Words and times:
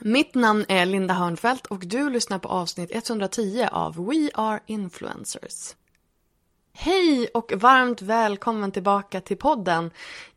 Mitt 0.00 0.34
namn 0.34 0.64
är 0.68 0.86
Linda 0.86 1.14
Hörnfeldt 1.14 1.66
och 1.66 1.86
du 1.86 2.10
lyssnar 2.10 2.38
på 2.38 2.48
avsnitt 2.48 2.90
110 2.94 3.68
av 3.72 4.06
We 4.06 4.30
Are 4.34 4.60
Influencers. 4.66 5.74
Hej 6.72 7.28
och 7.34 7.52
varmt 7.56 8.02
välkommen 8.02 8.72
tillbaka 8.72 9.20
till 9.20 9.36
podden. 9.36 9.90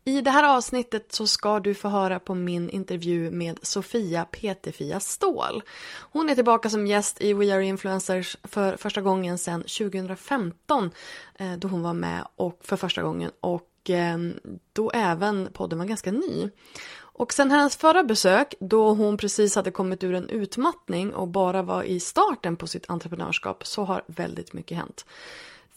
I 0.04 0.20
det 0.20 0.30
här 0.30 0.56
avsnittet 0.56 1.12
så 1.12 1.26
ska 1.26 1.60
du 1.60 1.74
få 1.74 1.88
höra 1.88 2.18
på 2.18 2.34
min 2.34 2.70
intervju 2.70 3.30
med 3.30 3.58
Sofia 3.62 4.24
Peterfia 4.24 5.00
Ståhl. 5.00 5.62
Hon 6.12 6.30
är 6.30 6.34
tillbaka 6.34 6.70
som 6.70 6.86
gäst 6.86 7.20
i 7.20 7.32
We 7.32 7.54
Are 7.54 7.64
Influencers 7.64 8.36
för 8.42 8.76
första 8.76 9.00
gången 9.00 9.38
sedan 9.38 9.62
2015 9.62 10.90
eh, 11.34 11.52
då 11.52 11.68
hon 11.68 11.82
var 11.82 11.94
med 11.94 12.26
och 12.36 12.58
för 12.62 12.76
första 12.76 13.02
gången 13.02 13.30
och 13.40 13.68
ehm, 13.88 14.34
då 14.72 14.90
även 14.90 15.48
podden 15.52 15.78
var 15.78 15.86
ganska 15.86 16.12
ny. 16.12 16.50
Och 17.12 17.32
sen 17.32 17.50
hennes 17.50 17.76
förra 17.76 18.04
besök, 18.04 18.54
då 18.60 18.94
hon 18.94 19.16
precis 19.16 19.56
hade 19.56 19.70
kommit 19.70 20.04
ur 20.04 20.14
en 20.14 20.28
utmattning 20.28 21.14
och 21.14 21.28
bara 21.28 21.62
var 21.62 21.82
i 21.82 22.00
starten 22.00 22.56
på 22.56 22.66
sitt 22.66 22.90
entreprenörskap, 22.90 23.66
så 23.66 23.84
har 23.84 24.02
väldigt 24.06 24.52
mycket 24.52 24.76
hänt. 24.76 25.04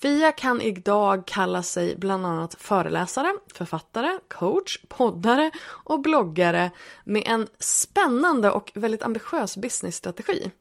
Fia 0.01 0.31
kan 0.31 0.61
idag 0.61 1.25
kalla 1.25 1.63
sig 1.63 1.95
bland 1.97 2.25
annat 2.25 2.55
föreläsare, 2.59 3.33
författare, 3.53 4.19
coach, 4.27 4.79
poddare 4.87 5.51
och 5.67 5.99
bloggare 6.01 6.71
med 7.03 7.23
en 7.25 7.47
spännande 7.59 8.51
och 8.51 8.71
väldigt 8.75 9.03
ambitiös 9.03 9.57
businessstrategi. 9.57 10.51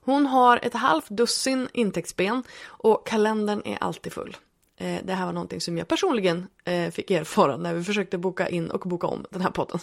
Hon 0.00 0.26
har 0.26 0.60
ett 0.62 0.74
halvt 0.74 1.08
dussin 1.08 1.68
intäktsben 1.72 2.42
och 2.66 3.06
kalendern 3.06 3.62
är 3.64 3.78
alltid 3.80 4.12
full. 4.12 4.36
Eh, 4.80 5.00
det 5.04 5.14
här 5.14 5.26
var 5.26 5.32
någonting 5.32 5.60
som 5.60 5.78
jag 5.78 5.88
personligen 5.88 6.46
eh, 6.64 6.90
fick 6.90 7.10
erfara 7.10 7.56
när 7.56 7.74
vi 7.74 7.84
försökte 7.84 8.18
boka 8.18 8.48
in 8.48 8.70
och 8.70 8.80
boka 8.80 9.06
om 9.06 9.26
den 9.30 9.40
här 9.42 9.50
podden. 9.50 9.80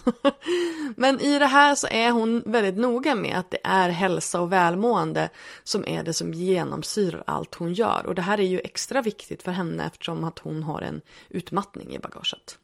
Men 0.95 1.21
i 1.21 1.39
det 1.39 1.45
här 1.45 1.75
så 1.75 1.87
är 1.87 2.11
hon 2.11 2.43
väldigt 2.45 2.77
noga 2.77 3.15
med 3.15 3.39
att 3.39 3.51
det 3.51 3.59
är 3.63 3.89
hälsa 3.89 4.41
och 4.41 4.51
välmående 4.51 5.29
som 5.63 5.87
är 5.87 6.03
det 6.03 6.13
som 6.13 6.33
genomsyrar 6.33 7.23
allt 7.27 7.55
hon 7.55 7.73
gör. 7.73 8.05
Och 8.05 8.15
det 8.15 8.21
här 8.21 8.39
är 8.39 8.43
ju 8.43 8.59
extra 8.59 9.01
viktigt 9.01 9.43
för 9.43 9.51
henne 9.51 9.85
eftersom 9.85 10.23
att 10.23 10.39
hon 10.39 10.63
har 10.63 10.81
en 10.81 11.01
utmattning 11.29 11.95
i 11.95 11.99
bagaget. 11.99 12.57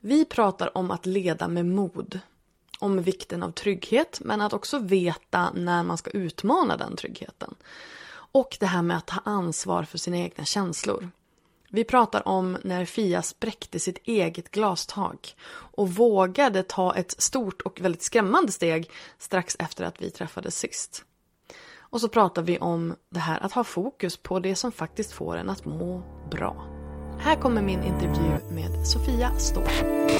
Vi 0.00 0.24
pratar 0.24 0.78
om 0.78 0.90
att 0.90 1.06
leda 1.06 1.48
med 1.48 1.66
mod. 1.66 2.20
Om 2.78 3.02
vikten 3.02 3.42
av 3.42 3.50
trygghet 3.50 4.20
men 4.24 4.40
att 4.40 4.52
också 4.52 4.78
veta 4.78 5.50
när 5.54 5.82
man 5.82 5.98
ska 5.98 6.10
utmana 6.10 6.76
den 6.76 6.96
tryggheten. 6.96 7.54
Och 8.32 8.56
det 8.60 8.66
här 8.66 8.82
med 8.82 8.96
att 8.96 9.06
ta 9.06 9.20
ansvar 9.24 9.82
för 9.82 9.98
sina 9.98 10.16
egna 10.16 10.44
känslor. 10.44 11.10
Vi 11.72 11.84
pratar 11.84 12.28
om 12.28 12.58
när 12.62 12.84
Fia 12.84 13.22
spräckte 13.22 13.78
sitt 13.78 13.98
eget 14.04 14.50
glastak 14.50 15.36
och 15.52 15.90
vågade 15.90 16.62
ta 16.62 16.94
ett 16.94 17.22
stort 17.22 17.62
och 17.62 17.80
väldigt 17.80 18.02
skrämmande 18.02 18.52
steg 18.52 18.90
strax 19.18 19.56
efter 19.58 19.84
att 19.84 20.02
vi 20.02 20.10
träffades 20.10 20.58
sist. 20.58 21.04
Och 21.78 22.00
så 22.00 22.08
pratar 22.08 22.42
vi 22.42 22.58
om 22.58 22.94
det 23.10 23.20
här 23.20 23.40
att 23.40 23.52
ha 23.52 23.64
fokus 23.64 24.16
på 24.16 24.40
det 24.40 24.56
som 24.56 24.72
faktiskt 24.72 25.12
får 25.12 25.36
en 25.36 25.50
att 25.50 25.64
må 25.64 26.02
bra. 26.30 26.66
Här 27.18 27.36
kommer 27.36 27.62
min 27.62 27.82
intervju 27.82 28.38
med 28.50 28.86
Sofia 28.86 29.38
Ståhl. 29.38 30.19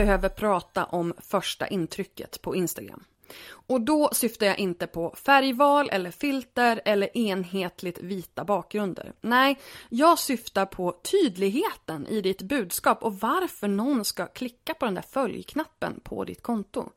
Behöver 0.00 0.28
prata 0.28 0.84
om 0.84 1.14
första 1.18 1.66
intrycket 1.66 2.42
på 2.42 2.56
Instagram. 2.56 3.04
Och 3.50 3.80
då 3.80 4.10
syftar 4.12 4.46
jag 4.46 4.58
inte 4.58 4.86
på 4.86 5.14
färgval 5.16 5.88
eller 5.92 6.10
filter 6.10 6.80
eller 6.84 7.16
enhetligt 7.16 7.98
vita 7.98 8.44
bakgrunder. 8.44 9.12
Nej, 9.20 9.58
jag 9.88 10.18
syftar 10.18 10.66
på 10.66 11.00
tydligheten 11.10 12.06
i 12.06 12.20
ditt 12.20 12.42
budskap 12.42 13.02
och 13.02 13.20
varför 13.20 13.68
någon 13.68 14.04
ska 14.04 14.26
klicka 14.26 14.74
på 14.74 14.84
den 14.84 14.94
där 14.94 15.04
följknappen 15.10 16.00
på 16.02 16.24
ditt 16.24 16.42
konto. 16.42 16.90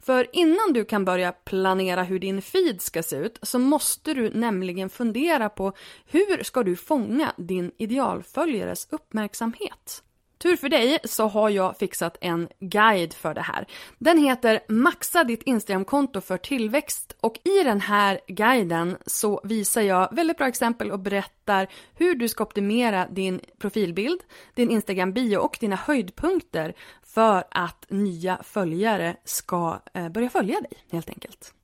För 0.00 0.26
innan 0.32 0.72
du 0.72 0.84
kan 0.84 1.04
börja 1.04 1.32
planera 1.32 2.02
hur 2.02 2.18
din 2.18 2.42
feed 2.42 2.82
ska 2.82 3.02
se 3.02 3.16
ut 3.16 3.38
så 3.42 3.58
måste 3.58 4.14
du 4.14 4.30
nämligen 4.30 4.90
fundera 4.90 5.48
på 5.48 5.72
hur 6.06 6.42
ska 6.42 6.62
du 6.62 6.76
fånga 6.76 7.32
din 7.36 7.72
idealföljares 7.78 8.88
uppmärksamhet. 8.90 10.02
Tur 10.38 10.56
för 10.56 10.68
dig 10.68 10.98
så 11.04 11.26
har 11.26 11.50
jag 11.50 11.76
fixat 11.76 12.16
en 12.20 12.48
guide 12.60 13.14
för 13.14 13.34
det 13.34 13.40
här. 13.40 13.66
Den 13.98 14.18
heter 14.18 14.60
Maxa 14.68 15.24
ditt 15.24 15.42
Instagramkonto 15.42 16.20
för 16.20 16.36
tillväxt 16.36 17.16
och 17.20 17.38
i 17.44 17.64
den 17.64 17.80
här 17.80 18.20
guiden 18.26 18.96
så 19.06 19.40
visar 19.44 19.82
jag 19.82 20.14
väldigt 20.14 20.38
bra 20.38 20.48
exempel 20.48 20.90
och 20.90 21.00
berättar 21.00 21.68
hur 21.94 22.14
du 22.14 22.28
ska 22.28 22.44
optimera 22.44 23.06
din 23.06 23.40
profilbild, 23.58 24.20
din 24.54 24.70
Instagram 24.70 25.12
bio 25.12 25.36
och 25.36 25.56
dina 25.60 25.76
höjdpunkter 25.76 26.74
för 27.02 27.44
att 27.50 27.86
nya 27.88 28.38
följare 28.42 29.16
ska 29.24 29.80
eh, 29.94 30.08
börja 30.08 30.30
följa 30.30 30.60
dig 30.60 30.72
helt 30.90 31.08
enkelt. 31.08 31.54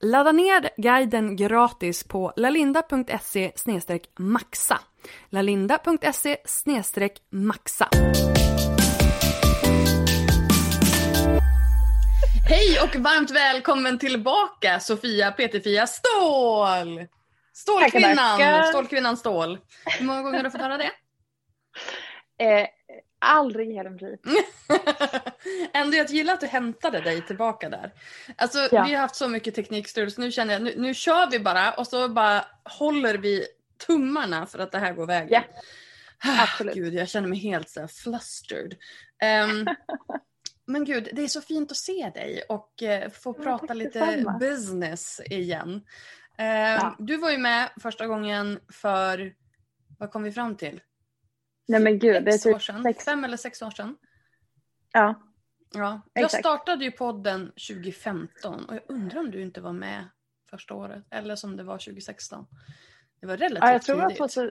Ladda 0.00 0.32
ner 0.32 0.70
guiden 0.76 1.36
gratis 1.36 2.04
på 2.04 2.32
lalinda.se 2.36 3.52
maxa 4.18 4.80
lalinda.se 5.30 6.36
maxa. 7.30 7.88
Hej 12.48 12.78
och 12.82 12.96
varmt 12.96 13.30
välkommen 13.30 13.98
tillbaka 13.98 14.80
Sofia 14.80 15.32
Peterfia 15.32 15.86
Ståhl! 15.86 17.06
Stålkvinnan, 17.52 18.64
Stålkvinnan 18.64 19.16
Ståhl. 19.16 19.58
Hur 19.98 20.06
många 20.06 20.22
gånger 20.22 20.36
har 20.36 20.44
du 20.44 20.50
fått 20.50 20.60
höra 20.60 20.78
det? 20.78 20.90
Eh, 22.44 22.66
aldrig 23.18 23.70
i 23.70 23.74
hela 23.74 23.90
mitt 23.90 24.02
liv. 24.02 24.18
Ändå 25.72 25.96
jag 25.96 26.10
gillar 26.10 26.34
att 26.34 26.40
du 26.40 26.46
hämtade 26.46 27.00
dig 27.00 27.22
tillbaka 27.26 27.68
där. 27.68 27.92
Alltså 28.36 28.58
Ja. 28.72 28.84
vi 28.84 28.94
har 28.94 29.00
haft 29.00 29.16
så 29.16 29.28
mycket 29.28 29.54
teknikstrul 29.54 30.10
så 30.10 30.20
nu 30.20 30.32
känner 30.32 30.52
jag, 30.52 30.62
nu, 30.62 30.74
nu 30.76 30.94
kör 30.94 31.30
vi 31.30 31.38
bara 31.40 31.72
och 31.72 31.86
så 31.86 32.08
bara 32.08 32.44
håller 32.64 33.14
vi 33.14 33.46
tummarna 33.86 34.46
för 34.46 34.58
att 34.58 34.72
det 34.72 34.78
här 34.78 34.92
går 34.94 35.06
vägen. 35.06 35.28
Ja, 35.30 35.44
Ah, 36.26 36.42
absolut. 36.42 36.74
Gud, 36.74 36.94
jag 36.94 37.08
känner 37.08 37.28
mig 37.28 37.38
helt 37.38 37.68
så 37.68 37.80
här 37.80 37.86
flustered. 37.86 38.74
Ehm, 39.20 39.66
men 40.66 40.84
gud, 40.84 41.08
det 41.12 41.22
är 41.22 41.28
så 41.28 41.40
fint 41.40 41.70
att 41.70 41.76
se 41.76 42.10
dig 42.14 42.42
och 42.48 42.82
eh, 42.82 43.10
få 43.10 43.34
Ja, 43.38 43.42
prata 43.44 43.74
lite 43.74 44.06
detsamma. 44.06 44.38
business 44.38 45.20
igen. 45.30 45.70
Ehm, 46.38 46.78
Ja. 46.80 46.96
Du 46.98 47.16
var 47.16 47.30
ju 47.30 47.38
med 47.38 47.70
första 47.80 48.06
gången 48.06 48.60
för, 48.72 49.34
vad 49.98 50.10
kom 50.10 50.22
vi 50.22 50.32
fram 50.32 50.56
till? 50.56 50.80
Nej 51.68 51.80
men 51.80 51.98
gud, 51.98 52.24
det 52.24 52.30
är 52.34 52.38
typ 52.38 52.62
sex, 52.84 53.04
Fem 53.04 53.24
eller 53.24 53.36
sex 53.36 53.62
år 53.62 53.70
sedan? 53.70 53.96
ja, 54.92 55.20
Ja, 55.74 56.00
jag 56.12 56.24
Exakt. 56.24 56.42
startade 56.42 56.84
ju 56.84 56.90
podden 56.90 57.46
2015 57.68 58.64
och 58.64 58.74
jag 58.74 58.82
undrar 58.88 59.20
om 59.20 59.30
du 59.30 59.42
inte 59.42 59.60
var 59.60 59.72
med 59.72 60.04
första 60.50 60.74
året 60.74 61.04
eller 61.10 61.36
som 61.36 61.56
det 61.56 61.62
var 61.62 61.78
2016. 61.78 62.46
Det 63.24 63.28
var 63.28 63.36
relativt 63.36 63.62
Ja, 63.64 63.72
jag 63.72 63.82
tror 63.82 64.02
tidigt. 64.02 64.18
2000... 64.18 64.50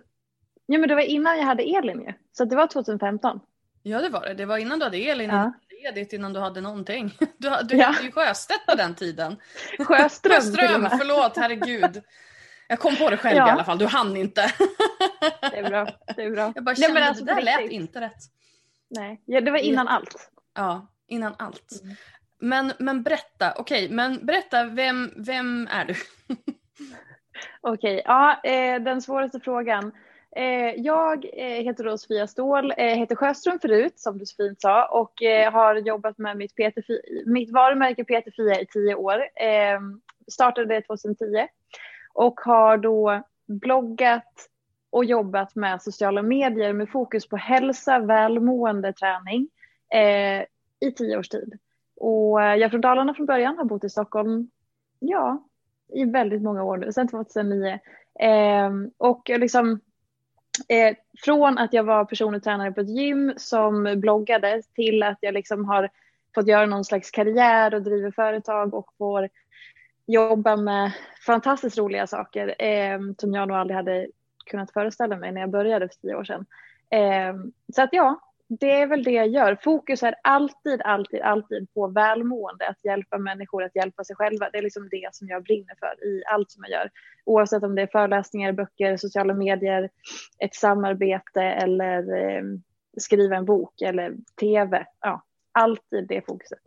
Ja, 0.66 0.80
men 0.80 0.90
det 0.90 0.96
var 0.96 1.02
innan 1.02 1.38
jag 1.38 1.46
hade 1.46 1.64
Elin 1.64 2.02
ju. 2.02 2.14
Så 2.32 2.46
det 2.46 2.56
var 2.56 2.68
2015. 2.68 3.40
Ja 3.84 4.02
det 4.02 4.10
var 4.10 4.22
det. 4.26 4.34
Det 4.34 4.46
var 4.46 4.58
innan 4.58 4.80
du 4.80 4.86
hade 4.86 4.98
Elin, 4.98 5.30
Ja. 5.30 5.36
innan 5.36 5.54
du 5.70 5.88
hade 6.02 6.16
innan 6.16 6.34
du 6.34 6.40
hade 6.40 6.62
någonting. 6.62 7.18
Du, 7.38 7.50
du 7.64 7.78
Ja. 7.78 7.86
hette 7.88 8.06
ju 8.06 8.12
Sjöstedt 8.12 8.66
på 8.66 8.76
den 8.76 8.96
tiden. 8.96 9.36
Sjöström, 9.80 10.34
Sjöström, 10.34 10.88
förlåt, 11.00 11.38
herregud. 11.38 12.02
Jag 12.68 12.80
kom 12.80 12.96
på 12.96 13.10
det 13.10 13.18
själv 13.18 13.38
Ja. 13.38 13.48
i 13.48 13.52
alla 13.52 13.64
fall, 13.64 13.78
du 13.78 13.86
hann 13.86 14.18
inte. 14.18 14.42
Det 15.52 15.58
är 15.58 15.70
bra. 15.70 15.88
Det 16.16 16.24
är 16.24 16.32
bra. 16.32 16.52
Jag 16.56 16.64
bara 16.64 16.76
Nej, 16.78 16.86
kände 16.88 17.02
att 17.04 17.10
alltså, 17.10 17.26
det 17.26 17.34
där 17.34 17.42
lät 17.42 17.72
inte 17.72 18.02
rätt. 18.02 18.22
Nej, 18.90 19.22
ja, 19.26 19.42
det 19.42 19.52
var 19.52 19.58
innan 19.58 19.88
allt. 19.88 20.30
Ja, 20.56 20.88
innan 21.08 21.36
allt. 21.40 21.72
Mm. 21.84 21.96
Men, 22.40 22.74
men 22.80 23.04
berätta, 23.04 23.54
okej, 23.58 23.90
men 23.90 24.26
berätta, 24.26 24.64
vem, 24.66 25.14
vem 25.18 25.68
är 25.72 25.86
du? 25.86 25.96
Okej, 27.62 28.02
ja, 28.06 28.42
eh, 28.44 28.82
den 28.82 29.02
svåraste 29.02 29.40
frågan. 29.40 29.92
Eh, 30.36 30.74
jag 30.76 31.26
eh, 31.34 31.64
heter 31.64 31.84
då 31.84 31.98
Sofia 31.98 32.28
Ståhl, 32.28 32.74
heter 32.78 33.16
Sjöström 33.16 33.60
förut 33.60 34.00
som 34.00 34.18
du 34.18 34.26
så 34.26 34.36
fint 34.36 34.62
sa 34.62 34.86
och 34.86 35.14
har 35.52 35.76
jobbat 35.76 36.18
med 36.18 36.38
mitt, 36.38 36.56
PT, 36.56 36.78
mitt 37.26 37.52
varumärke 37.52 38.04
PT 38.04 38.36
Fia 38.36 38.62
i 38.62 38.66
tio 38.66 38.96
år. 38.96 39.24
Startade 40.32 40.76
det 40.76 40.82
2010 40.82 41.48
och 42.14 42.40
har 42.40 42.78
då 42.78 43.24
bloggat 43.48 44.50
och 44.90 45.06
jobbat 45.06 45.56
med 45.56 45.82
sociala 45.82 46.22
medier 46.22 46.74
med 46.74 46.90
fokus 46.90 47.28
på 47.28 47.38
hälsa, 47.38 48.00
välmående, 48.00 48.94
träning 48.94 49.50
i 50.80 50.92
tio 50.92 51.18
års 51.18 51.30
tid. 51.30 51.60
Och 51.96 52.42
jag 52.42 52.62
är 52.62 52.70
från 52.70 52.82
Dalarna 52.82 53.14
från 53.14 53.26
början, 53.26 53.58
har 53.58 53.66
bott 53.66 53.84
i 53.84 53.90
Stockholm, 53.90 54.50
ja, 55.00 55.44
i 55.94 56.06
väldigt 56.06 56.42
många 56.42 56.64
år 56.64 56.78
nu, 56.78 56.92
sedan 56.92 57.08
2009. 57.08 57.80
Eh, 58.20 58.72
och 58.98 59.22
jag 59.26 59.40
liksom, 59.40 59.80
eh, 60.70 60.96
från 61.24 61.58
att 61.58 61.74
jag 61.74 61.84
var 61.84 62.06
personlig 62.06 62.44
tränare 62.44 62.72
på 62.72 62.82
ett 62.82 62.90
gym 62.90 63.34
som 63.38 63.94
bloggade 63.98 64.62
till 64.76 65.04
att 65.04 65.18
jag 65.22 65.34
liksom 65.34 65.66
har 65.66 65.90
fått 66.36 66.48
göra 66.48 66.66
någon 66.66 66.86
slags 66.86 67.12
karriär 67.12 67.74
och 67.74 67.82
driver 67.82 68.12
företag 68.12 68.74
och 68.74 68.94
får 68.98 69.30
jobba 70.06 70.56
med 70.56 70.92
fantastiskt 71.26 71.78
roliga 71.78 72.08
saker 72.08 72.56
eh, 72.62 73.00
som 73.18 73.34
jag 73.34 73.48
nog 73.48 73.58
aldrig 73.58 73.76
hade 73.76 74.08
kunnat 74.46 74.72
föreställa 74.72 75.18
mig 75.18 75.32
när 75.32 75.42
jag 75.42 75.50
började 75.50 75.88
för 75.88 75.96
tio 75.96 76.16
år 76.16 76.24
sedan. 76.24 76.46
Eh, 76.90 77.36
så 77.76 77.82
att 77.82 77.90
ja, 77.92 78.20
det 78.48 78.72
är 78.72 78.88
väl 78.88 79.04
det 79.04 79.12
jag 79.12 79.28
gör. 79.28 79.58
Fokus 79.64 80.04
är 80.04 80.16
alltid, 80.24 80.82
alltid, 80.82 81.22
alltid 81.22 81.74
på 81.74 81.88
välmående, 81.88 82.68
att 82.68 82.86
hjälpa 82.86 83.18
människor 83.18 83.64
att 83.64 83.76
hjälpa 83.76 84.04
sig 84.04 84.16
själva. 84.16 84.50
Det 84.50 84.58
är 84.58 84.62
liksom 84.62 84.90
det 84.90 85.10
som 85.12 85.28
jag 85.28 85.44
brinner 85.44 85.76
för 85.80 86.08
i 86.08 86.24
allt 86.28 86.52
som 86.52 86.64
jag 86.68 86.72
gör. 86.72 86.92
Oavsett 87.26 87.64
om 87.64 87.76
det 87.76 87.82
är 87.82 87.88
föreläsningar, 87.88 88.52
böcker, 88.52 88.98
sociala 88.98 89.34
medier, 89.34 89.90
ett 90.40 90.56
samarbete 90.56 91.42
eller 91.42 92.18
eh, 92.18 92.44
skriva 92.98 93.36
en 93.36 93.46
bok 93.46 93.82
eller 93.82 94.16
tv. 94.40 94.86
Ja, 95.02 95.24
alltid 95.52 96.08
det 96.08 96.26
fokuset. 96.26 96.60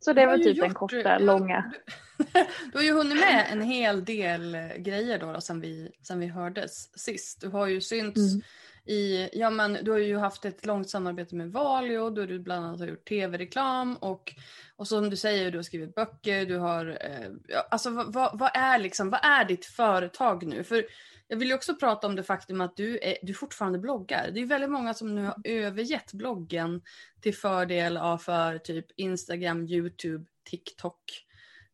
Så 0.00 0.12
det 0.12 0.20
Du 0.20 0.26
var 0.26 0.38
typ 0.38 0.60
den 0.60 0.74
korta, 0.74 0.96
ja, 0.96 1.18
långa. 1.18 1.72
Du, 2.18 2.24
du 2.72 2.78
har 2.78 2.84
ju 2.84 2.92
hunnit 2.92 3.20
med 3.20 3.46
en 3.52 3.62
hel 3.62 4.04
del 4.04 4.54
eh, 4.54 4.76
grejer 4.76 5.18
då, 5.18 5.32
då 5.32 5.40
sen, 5.40 5.60
vi, 5.60 5.90
sen 6.02 6.20
vi 6.20 6.26
hördes 6.26 6.98
sist. 6.98 7.40
Du 7.40 7.48
har 7.48 7.66
ju 7.66 7.80
synts 7.80 8.34
Mm. 8.34 8.42
I, 8.86 9.28
ja 9.32 9.50
men 9.50 9.78
du 9.82 9.90
har 9.90 9.98
ju 9.98 10.16
haft 10.16 10.44
ett 10.44 10.66
långt 10.66 10.90
samarbete 10.90 11.34
med 11.34 11.52
Valio, 11.52 12.10
då 12.10 12.26
du 12.26 12.38
bland 12.38 12.66
annat 12.66 12.80
har 12.80 12.86
gjort 12.86 13.08
tv-reklam 13.08 13.96
och, 13.96 14.34
och 14.76 14.88
som 14.88 15.10
du 15.10 15.16
säger, 15.16 15.50
du 15.50 15.58
har 15.58 15.62
skrivit 15.62 15.94
böcker, 15.94 16.46
du 16.46 16.58
har, 16.58 16.98
eh, 17.00 17.56
alltså 17.70 17.90
vad, 17.90 18.12
vad, 18.12 18.38
vad 18.38 18.50
är 18.54 18.78
liksom, 18.78 19.10
vad 19.10 19.24
är 19.24 19.44
ditt 19.44 19.66
företag 19.66 20.46
nu? 20.46 20.64
För 20.64 20.84
jag 21.28 21.36
vill 21.36 21.48
ju 21.48 21.54
också 21.54 21.74
prata 21.74 22.06
om 22.06 22.16
det 22.16 22.22
faktum 22.22 22.60
att 22.60 22.76
du, 22.76 22.98
är, 23.02 23.16
du 23.22 23.34
fortfarande 23.34 23.78
bloggar. 23.78 24.30
Det 24.34 24.40
är 24.40 24.46
väldigt 24.46 24.70
många 24.70 24.94
som 24.94 25.14
nu 25.14 25.24
har 25.24 25.36
övergett 25.44 26.12
bloggen 26.12 26.82
till 27.20 27.34
fördel 27.34 27.96
av 27.96 28.18
för 28.18 28.58
typ 28.58 28.86
Instagram, 28.96 29.66
YouTube, 29.66 30.24
TikTok. 30.50 31.26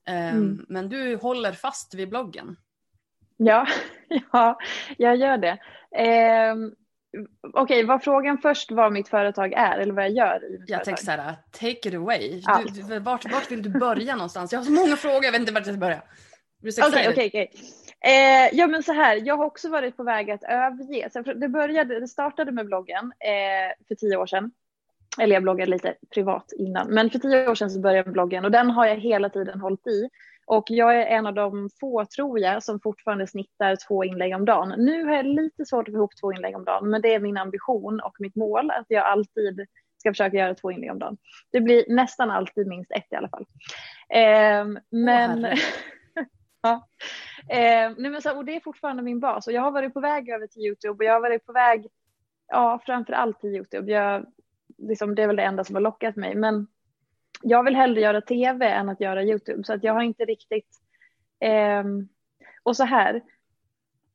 Ehm, 0.07 0.37
Mm. 0.37 0.67
Men 0.69 0.89
du 0.89 1.17
håller 1.17 1.53
fast 1.53 1.95
vid 1.95 2.09
bloggen. 2.09 2.57
Ja, 3.37 3.67
ja, 4.33 4.59
jag 4.99 5.17
gör 5.17 5.39
det. 5.39 5.59
Eh, 5.97 6.55
Okej, 7.53 7.85
var 7.85 7.99
frågan 7.99 8.39
först 8.39 8.71
vad 8.71 8.93
mitt 8.93 9.09
företag 9.09 9.53
är 9.53 9.79
eller 9.79 9.93
vad 9.93 10.05
jag 10.05 10.13
gör 10.13 10.45
i 10.45 10.51
mitt 10.51 10.61
Jag 10.61 10.69
företag? 10.69 10.85
tänkte 10.85 11.05
såhär, 11.05 11.37
take 11.51 11.89
it 11.89 11.95
away. 11.95 12.43
Allt. 12.47 12.89
Du, 12.89 12.99
vart, 12.99 13.33
vart 13.33 13.51
vill 13.51 13.63
du 13.63 13.69
börja 13.79 14.15
någonstans? 14.17 14.53
Jag 14.53 14.61
har 14.61 14.65
så 14.65 14.73
många 14.73 14.97
frågor, 14.97 15.25
jag 15.25 15.33
vet 15.33 15.41
inte 15.41 15.53
vart 15.53 15.67
jag 15.67 15.75
ska 15.75 15.81
börja. 15.81 16.03
Så 16.73 16.89
Okej, 16.89 17.09
okej, 17.09 17.27
okej. 17.27 17.53
Eh, 18.05 18.59
ja, 18.59 18.67
men 18.67 18.83
så 18.83 18.93
här, 18.93 19.23
jag 19.25 19.37
har 19.37 19.45
också 19.45 19.69
varit 19.69 19.97
på 19.97 20.03
väg 20.03 20.31
att 20.31 20.43
överge. 20.43 21.11
Så 21.13 21.23
det, 21.23 21.49
började, 21.49 22.01
det 22.01 22.09
startade 22.09 22.53
med 22.53 22.67
bloggen 22.67 23.13
eh, 23.19 23.87
för 23.89 23.95
tio 23.95 24.17
år 24.17 24.27
sedan. 24.27 24.51
Eller 25.19 25.35
jag 25.35 25.43
bloggade 25.43 25.71
lite 25.71 25.95
privat 26.15 26.53
innan, 26.59 26.95
men 26.95 27.11
för 27.11 27.19
tio 27.19 27.49
år 27.49 27.55
sedan 27.55 27.71
så 27.71 27.81
började 27.81 27.99
jag 27.99 28.07
med 28.07 28.13
bloggen 28.13 28.45
och 28.45 28.51
den 28.51 28.71
har 28.71 28.87
jag 28.87 28.97
hela 28.97 29.29
tiden 29.29 29.61
hållit 29.61 29.87
i. 29.87 30.09
Och 30.51 30.65
jag 30.69 30.97
är 31.01 31.07
en 31.07 31.27
av 31.27 31.35
de 31.35 31.71
få, 31.81 32.05
tror 32.05 32.39
jag, 32.39 32.63
som 32.63 32.81
fortfarande 32.81 33.27
snittar 33.27 33.77
två 33.89 34.05
inlägg 34.05 34.35
om 34.35 34.45
dagen. 34.45 34.75
Nu 34.79 35.05
har 35.05 35.17
jag 35.17 35.27
lite 35.27 35.67
svårt 35.67 35.89
att 35.89 35.93
få 35.93 35.99
ihop 35.99 36.17
två 36.21 36.33
inlägg 36.33 36.57
om 36.57 36.65
dagen, 36.65 36.91
men 36.91 37.03
det 37.03 37.15
är 37.15 37.21
min 37.21 37.37
ambition 37.37 38.01
och 38.01 38.17
mitt 38.19 38.37
mål 38.37 38.71
att 38.71 38.87
jag 38.89 39.07
alltid 39.07 39.67
ska 39.99 40.11
försöka 40.11 40.37
göra 40.37 40.55
två 40.55 40.71
inlägg 40.71 40.91
om 40.91 40.99
dagen. 40.99 41.19
Det 41.53 41.61
blir 41.61 41.85
nästan 41.89 42.31
alltid 42.31 42.67
minst 42.67 42.91
ett 42.93 43.07
i 43.11 43.15
alla 43.15 43.29
fall. 43.29 43.47
Eh, 44.09 44.81
men... 44.91 45.45
herre. 45.45 45.57
ja. 46.63 46.89
Eh, 47.49 47.93
nej 47.99 48.11
men 48.11 48.23
så, 48.23 48.37
och 48.37 48.45
det 48.45 48.57
är 48.57 48.61
fortfarande 48.61 49.03
min 49.03 49.21
bas 49.21 49.47
och 49.47 49.53
jag 49.53 49.63
har 49.63 49.71
varit 49.71 49.95
på 49.95 50.01
väg 50.01 50.29
över 50.29 50.47
till 50.47 50.63
Youtube 50.63 51.05
och 51.05 51.05
jag 51.05 51.13
har 51.13 51.21
varit 51.21 51.47
på 51.47 51.53
väg, 51.53 51.87
ja 52.49 52.81
framför 52.87 53.13
allt 53.13 53.41
till 53.41 53.55
Youtube. 53.55 53.93
Jag, 53.93 54.27
liksom, 54.79 55.15
det 55.15 55.23
är 55.23 55.27
väl 55.27 55.37
det 55.37 55.43
enda 55.43 55.65
som 55.65 55.75
har 55.75 55.83
lockat 55.83 56.17
mig 56.17 56.35
men 56.35 56.67
jag 57.43 57.65
vill 57.65 57.77
hellre 57.77 58.01
göra 58.01 58.21
tv 58.21 58.69
än 58.69 58.89
att 58.89 59.01
göra 59.01 59.25
Youtube 59.25 59.65
så 59.65 59.73
att 59.73 59.85
jag 59.85 59.93
har 59.93 60.03
inte 60.03 60.25
riktigt, 60.25 60.69
eh, 61.41 61.85
och 62.63 62.77
så 62.77 62.85
här, 62.85 63.23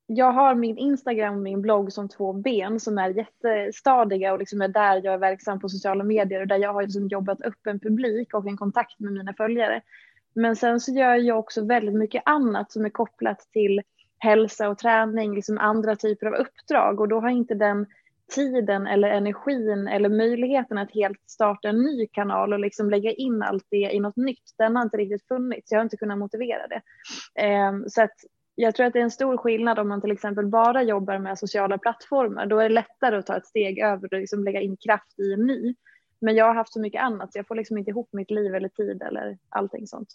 jag 0.07 0.31
har 0.31 0.55
min 0.55 0.77
Instagram 0.77 1.35
och 1.35 1.41
min 1.41 1.61
blogg 1.61 1.93
som 1.93 2.09
två 2.09 2.33
ben 2.33 2.79
som 2.79 2.97
är 2.97 3.09
jättestadiga 3.09 4.33
och 4.33 4.39
liksom 4.39 4.61
är 4.61 4.67
där 4.67 5.01
jag 5.03 5.13
är 5.13 5.17
verksam 5.17 5.59
på 5.59 5.69
sociala 5.69 6.03
medier 6.03 6.41
och 6.41 6.47
där 6.47 6.57
jag 6.57 6.73
har 6.73 6.81
liksom 6.81 7.07
jobbat 7.07 7.41
upp 7.41 7.67
en 7.67 7.79
publik 7.79 8.33
och 8.33 8.47
en 8.47 8.57
kontakt 8.57 8.99
med 8.99 9.13
mina 9.13 9.33
följare. 9.33 9.81
Men 10.33 10.55
sen 10.55 10.79
så 10.79 10.91
gör 10.91 11.15
jag 11.15 11.39
också 11.39 11.65
väldigt 11.65 11.95
mycket 11.95 12.23
annat 12.25 12.71
som 12.71 12.85
är 12.85 12.89
kopplat 12.89 13.39
till 13.39 13.81
hälsa 14.17 14.69
och 14.69 14.77
träning, 14.77 15.35
liksom 15.35 15.57
andra 15.57 15.95
typer 15.95 16.27
av 16.27 16.33
uppdrag 16.33 16.99
och 16.99 17.07
då 17.07 17.19
har 17.19 17.29
inte 17.29 17.53
den 17.53 17.85
tiden 18.31 18.87
eller 18.87 19.09
energin 19.09 19.87
eller 19.87 20.09
möjligheten 20.09 20.77
att 20.77 20.91
helt 20.91 21.21
starta 21.29 21.69
en 21.69 21.83
ny 21.83 22.07
kanal 22.07 22.53
och 22.53 22.59
liksom 22.59 22.89
lägga 22.89 23.11
in 23.11 23.41
allt 23.41 23.65
det 23.69 23.93
i 23.93 23.99
något 23.99 24.15
nytt. 24.15 24.53
Den 24.57 24.75
har 24.75 24.83
inte 24.83 24.97
riktigt 24.97 25.27
funnits. 25.27 25.71
Jag 25.71 25.79
har 25.79 25.83
inte 25.83 25.97
kunnat 25.97 26.17
motivera 26.17 26.67
det. 26.67 26.81
Ehm, 27.41 27.89
så 27.89 28.01
att 28.01 28.15
jag 28.55 28.75
tror 28.75 28.85
att 28.85 28.93
det 28.93 28.99
är 28.99 29.03
en 29.03 29.11
stor 29.11 29.37
skillnad 29.37 29.79
om 29.79 29.87
man 29.87 30.01
till 30.01 30.11
exempel 30.11 30.47
bara 30.47 30.83
jobbar 30.83 31.19
med 31.19 31.39
sociala 31.39 31.77
plattformar. 31.77 32.45
Då 32.45 32.59
är 32.59 32.69
det 32.69 32.75
lättare 32.75 33.17
att 33.17 33.25
ta 33.25 33.37
ett 33.37 33.45
steg 33.45 33.79
över 33.79 34.13
och 34.13 34.19
liksom 34.19 34.43
lägga 34.43 34.61
in 34.61 34.77
kraft 34.77 35.19
i 35.19 35.33
en 35.33 35.47
ny. 35.47 35.75
Men 36.19 36.35
jag 36.35 36.45
har 36.45 36.55
haft 36.55 36.73
så 36.73 36.81
mycket 36.81 37.01
annat 37.01 37.33
så 37.33 37.39
jag 37.39 37.47
får 37.47 37.55
liksom 37.55 37.77
inte 37.77 37.91
ihop 37.91 38.09
mitt 38.11 38.31
liv 38.31 38.55
eller 38.55 38.69
tid 38.69 39.01
eller 39.01 39.37
allting 39.49 39.87
sånt. 39.87 40.09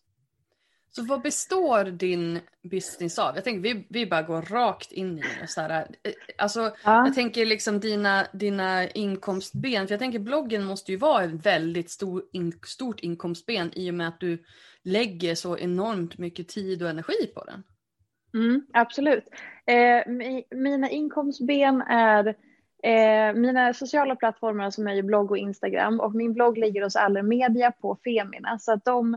Så 0.92 1.02
vad 1.02 1.22
består 1.22 1.84
din 1.84 2.40
business 2.70 3.18
av? 3.18 3.34
Jag 3.34 3.44
tänker 3.44 3.60
vi, 3.60 3.86
vi 3.88 4.06
bara 4.06 4.22
går 4.22 4.42
rakt 4.42 4.92
in 4.92 5.18
i 5.18 5.22
det. 5.40 5.46
Så 5.46 5.60
här, 5.60 5.70
eh, 5.80 6.12
alltså, 6.38 6.60
Ja. 6.60 7.06
Jag 7.06 7.14
tänker 7.14 7.46
liksom 7.46 7.80
dina, 7.80 8.26
dina 8.32 8.88
inkomstben. 8.88 9.86
För 9.86 9.92
jag 9.92 9.98
tänker 10.00 10.18
bloggen 10.18 10.64
måste 10.64 10.92
ju 10.92 10.98
vara 10.98 11.24
ett 11.24 11.46
väldigt 11.46 11.90
stor, 11.90 12.22
in, 12.32 12.52
stort 12.66 13.00
inkomstben 13.00 13.70
i 13.74 13.90
och 13.90 13.94
med 13.94 14.08
att 14.08 14.20
du 14.20 14.44
lägger 14.84 15.34
så 15.34 15.58
enormt 15.58 16.18
mycket 16.18 16.48
tid 16.48 16.82
och 16.82 16.90
energi 16.90 17.26
på 17.34 17.44
den. 17.44 17.62
Mm, 18.34 18.66
absolut. 18.72 19.24
Eh, 19.66 19.74
mi- 20.06 20.44
mina 20.54 20.90
inkomstben 20.90 21.80
är 21.82 22.34
eh, 22.82 23.34
mina 23.34 23.74
sociala 23.74 24.16
plattformar 24.16 24.70
som 24.70 24.86
är 24.86 24.94
ju 24.94 25.02
blogg 25.02 25.30
och 25.30 25.38
Instagram 25.38 26.00
och 26.00 26.14
min 26.14 26.32
blogg 26.34 26.58
ligger 26.58 26.82
hos 26.82 26.96
Allermedia 26.96 27.72
på 27.72 27.98
Femina 28.04 28.58
så 28.58 28.72
att 28.72 28.84
de 28.84 29.16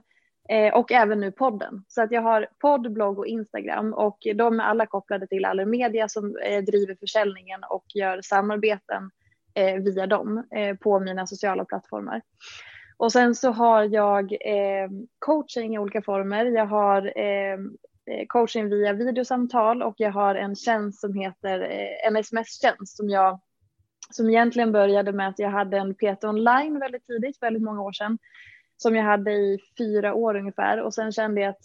eh, 0.49 0.73
och 0.73 0.91
även 0.91 1.19
nu 1.19 1.31
podden. 1.31 1.83
Så 1.87 2.01
att 2.01 2.11
jag 2.11 2.21
har 2.21 2.47
podd, 2.59 2.91
blogg 2.93 3.19
och 3.19 3.27
Instagram 3.27 3.93
och 3.93 4.17
de 4.35 4.59
är 4.59 4.63
alla 4.63 4.85
kopplade 4.85 5.27
till 5.27 5.45
Allermedia 5.45 6.09
som 6.09 6.37
eh, 6.37 6.63
driver 6.63 6.95
försäljningen 6.99 7.63
och 7.69 7.85
gör 7.95 8.21
samarbeten 8.21 9.11
eh, 9.53 9.75
via 9.75 10.07
dem 10.07 10.47
eh, 10.55 10.77
på 10.77 10.99
mina 10.99 11.27
sociala 11.27 11.65
plattformar. 11.65 12.21
Och 12.97 13.11
sen 13.11 13.35
så 13.35 13.51
har 13.51 13.83
jag 13.83 14.31
eh, 14.31 14.89
coaching 15.19 15.75
i 15.75 15.79
olika 15.79 16.01
former. 16.01 16.45
Jag 16.45 16.65
har 16.65 17.17
eh, 17.17 17.53
eh 18.05 18.25
coaching 18.27 18.69
via 18.69 18.93
videosamtal 18.93 19.83
och 19.83 19.95
jag 19.97 20.11
har 20.11 20.35
en 20.35 20.55
tjänst 20.55 21.01
som 21.01 21.13
heter 21.13 21.61
eh, 21.61 22.07
en 22.07 22.15
sms-tjänst 22.15 22.97
som 22.97 23.09
jag 23.09 23.39
som 24.09 24.29
egentligen 24.29 24.71
började 24.71 25.11
med 25.11 25.27
att 25.27 25.39
jag 25.39 25.49
hade 25.49 25.77
en 25.77 25.95
PT 25.95 26.23
online 26.23 26.79
väldigt 26.79 27.05
tidigt, 27.05 27.41
väldigt 27.41 27.63
många 27.63 27.81
år 27.81 27.91
sedan 27.91 28.17
som 28.77 28.95
jag 28.95 29.03
hade 29.03 29.31
i 29.31 29.59
fyra 29.77 30.13
år 30.13 30.35
ungefär 30.35 30.81
och 30.81 30.93
sen 30.93 31.11
kände 31.11 31.41
jag 31.41 31.49
att 31.49 31.61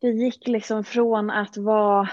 det 0.00 0.08
gick 0.08 0.48
liksom 0.48 0.84
från 0.84 1.30
att 1.30 1.56
vara 1.56 2.08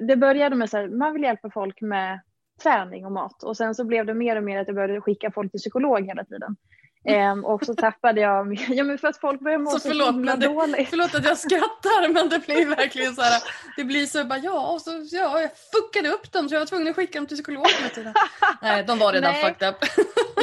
det 0.00 0.16
började 0.16 0.56
med 0.56 0.74
att 0.74 0.90
man 0.90 1.12
vill 1.12 1.22
hjälpa 1.22 1.50
folk 1.50 1.80
med 1.80 2.20
träning 2.62 3.06
och 3.06 3.12
mat 3.12 3.42
och 3.42 3.56
sen 3.56 3.74
så 3.74 3.84
blev 3.84 4.06
det 4.06 4.14
mer 4.14 4.36
och 4.36 4.44
mer 4.44 4.58
att 4.58 4.66
jag 4.66 4.76
började 4.76 5.00
skicka 5.00 5.30
folk 5.30 5.50
till 5.50 5.60
psykolog 5.60 6.06
hela 6.06 6.24
tiden. 6.24 6.56
Ehm, 7.04 7.44
och 7.44 7.64
så 7.64 7.74
tappade 7.74 8.20
jag, 8.20 8.54
ja 8.68 8.84
men 8.84 8.98
för 8.98 9.08
att 9.08 9.16
folk 9.16 9.40
började 9.40 9.64
må 9.64 9.70
så, 9.70 9.80
så 9.80 9.88
förlåt, 9.88 10.14
himla 10.14 10.36
det, 10.36 10.46
dåligt. 10.46 10.88
Förlåt 10.90 11.14
att 11.14 11.24
jag 11.24 11.38
skrattar 11.38 12.12
men 12.12 12.28
det 12.28 12.46
blir 12.46 12.66
verkligen 12.66 13.14
så 13.14 13.22
här, 13.22 13.42
det 13.76 13.84
blir 13.84 14.06
så 14.06 14.24
bara 14.24 14.38
ja, 14.38 14.72
och 14.72 14.80
så, 14.80 14.90
ja 15.10 15.40
jag 15.40 15.50
fuckade 15.72 16.08
upp 16.08 16.32
dem 16.32 16.48
så 16.48 16.54
jag 16.54 16.60
var 16.60 16.66
tvungen 16.66 16.88
att 16.88 16.96
skicka 16.96 17.18
dem 17.18 17.26
till 17.26 17.36
psykolog 17.36 17.66
hela 17.78 17.88
tiden. 17.88 18.14
Nej, 18.62 18.84
de 18.84 18.98
var 18.98 19.12
redan 19.12 19.32
Nej. 19.32 19.44
fucked 19.44 19.68
up. 19.68 19.76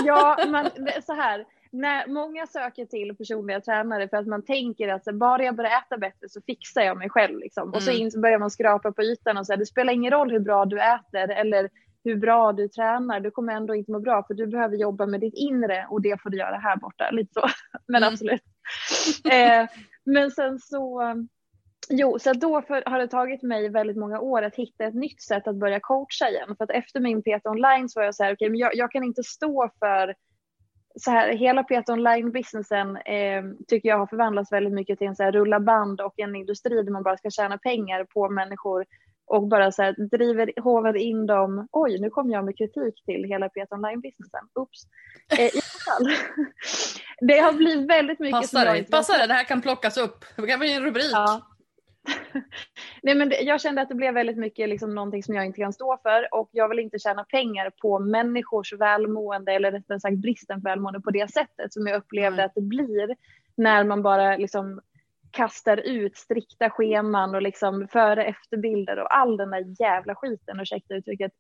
ja, 0.05 0.37
men 0.47 0.69
så 1.05 1.13
här, 1.13 1.45
när 1.75 2.07
många 2.07 2.47
söker 2.47 2.85
till 2.85 3.15
personliga 3.17 3.61
tränare 3.61 4.09
för 4.09 4.17
att 4.17 4.27
man 4.27 4.45
tänker 4.45 4.87
att 4.87 5.03
så, 5.03 5.13
bara 5.13 5.43
jag 5.43 5.55
börjar 5.55 5.71
äta 5.71 5.97
bättre 5.97 6.29
så 6.29 6.41
fixar 6.41 6.81
jag 6.81 6.97
mig 6.97 7.09
själv. 7.09 7.39
Liksom. 7.39 7.73
Och 7.73 7.83
så 7.83 7.89
Mm. 7.91 8.01
in, 8.01 8.11
så 8.11 8.19
börjar 8.19 8.39
man 8.39 8.51
skrapa 8.51 8.91
på 8.91 9.03
ytan 9.03 9.37
och 9.37 9.45
säga 9.45 9.57
det 9.57 9.65
spelar 9.65 9.93
ingen 9.93 10.11
roll 10.11 10.31
hur 10.31 10.39
bra 10.39 10.65
du 10.65 10.81
äter 10.81 11.29
eller 11.31 11.69
hur 12.03 12.15
bra 12.15 12.51
du 12.53 12.67
tränar, 12.67 13.19
du 13.19 13.31
kommer 13.31 13.53
ändå 13.53 13.75
inte 13.75 13.91
må 13.91 13.99
bra 13.99 14.23
för 14.27 14.33
du 14.33 14.47
behöver 14.47 14.77
jobba 14.77 15.05
med 15.05 15.19
ditt 15.21 15.33
inre 15.33 15.87
och 15.89 16.01
det 16.01 16.21
får 16.21 16.29
du 16.29 16.37
göra 16.37 16.55
här 16.57 16.75
borta. 16.77 17.11
Lite 17.11 17.33
så, 17.33 17.41
men 17.87 18.03
Mm. 18.03 18.13
absolut. 18.13 18.41
eh, 19.31 19.67
men 20.05 20.31
sen 20.31 20.59
så, 20.59 21.01
jo, 21.89 22.19
så 22.19 22.33
då 22.33 22.61
för, 22.61 22.83
har 22.85 22.99
det 22.99 23.07
tagit 23.07 23.41
mig 23.43 23.69
väldigt 23.69 23.97
många 23.97 24.19
år 24.19 24.41
att 24.41 24.55
hitta 24.55 24.83
ett 24.85 24.93
nytt 24.95 25.21
sätt 25.21 25.47
att 25.47 25.55
börja 25.55 25.79
coacha 25.79 26.29
igen. 26.29 26.55
För 26.57 26.63
att 26.63 26.69
efter 26.71 26.99
min 26.99 27.21
PT 27.21 27.45
online 27.45 27.89
så 27.89 27.99
var 27.99 28.05
jag 28.05 28.15
så 28.15 28.23
här, 28.23 28.33
okej, 28.33 28.49
men 28.49 28.59
jag, 28.59 28.75
jag 28.75 28.91
kan 28.91 29.03
inte 29.03 29.23
stå 29.23 29.69
för 29.79 30.15
så 30.99 31.11
här, 31.11 31.29
hela 31.29 31.63
PT 31.63 31.89
online-businessen 31.89 32.95
eh, 32.97 33.43
tycker 33.67 33.89
jag 33.89 33.97
har 33.97 34.07
förvandlats 34.07 34.51
väldigt 34.51 34.73
mycket 34.73 34.99
till 34.99 35.07
en 35.07 35.15
så 35.15 35.23
här, 35.23 35.31
rulla 35.31 35.59
band 35.59 36.01
och 36.01 36.19
en 36.19 36.35
industri 36.35 36.83
där 36.83 36.91
man 36.91 37.03
bara 37.03 37.17
ska 37.17 37.29
tjäna 37.29 37.57
pengar 37.57 38.03
på 38.03 38.29
människor 38.29 38.85
och 39.27 39.47
bara 39.47 39.71
så 39.71 39.83
här, 39.83 39.95
driver, 40.17 40.51
hovar 40.61 40.97
in 40.97 41.25
dem. 41.25 41.67
Oj, 41.71 41.99
nu 41.99 42.09
kom 42.09 42.29
jag 42.29 42.45
med 42.45 42.57
kritik 42.57 43.05
till 43.05 43.23
hela 43.23 43.49
PT 43.49 43.71
online-businessen. 43.71 44.47
Oops. 44.53 44.83
Eh, 45.39 45.45
I 45.45 45.61
fall. 45.85 46.11
Det 47.27 47.37
har 47.37 47.53
blivit 47.53 47.89
väldigt 47.89 48.19
mycket 48.19 48.41
Passa 48.41 48.65
dig, 48.65 48.79
inte- 48.79 48.91
passa 48.91 49.17
dig, 49.17 49.27
det 49.27 49.33
här 49.33 49.43
kan 49.43 49.61
plockas 49.61 49.97
upp. 49.97 50.25
Det 50.35 50.47
kan 50.47 50.59
bli 50.59 50.73
en 50.73 50.83
rubrik. 50.83 51.11
Ja. 51.11 51.41
Nej, 53.03 53.15
men 53.15 53.29
det, 53.29 53.41
jag 53.41 53.61
kände 53.61 53.81
att 53.81 53.89
det 53.89 53.95
blev 53.95 54.13
väldigt 54.13 54.37
mycket 54.37 54.69
liksom 54.69 54.95
någonting 54.95 55.23
som 55.23 55.35
jag 55.35 55.45
inte 55.45 55.61
kan 55.61 55.73
stå 55.73 55.97
för 56.03 56.33
och 56.33 56.49
jag 56.51 56.69
vill 56.69 56.79
inte 56.79 56.99
tjäna 56.99 57.23
pengar 57.23 57.69
på 57.81 57.99
människors 57.99 58.73
välmående 58.73 59.51
eller 59.51 59.71
rättare 59.71 59.99
sagt 59.99 60.17
bristen 60.17 60.61
på 60.61 60.69
välmående 60.69 61.01
på 61.01 61.11
det 61.11 61.31
sättet 61.31 61.73
som 61.73 61.87
jag 61.87 61.97
upplevde 61.97 62.37
Nej. 62.37 62.45
att 62.45 62.55
det 62.55 62.61
blir 62.61 63.15
när 63.55 63.83
man 63.83 64.01
bara 64.01 64.37
liksom 64.37 64.81
kastar 65.31 65.77
ut 65.77 66.17
strikta 66.17 66.69
scheman 66.69 67.35
och 67.35 67.41
liksom 67.41 67.87
före 67.87 68.25
efterbilder 68.25 68.99
och 68.99 69.15
all 69.17 69.37
den 69.37 69.49
där 69.49 69.81
jävla 69.81 70.15
skiten, 70.15 70.59
ursäkta 70.59 70.95
uttrycket. 70.95 71.31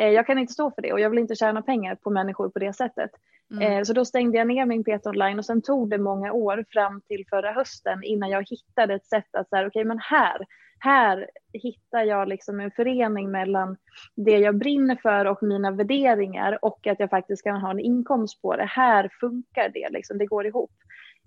Eh, 0.00 0.08
Jag 0.08 0.26
kan 0.26 0.38
inte 0.38 0.52
stå 0.52 0.70
för 0.70 0.82
det 0.82 0.92
och 0.92 1.00
jag 1.00 1.10
vill 1.10 1.18
inte 1.18 1.34
tjäna 1.34 1.62
pengar 1.62 1.94
på 1.94 2.10
människor 2.10 2.48
på 2.48 2.58
det 2.58 2.72
sättet. 2.72 3.10
Mm. 3.50 3.72
Eh, 3.72 3.82
Så 3.82 3.92
då 3.92 4.04
stängde 4.04 4.38
jag 4.38 4.46
ner 4.46 4.66
min 4.66 4.84
PT 4.84 5.06
online 5.06 5.38
och 5.38 5.44
sen 5.44 5.62
tog 5.62 5.90
det 5.90 5.98
många 5.98 6.32
år 6.32 6.64
fram 6.70 7.00
till 7.00 7.24
förra 7.30 7.52
hösten 7.52 8.04
innan 8.04 8.30
jag 8.30 8.48
hittade 8.50 8.94
ett 8.94 9.06
sätt 9.06 9.34
att 9.34 9.48
säga 9.48 9.66
okej 9.66 9.84
men 9.84 9.98
här, 9.98 10.46
här 10.78 11.30
hittar 11.52 12.04
jag 12.04 12.28
liksom 12.28 12.60
en 12.60 12.70
förening 12.70 13.30
mellan 13.30 13.76
det 14.14 14.38
jag 14.38 14.58
brinner 14.58 14.96
för 15.02 15.24
och 15.24 15.42
mina 15.42 15.70
värderingar 15.70 16.58
och 16.64 16.86
att 16.86 17.00
jag 17.00 17.10
faktiskt 17.10 17.42
kan 17.42 17.60
ha 17.60 17.70
en 17.70 17.80
inkomst 17.80 18.42
på 18.42 18.56
det. 18.56 18.64
Här 18.64 19.10
funkar 19.20 19.68
det, 19.68 19.88
liksom, 19.90 20.18
det 20.18 20.26
går 20.26 20.46
ihop. 20.46 20.72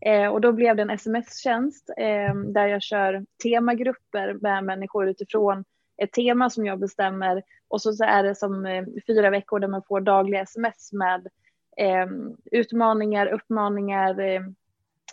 Eh, 0.06 0.28
och 0.28 0.42
då 0.42 0.52
blev 0.52 0.76
det 0.76 0.82
en 0.82 0.90
sms-tjänst 0.90 1.90
eh, 1.98 2.36
där 2.36 2.68
jag 2.68 2.82
kör 2.82 3.26
temagrupper 3.44 4.38
med 4.42 4.64
människor 4.64 5.08
utifrån 5.10 5.64
ett 5.98 6.12
tema 6.12 6.50
som 6.50 6.66
jag 6.66 6.80
bestämmer 6.80 7.44
och 7.68 7.82
så, 7.82 7.94
så 7.94 8.04
är 8.04 8.24
det 8.24 8.36
som 8.36 8.66
eh, 8.66 8.84
fyra 9.08 9.30
veckor 9.30 9.60
där 9.60 9.68
man 9.68 9.84
får 9.88 10.02
dagliga 10.02 10.42
sms 10.42 10.94
med 10.94 11.28
eh, 11.78 12.08
utmaningar, 12.52 13.28
uppmaningar, 13.28 14.20
eh, 14.20 14.42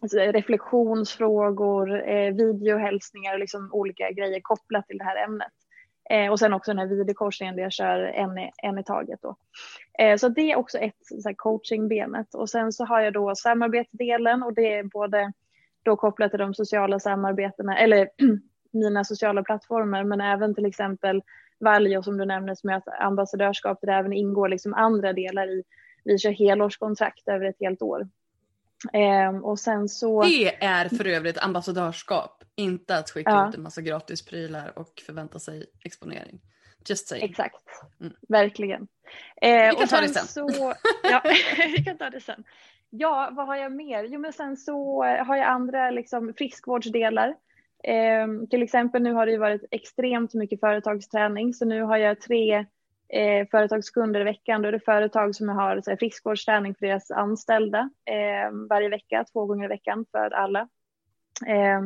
alltså 0.02 0.18
reflektionsfrågor, 0.18 2.08
eh, 2.08 2.34
videohälsningar 2.34 3.32
och 3.32 3.40
liksom 3.40 3.68
olika 3.72 4.10
grejer 4.10 4.40
kopplat 4.42 4.86
till 4.86 4.98
det 4.98 5.04
här 5.04 5.24
ämnet. 5.24 5.52
Eh, 6.10 6.30
och 6.30 6.38
sen 6.38 6.52
också 6.54 6.70
den 6.70 6.78
här 6.78 6.86
videokorsningen 6.86 7.56
där 7.56 7.62
jag 7.62 7.72
kör 7.72 7.98
en, 8.02 8.38
i- 8.38 8.50
en 8.62 8.78
i 8.78 8.84
taget. 8.84 9.22
Då. 9.22 9.36
Eh, 9.98 10.16
så 10.16 10.28
det 10.28 10.52
är 10.52 10.56
också 10.56 10.78
ett 10.78 11.06
så 11.22 11.34
coachingbenet. 11.36 12.34
Och 12.34 12.50
sen 12.50 12.72
så 12.72 12.84
har 12.84 13.00
jag 13.00 13.12
då 13.12 13.34
samarbetsdelen 13.36 14.42
och 14.42 14.54
det 14.54 14.72
är 14.74 14.82
både 14.84 15.32
då 15.82 15.96
kopplat 15.96 16.30
till 16.30 16.38
de 16.40 16.54
sociala 16.54 17.00
samarbetena, 17.00 17.78
eller 17.78 18.08
mina 18.72 19.04
sociala 19.04 19.42
plattformar, 19.42 20.04
men 20.04 20.20
även 20.20 20.54
till 20.54 20.66
exempel 20.66 21.22
Valjo 21.58 22.02
som 22.02 22.16
du 22.18 22.24
nämner 22.24 22.54
som 22.54 22.70
är 22.70 23.02
ambassadörskap 23.02 23.78
där 23.80 23.86
det 23.86 23.94
även 23.94 24.12
ingår 24.12 24.48
liksom 24.48 24.74
andra 24.74 25.12
delar 25.12 25.46
i. 25.48 25.62
Vi 26.04 26.18
kör 26.18 26.30
helårskontrakt 26.30 27.28
över 27.28 27.46
ett 27.46 27.56
helt 27.60 27.82
år. 27.82 28.08
Ehm, 28.92 29.44
och 29.44 29.58
sen 29.58 29.88
så... 29.88 30.22
Det 30.22 30.64
är 30.64 30.88
för 30.88 31.06
övrigt 31.06 31.38
ambassadörskap. 31.38 32.44
Inte 32.54 32.96
att 32.96 33.10
skicka 33.10 33.30
Ja. 33.30 33.48
ut 33.48 33.54
en 33.54 33.62
massa 33.62 33.80
gratisprylar 33.80 34.78
och 34.78 35.02
förvänta 35.06 35.38
sig 35.38 35.66
exponering. 35.84 36.40
Just 36.88 37.08
saying. 37.08 37.24
Exakt, 37.30 37.64
Mm. 38.00 38.12
verkligen. 38.28 38.88
Eh, 39.42 39.70
Vi 39.70 39.76
kan 39.76 39.88
ta 39.88 40.00
det 40.00 40.08
sen. 40.08 40.26
Så, 40.26 40.74
ja, 41.02 41.22
vi 41.76 41.84
kan 41.84 41.98
ta 41.98 42.10
det 42.10 42.20
sen. 42.20 42.44
Ja, 42.90 43.28
vad 43.32 43.46
har 43.46 43.56
jag 43.56 43.72
mer? 43.72 44.04
Jo, 44.04 44.20
men 44.20 44.32
sen 44.32 44.56
så 44.56 45.02
har 45.04 45.36
jag 45.36 45.46
andra 45.46 45.90
liksom, 45.90 46.34
friskvårdsdelar. 46.38 47.34
Eh, 47.84 48.48
till 48.50 48.62
exempel 48.62 49.02
nu 49.02 49.12
har 49.12 49.26
det 49.26 49.32
ju 49.32 49.38
varit 49.38 49.64
extremt 49.70 50.34
mycket 50.34 50.60
företagsträning, 50.60 51.54
så 51.54 51.64
nu 51.64 51.82
har 51.82 51.96
jag 51.96 52.20
tre 52.20 52.66
eh, 53.08 53.48
företagskunder 53.50 54.20
i 54.20 54.24
veckan. 54.24 54.62
Då 54.62 54.68
är 54.68 54.72
det 54.72 54.80
företag 54.80 55.34
som 55.34 55.48
har 55.48 55.80
så 55.80 55.90
här, 55.90 55.96
friskvårdsträning 55.96 56.74
för 56.74 56.86
deras 56.86 57.10
anställda 57.10 57.90
eh, 58.04 58.52
varje 58.68 58.88
vecka, 58.88 59.24
två 59.32 59.46
gånger 59.46 59.64
i 59.64 59.68
veckan 59.68 60.06
för 60.12 60.30
alla. 60.30 60.68
Eh, 61.46 61.80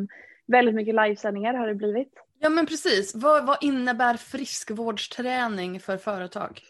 väldigt 0.46 0.74
mycket 0.74 0.94
livesändningar 0.94 1.54
har 1.54 1.66
det 1.66 1.74
blivit. 1.74 2.12
Ja 2.38 2.48
men 2.48 2.66
precis. 2.66 3.14
Vad, 3.14 3.46
vad 3.46 3.58
innebär 3.60 4.16
friskvårdsträning 4.16 5.80
för 5.80 5.96
företag? 5.96 6.60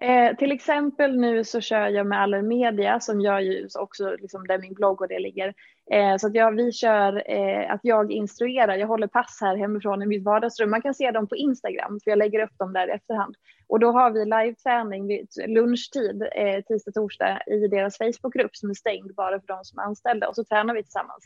Eh, 0.00 0.36
till 0.36 0.52
exempel 0.52 1.16
nu 1.16 1.44
så 1.44 1.60
kör 1.60 1.88
jag 1.88 2.06
med 2.06 2.22
Allermedia 2.22 3.00
som 3.00 3.20
gör 3.20 3.40
ju 3.40 3.68
också 3.74 4.16
liksom 4.20 4.46
där 4.46 4.58
min 4.58 4.74
blogg 4.74 5.00
och 5.00 5.08
det 5.08 5.18
ligger. 5.18 5.54
Eh, 5.92 6.16
så 6.16 6.26
att 6.26 6.34
jag, 6.34 6.56
vi 6.56 6.72
kör 6.72 7.30
eh, 7.30 7.72
att 7.72 7.80
jag 7.82 8.12
instruerar, 8.12 8.76
jag 8.76 8.86
håller 8.86 9.06
pass 9.06 9.38
här 9.40 9.56
hemifrån 9.56 10.02
i 10.02 10.06
mitt 10.06 10.24
vardagsrum. 10.24 10.70
Man 10.70 10.82
kan 10.82 10.94
se 10.94 11.10
dem 11.10 11.26
på 11.28 11.36
Instagram 11.36 12.00
för 12.04 12.10
jag 12.10 12.18
lägger 12.18 12.40
upp 12.44 12.58
dem 12.58 12.72
där 12.72 12.88
i 12.88 12.90
efterhand. 12.90 13.34
Och 13.68 13.80
då 13.80 13.92
har 13.92 14.10
vi 14.10 14.24
live-träning 14.24 15.06
vid 15.06 15.28
lunchtid, 15.48 16.22
eh, 16.36 16.60
tisdag, 16.68 16.92
torsdag 16.92 17.42
i 17.46 17.68
deras 17.68 17.98
Facebookgrupp 17.98 18.56
som 18.56 18.70
är 18.70 18.74
stängd 18.74 19.14
bara 19.14 19.40
för 19.40 19.46
de 19.46 19.64
som 19.64 19.78
är 19.78 19.82
anställda 19.82 20.28
och 20.28 20.34
så 20.34 20.44
tränar 20.44 20.74
vi 20.74 20.82
tillsammans 20.82 21.24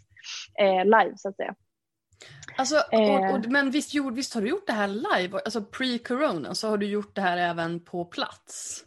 eh, 0.61 0.85
live 0.85 1.13
så 1.17 1.29
att 1.29 1.37
säga. 1.37 1.55
Alltså, 2.59 2.77
Eh. 2.93 3.01
och, 3.01 3.35
och, 3.39 3.47
men 3.49 3.71
visst, 3.71 3.95
gjorde- 3.95 4.17
visst 4.17 4.35
har 4.35 4.41
du 4.43 4.49
gjort 4.49 4.67
det 4.67 4.73
här 4.73 4.89
live? 4.89 5.39
Alltså 5.45 5.61
pre-corona 5.61 6.55
så 6.55 6.69
har 6.69 6.77
du 6.77 6.87
gjort 6.87 7.15
det 7.15 7.21
här 7.21 7.37
även 7.39 7.81
på 7.81 8.05
plats? 8.05 8.85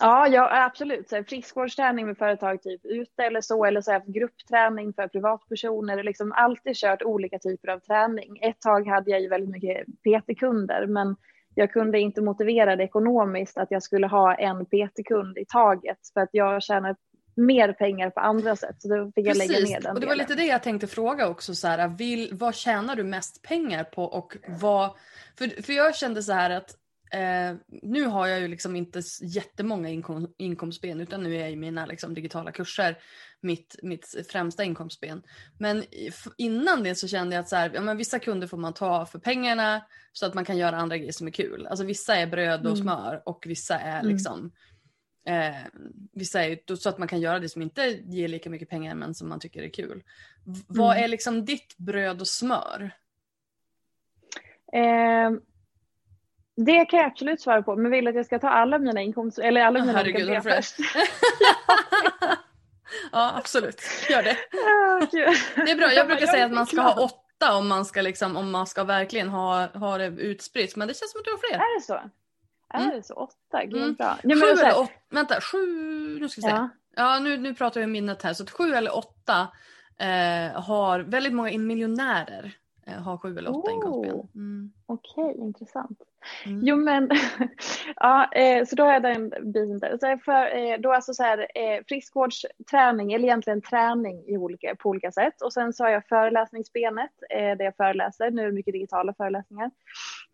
Ja, 0.00 0.28
ja 0.28 0.64
absolut. 0.64 1.08
Så 1.08 1.16
här, 1.16 1.22
friskvårdsträning 1.22 2.06
med 2.06 2.18
företag 2.18 2.62
typ 2.62 2.80
ute 2.84 3.22
eller 3.22 3.40
så, 3.40 3.64
eller 3.64 3.80
så 3.80 3.90
har 3.90 3.94
jag 3.94 4.00
haft 4.00 4.14
gruppträning 4.14 4.92
för 4.92 5.08
privatpersoner. 5.08 6.02
Liksom 6.02 6.32
alltid 6.32 6.76
kört 6.76 7.02
olika 7.02 7.38
typer 7.38 7.68
av 7.68 7.80
träning. 7.80 8.38
Ett 8.42 8.60
tag 8.60 8.88
hade 8.88 9.10
jag 9.10 9.20
ju 9.20 9.28
väldigt 9.28 9.50
mycket 9.50 9.86
PT-kunder, 9.86 10.86
men 10.86 11.16
jag 11.54 11.72
kunde 11.72 12.00
inte 12.00 12.20
motivera 12.20 12.76
det 12.76 12.84
ekonomiskt 12.84 13.58
att 13.58 13.70
jag 13.70 13.82
skulle 13.82 14.06
ha 14.06 14.34
en 14.34 14.66
PT-kund 14.66 15.38
i 15.38 15.44
taget 15.44 15.98
för 16.14 16.20
att 16.20 16.30
jag 16.32 16.62
tjänar 16.62 16.96
mer 17.36 17.72
pengar 17.72 18.10
på 18.10 18.20
andra 18.20 18.56
sätt. 18.56 18.76
Så 18.78 18.88
då 18.88 19.12
fick 19.14 19.26
jag 19.26 19.36
lägga 19.36 19.58
ner 19.58 19.80
den 19.80 19.94
och 19.94 20.00
det 20.00 20.06
var 20.06 20.14
delen. 20.14 20.18
lite 20.18 20.34
det 20.34 20.46
jag 20.46 20.62
tänkte 20.62 20.86
fråga 20.86 21.28
också. 21.28 21.54
Så 21.54 21.68
här, 21.68 21.88
vill, 21.88 22.30
vad 22.32 22.54
tjänar 22.54 22.96
du 22.96 23.04
mest 23.04 23.42
pengar 23.42 23.84
på? 23.84 24.04
Och 24.04 24.36
vad, 24.60 24.90
för, 25.38 25.62
för 25.62 25.72
jag 25.72 25.96
kände 25.96 26.22
så 26.22 26.32
här 26.32 26.50
att 26.50 26.76
eh, 27.12 27.56
nu 27.82 28.04
har 28.04 28.26
jag 28.26 28.40
ju 28.40 28.48
liksom 28.48 28.76
inte 28.76 29.02
jättemånga 29.22 29.88
inkom, 29.88 30.34
inkomstben 30.38 31.00
utan 31.00 31.22
nu 31.22 31.36
är 31.36 31.48
ju 31.48 31.56
mina 31.56 31.86
liksom, 31.86 32.14
digitala 32.14 32.52
kurser 32.52 32.98
mitt, 33.40 33.76
mitt 33.82 34.26
främsta 34.30 34.64
inkomstben. 34.64 35.22
Men 35.58 35.84
innan 36.36 36.82
det 36.82 36.94
så 36.94 37.08
kände 37.08 37.36
jag 37.36 37.42
att 37.42 37.48
så 37.48 37.56
här, 37.56 37.70
ja, 37.74 37.80
men 37.80 37.96
vissa 37.96 38.18
kunder 38.18 38.46
får 38.46 38.56
man 38.56 38.74
ta 38.74 39.06
för 39.06 39.18
pengarna 39.18 39.86
så 40.12 40.26
att 40.26 40.34
man 40.34 40.44
kan 40.44 40.56
göra 40.56 40.76
andra 40.76 40.96
grejer 40.98 41.12
som 41.12 41.26
är 41.26 41.30
kul. 41.30 41.66
Alltså 41.66 41.84
vissa 41.84 42.16
är 42.16 42.26
bröd 42.26 42.60
och 42.60 42.72
Mm. 42.72 42.82
smör 42.82 43.22
och 43.26 43.44
vissa 43.46 43.78
är 43.78 44.00
Mm. 44.00 44.12
liksom 44.12 44.52
Eh, 45.26 45.56
vissa 46.12 46.44
är 46.44 46.76
så 46.76 46.88
att 46.88 46.98
man 46.98 47.08
kan 47.08 47.20
göra 47.20 47.38
det 47.38 47.48
som 47.48 47.62
inte 47.62 47.82
ger 48.04 48.28
lika 48.28 48.50
mycket 48.50 48.68
pengar 48.68 48.94
men 48.94 49.14
som 49.14 49.28
man 49.28 49.40
tycker 49.40 49.62
är 49.62 49.68
kul. 49.68 50.02
V- 50.46 50.60
Vad 50.68 50.92
Mm. 50.92 51.04
är 51.04 51.08
liksom 51.08 51.44
ditt 51.44 51.76
bröd 51.76 52.20
och 52.20 52.28
smör? 52.28 52.90
Eh, 54.72 55.30
det 56.56 56.84
kan 56.84 56.98
jag 56.98 57.06
absolut 57.06 57.40
svara 57.40 57.62
på, 57.62 57.76
men 57.76 57.90
vill 57.90 58.08
att 58.08 58.14
jag 58.14 58.26
ska 58.26 58.38
ta 58.38 58.48
alla 58.48 58.78
mina 58.78 59.00
inkomster, 59.00 59.42
eller 59.42 59.60
alla 59.60 59.80
mina 59.80 59.92
herregud, 59.92 60.22
olika 60.28 60.42
först. 60.42 60.74
ja, 63.12 63.32
absolut. 63.36 63.80
Gör 64.10 64.22
det. 64.22 64.36
Det 65.64 65.70
är 65.70 65.76
bra. 65.76 65.92
Jag 65.92 66.06
brukar 66.06 66.26
säga 66.26 66.42
är 66.42 66.46
att 66.46 66.52
man 66.52 66.66
ska 66.66 66.80
ha 66.80 67.04
åtta 67.04 67.56
om 67.56 67.68
man 67.68 67.84
ska, 67.84 68.00
liksom, 68.02 68.36
om 68.36 68.50
man 68.50 68.66
ska 68.66 68.84
verkligen 68.84 69.28
ha, 69.28 69.66
ha 69.66 69.98
det 69.98 70.06
utspritt. 70.06 70.76
Men 70.76 70.88
det 70.88 70.94
känns 70.94 71.12
som 71.12 71.18
att 71.20 71.24
du 71.24 71.30
har 71.30 71.38
fler. 71.38 71.54
Är 71.58 71.78
det 71.80 71.84
så? 71.86 71.94
Är 72.74 72.80
Mm. 72.84 72.96
det 72.96 73.02
så? 73.02 73.14
Åtta? 73.14 73.64
Gud 73.64 73.76
Mm. 73.82 73.94
bra. 73.94 74.16
Ja, 74.22 74.34
sju 74.36 74.40
här- 74.40 74.52
eller 74.64 74.78
åtta. 74.80 74.92
Vänta, 75.10 75.40
sju. 75.40 75.66
Nu 76.20 76.28
ska 76.28 76.40
vi 76.40 76.42
se. 76.42 76.48
Ja, 76.48 76.68
Ja. 76.96 77.18
nu, 77.18 77.36
nu 77.36 77.54
pratar 77.54 77.80
jag 77.80 77.90
minnet 77.90 78.22
här. 78.22 78.34
Så 78.34 78.42
att 78.42 78.50
sju 78.50 78.74
eller 78.74 78.96
åtta 78.96 79.48
eh, 79.98 80.60
har 80.62 81.00
väldigt 81.00 81.32
många 81.32 81.58
miljonärer. 81.58 82.52
Eh, 82.86 83.02
har 83.02 83.18
sju 83.18 83.38
eller 83.38 83.50
åtta 83.50 83.70
Oh. 83.70 83.74
inkomstben. 83.74 84.28
Mm. 84.34 84.72
Okej, 84.86 85.34
intressant. 85.38 85.98
Mm. 86.46 86.60
Jo 86.64 86.76
men, 86.76 87.10
ja, 87.96 88.32
eh, 88.32 88.64
så 88.64 88.76
då 88.76 88.84
har 88.84 88.92
jag 88.92 89.02
den 89.02 89.28
biten 89.28 89.78
där. 89.78 89.98
Så 90.00 90.18
för, 90.24 90.56
eh, 90.56 90.78
då 90.80 90.92
alltså 90.92 91.14
så 91.14 91.22
här, 91.22 91.38
eh, 91.38 91.82
friskvårdsträning, 91.88 93.12
eller 93.12 93.24
egentligen 93.24 93.62
träning 93.62 94.24
i 94.26 94.36
olika, 94.36 94.76
på 94.76 94.88
olika 94.88 95.12
sätt. 95.12 95.42
Och 95.42 95.52
sen 95.52 95.72
så 95.72 95.84
har 95.84 95.90
jag 95.90 96.06
föreläsningsbenet, 96.06 97.10
eh, 97.30 97.56
där 97.56 97.64
jag 97.64 97.76
föreläser, 97.76 98.30
nu 98.30 98.42
är 98.42 98.46
det 98.46 98.52
mycket 98.52 98.72
digitala 98.72 99.14
föreläsningar. 99.14 99.70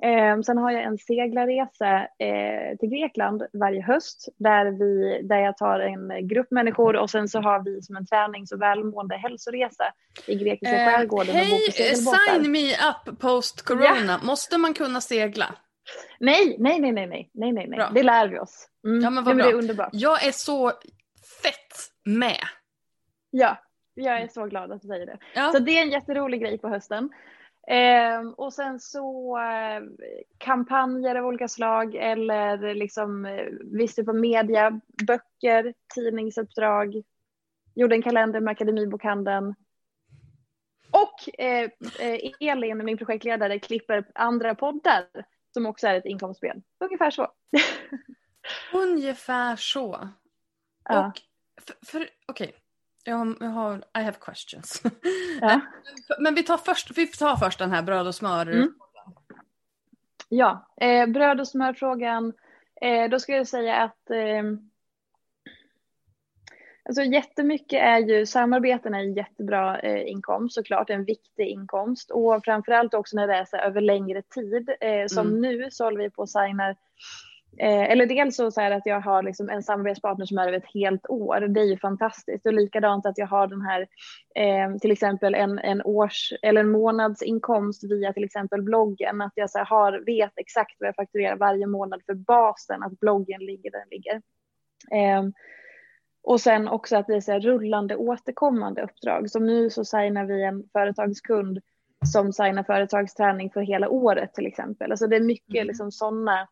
Eh, 0.02 0.40
sen 0.40 0.58
har 0.58 0.70
jag 0.70 0.82
en 0.82 0.98
seglarresa 0.98 2.00
eh, 2.00 2.76
till 2.80 2.88
Grekland 2.88 3.42
varje 3.52 3.82
höst, 3.82 4.28
där, 4.36 4.66
vi, 4.70 5.20
där 5.22 5.38
jag 5.38 5.56
tar 5.56 5.80
en 5.80 6.28
grupp 6.28 6.50
människor 6.50 6.96
och 6.96 7.10
sen 7.10 7.28
så 7.28 7.40
har 7.40 7.64
vi 7.64 7.82
som 7.82 7.96
en 7.96 8.06
tränings 8.06 8.52
och 8.52 8.62
välmående 8.62 9.16
hälsoresa 9.16 9.84
i 10.26 10.34
grekiska 10.34 10.76
Eh, 10.76 10.86
skärgården 10.86 11.34
Hej, 11.34 11.94
sign 11.94 12.52
me 12.52 12.72
up 12.72 13.18
post 13.18 13.62
corona. 13.62 14.20
Måste 14.22 14.58
man 14.58 14.74
kunna 14.74 15.00
segla? 15.00 15.54
Nej, 16.20 16.56
nej, 16.58 16.80
nej, 16.80 16.92
nej, 16.92 17.06
nej, 17.06 17.30
nej, 17.34 17.52
nej, 17.52 17.68
Bra. 17.68 17.84
nej. 17.84 17.94
det 17.94 18.02
lär 18.02 18.28
vi 18.28 18.38
oss. 18.38 18.68
Mm. 18.84 19.00
Ja, 19.00 19.10
men 19.10 19.24
vad 19.24 19.36
bra. 19.36 19.44
det 19.44 19.50
är 19.50 19.54
underbart. 19.54 19.90
Jag 19.92 20.26
är 20.26 20.32
så 20.32 20.72
fett 21.42 21.90
med. 22.04 22.44
Ja, 23.30 23.56
jag 23.94 24.20
är 24.20 24.28
så 24.28 24.46
glad 24.46 24.72
att 24.72 24.82
du 24.82 24.88
säger 24.88 25.06
det. 25.06 25.18
Ja. 25.34 25.52
Så 25.52 25.58
det 25.58 25.78
är 25.78 25.82
en 25.82 25.90
jätterolig 25.90 26.40
grej 26.40 26.58
på 26.58 26.68
hösten. 26.68 27.10
Ehm, 27.70 28.34
och 28.34 28.52
sen 28.52 28.80
så 28.80 29.38
eh, 29.38 29.82
kampanjer 30.38 31.14
av 31.14 31.26
olika 31.26 31.48
slag 31.48 31.94
eller 31.94 32.74
liksom 32.74 33.26
eh, 33.26 33.46
viss 33.60 33.94
typ 33.94 34.08
av 34.08 34.14
media, 34.14 34.80
böcker, 35.06 35.74
tidningsuppdrag. 35.94 37.02
Gjorde 37.74 37.94
en 37.94 38.02
kalender 38.02 38.40
med 38.40 38.52
Akademibokhandeln. 38.52 39.54
Och 40.90 41.40
eh, 41.40 41.70
eh, 42.00 42.32
Elin, 42.40 42.84
min 42.84 42.98
projektledare, 42.98 43.58
klipper 43.58 44.04
andra 44.14 44.54
poddar 44.54 45.06
som 45.54 45.66
också 45.66 45.86
är 45.86 45.94
ett 45.94 46.06
inkomstben. 46.06 46.62
Ungefär 46.80 47.10
så. 47.10 47.32
Ungefär 48.72 49.56
så. 49.56 50.08
Ja. 50.84 51.06
Och 51.06 51.20
för, 51.62 51.86
för 51.86 52.08
okej, 52.26 52.54
jag, 53.08 53.16
har, 53.16 53.36
jag 53.40 53.48
har, 53.48 53.76
I 53.98 54.02
have 54.02 54.16
questions. 54.20 54.82
Ja. 55.40 55.60
Men 56.18 56.34
vi 56.34 56.42
tar 56.42 56.56
först, 56.56 56.98
vi 56.98 57.06
tar 57.06 57.36
först 57.36 57.58
den 57.58 57.70
här 57.70 57.82
bröd 57.82 58.06
och 58.06 58.14
smör. 58.14 58.46
Mm. 58.46 58.72
Ja, 60.28 60.68
eh, 60.80 61.06
bröd 61.06 61.40
och 61.40 61.48
smörfrågan. 61.48 62.32
Eh, 62.80 63.10
då 63.10 63.20
ska 63.20 63.32
jag 63.32 63.46
säga 63.48 63.76
att 63.76 64.10
eh, 64.10 64.42
alltså 66.88 67.02
jättemycket 67.02 67.82
är 67.82 67.98
ju, 67.98 68.26
samarbeten 68.26 68.94
är 68.94 69.16
jättebra 69.16 69.80
eh, 69.80 70.08
inkomst 70.10 70.54
såklart, 70.54 70.90
en 70.90 71.04
viktig 71.04 71.46
inkomst 71.48 72.10
och 72.10 72.44
framförallt 72.44 72.94
också 72.94 73.16
när 73.16 73.26
det 73.26 73.34
är 73.36 73.44
så 73.44 73.56
över 73.56 73.80
längre 73.80 74.22
tid. 74.22 74.70
Eh, 74.80 75.06
som 75.06 75.26
Mm. 75.26 75.40
nu 75.40 75.70
så 75.70 75.84
håller 75.84 75.98
vi 75.98 76.10
på 76.10 76.22
och 76.22 76.30
signar 76.30 76.76
Eh, 77.56 77.90
eller 77.90 78.06
dels 78.06 78.36
så, 78.36 78.50
så 78.50 78.60
här 78.60 78.70
att 78.70 78.86
jag 78.86 79.00
har 79.00 79.22
liksom 79.22 79.48
en 79.48 79.62
samarbetspartner 79.62 80.26
som 80.26 80.38
är 80.38 80.42
över 80.42 80.58
ett 80.58 80.74
helt 80.74 81.10
år. 81.10 81.40
Det 81.40 81.60
är 81.60 81.64
ju 81.64 81.78
fantastiskt. 81.78 82.46
Och 82.46 82.52
likadant 82.52 83.06
att 83.06 83.18
jag 83.18 83.26
har 83.26 83.46
den 83.46 83.62
här 83.62 83.86
eh, 84.34 84.76
till 84.76 84.90
exempel 84.90 85.34
en, 85.34 85.58
en 85.58 85.82
års 85.82 86.32
eller 86.42 86.60
en 86.60 86.70
månadsinkomst 86.70 87.84
via 87.84 88.12
till 88.12 88.24
exempel 88.24 88.62
bloggen. 88.62 89.20
Att 89.20 89.32
jag 89.34 89.50
så 89.50 89.58
har, 89.58 90.04
vet 90.06 90.32
exakt 90.36 90.76
vad 90.78 90.88
jag 90.88 90.96
fakturerar 90.96 91.36
varje 91.36 91.66
månad 91.66 92.02
för 92.06 92.14
basen. 92.14 92.82
Att 92.82 93.00
bloggen 93.00 93.40
ligger 93.40 93.70
där 93.70 93.78
den 93.78 93.88
ligger. 93.90 94.22
Eh, 94.92 95.30
och 96.22 96.40
sen 96.40 96.68
också 96.68 96.96
att 96.96 97.06
det 97.06 97.14
är 97.14 97.20
så 97.20 97.32
här 97.32 97.40
rullande 97.40 97.96
återkommande 97.96 98.82
uppdrag. 98.82 99.30
Som 99.30 99.46
nu 99.46 99.70
så 99.70 99.84
signar 99.84 100.24
vi 100.24 100.44
en 100.44 100.68
företagskund 100.72 101.58
som 102.12 102.32
signar 102.32 102.62
företagsträning 102.62 103.50
för 103.50 103.60
hela 103.60 103.88
året 103.88 104.34
till 104.34 104.46
exempel. 104.46 104.90
Alltså 104.90 105.06
det 105.06 105.16
är 105.16 105.20
mycket 105.20 105.54
Mm. 105.54 105.66
liksom 105.66 105.92
sådana 105.92 106.48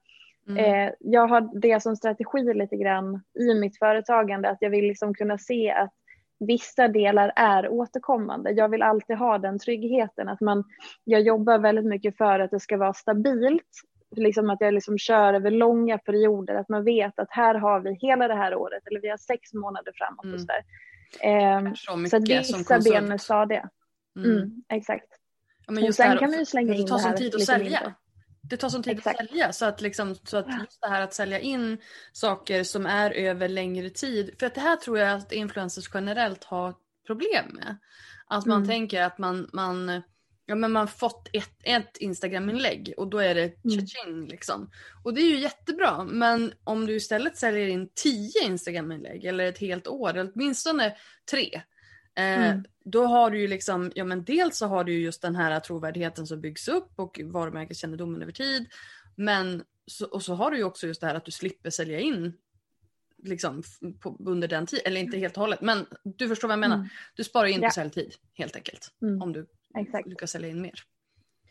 Mm. 0.48 0.64
Eh, 0.88 0.92
jag 1.00 1.26
har 1.26 1.60
det 1.60 1.82
som 1.82 1.96
strategi 1.96 2.54
lite 2.54 2.76
grann 2.76 3.22
i 3.38 3.54
mitt 3.54 3.78
företagande 3.78 4.48
att 4.50 4.58
jag 4.60 4.70
vill 4.70 4.84
liksom 4.84 5.14
kunna 5.14 5.38
se 5.38 5.70
att 5.70 5.92
vissa 6.38 6.88
delar 6.88 7.32
är 7.36 7.68
återkommande. 7.68 8.50
Jag 8.50 8.68
vill 8.68 8.82
alltid 8.82 9.16
ha 9.16 9.38
den 9.38 9.58
tryggheten 9.58 10.28
att 10.28 10.40
man, 10.40 10.64
jag 11.04 11.20
jobbar 11.20 11.58
väldigt 11.58 11.84
mycket 11.86 12.16
för 12.16 12.40
att 12.40 12.50
det 12.50 12.60
ska 12.60 12.76
vara 12.76 12.92
stabilt. 12.92 13.62
Liksom 14.16 14.50
att 14.50 14.60
jag 14.60 14.74
liksom 14.74 14.98
kör 14.98 15.34
över 15.34 15.50
långa 15.50 15.98
perioder, 15.98 16.54
att 16.54 16.68
man 16.68 16.84
vet 16.84 17.18
att 17.18 17.30
här 17.30 17.54
har 17.54 17.80
vi 17.80 17.94
hela 17.94 18.28
det 18.28 18.34
här 18.34 18.54
året 18.54 18.86
eller 18.86 19.00
vi 19.00 19.08
har 19.08 19.16
sex 19.16 19.54
månader 19.54 19.92
framåt 19.94 20.24
Mm. 20.24 20.34
och 20.34 20.40
sådär. 20.40 20.62
Eh, 21.20 21.72
Så 21.72 21.76
så 21.76 21.92
att 22.16 22.22
mycket 22.22 22.38
vissa 22.38 22.78
ben 22.80 23.12
är 23.12 23.18
stadiga. 23.18 23.68
Mm. 24.16 24.30
Mm, 24.30 24.62
exakt. 24.68 25.06
Ja, 25.66 25.72
men 25.72 25.82
Och 25.82 25.86
just 25.86 25.96
sen 25.96 26.04
det 26.06 26.10
här- 26.12 26.18
kan 26.18 26.32
ju 26.32 26.44
slänga 26.44 26.72
det 26.72 26.78
in 26.78 26.86
tar 26.86 26.96
det 26.96 27.02
sån 27.02 27.10
här 27.10 27.16
tid 27.18 27.34
att 27.34 27.42
sälja. 27.42 27.94
Det 28.50 28.56
tar 28.56 28.68
sån 28.68 28.82
tid 28.82 28.98
Exakt. 28.98 29.20
att 29.20 29.28
sälja 29.28 29.52
så 29.52 29.64
att, 29.64 29.80
liksom, 29.80 30.14
så 30.24 30.36
att 30.36 30.46
just 30.60 30.80
det 30.80 30.88
här 30.88 31.00
att 31.02 31.14
sälja 31.14 31.40
in 31.40 31.78
saker 32.12 32.62
som 32.64 32.86
är 32.86 33.10
över 33.10 33.48
längre 33.48 33.90
tid. 33.90 34.30
För 34.38 34.46
att 34.46 34.54
det 34.54 34.60
här 34.60 34.76
tror 34.76 34.98
jag 34.98 35.12
att 35.16 35.32
influencers 35.32 35.90
generellt 35.94 36.44
har 36.44 36.74
problem 37.06 37.44
med. 37.52 37.76
Att 38.26 38.46
man 38.46 38.56
Mm. 38.56 38.68
tänker 38.68 39.02
att 39.02 39.18
man, 39.18 39.50
man, 39.52 40.02
ja, 40.46 40.54
men 40.54 40.72
man 40.72 40.88
fått 40.88 41.28
ett, 41.32 41.50
ett 41.62 41.96
Instagram-inlägg 41.96 42.94
och 42.96 43.08
då 43.08 43.18
är 43.18 43.34
det 43.34 43.42
Mm. 43.64 43.78
tja-ching 43.86 44.26
liksom. 44.28 44.70
Och 45.04 45.14
det 45.14 45.20
är 45.20 45.28
ju 45.30 45.38
jättebra 45.40 46.04
men 46.04 46.52
om 46.64 46.86
du 46.86 46.96
istället 46.96 47.36
säljer 47.36 47.66
in 47.66 47.88
tio 47.94 48.44
Instagram-inlägg 48.44 49.24
eller 49.24 49.44
ett 49.44 49.58
helt 49.58 49.86
år, 49.86 50.10
eller 50.10 50.30
åtminstone 50.34 50.96
tre. 51.30 51.62
Eh, 52.16 52.50
Mm. 52.50 52.64
Då 52.84 53.06
har 53.06 53.30
du 53.30 53.40
ju 53.40 53.46
liksom, 53.48 53.92
ja 53.94 54.04
men 54.04 54.24
dels 54.24 54.56
så 54.58 54.66
har 54.66 54.84
du 54.84 54.92
ju 54.92 55.00
just 55.00 55.22
den 55.22 55.36
här 55.36 55.60
trovärdigheten 55.60 56.26
som 56.26 56.40
byggs 56.40 56.68
upp 56.68 56.92
och 56.96 57.20
varumärkeskännedomen 57.24 58.22
över 58.22 58.32
tid. 58.32 58.66
Men 59.16 59.64
så, 59.86 60.06
och 60.06 60.22
så 60.22 60.34
har 60.34 60.50
du 60.50 60.56
ju 60.56 60.64
också 60.64 60.86
just 60.86 61.00
det 61.00 61.06
här 61.06 61.14
att 61.14 61.24
du 61.24 61.30
slipper 61.30 61.70
sälja 61.70 62.00
in 62.00 62.32
liksom 63.22 63.62
på, 64.00 64.16
under 64.20 64.48
den 64.48 64.66
tiden, 64.66 64.82
eller 64.86 65.00
inte 65.00 65.18
helt 65.18 65.36
och 65.36 65.40
hållet 65.40 65.60
men 65.60 65.86
du 66.04 66.28
förstår 66.28 66.48
vad 66.48 66.52
jag 66.52 66.60
menar. 66.60 66.76
Mm. 66.76 66.88
Du 67.14 67.24
sparar 67.24 67.46
in 67.46 67.60
Ja. 67.62 67.68
på 67.68 67.72
säljtid 67.74 68.14
helt 68.34 68.56
enkelt. 68.56 68.92
Mm. 69.02 69.22
Om 69.22 69.32
du 69.32 69.46
Exakt. 69.78 70.08
lyckas 70.08 70.30
sälja 70.30 70.48
in 70.48 70.60
mer. 70.62 70.80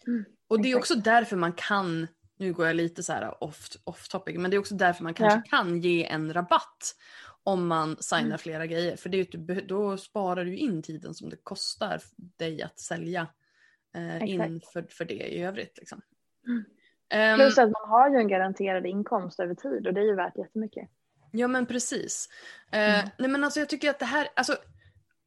Mm, 0.08 0.25
Och 0.47 0.62
det 0.62 0.71
är 0.71 0.78
också 0.78 0.95
därför 0.95 1.36
man 1.38 1.54
kan, 1.54 2.08
nu 2.38 2.54
går 2.54 2.67
jag 2.67 2.75
lite 2.75 3.04
så 3.04 3.13
här 3.13 3.43
off, 3.43 3.69
off 3.84 4.08
topic, 4.08 4.38
men 4.38 4.51
det 4.51 4.58
är 4.58 4.60
också 4.60 4.75
därför 4.75 5.04
man 5.04 5.13
kanske 5.13 5.49
kan 5.49 5.82
ge 5.82 6.06
en 6.06 6.34
rabatt 6.34 6.95
om 7.45 7.67
man 7.67 7.97
signar 7.99 8.25
Mm. 8.25 8.38
flera 8.38 8.65
grejer. 8.65 8.95
För 8.95 9.10
det 9.10 9.17
är 9.17 9.36
ju, 9.55 9.62
då 9.62 9.97
sparar 9.97 10.45
du 10.45 10.55
in 10.58 10.81
tiden 10.81 11.13
som 11.13 11.29
det 11.29 11.36
kostar 11.43 12.01
dig 12.15 12.62
att 12.62 12.79
sälja 12.79 13.27
eh, 13.95 14.23
in 14.29 14.62
för, 14.73 14.86
för 14.89 15.05
det 15.05 15.13
i 15.13 15.41
övrigt. 15.43 15.77
Liksom. 15.77 16.01
Mm. 16.47 16.63
Ehm, 17.10 17.38
Plus 17.38 17.58
att 17.58 17.71
man 17.71 17.89
har 17.89 18.10
ju 18.10 18.15
en 18.15 18.27
garanterad 18.27 18.86
inkomst 18.86 19.39
över 19.39 19.55
tid 19.55 19.88
och 19.88 19.93
det 19.93 20.01
är 20.01 20.05
ju 20.05 20.15
värt 20.15 20.38
jättemycket. 20.38 20.89
Ja 21.31 21.47
men 21.47 21.65
precis. 21.65 22.29
Eh, 22.71 22.99
Mm. 22.99 23.10
Nej 23.17 23.29
men 23.29 23.43
alltså 23.43 23.60
jag 23.60 23.69
tycker 23.69 23.89
att 23.89 23.99
det 23.99 24.05
här, 24.05 24.27
alltså, 24.36 24.58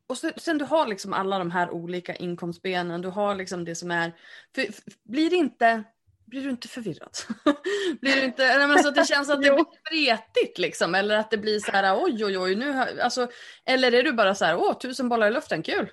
och 0.06 0.18
så, 0.18 0.30
sen 0.36 0.58
du 0.58 0.64
har 0.64 0.86
liksom 0.86 1.12
alla 1.12 1.38
de 1.38 1.50
här 1.50 1.70
olika 1.70 2.14
inkomstbenen, 2.14 3.00
du 3.02 3.08
har 3.08 3.34
liksom 3.34 3.64
det 3.64 3.74
som 3.74 3.90
är, 3.90 4.12
för, 4.54 4.62
f- 4.68 4.82
blir 5.04 5.30
det 5.30 5.36
inte, 5.36 5.84
blir 6.28 6.42
du 6.42 6.50
inte 6.50 6.68
förvirrad? 6.68 7.10
blir 8.00 8.16
du 8.16 8.24
inte, 8.24 8.42
nej, 8.42 8.58
men 8.58 8.70
alltså 8.70 8.88
att 8.88 8.94
det 8.94 9.04
känns 9.04 9.30
att 9.30 9.42
det 9.42 9.50
blir 9.90 10.16
spretigt 10.16 10.58
liksom, 10.58 10.94
eller 10.94 11.18
att 11.18 11.30
det 11.30 11.38
blir 11.38 11.58
så 11.58 11.72
här 11.72 12.04
oj 12.04 12.24
oj 12.24 12.38
oj, 12.38 12.56
nu 12.56 12.72
har, 12.72 12.88
alltså, 13.02 13.28
eller 13.64 13.94
är 13.94 14.02
du 14.02 14.12
bara 14.12 14.34
så 14.34 14.44
här, 14.44 14.56
åh 14.56 14.78
tusen 14.78 15.08
bollar 15.08 15.28
i 15.28 15.30
luften, 15.30 15.62
kul. 15.62 15.90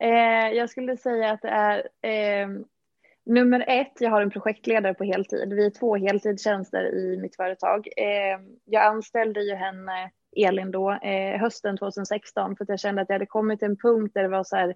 Eh, 0.00 0.48
jag 0.56 0.70
skulle 0.70 0.96
säga 0.96 1.30
att 1.30 1.42
det 1.42 1.48
är 1.48 1.78
eh, 2.02 2.48
nummer 3.26 3.64
ett, 3.68 3.92
jag 4.00 4.10
har 4.10 4.22
en 4.22 4.30
projektledare 4.30 4.94
på 4.94 5.04
heltid. 5.04 5.52
Vi 5.52 5.66
är 5.66 5.70
två 5.70 5.96
heltidstjänster 5.96 6.94
i 6.94 7.18
mitt 7.22 7.36
företag. 7.36 7.88
Eh, 7.96 8.40
jag 8.64 8.84
anställde 8.84 9.40
ju 9.42 9.54
henne, 9.54 10.10
Elin 10.36 10.70
då, 10.70 10.90
eh, 10.90 11.40
hösten 11.40 11.76
2016 11.78 12.56
för 12.56 12.64
att 12.64 12.68
jag 12.68 12.80
kände 12.80 13.02
att 13.02 13.08
jag 13.08 13.14
hade 13.14 13.26
kommit 13.26 13.58
till 13.58 13.68
en 13.68 13.76
punkt 13.76 14.14
där 14.14 14.22
det 14.22 14.28
var 14.28 14.44
så 14.44 14.56
här, 14.56 14.74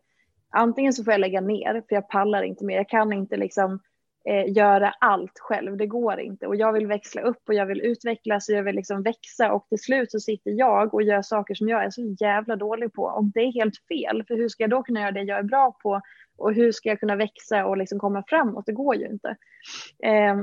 antingen 0.51 0.93
så 0.93 1.05
får 1.05 1.13
jag 1.13 1.21
lägga 1.21 1.41
ner 1.41 1.83
för 1.89 1.95
jag 1.95 2.09
pallar 2.09 2.43
inte 2.43 2.65
mer. 2.65 2.77
Jag 2.77 2.89
kan 2.89 3.13
inte 3.13 3.37
liksom 3.37 3.81
eh, 4.29 4.53
göra 4.53 4.95
allt 5.01 5.39
själv, 5.39 5.77
det 5.77 5.87
går 5.87 6.21
inte. 6.21 6.47
Och 6.47 6.57
jag 6.57 6.73
vill 6.73 6.87
växla 6.87 7.23
upp 7.23 7.49
och 7.49 7.55
jag 7.55 7.67
vill 7.67 7.81
utvecklas 7.81 8.49
och 8.49 8.55
jag 8.55 8.63
vill 8.63 8.77
liksom 8.77 9.03
växa 9.03 9.53
och 9.53 9.69
till 9.69 9.83
slut 9.83 10.11
så 10.11 10.21
sitter 10.21 10.51
jag 10.51 10.95
och 10.95 11.03
gör 11.03 11.23
saker 11.23 11.55
som 11.55 11.69
jag 11.69 11.85
är 11.85 11.91
så 11.91 12.17
jävla 12.21 12.57
dålig 12.57 12.93
på 12.93 13.03
och 13.03 13.25
det 13.25 13.41
är 13.41 13.53
helt 13.53 13.87
fel. 13.89 14.25
För 14.29 14.35
hur 14.35 14.49
ska 14.49 14.63
jag 14.63 14.71
då 14.71 14.83
kunna 14.83 15.01
göra 15.01 15.13
det 15.13 15.23
jag 15.23 15.39
är 15.39 15.43
bra 15.43 15.77
på 15.83 16.01
och 16.37 16.55
hur 16.55 16.73
ska 16.73 16.89
jag 16.89 17.01
kunna 17.01 17.17
växa 17.17 17.67
och 17.67 17.77
liksom 17.77 17.99
komma 17.99 18.25
framåt? 18.29 18.67
Det 18.67 18.73
går 18.73 18.97
ju 18.97 19.07
inte. 19.07 19.37
Eh, 20.03 20.37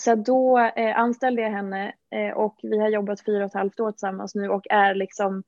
så 0.00 0.14
då 0.14 0.58
eh, 0.58 0.98
anställde 0.98 1.42
jag 1.42 1.50
henne 1.50 1.94
eh, 2.10 2.36
och 2.36 2.58
vi 2.62 2.78
har 2.78 2.88
jobbat 2.88 3.24
fyra 3.24 3.44
och 3.44 3.50
ett 3.50 3.54
halvt 3.54 3.80
år 3.80 3.92
tillsammans 3.92 4.34
nu 4.34 4.48
och 4.48 4.66
är 4.70 4.94
liksom 4.94 5.42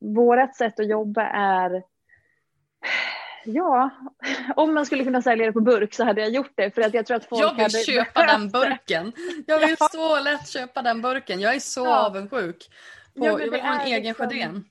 vårat 0.00 0.56
sätt 0.56 0.80
att 0.80 0.88
jobba 0.88 1.22
är 1.22 1.82
Ja, 3.44 3.90
om 4.56 4.74
man 4.74 4.86
skulle 4.86 5.04
kunna 5.04 5.22
sälja 5.22 5.46
det 5.46 5.52
på 5.52 5.60
burk 5.60 5.94
så 5.94 6.04
hade 6.04 6.20
jag 6.20 6.30
gjort 6.30 6.52
det 6.54 6.74
för 6.74 6.82
att 6.82 6.94
jag 6.94 7.06
tror 7.06 7.16
att 7.16 7.24
folk 7.24 7.42
Jag 7.42 7.50
vill 7.54 7.62
hade 7.62 7.78
köpa 7.84 8.26
den 8.26 8.48
burken. 8.50 9.12
Jag 9.46 9.58
vill 9.58 9.76
så 9.78 10.20
lätt 10.20 10.48
köpa 10.48 10.82
den 10.82 11.02
burken. 11.02 11.40
Jag 11.40 11.54
är 11.54 11.60
så 11.60 11.84
Ja. 11.84 12.06
avundsjuk. 12.06 12.70
På, 13.18 13.26
Ja, 13.26 13.40
jag 13.40 13.50
vill 13.50 13.60
ha 13.60 13.80
en 13.80 13.86
egen 13.86 14.02
liksom- 14.02 14.26
sjödén. 14.28 14.64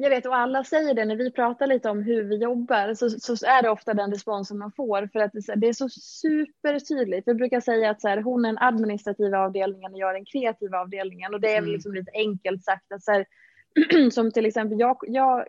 Jag 0.00 0.10
vet 0.10 0.26
och 0.26 0.36
alla 0.36 0.64
säger 0.64 0.94
det 0.94 1.04
när 1.04 1.16
vi 1.16 1.30
pratar 1.30 1.66
lite 1.66 1.90
om 1.90 2.02
hur 2.02 2.22
vi 2.24 2.36
jobbar 2.36 2.94
så, 2.94 3.10
så 3.10 3.46
är 3.46 3.62
det 3.62 3.70
ofta 3.70 3.94
den 3.94 4.10
responsen 4.12 4.58
man 4.58 4.72
får 4.72 5.08
för 5.12 5.20
att 5.20 5.32
det, 5.32 5.38
är 5.38 5.42
så- 5.42 5.54
det 5.54 5.68
är 5.68 5.72
så 5.72 5.88
supertydligt. 5.88 7.28
Vi 7.28 7.34
brukar 7.34 7.60
säga 7.60 7.90
att 7.90 8.00
så 8.00 8.08
här, 8.08 8.22
hon 8.22 8.44
är 8.44 8.48
den 8.48 8.58
administrativa 8.58 9.38
avdelningen 9.38 9.92
och 9.92 9.98
jag 9.98 10.10
är 10.10 10.14
den 10.14 10.24
kreativa 10.24 10.78
avdelningen 10.80 11.34
och 11.34 11.40
det 11.40 11.48
är 11.48 11.54
väl 11.54 11.62
Mm. 11.64 11.72
liksom 11.72 11.94
lite 11.94 12.10
enkelt 12.14 12.64
sagt 12.64 12.92
att 12.92 13.02
så 13.02 13.12
här, 13.12 13.26
som 14.10 14.32
till 14.32 14.46
exempel 14.46 14.80
jag, 14.80 14.96
jag, 15.02 15.44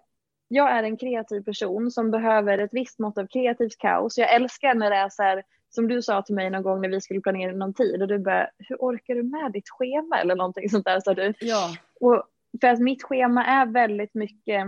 jag 0.51 0.71
är 0.71 0.83
en 0.83 0.97
kreativ 0.97 1.41
person 1.41 1.91
som 1.91 2.12
behöver 2.12 2.57
ett 2.57 2.73
visst 2.73 2.99
mått 2.99 3.17
av 3.17 3.27
kreativt 3.27 3.77
kaos. 3.77 4.17
Jag 4.17 4.33
älskar 4.33 4.75
när 4.75 4.89
det 4.89 4.95
är 4.95 5.09
så 5.09 5.23
här 5.23 5.43
som 5.69 5.88
du 5.88 6.01
sa 6.01 6.21
till 6.21 6.35
mig 6.35 6.49
någon 6.49 6.63
gång 6.63 6.81
när 6.81 6.89
vi 6.89 7.01
skulle 7.01 7.21
planera 7.21 7.51
någon 7.51 7.73
tid 7.73 8.01
och 8.01 8.07
du 8.07 8.19
bara, 8.19 8.49
hur 8.57 8.75
orkar 8.75 9.15
du 9.15 9.23
med 9.23 9.51
ditt 9.51 9.69
schema 9.69 10.19
eller 10.21 10.35
någonting 10.35 10.69
sånt 10.69 10.85
där 10.85 10.99
sa 10.99 11.13
du. 11.13 11.33
Ja. 11.39 11.69
Och 11.99 12.23
för 12.62 12.67
att 12.67 12.79
mitt 12.79 13.03
schema 13.03 13.45
är 13.45 13.65
väldigt 13.65 14.13
mycket 14.13 14.67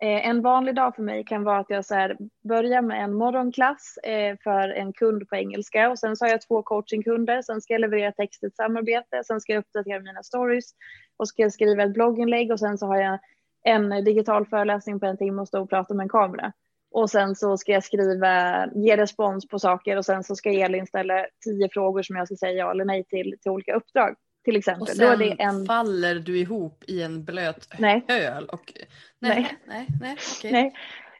eh, 0.00 0.28
en 0.28 0.42
vanlig 0.42 0.74
dag 0.74 0.96
för 0.96 1.02
mig 1.02 1.24
kan 1.24 1.44
vara 1.44 1.58
att 1.58 1.70
jag 1.70 1.84
så 1.84 1.94
här, 1.94 2.16
börjar 2.48 2.82
med 2.82 3.04
en 3.04 3.14
morgonklass 3.14 3.96
eh, 4.02 4.36
för 4.44 4.68
en 4.68 4.92
kund 4.92 5.28
på 5.28 5.36
engelska 5.36 5.90
och 5.90 5.98
sen 5.98 6.16
så 6.16 6.24
har 6.24 6.30
jag 6.30 6.42
två 6.42 6.62
coachingkunder. 6.62 7.42
Sen 7.42 7.60
ska 7.60 7.74
jag 7.74 7.80
leverera 7.80 8.12
text 8.12 8.42
i 8.42 8.46
ett 8.46 8.56
samarbete. 8.56 9.22
Sen 9.24 9.40
ska 9.40 9.52
jag 9.52 9.60
uppdatera 9.60 10.00
mina 10.00 10.22
stories 10.22 10.74
och 11.16 11.28
ska 11.28 11.42
jag 11.42 11.52
skriva 11.52 11.82
ett 11.82 11.94
blogginlägg 11.94 12.52
och 12.52 12.60
sen 12.60 12.78
så 12.78 12.86
har 12.86 12.96
jag 12.96 13.18
en 13.62 14.04
digital 14.04 14.46
föreläsning 14.46 15.00
på 15.00 15.06
en 15.06 15.16
timme 15.16 15.42
och 15.42 15.48
stå 15.48 15.62
och 15.62 15.70
prata 15.70 15.94
med 15.94 16.04
en 16.04 16.08
kamera. 16.08 16.52
Och 16.92 17.10
sen 17.10 17.34
så 17.34 17.56
ska 17.56 17.72
jag 17.72 17.84
skriva, 17.84 18.66
ge 18.74 18.96
respons 18.96 19.48
på 19.48 19.58
saker 19.58 19.96
och 19.96 20.04
sen 20.04 20.24
så 20.24 20.36
ska 20.36 20.50
Elin 20.50 20.86
ställa 20.86 21.26
tio 21.44 21.68
frågor 21.72 22.02
som 22.02 22.16
jag 22.16 22.26
ska 22.26 22.36
säga 22.36 22.52
ja 22.52 22.70
eller 22.70 22.84
nej 22.84 23.04
till, 23.04 23.34
till 23.42 23.50
olika 23.50 23.74
uppdrag. 23.74 24.16
Till 24.44 24.56
exempel. 24.56 24.82
Och 24.82 24.88
sen 24.88 25.36
en... 25.38 25.66
faller 25.66 26.14
du 26.14 26.38
ihop 26.38 26.84
i 26.86 27.02
en 27.02 27.24
blöt 27.24 27.68
Nej. 27.78 28.04
öl. 28.08 28.44
Och... 28.44 28.72
Nej, 29.18 29.58
Nej. 29.58 29.58
nej, 29.66 29.86
nej, 30.00 30.16
okej. 30.38 30.52
Nej, 30.52 30.74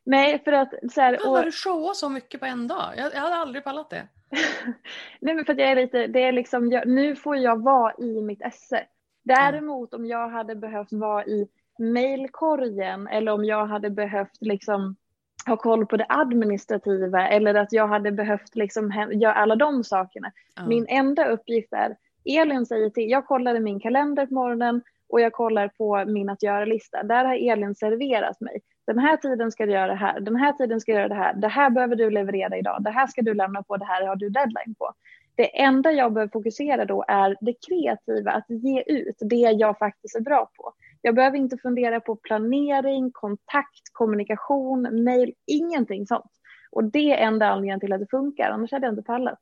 nej 0.04 0.42
för 0.44 0.52
att 0.52 0.70
så 0.92 1.00
här, 1.00 1.16
Pallar 1.16 1.38
och, 1.40 1.44
du 1.44 1.52
showa 1.52 1.94
så 1.94 2.08
mycket 2.08 2.40
på 2.40 2.46
en 2.46 2.68
dag? 2.68 2.94
Jag, 2.96 3.14
jag 3.14 3.20
hade 3.20 3.34
aldrig 3.34 3.64
pallat 3.64 3.90
det. 3.90 4.08
nej 5.20 5.34
men 5.34 5.44
för 5.44 5.52
att 5.52 5.58
jag 5.58 5.70
är 5.70 5.76
lite, 5.76 6.06
det 6.06 6.22
är 6.22 6.32
liksom, 6.32 6.72
jag, 6.72 6.88
nu 6.88 7.16
får 7.16 7.36
jag 7.36 7.62
vara 7.62 7.94
i 7.98 8.22
mitt 8.22 8.42
esse. 8.42 8.86
Däremot 9.24 9.94
om 9.94 10.06
jag 10.06 10.28
hade 10.28 10.54
behövt 10.54 10.92
vara 10.92 11.26
i 11.26 11.48
mailkorgen 11.78 13.08
eller 13.08 13.32
om 13.32 13.44
jag 13.44 13.66
hade 13.66 13.90
behövt 13.90 14.36
liksom 14.40 14.96
ha 15.46 15.56
koll 15.56 15.86
på 15.86 15.96
det 15.96 16.06
administrativa 16.08 17.28
eller 17.28 17.54
att 17.54 17.72
jag 17.72 17.88
hade 17.88 18.12
behövt 18.12 18.56
liksom 18.56 19.08
göra 19.12 19.34
alla 19.34 19.56
de 19.56 19.84
sakerna. 19.84 20.32
Ja. 20.56 20.66
Min 20.66 20.86
enda 20.88 21.24
uppgift 21.24 21.72
är, 21.72 21.96
Elin 22.24 22.66
säger 22.66 22.90
till, 22.90 23.10
jag 23.10 23.26
kollar 23.26 23.54
i 23.54 23.60
min 23.60 23.80
kalender 23.80 24.26
på 24.26 24.34
morgonen 24.34 24.82
och 25.08 25.20
jag 25.20 25.32
kollar 25.32 25.68
på 25.68 26.04
min 26.04 26.28
att 26.28 26.42
göra-lista. 26.42 27.02
Där 27.02 27.24
har 27.24 27.52
Elin 27.52 27.74
serverat 27.74 28.40
mig. 28.40 28.60
Den 28.86 28.98
här 28.98 29.16
tiden 29.16 29.52
ska 29.52 29.66
du 29.66 29.72
göra 29.72 29.86
det 29.86 29.94
här, 29.94 30.20
den 30.20 30.36
här 30.36 30.52
tiden 30.52 30.80
ska 30.80 30.92
du 30.92 30.98
göra 30.98 31.08
det 31.08 31.14
här, 31.14 31.34
det 31.34 31.48
här 31.48 31.70
behöver 31.70 31.96
du 31.96 32.10
leverera 32.10 32.56
idag, 32.56 32.82
det 32.82 32.90
här 32.90 33.06
ska 33.06 33.22
du 33.22 33.34
lämna 33.34 33.62
på, 33.62 33.76
det 33.76 33.84
här 33.84 34.06
har 34.06 34.16
du 34.16 34.28
deadline 34.28 34.74
på. 34.78 34.92
Det 35.34 35.60
enda 35.60 35.92
jag 35.92 36.12
behöver 36.12 36.30
fokusera 36.30 36.84
då 36.84 37.04
är 37.08 37.36
det 37.40 37.54
kreativa, 37.68 38.30
att 38.32 38.44
ge 38.48 38.82
ut 38.86 39.16
det 39.20 39.36
jag 39.36 39.78
faktiskt 39.78 40.16
är 40.16 40.20
bra 40.20 40.50
på. 40.56 40.72
Jag 41.02 41.14
behöver 41.14 41.38
inte 41.38 41.56
fundera 41.56 42.00
på 42.00 42.16
planering, 42.16 43.10
kontakt, 43.12 43.92
kommunikation, 43.92 45.04
mail, 45.04 45.34
ingenting 45.46 46.06
sånt. 46.06 46.30
Och 46.70 46.84
det 46.84 47.12
är 47.12 47.26
enda 47.26 47.46
anledningen 47.46 47.80
till 47.80 47.92
att 47.92 48.00
det 48.00 48.10
funkar, 48.10 48.50
annars 48.50 48.72
hade 48.72 48.86
jag 48.86 48.92
inte 48.92 49.02
pallat. 49.02 49.40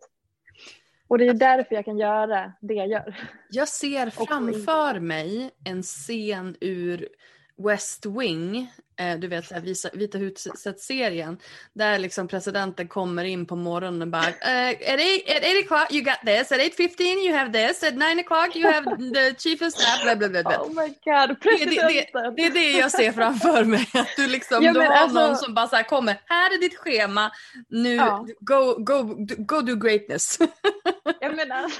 Och 1.09 1.19
det 1.19 1.27
är 1.27 1.35
därför 1.35 1.75
jag 1.75 1.85
kan 1.85 1.99
göra 1.99 2.53
det 2.61 2.75
jag 2.75 2.89
gör. 2.89 3.17
Jag 3.51 3.69
ser 3.69 4.11
framför 4.11 5.01
mig 5.01 5.51
en 5.65 5.83
scen 5.83 6.57
ur 6.61 7.09
West 7.57 8.07
Wing, 8.07 8.73
du 9.21 9.29
vet 9.29 9.47
så 9.47 9.55
här, 9.55 9.61
Visa- 9.61 9.91
Vita 9.93 10.19
huset-serien, 10.19 11.39
där 11.73 11.99
liksom 11.99 12.29
presidenten 12.29 12.89
kommer 12.89 13.25
in 13.25 13.47
på 13.47 13.57
morgonen 13.57 14.03
och 14.03 14.09
bara 14.09 14.27
eh, 14.29 14.69
at, 14.69 15.01
eight, 15.01 15.31
at 15.31 15.37
8 15.37 15.47
o'clock 15.47 15.87
you 15.93 16.03
got 16.05 16.21
this, 16.27 16.53
at 16.53 16.59
8.15 16.59 17.03
you 17.03 17.35
have 17.37 17.53
this, 17.53 17.83
at 17.83 17.95
9 17.95 18.21
o'clock 18.21 18.57
you 18.57 18.73
have 18.73 18.85
the 19.15 19.35
chief 19.39 19.63
of 19.63 19.73
staff, 19.73 20.03
bla 20.03 20.17
bla 20.17 20.29
bla. 20.29 20.43
bla. 20.43 20.59
Oh 20.65 20.69
my 20.75 20.89
god, 20.89 20.97
Det, 21.05 21.27
det, 21.27 21.29
det, 21.29 21.35
presidenten! 21.41 22.35
det 22.37 22.47
är 22.47 22.51
det 22.51 22.71
jag 22.79 22.91
ser 22.91 23.13
framför 23.13 23.65
mig. 23.65 23.87
Att 23.95 24.09
du, 24.17 24.27
liksom, 24.27 24.65
Ja, 24.65 24.73
du 24.73 24.81
har 24.81 24.87
alltså- 24.87 25.27
någon 25.27 25.37
som 25.37 25.55
bara 25.55 25.69
så 25.69 25.77
här 25.77 25.83
kommer, 25.83 26.17
här 26.27 26.55
är 26.55 26.61
ditt 26.61 26.77
schema, 26.79 27.31
nu 27.69 27.95
Ja. 27.95 28.27
go, 28.41 28.75
go, 28.79 29.17
go 29.39 29.61
do 29.61 29.77
greatness. 29.77 30.39
Jag 31.21 31.37
menar, 31.37 31.73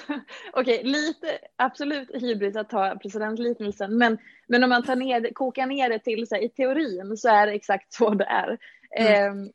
okej, 0.53 0.81
lite 0.85 1.39
absolut 1.57 2.09
hybris 2.15 2.57
att 2.57 2.71
ta 2.71 2.97
presidentliknelsen, 3.03 3.99
men, 3.99 4.19
men 4.49 4.65
om 4.65 4.71
man 4.71 4.83
tar 4.83 4.97
ner, 4.97 5.35
kokar 5.35 5.67
ner 5.67 5.89
det 5.89 5.99
till 5.99 6.27
så 6.29 6.35
här, 6.35 6.43
i 6.43 6.49
teorin 6.49 7.10
så 7.17 7.29
är 7.29 7.47
det 7.47 7.53
exakt 7.53 7.93
så 7.93 8.11
det 8.11 8.25
är. 8.25 8.59
Mm. 8.97 9.45
Eh, 9.45 9.51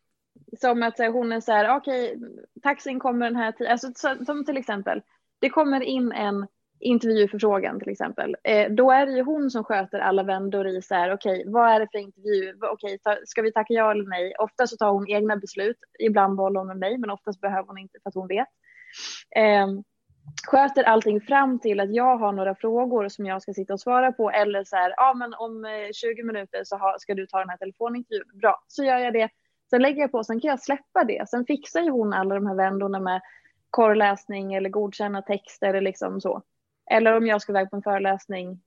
som 0.59 0.83
att 0.83 0.99
här, 0.99 1.09
hon 1.09 1.31
är 1.31 1.39
så 1.39 1.51
här, 1.51 1.75
okej, 1.77 2.19
taxin 2.63 2.99
kommer 2.99 3.25
den 3.25 3.35
här 3.35 3.51
tiden, 3.51 3.71
alltså, 3.71 3.91
så, 3.95 4.25
som 4.25 4.45
till 4.45 4.57
exempel, 4.57 5.01
det 5.39 5.49
kommer 5.49 5.81
in 5.81 6.11
en 6.11 6.47
intervjuförfrågan 6.79 7.79
till 7.79 7.89
exempel. 7.89 8.35
Eh, 8.43 8.71
då 8.71 8.91
är 8.91 9.05
det 9.05 9.11
ju 9.11 9.23
hon 9.23 9.51
som 9.51 9.63
sköter 9.63 9.99
alla 9.99 10.23
vändor 10.23 10.67
i 10.67 10.81
så 10.81 10.95
här, 10.95 11.13
okej, 11.13 11.43
vad 11.47 11.71
är 11.71 11.79
det 11.79 11.87
för 11.91 11.97
intervju? 11.97 12.53
Okej, 12.61 12.99
ta, 12.99 13.17
ska 13.25 13.41
vi 13.41 13.51
tacka 13.51 13.73
ja 13.73 13.91
eller 13.91 14.09
nej? 14.09 14.35
Ofta 14.39 14.67
så 14.67 14.77
tar 14.77 14.91
hon 14.91 15.09
egna 15.09 15.37
beslut, 15.37 15.77
ibland 15.99 16.35
bollar 16.35 16.61
hon 16.61 16.67
med 16.67 16.77
mig, 16.77 16.97
men 16.97 17.09
oftast 17.09 17.41
behöver 17.41 17.67
hon 17.67 17.77
inte 17.77 17.99
för 18.03 18.09
att 18.09 18.15
hon 18.15 18.27
vet. 18.27 18.47
Eh, 19.35 19.67
sköter 20.47 20.83
allting 20.83 21.21
fram 21.21 21.59
till 21.59 21.79
att 21.79 21.93
jag 21.93 22.17
har 22.17 22.31
några 22.31 22.55
frågor 22.55 23.09
som 23.09 23.25
jag 23.25 23.41
ska 23.41 23.53
sitta 23.53 23.73
och 23.73 23.79
svara 23.79 24.11
på 24.11 24.31
eller 24.31 24.63
så 24.63 24.75
här, 24.75 24.93
ja 24.97 25.13
men 25.13 25.33
om 25.33 25.65
eh, 25.65 25.91
20 25.93 26.23
minuter 26.23 26.63
så 26.63 26.95
ska 26.99 27.13
du 27.13 27.27
ta 27.27 27.39
den 27.39 27.49
här 27.49 27.57
telefonintervjun. 27.57 28.39
Bra, 28.39 28.63
så 28.67 28.83
gör 28.83 28.97
jag 28.97 29.13
det. 29.13 29.29
Sen 29.69 29.81
lägger 29.81 30.01
jag 30.01 30.11
på, 30.11 30.23
sen 30.23 30.39
kan 30.39 30.49
jag 30.49 30.63
släppa 30.63 31.03
det. 31.03 31.29
Sen 31.29 31.45
fixar 31.45 31.81
ju 31.81 31.89
hon 31.89 32.13
alla 32.13 32.35
de 32.35 32.47
här 32.47 32.55
vändorna 32.55 32.99
med 32.99 33.21
korrläsning 33.69 34.53
eller 34.53 34.69
godkänna 34.69 35.21
texter 35.21 35.69
eller 35.69 35.81
liksom 35.81 36.21
så. 36.21 36.41
Eller 36.91 37.17
om 37.17 37.27
jag 37.27 37.41
ska 37.41 37.51
iväg 37.51 37.69
på 37.69 37.75
en 37.75 37.81
föreläsning 37.81 38.61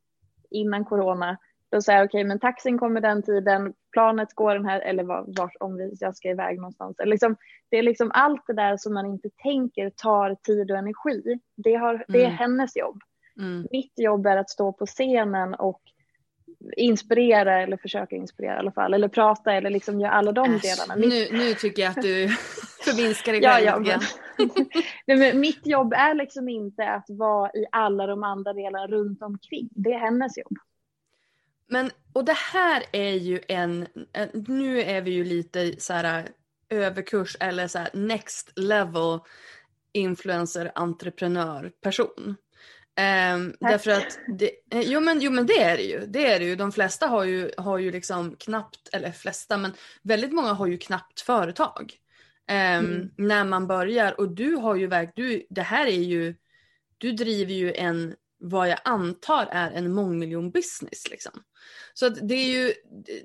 innan 0.50 0.84
corona, 0.84 1.38
då 1.70 1.82
säger 1.82 1.98
jag 1.98 2.06
okej, 2.06 2.24
men 2.24 2.38
taxin 2.40 2.78
kommer 2.78 3.00
den 3.00 3.22
tiden, 3.22 3.72
planet 3.92 4.34
går 4.34 4.54
den 4.54 4.64
här, 4.64 4.80
eller 4.80 5.04
var, 5.04 5.24
vart, 5.26 5.56
om 5.60 5.76
vi, 5.76 5.96
jag 6.00 6.16
ska 6.16 6.28
iväg 6.28 6.56
någonstans. 6.56 6.96
Liksom, 7.04 7.36
det 7.70 7.78
är 7.78 7.82
liksom 7.82 8.10
allt 8.14 8.42
det 8.46 8.52
där 8.52 8.76
som 8.76 8.94
man 8.94 9.06
inte 9.06 9.28
tänker 9.42 9.90
tar 9.90 10.34
tid 10.34 10.70
och 10.70 10.76
energi. 10.76 11.40
Det, 11.56 11.74
har, 11.74 12.04
det 12.08 12.18
är 12.18 12.24
Mm. 12.24 12.36
hennes 12.36 12.76
jobb. 12.76 13.00
Mm. 13.40 13.66
Mitt 13.70 13.92
jobb 13.96 14.26
är 14.26 14.36
att 14.36 14.50
stå 14.50 14.72
på 14.72 14.86
scenen 14.86 15.54
och 15.54 15.80
inspirera 16.76 17.62
eller 17.62 17.76
försöka 17.76 18.16
inspirera 18.16 18.54
i 18.54 18.58
alla 18.58 18.72
fall. 18.72 18.94
Eller 18.94 19.08
prata 19.08 19.52
eller 19.52 19.70
liksom 19.70 20.00
göra 20.00 20.12
alla 20.12 20.32
de 20.32 20.54
Äsch, 20.54 20.62
delarna. 20.62 20.96
Mitt, 20.96 21.32
nu, 21.32 21.38
nu 21.38 21.54
tycker 21.54 21.82
jag 21.82 21.90
att 21.90 22.02
du 22.02 22.28
förminskar 22.84 23.32
dig 23.32 23.42
ja, 23.42 23.52
själv 23.52 23.86
ja, 23.86 23.98
men, 24.38 24.48
Nej, 25.06 25.16
men 25.16 25.40
mitt 25.40 25.66
jobb 25.66 25.92
är 25.92 26.14
liksom 26.14 26.48
inte 26.48 26.88
att 26.88 27.06
vara 27.08 27.50
i 27.50 27.66
alla 27.72 28.06
de 28.06 28.22
andra 28.22 28.52
delarna 28.52 28.86
runt 28.86 29.22
omkring. 29.22 29.68
Det 29.70 29.92
är 29.92 29.98
hennes 29.98 30.38
jobb. 30.38 30.58
Men, 31.68 31.90
och 32.12 32.24
det 32.24 32.36
här 32.36 32.82
är 32.92 33.12
ju 33.12 33.40
en, 33.48 33.86
nu 34.34 34.80
är 34.82 35.00
vi 35.00 35.10
ju 35.10 35.24
lite 35.24 35.80
så 35.80 35.92
här 35.92 36.28
överkurs 36.68 37.36
eller 37.40 37.68
så 37.68 37.78
här 37.78 37.90
next 37.92 38.52
level 38.56 39.20
influencer 39.92 40.72
entreprenör 40.74 41.72
person. 41.82 42.36
Ehm, 42.96 43.54
Tack. 43.60 43.70
därför 43.70 43.90
att, 43.90 44.18
det, 44.38 44.50
eh, 44.70 44.80
jo, 44.80 45.00
men, 45.00 45.20
jo 45.20 45.30
men 45.30 45.46
det 45.46 45.62
är 45.62 45.76
det 45.76 45.82
ju. 45.82 46.06
Det 46.06 46.32
är 46.32 46.38
det 46.38 46.44
ju. 46.44 46.56
De 46.56 46.72
flesta 46.72 47.06
har 47.06 47.24
ju, 47.24 47.50
har 47.56 47.78
ju 47.78 47.90
liksom 47.92 48.36
knappt, 48.36 48.88
eller 48.92 49.12
flesta, 49.12 49.56
men 49.56 49.72
väldigt 50.02 50.32
många 50.32 50.52
har 50.52 50.66
ju 50.66 50.78
knappt 50.78 51.20
företag. 51.20 51.92
ehm, 52.48 52.84
Mm. 52.86 53.10
När 53.16 53.44
man 53.44 53.66
börjar 53.66 54.20
och 54.20 54.28
du 54.30 54.54
har 54.54 54.76
ju 54.76 54.86
verkligen, 54.86 55.30
du, 55.30 55.46
det 55.50 55.62
här 55.62 55.86
är 55.86 55.90
ju, 56.02 56.34
du 56.98 57.12
driver 57.12 57.52
ju 57.54 57.72
en, 57.74 58.14
vad 58.40 58.68
jag 58.68 58.78
antar 58.84 59.46
är 59.46 59.70
en 59.70 59.92
mångmiljon 59.92 60.50
business 60.50 61.10
liksom. 61.10 61.42
Så 61.94 62.06
att 62.06 62.28
det 62.28 62.34
är 62.34 62.46
ju, 62.46 62.74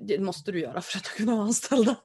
det, 0.00 0.18
måste 0.18 0.52
du 0.52 0.60
göra 0.60 0.80
för 0.80 0.98
att 0.98 1.08
kunna 1.08 1.32
vara 1.32 1.44
anställda. 1.44 1.96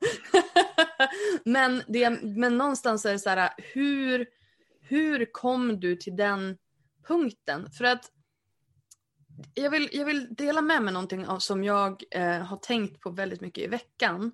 men, 1.46 1.84
det, 1.88 2.10
men 2.24 2.58
någonstans 2.58 3.06
är 3.06 3.12
det 3.12 3.20
så 3.20 3.30
här, 3.30 3.50
hur, 3.58 4.28
hur 4.82 5.26
kom 5.32 5.80
du 5.80 5.96
till 5.96 6.16
den 6.16 6.58
punkten? 7.08 7.72
För 7.72 7.86
att 7.86 8.12
jag 9.54 9.70
vill, 9.70 9.90
jag 9.92 10.06
vill 10.06 10.36
dela 10.36 10.62
med 10.62 10.82
mig 10.82 10.94
någonting 10.94 11.28
av, 11.28 11.40
som 11.40 11.64
jag 11.64 12.04
eh, 12.12 12.40
har 12.40 12.58
tänkt 12.58 13.02
på 13.02 13.10
väldigt 13.10 13.42
mycket 13.42 13.64
i 13.64 13.68
veckan. 13.68 14.32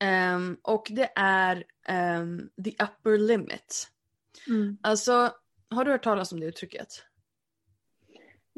Ehm, 0.00 0.56
och 0.62 0.86
det 0.90 1.12
är 1.16 1.64
ehm, 1.86 2.48
the 2.64 2.70
upper 2.70 3.18
limit. 3.18 3.88
Alltså, 4.82 5.32
har 5.70 5.84
du 5.84 5.90
hört 5.90 6.04
talas 6.04 6.32
om 6.32 6.40
det 6.40 6.46
uttrycket? 6.46 7.04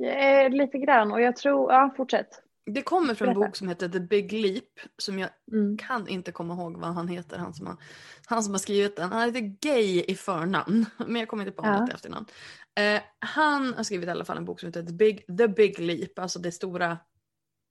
Eh, 0.05 0.51
lite 0.51 0.79
grann 0.79 1.13
och 1.13 1.21
jag 1.21 1.37
tror, 1.37 1.73
ja 1.73 1.95
fortsätt. 1.97 2.29
Det 2.67 2.83
kommer 2.83 3.15
från 3.15 3.29
en 3.29 3.35
bok 3.35 3.57
som 3.57 3.69
heter 3.69 3.89
The 3.89 4.01
Big 4.01 4.33
Leap 4.33 4.65
som 4.99 5.19
jag 5.19 5.31
Mm. 5.53 5.79
kan 5.79 6.09
inte 6.09 6.33
komma 6.33 6.55
ihåg 6.55 6.77
vad 6.77 6.95
han 6.95 7.09
heter, 7.09 7.39
han 7.39 7.55
som 7.55 7.67
har, 7.67 7.77
han 8.27 8.43
som 8.43 8.55
har 8.55 8.59
skrivit 8.59 8.97
den. 8.97 9.13
Han 9.13 9.23
heter 9.35 9.41
Gay 9.61 10.05
i 10.09 10.15
förnamn, 10.15 10.87
men 11.07 11.17
jag 11.17 11.29
kommer 11.29 11.47
inte 11.47 11.57
på 11.57 11.67
Ja. 11.67 11.71
honom 11.73 11.89
i 11.89 11.93
efternamn. 11.93 12.27
Eh, 12.81 13.03
han 13.19 13.75
har 13.75 13.83
skrivit 13.83 14.07
i 14.07 14.11
alla 14.11 14.25
fall 14.25 14.37
en 14.37 14.45
bok 14.45 14.61
som 14.61 14.67
heter 14.67 14.83
The 14.83 14.93
Big, 14.93 15.37
The 15.39 15.49
Big 15.49 15.79
Leap, 15.79 16.19
alltså 16.19 16.39
det 16.39 16.53
stora 16.53 16.99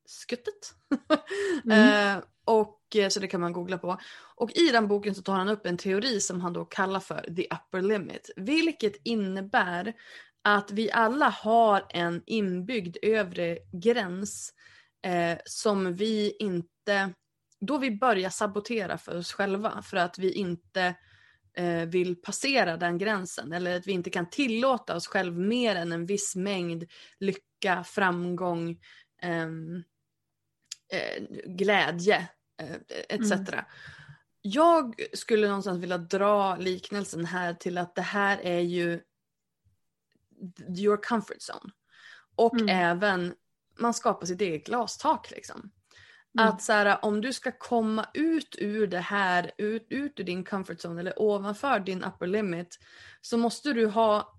skuttet. 0.05 0.73
Mm. 1.65 2.17
eh, 2.17 2.23
och, 2.45 2.95
eh, 2.95 3.09
så 3.09 3.19
det 3.19 3.27
kan 3.27 3.41
man 3.41 3.53
googla 3.53 3.77
på. 3.77 3.97
Och 4.35 4.51
i 4.57 4.71
den 4.71 4.87
boken 4.87 5.15
så 5.15 5.21
tar 5.21 5.33
han 5.33 5.49
upp 5.49 5.65
en 5.65 5.77
teori 5.77 6.19
som 6.19 6.41
han 6.41 6.53
då 6.53 6.65
kallar 6.65 6.99
för 6.99 7.33
the 7.35 7.43
upper 7.45 7.81
limit. 7.81 8.29
Vilket 8.35 8.95
innebär 9.03 9.93
att 10.41 10.71
vi 10.71 10.91
alla 10.91 11.30
har 11.30 11.86
en 11.89 12.23
inbyggd 12.25 12.97
övre 13.02 13.58
gräns 13.71 14.54
eh, 15.06 15.38
som 15.45 15.95
vi 15.95 16.36
inte, 16.39 17.13
då 17.62 17.78
vi 17.78 17.91
börjar 17.91 18.30
sabotera 18.30 18.97
för 18.97 19.17
oss 19.17 19.34
själva 19.34 19.82
för 19.82 19.97
att 19.97 20.17
vi 20.19 20.32
inte 20.32 20.95
eh, 21.54 21.86
vill 21.86 22.15
passera 22.15 22.78
den 22.78 22.97
gränsen 22.97 23.54
eller 23.54 23.78
att 23.78 23.88
vi 23.88 23.91
inte 23.91 24.10
kan 24.10 24.30
tillåta 24.30 24.95
oss 24.95 25.08
själv 25.08 25.38
mer 25.38 25.75
än 25.75 25.91
en 25.91 26.06
viss 26.06 26.36
mängd 26.36 26.86
lycka, 27.19 27.84
framgång, 27.84 28.80
ehm, 29.21 29.84
eh, 30.93 31.23
glädje 31.45 32.28
eh, 32.62 32.75
etc. 33.10 33.32
Jag 34.41 34.95
skulle 35.13 35.47
någonstans 35.47 35.80
vilja 35.80 35.97
dra 35.97 36.56
liknelsen 36.56 37.25
här 37.25 37.54
till 37.54 37.78
att 37.78 37.95
det 37.95 38.02
här 38.02 38.39
är 38.43 38.60
ju 38.60 39.02
your 40.78 40.97
comfort 40.97 41.38
zone. 41.52 41.71
Och 42.36 42.54
Mm. 42.62 42.69
även, 42.69 43.34
man 43.80 43.93
skapar 43.93 44.25
sitt 44.25 44.41
eget 44.41 44.65
glastak 44.65 45.32
liksom. 45.32 45.71
Mm. 46.39 46.47
Att 46.49 46.62
så 46.62 46.73
här, 46.73 47.06
om 47.06 47.21
du 47.21 47.34
ska 47.34 47.52
komma 47.52 48.06
ut 48.13 48.56
ur 48.60 48.88
det 48.88 48.99
här, 48.99 49.52
ut, 49.58 49.88
ut 49.89 50.19
ur 50.19 50.23
din 50.23 50.43
comfort 50.43 50.78
zone 50.86 50.99
eller 51.02 51.21
ovanför 51.21 51.80
din 51.80 52.04
upper 52.04 52.28
limit 52.28 52.80
så 53.21 53.38
måste 53.38 53.73
du 53.73 53.88
ha 53.88 54.36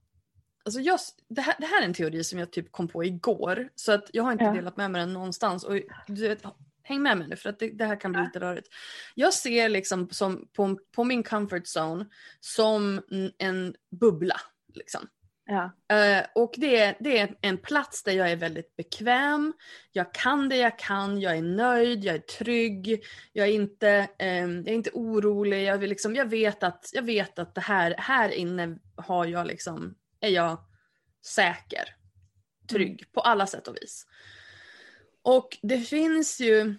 Alltså 0.65 0.81
jag, 0.81 0.99
det, 1.29 1.41
här, 1.41 1.55
det 1.59 1.67
här 1.67 1.83
är 1.83 1.87
en 1.87 1.95
teori 1.95 2.25
som 2.25 2.39
jag 2.39 2.53
typ 2.53 2.73
kom 2.73 2.89
på 2.89 3.05
igår 3.05 3.69
så 3.75 3.93
att 3.93 4.11
jag 4.13 4.23
har 4.23 4.33
inte 4.33 4.45
Ja. 4.45 4.53
delat 4.53 4.77
med 4.77 4.91
mig 4.91 5.01
den 5.01 5.13
någonstans. 5.13 5.65
Och 5.65 5.75
du 6.07 6.29
vet, 6.29 6.43
häng 6.83 7.03
med 7.03 7.19
mig 7.19 7.29
nu 7.29 7.37
för 7.37 7.49
att 7.51 7.59
det, 7.59 7.71
det 7.71 7.85
här 7.85 8.01
kan 8.01 8.13
bli 8.13 8.23
lite 8.23 8.41
rörigt. 8.41 8.69
Jag 9.15 9.35
ser 9.35 9.69
liksom 9.69 10.09
som, 10.11 10.49
på, 10.53 10.79
på 10.93 11.05
min 11.05 11.23
comfort 11.23 11.63
zone 11.77 12.07
som 12.41 13.03
en- 13.11 13.33
en 13.39 13.75
bubbla. 14.01 14.41
Liksom. 14.75 15.09
Ja. 15.51 15.71
Eh, 15.97 16.27
och 16.35 16.55
det 16.57 16.77
är, 16.77 16.97
det 17.01 17.19
är 17.19 17.35
en 17.41 17.59
plats 17.59 18.03
där 18.03 18.13
jag 18.13 18.31
är 18.31 18.37
väldigt 18.37 18.77
bekväm. 18.77 19.53
Jag 19.93 20.15
kan 20.15 20.49
det 20.49 20.57
jag 20.57 20.79
kan, 20.79 21.21
jag 21.21 21.37
är 21.37 21.43
nöjd, 21.43 22.05
jag 22.05 22.15
är 22.15 22.19
trygg, 22.19 23.05
jag 23.33 23.49
är 23.49 23.53
inte, 23.53 24.09
ehm, 24.19 24.57
jag 24.57 24.69
är 24.69 24.75
inte 24.75 24.91
orolig. 24.95 25.65
Jag, 25.65 25.79
vill 25.79 25.89
liksom, 25.89 26.15
jag, 26.15 26.25
vet 26.25 26.63
att, 26.63 26.91
jag 26.93 27.03
vet 27.03 27.39
att 27.39 27.55
det 27.55 27.61
här, 27.61 27.95
här 27.99 28.31
inne 28.31 28.79
har 28.97 29.27
jag 29.27 29.47
liksom, 29.47 29.95
är 30.21 30.29
jag 30.29 30.65
säker, 31.27 31.95
trygg 32.71 33.13
på 33.13 33.21
alla 33.21 33.47
sätt 33.47 33.69
och 33.69 33.77
vis. 33.77 34.07
Och 35.23 35.59
det 35.63 35.79
finns 35.79 36.41
ju 36.41 36.75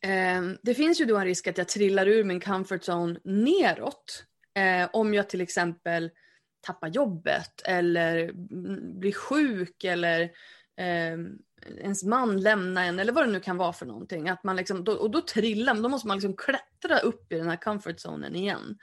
ehm, 0.00 0.58
det 0.62 0.74
finns 0.74 1.00
ju 1.00 1.04
då 1.04 1.16
en 1.16 1.24
risk 1.24 1.46
att 1.46 1.58
jag 1.58 1.68
trillar 1.68 2.06
ur 2.06 2.24
min 2.24 2.40
comfort 2.40 2.88
zone 2.88 3.20
neråt. 3.24 4.24
Eh, 4.54 4.88
om 4.92 5.14
jag 5.14 5.28
till 5.28 5.40
exempel 5.40 6.10
tappar 6.62 6.88
jobbet 6.88 7.62
eller 7.64 8.16
mm, 8.28 9.00
blir 9.00 9.12
sjuk 9.12 9.84
eller 9.84 10.20
eh, 10.76 11.18
ens 11.80 12.04
man 12.04 12.40
lämnar 12.40 12.84
en 12.84 12.98
eller 12.98 13.12
vad 13.12 13.26
det 13.26 13.32
nu 13.32 13.40
kan 13.40 13.56
vara 13.56 13.72
för 13.72 13.86
någonting. 13.86 14.28
Att 14.28 14.44
man 14.44 14.56
liksom, 14.56 14.84
då, 14.84 14.92
och 14.92 15.10
då 15.10 15.20
trillar 15.20 15.74
då 15.74 15.88
måste 15.88 16.08
man 16.08 16.16
liksom 16.16 16.36
klättra 16.36 16.98
upp 16.98 17.32
i 17.32 17.36
den 17.36 17.48
här 17.48 17.56
comfort 17.56 18.00
zonen 18.00 18.36
igen. 18.36 18.78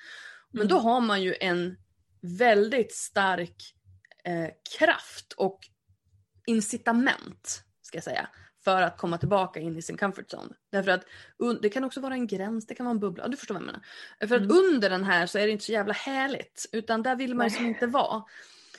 Men 0.51 0.67
då 0.67 0.77
har 0.77 1.01
man 1.01 1.23
ju 1.23 1.35
en 1.39 1.77
väldigt 2.21 2.95
stark 2.95 3.75
eh, 4.23 4.49
kraft 4.77 5.33
och 5.37 5.59
incitament, 6.45 7.63
ska 7.81 7.97
jag 7.97 8.03
säga, 8.03 8.29
för 8.63 8.81
att 8.81 8.97
komma 8.97 9.17
tillbaka 9.17 9.59
in 9.59 9.77
i 9.77 9.81
sin 9.81 9.97
comfort 9.97 10.33
zone. 10.33 10.53
Därför 10.71 10.91
att 10.91 11.05
det 11.61 11.69
kan 11.69 11.83
också 11.83 12.01
vara 12.01 12.13
en 12.13 12.27
gräns, 12.27 12.67
det 12.67 12.75
kan 12.75 12.85
vara 12.85 12.93
en 12.93 12.99
bubbla, 12.99 13.27
du 13.27 13.37
förstår 13.37 13.55
vad 13.55 13.61
jag 13.61 13.65
menar. 13.65 13.81
För 14.27 14.35
att 14.35 14.51
under 14.51 14.89
den 14.89 15.03
här 15.03 15.25
så 15.25 15.37
är 15.37 15.45
det 15.45 15.51
inte 15.51 15.65
så 15.65 15.71
jävla 15.71 15.93
härligt, 15.93 16.65
utan 16.71 17.03
där 17.03 17.15
vill 17.15 17.35
man 17.35 17.47
ju 17.47 17.55
som 17.55 17.65
inte 17.65 17.87
vara. 17.87 18.23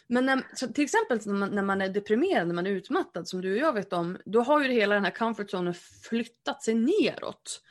Men 0.06 0.26
när, 0.26 0.66
till 0.72 0.84
exempel 0.84 1.20
när 1.26 1.32
man, 1.32 1.50
när 1.50 1.62
man 1.62 1.80
är 1.80 1.88
deprimerad, 1.88 2.46
när 2.46 2.54
man 2.54 2.66
är 2.66 2.70
utmattad 2.70 3.28
som 3.28 3.40
du 3.40 3.52
och 3.52 3.58
jag 3.58 3.72
vet 3.72 3.92
om, 3.92 4.18
då 4.24 4.40
har 4.40 4.62
ju 4.62 4.72
hela 4.72 4.94
den 4.94 5.04
här 5.04 5.10
comfort 5.10 5.50
zonen 5.50 5.74
flyttat 6.08 6.62
sig 6.62 6.74
neråt. 6.74 7.62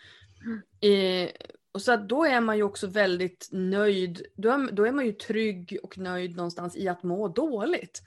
Eh, 0.81 1.29
och 1.71 1.81
så 1.81 1.95
då 1.95 2.25
är 2.25 2.41
man 2.41 2.57
ju 2.57 2.63
också 2.63 2.87
väldigt 2.87 3.49
nöjd, 3.51 4.21
då 4.35 4.49
är, 4.49 4.71
då 4.71 4.85
är 4.85 4.91
man 4.91 5.05
ju 5.05 5.11
trygg 5.11 5.77
och 5.83 5.97
nöjd 5.97 6.35
någonstans 6.35 6.77
i 6.77 6.87
att 6.87 7.03
må 7.03 7.27
dåligt. 7.27 8.01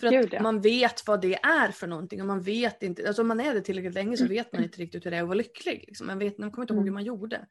För 0.00 0.06
att 0.06 0.12
Gud, 0.12 0.28
ja. 0.32 0.42
man 0.42 0.60
vet 0.60 1.06
vad 1.06 1.20
det 1.20 1.34
är 1.34 1.68
för 1.68 1.86
någonting 1.86 2.20
och 2.20 2.26
man 2.26 2.40
vet 2.40 2.82
inte, 2.82 3.08
alltså 3.08 3.22
om 3.22 3.28
man 3.28 3.40
är 3.40 3.54
det 3.54 3.60
tillräckligt 3.60 3.94
länge 3.94 4.16
så 4.16 4.26
vet 4.26 4.52
man 4.52 4.64
inte 4.64 4.78
riktigt 4.78 5.06
hur 5.06 5.10
det 5.10 5.16
är 5.16 5.22
att 5.22 5.28
vara 5.28 5.38
lycklig. 5.38 5.84
Liksom. 5.88 6.06
Man, 6.06 6.18
vet, 6.18 6.38
man 6.38 6.50
kommer 6.50 6.64
inte 6.64 6.74
ihåg 6.74 6.84
hur 6.84 6.92
man 6.92 7.04
gjorde. 7.04 7.46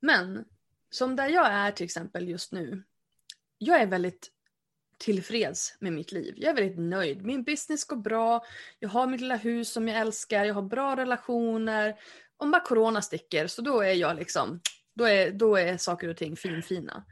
Men 0.00 0.44
som 0.90 1.16
där 1.16 1.28
jag 1.28 1.46
är 1.46 1.70
till 1.70 1.84
exempel 1.84 2.28
just 2.28 2.52
nu, 2.52 2.82
jag 3.58 3.80
är 3.80 3.86
väldigt 3.86 4.30
tillfreds 4.98 5.76
med 5.80 5.92
mitt 5.92 6.12
liv. 6.12 6.34
Jag 6.36 6.50
är 6.50 6.54
väldigt 6.54 6.78
nöjd. 6.78 7.24
Min 7.24 7.44
business 7.44 7.84
går 7.84 7.96
bra, 7.96 8.44
jag 8.78 8.88
har 8.88 9.06
mitt 9.06 9.20
lilla 9.20 9.36
hus 9.36 9.72
som 9.72 9.88
jag 9.88 10.00
älskar, 10.00 10.44
jag 10.44 10.54
har 10.54 10.62
bra 10.62 10.96
relationer. 10.96 11.94
Om 12.36 12.50
bara 12.50 12.62
corona 12.62 13.02
sticker 13.02 13.46
så 13.46 13.62
då 13.62 13.80
är 13.80 13.92
jag 13.92 14.16
liksom, 14.16 14.60
då 14.94 15.04
är, 15.04 15.30
då 15.30 15.56
är 15.56 15.76
saker 15.76 16.08
och 16.08 16.16
ting 16.16 16.36
finfina 16.36 17.04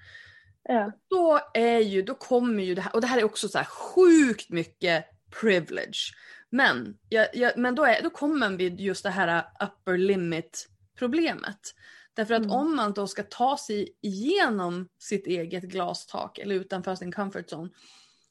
Ja. 0.68 0.92
då 1.11 1.40
är 1.55 1.79
ju, 1.79 2.02
då 2.02 2.14
kommer 2.14 2.62
ju 2.62 2.74
det 2.74 2.81
här, 2.81 2.94
och 2.94 3.00
det 3.00 3.07
här 3.07 3.18
är 3.18 3.24
också 3.24 3.48
så 3.48 3.59
här 3.59 3.64
sjukt 3.64 4.50
mycket 4.50 5.05
privilege. 5.40 6.12
Men, 6.50 6.98
jag, 7.09 7.29
jag, 7.35 7.59
men 7.59 7.74
då, 7.74 7.85
är, 7.85 8.02
då 8.02 8.11
kommer 8.11 8.50
vi 8.50 8.68
just 8.68 9.02
det 9.02 9.11
här 9.11 9.44
upper 9.61 9.98
limit 9.98 10.68
problemet. 10.98 11.74
Därför 12.14 12.35
att 12.35 12.50
om 12.50 12.76
man 12.76 12.92
då 12.92 13.07
ska 13.07 13.22
ta 13.22 13.57
sig 13.57 13.96
igenom 14.02 14.88
sitt 14.98 15.26
eget 15.26 15.64
glastak 15.64 16.38
eller 16.38 16.55
utanför 16.55 16.94
sin 16.94 17.12
comfort 17.12 17.52
zone, 17.52 17.70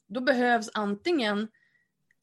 då 0.06 0.20
behövs 0.20 0.70
antingen 0.74 1.48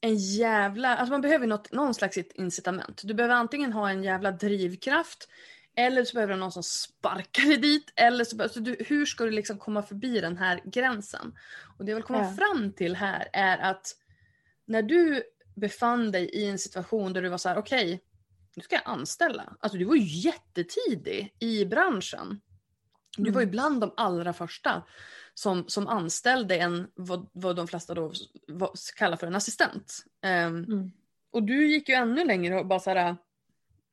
en 0.02 0.15
jävla, 0.15 0.97
alltså 0.97 1.12
man 1.12 1.21
behöver 1.21 1.47
något, 1.47 1.71
någon 1.71 1.93
slags 1.93 2.17
incitament. 2.17 3.02
Du 3.04 3.13
behöver 3.13 3.36
antingen 3.36 3.73
ha 3.73 3.89
en 3.89 4.04
jävla 4.04 4.32
drivkraft 4.32 5.28
eller 5.76 6.04
så 6.04 6.14
behöver 6.14 6.34
du 6.34 6.40
någon 6.40 6.52
som 6.52 6.64
sparkar 6.64 7.44
dig 7.44 7.58
dit. 7.58 7.94
Eller 7.96 8.24
så, 8.24 8.50
så 8.50 8.60
du, 8.60 8.78
hur 8.80 9.06
ska 9.06 9.24
du 9.24 9.32
liksom 9.32 9.58
komma 9.58 9.84
förbi 9.84 10.22
den 10.22 10.38
här 10.38 10.62
gränsen? 10.66 11.38
Och 11.78 11.86
det 11.86 11.92
jag 11.92 11.96
vill 11.96 12.04
komma 12.04 12.20
Ja. 12.20 12.36
fram 12.38 12.72
till 12.74 12.96
här 12.96 13.28
är 13.34 13.58
att 13.58 13.96
när 14.66 14.82
du 14.82 15.24
befann 15.56 16.12
dig 16.12 16.26
i 16.30 16.46
en 16.50 16.60
situation 16.60 17.14
där 17.14 17.22
du 17.22 17.30
var 17.30 17.38
så 17.38 17.50
här, 17.50 17.58
okej, 17.58 18.04
nu 18.56 18.64
ska 18.64 18.76
jag 18.76 18.84
anställa. 18.86 19.56
Alltså 19.60 19.78
du 19.78 19.86
var 19.86 19.96
ju 19.96 20.30
jättetidig 20.30 21.36
i 21.40 21.66
branschen. 21.66 22.42
Du 23.18 23.32
var 23.32 23.42
ju 23.42 23.48
bland 23.48 23.82
de 23.82 23.94
allra 23.98 24.34
första 24.34 24.84
som, 25.34 25.64
som 25.68 25.88
anställde 25.88 26.56
en, 26.58 26.88
vad, 26.96 27.30
vad 27.34 27.56
de 27.56 27.68
flesta 27.68 27.94
då 27.94 28.14
vad, 28.48 28.70
kallar 28.96 29.18
för 29.18 29.28
en 29.28 29.36
assistent. 29.36 30.04
Ehm, 30.22 30.64
Mm. 30.64 30.92
Och 31.32 31.44
du 31.44 31.68
gick 31.68 31.90
ju 31.90 31.96
ännu 31.96 32.26
längre 32.26 32.60
och 32.60 32.66
bara 32.68 32.80
så 32.80 32.90
här, 32.90 33.16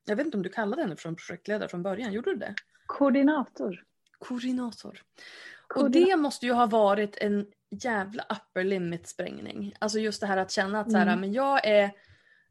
jag 0.05 0.17
vet 0.17 0.27
inte 0.27 0.37
om 0.37 0.43
du 0.43 0.49
kallade 0.49 0.83
henne 0.83 0.97
från 0.97 1.17
projektledare 1.17 1.69
från 1.69 1.83
början, 1.83 2.13
gjorde 2.13 2.31
du 2.31 2.37
det? 2.37 2.55
Koordinator. 2.87 3.83
Koordinator. 4.19 5.03
Och 5.75 5.91
det 5.91 6.17
måste 6.17 6.47
ju 6.47 6.53
ha 6.53 6.67
varit 6.67 7.17
en 7.17 7.47
jävla 7.71 8.23
upper 8.23 8.65
limit 8.65 9.09
sprängning. 9.09 9.75
Alltså 9.79 9.99
just 9.99 10.21
det 10.21 10.27
här 10.27 10.37
att 10.37 10.51
känna 10.51 10.81
att 10.81 10.91
så 10.91 10.97
här, 10.99 11.07
Mm. 11.07 11.21
men 11.21 11.33
jag 11.33 11.67
är, 11.67 11.91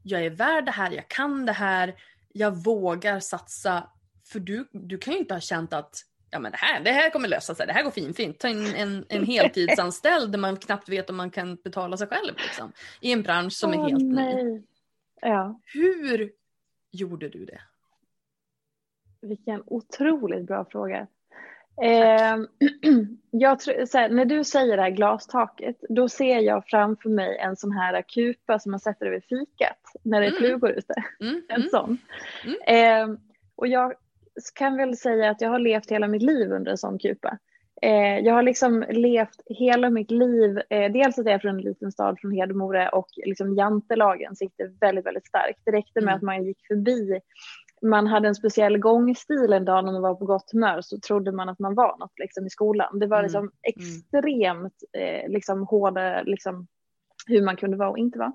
jag 0.03 0.25
är 0.25 0.29
värd 0.29 0.65
det 0.65 0.71
här, 0.71 0.91
jag 0.91 1.07
kan 1.07 1.45
det 1.45 1.51
här, 1.51 1.95
jag 2.33 2.63
vågar 2.63 3.19
satsa. 3.19 3.89
För 4.31 4.39
du, 4.39 4.67
du 4.71 4.97
kan 4.97 5.13
ju 5.13 5.19
inte 5.19 5.33
ha 5.33 5.41
känt 5.41 5.73
att 5.73 5.95
ja, 6.31 6.39
men 6.39 6.51
det, 6.51 6.57
här, 6.57 6.79
det 6.83 6.91
här 6.91 7.09
kommer 7.09 7.27
lösa 7.27 7.55
sig, 7.55 7.67
det 7.67 7.73
här 7.73 7.83
går 7.83 7.91
fint, 7.91 8.15
fint. 8.17 8.39
Ta 8.39 8.47
in 8.47 8.75
en, 8.75 9.05
en 9.09 9.25
heltidsanställd 9.35 10.31
där 10.31 10.39
man 10.39 10.57
knappt 10.57 10.89
vet 10.89 11.09
om 11.09 11.15
man 11.17 11.31
kan 11.31 11.55
betala 11.55 11.97
sig 11.97 12.07
själv. 12.07 12.33
Liksom, 12.37 12.71
I 13.01 13.11
en 13.11 13.21
bransch 13.21 13.53
som 13.53 13.73
är 13.73 13.77
Åh, 13.77 13.87
helt 13.89 14.03
ny. 14.03 14.13
nej. 14.13 14.63
Ja, 15.21 15.59
Hur 15.65 16.31
gjorde 16.91 17.29
du 17.29 17.45
det? 17.45 17.61
vilken 19.21 19.63
otroligt 19.65 20.47
bra 20.47 20.65
fråga. 20.65 21.07
Eh, 21.83 22.37
jag 23.31 23.59
tror, 23.59 23.85
så 23.85 23.97
här, 23.97 24.09
när 24.09 24.25
du 24.25 24.43
säger 24.43 24.77
det 24.77 24.83
här 24.83 24.89
glastaket, 24.89 25.77
då 25.89 26.09
ser 26.09 26.39
jag 26.39 26.65
framför 26.67 27.09
mig 27.09 27.37
en 27.37 27.55
sån 27.55 27.71
här 27.71 28.01
kupa 28.01 28.59
som 28.59 28.71
man 28.71 28.79
sätter 28.79 29.05
över 29.05 29.19
fikat 29.19 29.79
när 30.03 30.21
det 30.21 30.27
är 30.27 30.31
Mm. 30.31 30.39
flugor 30.39 30.69
ute. 30.69 30.93
Mm, 31.19 31.41
En 31.49 31.55
mm, 31.55 31.69
sån. 31.69 31.97
Mm. 32.45 33.11
Eh, 33.11 33.19
och 33.55 33.67
jag 33.67 33.93
kan 34.55 34.77
väl 34.77 34.97
säga 34.97 35.29
att 35.29 35.41
jag 35.41 35.49
har 35.49 35.59
levt 35.59 35.91
hela 35.91 36.07
mitt 36.07 36.23
liv 36.23 36.51
under 36.51 36.71
en 36.71 36.77
sån 36.77 36.99
kupa. 36.99 37.37
Eh, 37.81 38.19
jag 38.19 38.33
har 38.33 38.43
liksom 38.43 38.85
levt 38.89 39.41
hela 39.45 39.89
mitt 39.89 40.11
liv, 40.11 40.61
eh, 40.69 40.91
dels 40.91 41.19
att 41.19 41.25
jag 41.25 41.35
är 41.35 41.39
från 41.39 41.55
en 41.55 41.61
liten 41.61 41.91
stad 41.91 42.17
från 42.21 42.31
Hedemora 42.31 42.89
och 42.89 43.07
liksom 43.25 43.55
jantelagen 43.55 44.35
sitter 44.35 44.71
väldigt, 44.79 45.05
väldigt 45.05 45.27
starkt. 45.27 45.59
Det 45.65 45.71
räckte 45.71 46.01
med 46.01 46.03
Mm. 46.03 46.15
att 46.15 46.21
man 46.21 46.43
gick 46.45 46.67
förbi, 46.67 47.19
man 47.81 48.07
hade 48.07 48.27
en 48.27 48.35
speciell 48.35 48.77
gångstil 48.77 49.53
en 49.53 49.65
dag 49.65 49.85
när 49.85 49.91
man 49.91 50.01
var 50.01 50.15
på 50.15 50.25
gott 50.25 50.51
humör 50.51 50.81
så 50.81 50.99
trodde 50.99 51.31
man 51.31 51.49
att 51.49 51.59
man 51.59 51.75
var 51.75 51.97
något 51.97 52.19
liksom, 52.19 52.45
i 52.45 52.49
skolan. 52.49 52.99
Det 52.99 53.07
var 53.07 53.17
Mm. 53.17 53.23
liksom 53.23 53.51
extremt 53.63 54.73
eh, 54.93 55.29
liksom, 55.31 55.63
hårda 55.67 56.21
liksom, 56.23 56.67
hur 57.29 57.41
man 57.41 57.55
kunde 57.55 57.77
vara 57.77 57.89
och 57.89 57.97
inte 57.97 58.19
vara. 58.19 58.31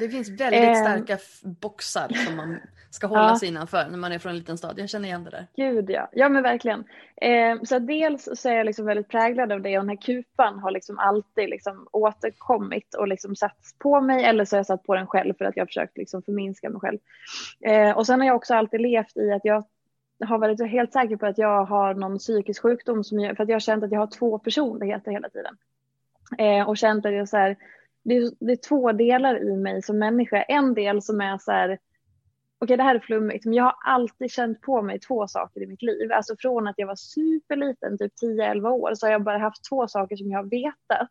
Det 0.00 0.08
finns 0.08 0.28
väldigt 0.40 0.60
Eh. 0.60 0.74
starka 0.74 1.18
boxar 1.42 2.08
som 2.26 2.36
man 2.36 2.58
ska 2.90 3.06
hålla 3.06 3.28
Ja. 3.28 3.38
sig 3.38 3.48
innanför 3.48 3.86
när 3.90 3.98
man 3.98 4.12
är 4.12 4.18
från 4.18 4.30
en 4.30 4.38
liten 4.38 4.58
stad. 4.58 4.74
Jag 4.78 4.88
känner 4.88 5.08
igen 5.08 5.24
det 5.24 5.30
där. 5.30 5.46
Gud 5.56 5.90
ja, 5.90 6.08
ja 6.12 6.28
men 6.28 6.42
verkligen. 6.42 6.84
Eh, 7.16 7.62
så 7.62 7.78
dels 7.78 8.28
så 8.34 8.48
är 8.48 8.52
jag 8.52 8.66
liksom 8.66 8.86
väldigt 8.86 9.08
präglad 9.08 9.52
av 9.52 9.60
det 9.62 9.78
och 9.78 9.84
den 9.84 9.88
här 9.88 9.96
kupan 10.02 10.58
har 10.58 10.70
liksom 10.70 10.98
alltid 10.98 11.48
liksom 11.50 11.88
återkommit 11.92 12.94
och 12.94 13.08
liksom 13.08 13.36
satts 13.36 13.78
på 13.78 14.00
mig 14.00 14.24
eller 14.24 14.44
så 14.44 14.56
har 14.56 14.58
jag 14.58 14.66
satt 14.66 14.82
på 14.82 14.94
den 14.94 15.06
själv 15.06 15.34
för 15.38 15.44
att 15.44 15.56
jag 15.56 15.62
har 15.62 15.66
försökt 15.66 15.96
liksom 15.98 16.22
förminska 16.22 16.70
mig 16.70 16.80
själv. 16.80 16.98
Eh, 17.60 17.96
och 17.98 18.06
sen 18.06 18.20
har 18.20 18.26
jag 18.26 18.36
också 18.36 18.54
alltid 18.54 18.80
levt 18.80 19.16
i 19.16 19.32
att 19.32 19.44
jag 19.44 19.64
har 20.24 20.38
varit 20.38 20.70
helt 20.70 20.92
säker 20.92 21.16
på 21.16 21.26
att 21.26 21.38
jag 21.38 21.64
har 21.64 21.94
någon 21.94 22.18
psykisk 22.18 22.62
sjukdom 22.62 23.04
som 23.04 23.20
gör, 23.20 23.34
för 23.34 23.42
att 23.42 23.48
jag 23.48 23.54
har 23.54 23.60
känt 23.60 23.84
att 23.84 23.92
jag 23.92 24.00
har 24.00 24.06
två 24.06 24.38
personligheter 24.38 25.10
hela 25.10 25.28
tiden. 25.28 25.56
Eh, 26.38 26.68
och 26.68 26.76
känt 26.76 27.06
att 27.06 27.12
jag 27.12 27.28
så 27.28 27.36
här, 27.36 27.56
det, 28.08 28.16
är, 28.16 28.30
det 28.40 28.52
är 28.52 28.68
två 28.68 28.92
delar 28.92 29.48
i 29.48 29.56
mig 29.56 29.82
som 29.82 29.98
människa. 29.98 30.42
En 30.42 30.74
del 30.74 31.02
som 31.02 31.20
är 31.20 31.38
så 31.38 31.52
här, 31.52 31.78
okej 32.60 32.76
det 32.76 32.82
här 32.82 32.94
är 32.94 33.00
flummigt, 33.00 33.44
men 33.44 33.54
jag 33.54 33.64
har 33.64 33.76
alltid 33.84 34.30
känt 34.30 34.60
på 34.60 34.82
mig 34.82 35.00
två 35.00 35.28
saker 35.28 35.62
i 35.62 35.66
mitt 35.66 35.82
liv. 35.82 36.12
Alltså 36.12 36.34
från 36.38 36.66
att 36.66 36.78
jag 36.78 36.86
var 36.86 36.96
superliten, 36.96 37.98
typ 37.98 38.12
10-11 38.22 38.68
år, 38.68 38.94
så 38.94 39.06
har 39.06 39.12
jag 39.12 39.22
bara 39.22 39.38
haft 39.38 39.68
två 39.68 39.88
saker 39.88 40.16
som 40.16 40.30
jag 40.30 40.38
har 40.38 40.50
vetat. 40.50 41.10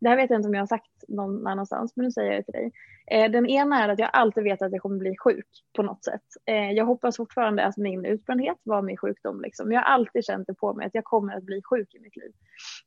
Det 0.00 0.08
här 0.08 0.16
vet 0.16 0.30
jag 0.30 0.38
inte 0.38 0.48
om 0.48 0.54
jag 0.54 0.62
har 0.62 0.66
sagt 0.66 1.04
någon 1.08 1.46
annanstans, 1.46 1.92
men 1.96 2.04
nu 2.04 2.12
säger 2.12 2.30
jag 2.30 2.40
det 2.40 2.44
till 2.44 2.52
dig. 2.52 2.72
Eh, 3.10 3.30
den 3.30 3.46
ena 3.46 3.84
är 3.84 3.88
att 3.88 3.98
jag 3.98 4.10
alltid 4.12 4.44
vet 4.44 4.62
att 4.62 4.72
jag 4.72 4.82
kommer 4.82 4.98
bli 4.98 5.16
sjuk 5.16 5.46
på 5.76 5.82
något 5.82 6.04
sätt. 6.04 6.22
Eh, 6.46 6.70
jag 6.70 6.84
hoppas 6.84 7.16
fortfarande 7.16 7.64
att 7.64 7.76
min 7.76 8.04
utbrändhet 8.04 8.58
var 8.62 8.82
min 8.82 8.96
sjukdom. 8.96 9.40
Liksom. 9.40 9.72
Jag 9.72 9.80
har 9.80 9.86
alltid 9.86 10.24
känt 10.24 10.46
det 10.46 10.54
på 10.54 10.74
mig 10.74 10.86
att 10.86 10.94
jag 10.94 11.04
kommer 11.04 11.36
att 11.36 11.44
bli 11.44 11.62
sjuk 11.62 11.94
i 11.94 12.00
mitt 12.00 12.16
liv. 12.16 12.32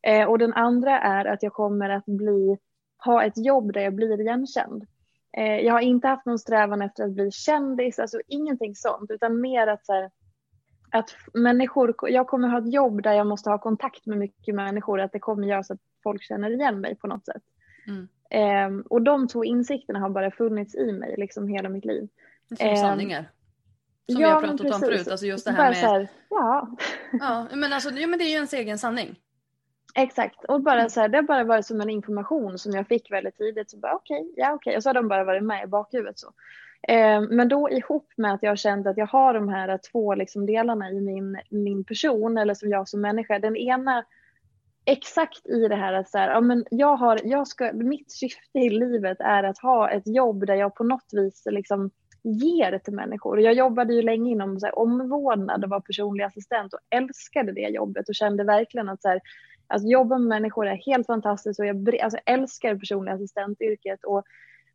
Eh, 0.07 0.29
och 0.29 0.39
den 0.39 0.53
andra 0.53 0.99
är 0.99 1.25
att 1.25 1.43
jag 1.43 1.53
kommer 1.53 1.89
att 1.89 2.05
bli, 2.05 2.57
ha 3.05 3.23
ett 3.23 3.45
jobb 3.45 3.73
där 3.73 3.81
jag 3.81 3.95
blir 3.95 4.21
igenkänd. 4.21 4.85
Eh, 5.37 5.59
jag 5.59 5.73
har 5.73 5.79
inte 5.79 6.07
haft 6.07 6.25
någon 6.25 6.39
strävan 6.39 6.81
efter 6.81 7.03
att 7.03 7.11
bli 7.11 7.31
kändis, 7.31 7.99
alltså 7.99 8.21
ingenting 8.27 8.75
sånt, 8.75 9.11
utan 9.11 9.41
mer 9.41 9.67
att 9.67 9.85
så 9.85 9.93
här, 9.93 10.11
att 10.91 11.15
människor, 11.33 11.95
jag 12.09 12.27
kommer 12.27 12.47
ha 12.47 12.57
ett 12.57 12.73
jobb 12.73 13.03
där 13.03 13.13
jag 13.13 13.27
måste 13.27 13.49
ha 13.49 13.57
kontakt 13.57 14.05
med 14.05 14.17
mycket 14.17 14.55
människor, 14.55 14.99
att 14.99 15.11
det 15.11 15.19
kommer 15.19 15.47
göra 15.47 15.63
så 15.63 15.73
att 15.73 15.79
folk 16.03 16.23
känner 16.23 16.49
igen 16.49 16.81
mig 16.81 16.95
på 16.95 17.07
något 17.07 17.25
sätt. 17.25 17.43
Mm. 17.87 18.07
Eh, 18.29 18.85
och 18.89 19.01
de 19.01 19.27
två 19.27 19.43
insikterna 19.43 19.99
har 19.99 20.09
bara 20.09 20.31
funnits 20.31 20.75
i 20.75 20.91
mig 20.91 21.15
liksom 21.17 21.47
hela 21.47 21.69
mitt 21.69 21.85
liv. 21.85 22.07
Som 22.47 22.67
Ehm, 22.67 22.77
sanningar. 22.77 23.29
Som 24.11 24.17
vi 24.17 24.23
ja, 24.23 24.33
har 24.33 24.41
men 24.41 24.57
pratat 24.57 24.73
om 24.73 24.79
förut. 24.79 25.07
Alltså 25.07 25.25
just 25.25 25.45
det 25.45 25.51
här 25.51 25.69
med... 25.69 25.77
här, 25.77 26.07
ja, 26.29 26.77
Ja, 27.11 27.47
men 27.55 27.73
alltså, 27.73 27.89
ja, 27.89 28.07
men 28.07 28.19
det 28.19 28.25
är 28.25 28.29
ju 28.29 28.35
ens 28.35 28.53
egen 28.53 28.77
sanning. 28.77 29.19
Exakt. 29.95 30.45
Och 30.45 30.61
bara 30.61 30.89
så 30.89 31.01
här, 31.01 31.07
det 31.07 31.17
har 31.17 31.23
bara 31.23 31.43
varit 31.43 31.65
som 31.65 31.81
en 31.81 31.89
information 31.89 32.57
som 32.59 32.71
jag 32.71 32.87
fick 32.87 33.11
väldigt 33.11 33.37
tidigt. 33.37 33.71
Så 33.71 33.77
bara 33.77 33.95
okej, 33.95 34.33
ja 34.35 34.53
okej. 34.53 34.75
Och 34.77 34.83
så 34.83 34.89
har 34.89 34.93
de 34.93 35.07
bara 35.07 35.23
varit 35.23 35.43
med 35.43 35.63
i 35.63 35.67
bakhuvudet 35.67 36.19
så. 36.19 36.31
Eh, 36.87 37.21
men 37.21 37.47
då 37.47 37.69
ihop 37.69 38.13
med 38.17 38.33
att 38.33 38.43
jag 38.43 38.59
känt 38.59 38.87
att 38.87 38.97
jag 38.97 39.07
har 39.07 39.33
de 39.33 39.49
här 39.49 39.79
två 39.91 40.15
liksom 40.15 40.45
delarna 40.45 40.89
i 40.91 41.01
min, 41.01 41.37
min 41.49 41.83
person 41.83 42.37
eller 42.37 42.53
som 42.53 42.69
jag 42.69 42.89
som 42.89 43.01
människa. 43.01 43.39
Den 43.39 43.55
ena 43.55 44.05
exakt 44.85 45.47
i 45.47 45.67
det 45.67 45.75
här 45.75 45.93
att 45.93 46.09
så 46.09 46.17
här, 46.17 46.29
ja, 46.29 46.41
men 46.41 46.65
jag 46.71 46.95
har, 46.95 47.19
jag 47.23 47.47
ska, 47.47 47.73
mitt 47.73 48.11
syfte 48.11 48.59
i 48.59 48.69
livet 48.69 49.17
är 49.19 49.43
att 49.43 49.59
ha 49.59 49.89
ett 49.89 50.07
jobb 50.07 50.45
där 50.45 50.55
jag 50.55 50.75
på 50.75 50.83
något 50.83 51.09
vis 51.11 51.43
liksom 51.45 51.91
ger 52.23 52.77
till 52.77 52.93
människor. 52.93 53.41
Jag 53.41 53.53
jobbade 53.53 53.93
ju 53.93 54.01
länge 54.01 54.31
inom 54.31 54.59
så 54.59 54.65
här, 54.65 54.79
omvårdnad 54.79 55.63
och 55.63 55.69
var 55.69 55.79
personlig 55.79 56.23
assistent 56.23 56.73
och 56.73 56.79
älskade 56.89 57.51
det 57.51 57.69
jobbet 57.69 58.09
och 58.09 58.15
kände 58.15 58.43
verkligen 58.43 58.89
att 58.89 59.01
så 59.01 59.09
här, 59.09 59.21
att 59.71 59.89
jobba 59.89 60.17
med 60.17 60.27
människor 60.27 60.67
är 60.67 60.75
helt 60.75 61.07
fantastiskt 61.07 61.59
och 61.59 61.65
jag 61.65 61.95
alltså, 62.01 62.19
älskar 62.25 62.75
personlig 62.75 63.11
assistentyrket 63.11 64.03
och 64.03 64.23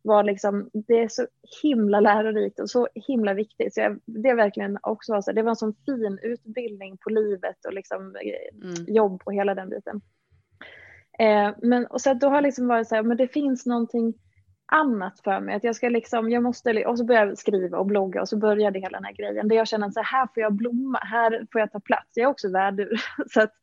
var 0.01 0.23
liksom, 0.23 0.69
det 0.73 0.99
är 0.99 1.07
så 1.07 1.27
himla 1.63 1.99
lärorikt 1.99 2.59
och 2.59 2.69
så 2.69 2.87
himla 3.07 3.33
viktigt. 3.33 3.73
Så 3.73 3.79
jag, 3.79 3.99
det 4.05 4.29
är 4.29 4.35
verkligen 4.35 4.77
också 4.81 5.13
var 5.13 5.21
så 5.21 5.31
det 5.31 5.41
var 5.41 5.49
en 5.49 5.55
sån 5.55 5.75
fin 5.85 6.19
utbildning 6.21 6.97
på 6.97 7.09
livet 7.09 7.65
och 7.65 7.73
liksom 7.73 8.15
Mm. 8.63 8.85
jobb 8.87 9.21
och 9.25 9.33
hela 9.33 9.55
den 9.55 9.69
biten. 9.69 10.01
Eh, 11.19 11.51
men 11.61 11.85
och 11.85 12.01
så 12.01 12.13
då 12.13 12.29
har 12.29 12.41
liksom 12.41 12.67
varit 12.67 12.87
så 12.87 12.95
här, 12.95 13.03
men 13.03 13.17
det 13.17 13.27
finns 13.27 13.65
någonting 13.65 14.13
annat 14.65 15.19
för 15.23 15.39
mig. 15.39 15.55
Att 15.55 15.63
jag 15.63 15.75
ska 15.75 15.89
liksom, 15.89 16.29
jag 16.29 16.43
måste, 16.43 16.85
och 16.85 16.97
så 16.97 17.05
började 17.05 17.31
jag 17.31 17.37
skriva 17.37 17.77
och 17.77 17.85
blogga 17.85 18.21
och 18.21 18.29
så 18.29 18.37
började 18.37 18.79
hela 18.79 18.97
den 18.97 19.05
här 19.05 19.13
grejen. 19.13 19.47
Där 19.47 19.55
jag 19.55 19.67
känner 19.67 19.87
att 19.87 19.93
så 19.93 20.01
här 20.01 20.27
får 20.33 20.43
jag 20.43 20.53
blomma, 20.53 20.99
här 20.99 21.47
får 21.51 21.61
jag 21.61 21.71
ta 21.71 21.79
plats. 21.79 22.11
Jag 22.13 22.23
är 22.23 22.29
också 22.29 22.51
värdur. 22.51 23.01
Så 23.33 23.41
att 23.41 23.53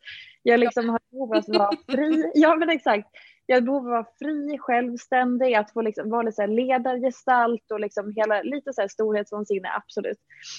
jag 0.44 0.60
liksom 0.60 0.88
har 0.88 1.00
behov 1.10 1.32
av 1.32 1.38
att 1.38 1.48
vara 1.48 1.70
fri. 1.88 2.30
Ja 2.34 2.56
men 2.56 2.70
exakt. 2.70 3.08
Jag 3.46 3.56
har 3.56 3.60
behov 3.60 3.86
av 3.86 3.86
att 3.86 3.92
vara 3.92 4.06
fri, 4.18 4.58
självständig, 4.58 5.54
att 5.54 5.70
få 5.70 5.82
liksom 5.82 6.10
vara 6.10 6.22
lite 6.22 6.34
så 6.34 6.42
här 6.42 6.48
ledargestalt 6.48 7.70
och 7.70 7.80
liksom 7.80 8.12
hela, 8.16 8.42
lite 8.42 8.72
så 8.72 8.80
här 8.80 8.88
storhetsvansinne, 8.88 9.68
absolut. 9.76 10.18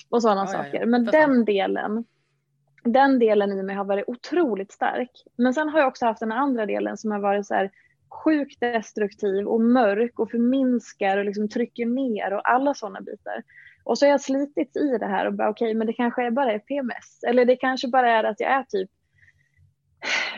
Och 0.09 0.21
sådana 0.21 0.41
Ja, 0.41 0.51
ja, 0.53 0.57
ja. 0.57 0.63
saker. 0.63 0.85
Men 0.85 1.05
den 1.05 1.45
delen, 1.45 2.05
den 2.83 3.19
delen 3.19 3.51
i 3.51 3.63
mig 3.63 3.75
har 3.75 3.85
varit 3.85 4.09
otroligt 4.09 4.71
stark. 4.71 5.11
Men 5.37 5.53
sen 5.53 5.69
har 5.69 5.79
jag 5.79 5.87
också 5.87 6.05
haft 6.05 6.19
den 6.19 6.31
andra 6.31 6.65
delen 6.65 6.97
som 6.97 7.11
har 7.11 7.19
varit 7.19 7.47
så 7.47 7.53
här 7.53 7.71
sjukt 8.23 8.59
destruktiv 8.59 9.47
och 9.47 9.61
mörk 9.61 10.19
och 10.19 10.31
förminskar 10.31 11.17
och 11.17 11.25
liksom 11.25 11.49
trycker 11.49 11.85
ner 11.85 12.33
och 12.33 12.49
alla 12.49 12.73
sådana 12.73 13.01
bitar. 13.01 13.43
Och 13.83 13.97
så 13.97 14.05
har 14.05 14.11
jag 14.11 14.21
slitit 14.21 14.77
i 14.77 14.97
det 14.97 15.05
här 15.05 15.25
och 15.25 15.33
bara 15.33 15.49
okej, 15.49 15.73
men 15.73 15.87
det 15.87 15.93
kanske 15.93 16.25
är 16.25 16.31
bara 16.31 16.53
är 16.53 16.59
PMS. 16.59 17.23
Eller 17.27 17.45
det 17.45 17.55
kanske 17.55 17.87
bara 17.87 18.11
är 18.11 18.23
att 18.23 18.39
jag 18.39 18.51
är 18.51 18.63
typ 18.63 18.89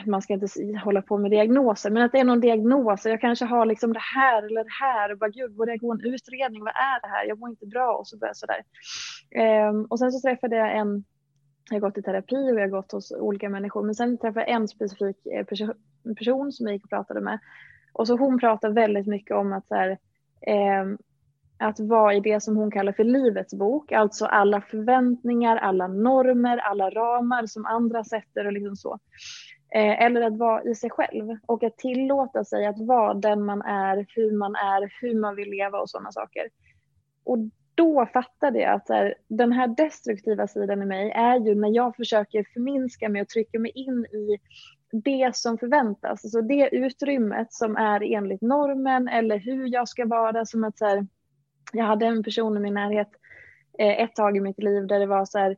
man 0.05 0.21
ska 0.21 0.33
inte 0.33 0.47
hålla 0.83 1.01
på 1.01 1.17
med 1.17 1.31
diagnoser, 1.31 1.89
men 1.89 2.03
att 2.03 2.11
det 2.11 2.19
är 2.19 2.23
någon 2.23 2.39
diagnos. 2.39 3.05
Jag 3.05 3.21
kanske 3.21 3.45
har 3.45 3.65
liksom 3.65 3.93
det 3.93 3.99
här 4.15 4.43
eller 4.43 4.63
det 4.63 4.77
här. 4.81 5.11
Och 5.11 5.17
bara, 5.17 5.29
Gud, 5.29 5.55
borde 5.55 5.71
jag 5.71 5.79
gå 5.79 5.91
en 5.91 6.05
utredning? 6.05 6.63
Vad 6.63 6.73
är 6.75 7.01
det 7.01 7.07
här? 7.07 7.25
Jag 7.25 7.39
mår 7.39 7.49
inte 7.49 7.65
bra. 7.65 7.97
Och 7.97 8.07
så 8.07 8.17
börjar 8.17 8.29
jag 8.29 8.37
sådär. 8.37 8.63
Um, 9.69 9.85
och 9.85 9.99
sen 9.99 10.11
så 10.11 10.27
träffade 10.27 10.55
jag 10.55 10.77
en, 10.77 11.03
jag 11.69 11.75
har 11.75 11.79
gått 11.81 11.97
i 11.97 12.01
terapi 12.01 12.51
och 12.51 12.59
jag 12.59 12.61
har 12.61 12.67
gått 12.67 12.91
hos 12.91 13.11
olika 13.11 13.49
människor. 13.49 13.83
Men 13.83 13.95
sen 13.95 14.17
träffade 14.17 14.45
jag 14.45 14.55
en 14.55 14.67
specifik 14.67 15.25
eh, 15.25 15.45
perso- 15.45 15.75
person 16.17 16.51
som 16.51 16.67
jag 16.67 16.73
gick 16.73 16.83
och 16.83 16.89
pratade 16.89 17.21
med. 17.21 17.39
Och 17.93 18.07
så 18.07 18.17
hon 18.17 18.39
pratar 18.39 18.69
väldigt 18.69 19.07
mycket 19.07 19.35
om 19.35 19.53
att 19.53 19.67
så 19.67 19.75
här, 19.75 19.97
um, 20.81 20.97
att 21.59 21.79
vara 21.79 22.13
i 22.13 22.19
det 22.19 22.43
som 22.43 22.57
hon 22.57 22.71
kallar 22.71 22.91
för 22.91 23.03
livets 23.03 23.53
bok. 23.53 23.91
Alltså 23.91 24.25
alla 24.25 24.61
förväntningar, 24.61 25.57
alla 25.57 25.87
normer, 25.87 26.57
alla 26.57 26.89
ramar 26.89 27.45
som 27.45 27.65
andra 27.65 28.03
sätter 28.03 28.45
och 28.45 28.53
liksom 28.53 28.75
så. 28.75 28.99
Eh, 29.77 30.01
eller 30.01 30.21
att 30.21 30.37
vara 30.37 30.63
i 30.63 30.75
sig 30.75 30.89
själv 30.89 31.37
och 31.45 31.63
att 31.63 31.77
tillåta 31.77 32.43
sig 32.43 32.65
att 32.65 32.79
vara 32.79 33.13
den 33.13 33.45
man 33.45 33.61
är, 33.61 34.05
hur 34.15 34.37
man 34.37 34.55
är, 34.55 34.93
hur 35.01 35.19
man 35.19 35.35
vill 35.35 35.49
leva 35.49 35.79
och 35.79 35.89
sådana 35.89 36.11
saker. 36.11 36.49
Och 37.23 37.37
då 37.75 38.05
fattade 38.05 38.59
jag 38.59 38.73
att 38.73 38.89
här, 38.89 39.15
den 39.27 39.51
här 39.51 39.67
destruktiva 39.67 40.47
sidan 40.47 40.81
i 40.81 40.85
mig 40.85 41.11
är 41.11 41.39
ju 41.39 41.55
när 41.55 41.75
jag 41.75 41.95
försöker 41.95 42.45
förminska 42.53 43.09
mig 43.09 43.21
och 43.21 43.27
trycka 43.27 43.59
mig 43.59 43.71
in 43.75 44.05
i 44.05 44.37
det 44.91 45.35
som 45.35 45.57
förväntas. 45.57 46.23
Alltså 46.23 46.41
det 46.41 46.69
utrymmet 46.71 47.53
som 47.53 47.75
är 47.75 48.13
enligt 48.13 48.41
normen 48.41 49.07
eller 49.07 49.37
hur 49.37 49.67
jag 49.73 49.87
ska 49.87 50.05
vara. 50.05 50.45
Som 50.45 50.63
att 50.63 50.77
så 50.77 50.85
här, 50.85 51.07
jag 51.73 51.85
hade 51.85 52.05
en 52.05 52.23
person 52.23 52.57
i 52.57 52.59
min 52.59 52.73
närhet 52.73 53.09
eh, 53.79 54.01
ett 54.01 54.15
tag 54.15 54.37
i 54.37 54.39
mitt 54.39 54.63
liv 54.63 54.87
där 54.87 54.99
det 54.99 55.05
var 55.05 55.25
så 55.25 55.39
här, 55.39 55.57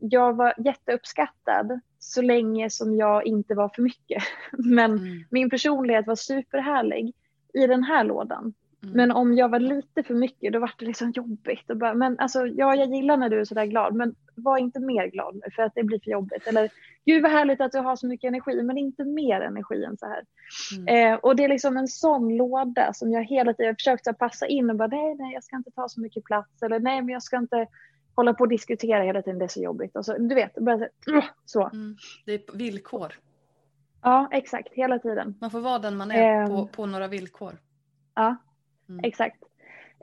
jag 0.00 0.36
var 0.36 0.54
jätteuppskattad 0.58 1.80
så 1.98 2.22
länge 2.22 2.70
som 2.70 2.96
jag 2.96 3.26
inte 3.26 3.54
var 3.54 3.68
för 3.68 3.82
mycket. 3.82 4.22
Men 4.52 4.90
Mm. 4.92 5.24
min 5.30 5.50
personlighet 5.50 6.06
var 6.06 6.16
superhärlig 6.16 7.14
i 7.54 7.66
den 7.66 7.82
här 7.82 8.04
lådan. 8.04 8.54
Mm. 8.82 8.96
Men 8.96 9.12
om 9.12 9.34
jag 9.34 9.48
var 9.48 9.58
lite 9.60 10.02
för 10.02 10.14
mycket 10.14 10.52
då 10.52 10.58
var 10.58 10.72
det 10.78 10.84
liksom 10.84 11.10
jobbigt. 11.10 11.70
Och 11.70 11.76
bara, 11.76 11.94
men 11.94 12.18
alltså, 12.18 12.46
ja, 12.46 12.74
jag 12.74 12.94
gillar 12.94 13.16
när 13.16 13.28
du 13.28 13.40
är 13.40 13.44
sådär 13.44 13.64
glad 13.64 13.94
men 13.94 14.14
var 14.34 14.58
inte 14.58 14.80
mer 14.80 15.06
glad 15.06 15.34
nu 15.34 15.50
för 15.56 15.62
att 15.62 15.74
det 15.74 15.82
blir 15.82 16.00
för 16.04 16.10
jobbigt. 16.10 16.46
Eller 16.46 16.70
gud 17.04 17.22
vad 17.22 17.32
härligt 17.32 17.60
att 17.60 17.72
du 17.72 17.78
har 17.78 17.96
så 17.96 18.06
mycket 18.06 18.28
energi 18.28 18.62
men 18.62 18.78
inte 18.78 19.04
mer 19.04 19.40
energi 19.40 19.84
än 19.84 19.96
så 19.96 20.06
här. 20.06 20.24
Mm. 20.78 21.12
Eh, 21.12 21.18
och 21.18 21.36
det 21.36 21.44
är 21.44 21.48
liksom 21.48 21.76
en 21.76 21.88
sån 21.88 22.36
låda 22.36 22.92
som 22.92 23.12
jag 23.12 23.24
hela 23.24 23.54
tiden 23.54 23.74
försökt 23.76 24.06
här 24.06 24.12
passa 24.12 24.46
in 24.46 24.70
och 24.70 24.76
bara 24.76 24.88
nej, 24.88 25.14
nej, 25.14 25.34
jag 25.34 25.44
ska 25.44 25.56
inte 25.56 25.70
ta 25.70 25.88
så 25.88 26.00
mycket 26.00 26.24
plats 26.24 26.62
eller 26.62 26.80
nej, 26.80 27.02
men 27.02 27.12
jag 27.12 27.22
ska 27.22 27.36
inte 27.36 27.66
hålla 28.18 28.34
på 28.34 28.40
och 28.44 28.48
diskutera 28.48 29.02
hela 29.02 29.22
tiden, 29.22 29.38
det 29.38 29.44
är 29.44 29.48
så 29.48 29.60
jobbigt. 29.62 29.96
Och 29.96 30.04
så, 30.04 30.18
du 30.18 30.34
vet, 30.34 30.54
bara 30.54 30.88
så. 31.44 31.66
Mm. 31.68 31.96
Det 32.26 32.32
är 32.34 32.56
villkor. 32.56 33.12
Ja, 34.02 34.28
exakt, 34.32 34.68
hela 34.72 34.98
tiden. 34.98 35.34
Man 35.40 35.50
får 35.50 35.60
vara 35.60 35.78
den 35.78 35.96
man 35.96 36.10
är 36.10 36.42
Ehm. 36.42 36.48
på, 36.48 36.66
på 36.66 36.86
några 36.86 37.08
villkor. 37.08 37.52
Ja, 38.14 38.36
Mm. 38.88 39.00
exakt. 39.04 39.36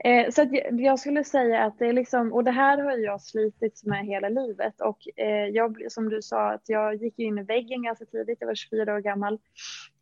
Eh, 0.04 0.30
så 0.30 0.42
jag, 0.50 0.80
jag 0.80 0.98
skulle 0.98 1.24
säga 1.24 1.64
att 1.64 1.78
det 1.78 1.86
är 1.86 1.92
liksom, 1.92 2.32
och 2.32 2.44
det 2.44 2.50
här 2.50 2.78
har 2.78 2.92
jag 2.96 3.20
slitit 3.22 3.82
med 3.84 4.06
hela 4.06 4.28
livet 4.28 4.80
och 4.80 4.98
eh, 5.18 5.46
jag, 5.46 5.92
som 5.92 6.08
du 6.08 6.22
sa, 6.22 6.52
att 6.52 6.68
jag 6.68 6.94
gick 6.94 7.18
in 7.18 7.38
i 7.38 7.42
väggen 7.42 7.82
ganska 7.82 8.04
tidigt, 8.04 8.36
jag 8.40 8.46
var 8.48 8.54
24 8.54 8.94
år 8.94 9.00
gammal 9.00 9.34
eh, 9.34 9.38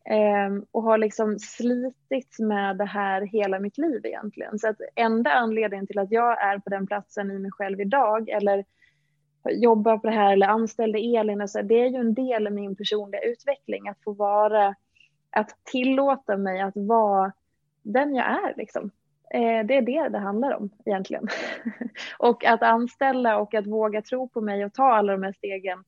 Ehm, 0.09 0.65
och 0.71 0.83
har 0.83 0.97
liksom 0.97 1.39
slitits 1.39 2.39
med 2.39 2.77
det 2.77 2.85
här 2.85 3.21
hela 3.21 3.59
mitt 3.59 3.77
liv 3.77 4.01
egentligen. 4.03 4.59
Så 4.59 4.69
att 4.69 4.77
enda 4.95 5.31
anledningen 5.31 5.87
till 5.87 5.99
att 5.99 6.11
jag 6.11 6.43
är 6.43 6.59
på 6.59 6.69
den 6.69 6.87
platsen 6.87 7.31
i 7.31 7.39
mig 7.39 7.51
själv 7.51 7.81
idag 7.81 8.29
eller 8.29 8.65
jobbar 9.49 9.97
på 9.97 10.07
det 10.07 10.13
här 10.13 10.33
eller 10.33 10.47
anställde 10.47 10.99
Elin, 10.99 11.41
och 11.41 11.49
så, 11.49 11.61
det 11.61 11.75
är 11.75 11.89
ju 11.89 11.97
en 11.97 12.13
del 12.13 12.47
av 12.47 12.53
min 12.53 12.75
personliga 12.75 13.21
utveckling 13.21 13.89
att 13.89 14.03
få 14.03 14.13
vara, 14.13 14.75
att 15.29 15.49
tillåta 15.63 16.37
mig 16.37 16.61
att 16.61 16.77
vara 16.77 17.31
den 17.81 18.15
jag 18.15 18.25
är 18.25 18.53
liksom. 18.57 18.91
Ehm, 19.33 19.67
det 19.67 19.77
är 19.77 19.81
det 19.81 20.09
det 20.09 20.19
handlar 20.19 20.53
om 20.53 20.69
egentligen. 20.85 21.27
och 22.19 22.45
att 22.45 22.63
anställa 22.63 23.37
och 23.37 23.53
att 23.53 23.67
våga 23.67 24.01
tro 24.01 24.29
på 24.29 24.41
mig 24.41 24.65
och 24.65 24.73
ta 24.73 24.93
alla 24.93 25.11
de 25.11 25.23
här 25.23 25.33
stegen. 25.33 25.83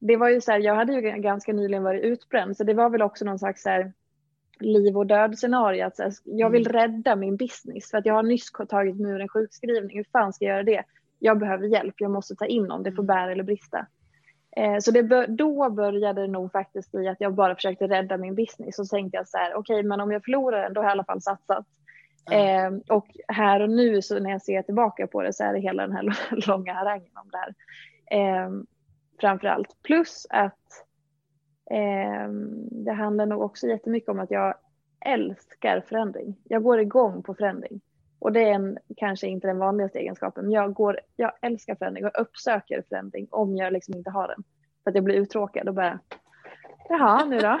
Det 0.00 0.16
var 0.16 0.28
ju 0.28 0.40
så 0.40 0.52
här, 0.52 0.58
jag 0.58 0.74
hade 0.74 0.92
ju 0.92 1.00
ganska 1.00 1.52
nyligen 1.52 1.82
varit 1.82 2.02
utbränd 2.02 2.56
så 2.56 2.64
det 2.64 2.74
var 2.74 2.90
väl 2.90 3.02
också 3.02 3.24
någon 3.24 3.38
slags 3.38 3.62
så 3.62 3.70
här, 3.70 3.92
liv 4.60 4.96
och 4.96 5.06
död 5.06 5.38
scenario. 5.38 5.84
Att 5.84 5.98
här, 5.98 6.12
jag 6.24 6.50
vill 6.50 6.66
mm. 6.66 6.72
rädda 6.72 7.16
min 7.16 7.36
business 7.36 7.90
för 7.90 7.98
att 7.98 8.06
jag 8.06 8.14
har 8.14 8.22
nyss 8.22 8.52
tagit 8.68 9.00
mig 9.00 9.12
ur 9.12 9.20
en 9.20 9.28
sjukskrivning. 9.28 9.96
Hur 9.96 10.06
fan 10.12 10.32
ska 10.32 10.44
jag 10.44 10.52
göra 10.52 10.62
det? 10.62 10.82
Jag 11.18 11.38
behöver 11.38 11.66
hjälp, 11.66 11.94
jag 11.98 12.10
måste 12.10 12.34
ta 12.34 12.46
in 12.46 12.70
om 12.70 12.82
det 12.82 12.92
får 12.92 13.02
mm. 13.02 13.06
bära 13.06 13.32
eller 13.32 13.44
brista. 13.44 13.86
Eh, 14.56 14.78
så 14.78 14.90
det, 14.90 15.26
då 15.26 15.70
började 15.70 16.20
det 16.20 16.28
nog 16.28 16.52
faktiskt 16.52 16.94
i 16.94 17.08
att 17.08 17.20
jag 17.20 17.34
bara 17.34 17.54
försökte 17.54 17.88
rädda 17.88 18.16
min 18.16 18.34
business 18.34 18.78
och 18.78 18.86
så 18.86 18.96
tänkte 18.96 19.16
jag 19.16 19.28
så 19.28 19.38
här, 19.38 19.54
okej, 19.54 19.74
okay, 19.74 19.88
men 19.88 20.00
om 20.00 20.10
jag 20.10 20.24
förlorar 20.24 20.62
den, 20.62 20.72
då 20.72 20.80
har 20.80 20.84
jag 20.84 20.90
i 20.90 20.92
alla 20.92 21.04
fall 21.04 21.22
satsat. 21.22 21.66
Eh, 22.30 22.96
och 22.96 23.06
här 23.28 23.60
och 23.60 23.70
nu 23.70 24.02
så 24.02 24.18
när 24.18 24.30
jag 24.30 24.42
ser 24.42 24.62
tillbaka 24.62 25.06
på 25.06 25.22
det 25.22 25.32
så 25.32 25.44
är 25.44 25.52
det 25.52 25.60
hela 25.60 25.86
den 25.86 25.96
här 25.96 26.14
långa 26.48 26.74
harangen 26.74 27.10
om 27.14 27.30
det 27.30 27.38
här. 27.38 27.54
Eh, 28.10 28.50
framför 29.20 29.48
allt. 29.48 29.76
Plus 29.82 30.26
att 30.30 30.84
eh, 31.70 32.28
det 32.70 32.92
handlar 32.92 33.26
nog 33.26 33.42
också 33.42 33.66
jättemycket 33.66 34.08
om 34.08 34.20
att 34.20 34.30
jag 34.30 34.54
älskar 35.00 35.80
förändring. 35.88 36.36
Jag 36.44 36.62
går 36.62 36.80
igång 36.80 37.22
på 37.22 37.34
förändring. 37.34 37.80
Och 38.18 38.32
det 38.32 38.40
är 38.40 38.54
en, 38.54 38.78
kanske 38.96 39.26
inte 39.26 39.46
den 39.46 39.58
vanligaste 39.58 39.98
egenskapen, 39.98 40.44
men 40.44 40.52
jag, 40.52 40.74
går, 40.74 41.00
jag 41.16 41.32
älskar 41.42 41.74
förändring 41.74 42.04
och 42.04 42.20
uppsöker 42.20 42.84
förändring 42.88 43.28
om 43.30 43.56
jag 43.56 43.72
liksom 43.72 43.94
inte 43.94 44.10
har 44.10 44.28
den. 44.28 44.44
För 44.84 44.90
att 44.90 44.94
jag 44.94 45.04
blir 45.04 45.14
uttråkad 45.14 45.68
och 45.68 45.74
bara, 45.74 45.98
jaha, 46.88 47.24
nu 47.24 47.38
då? 47.38 47.60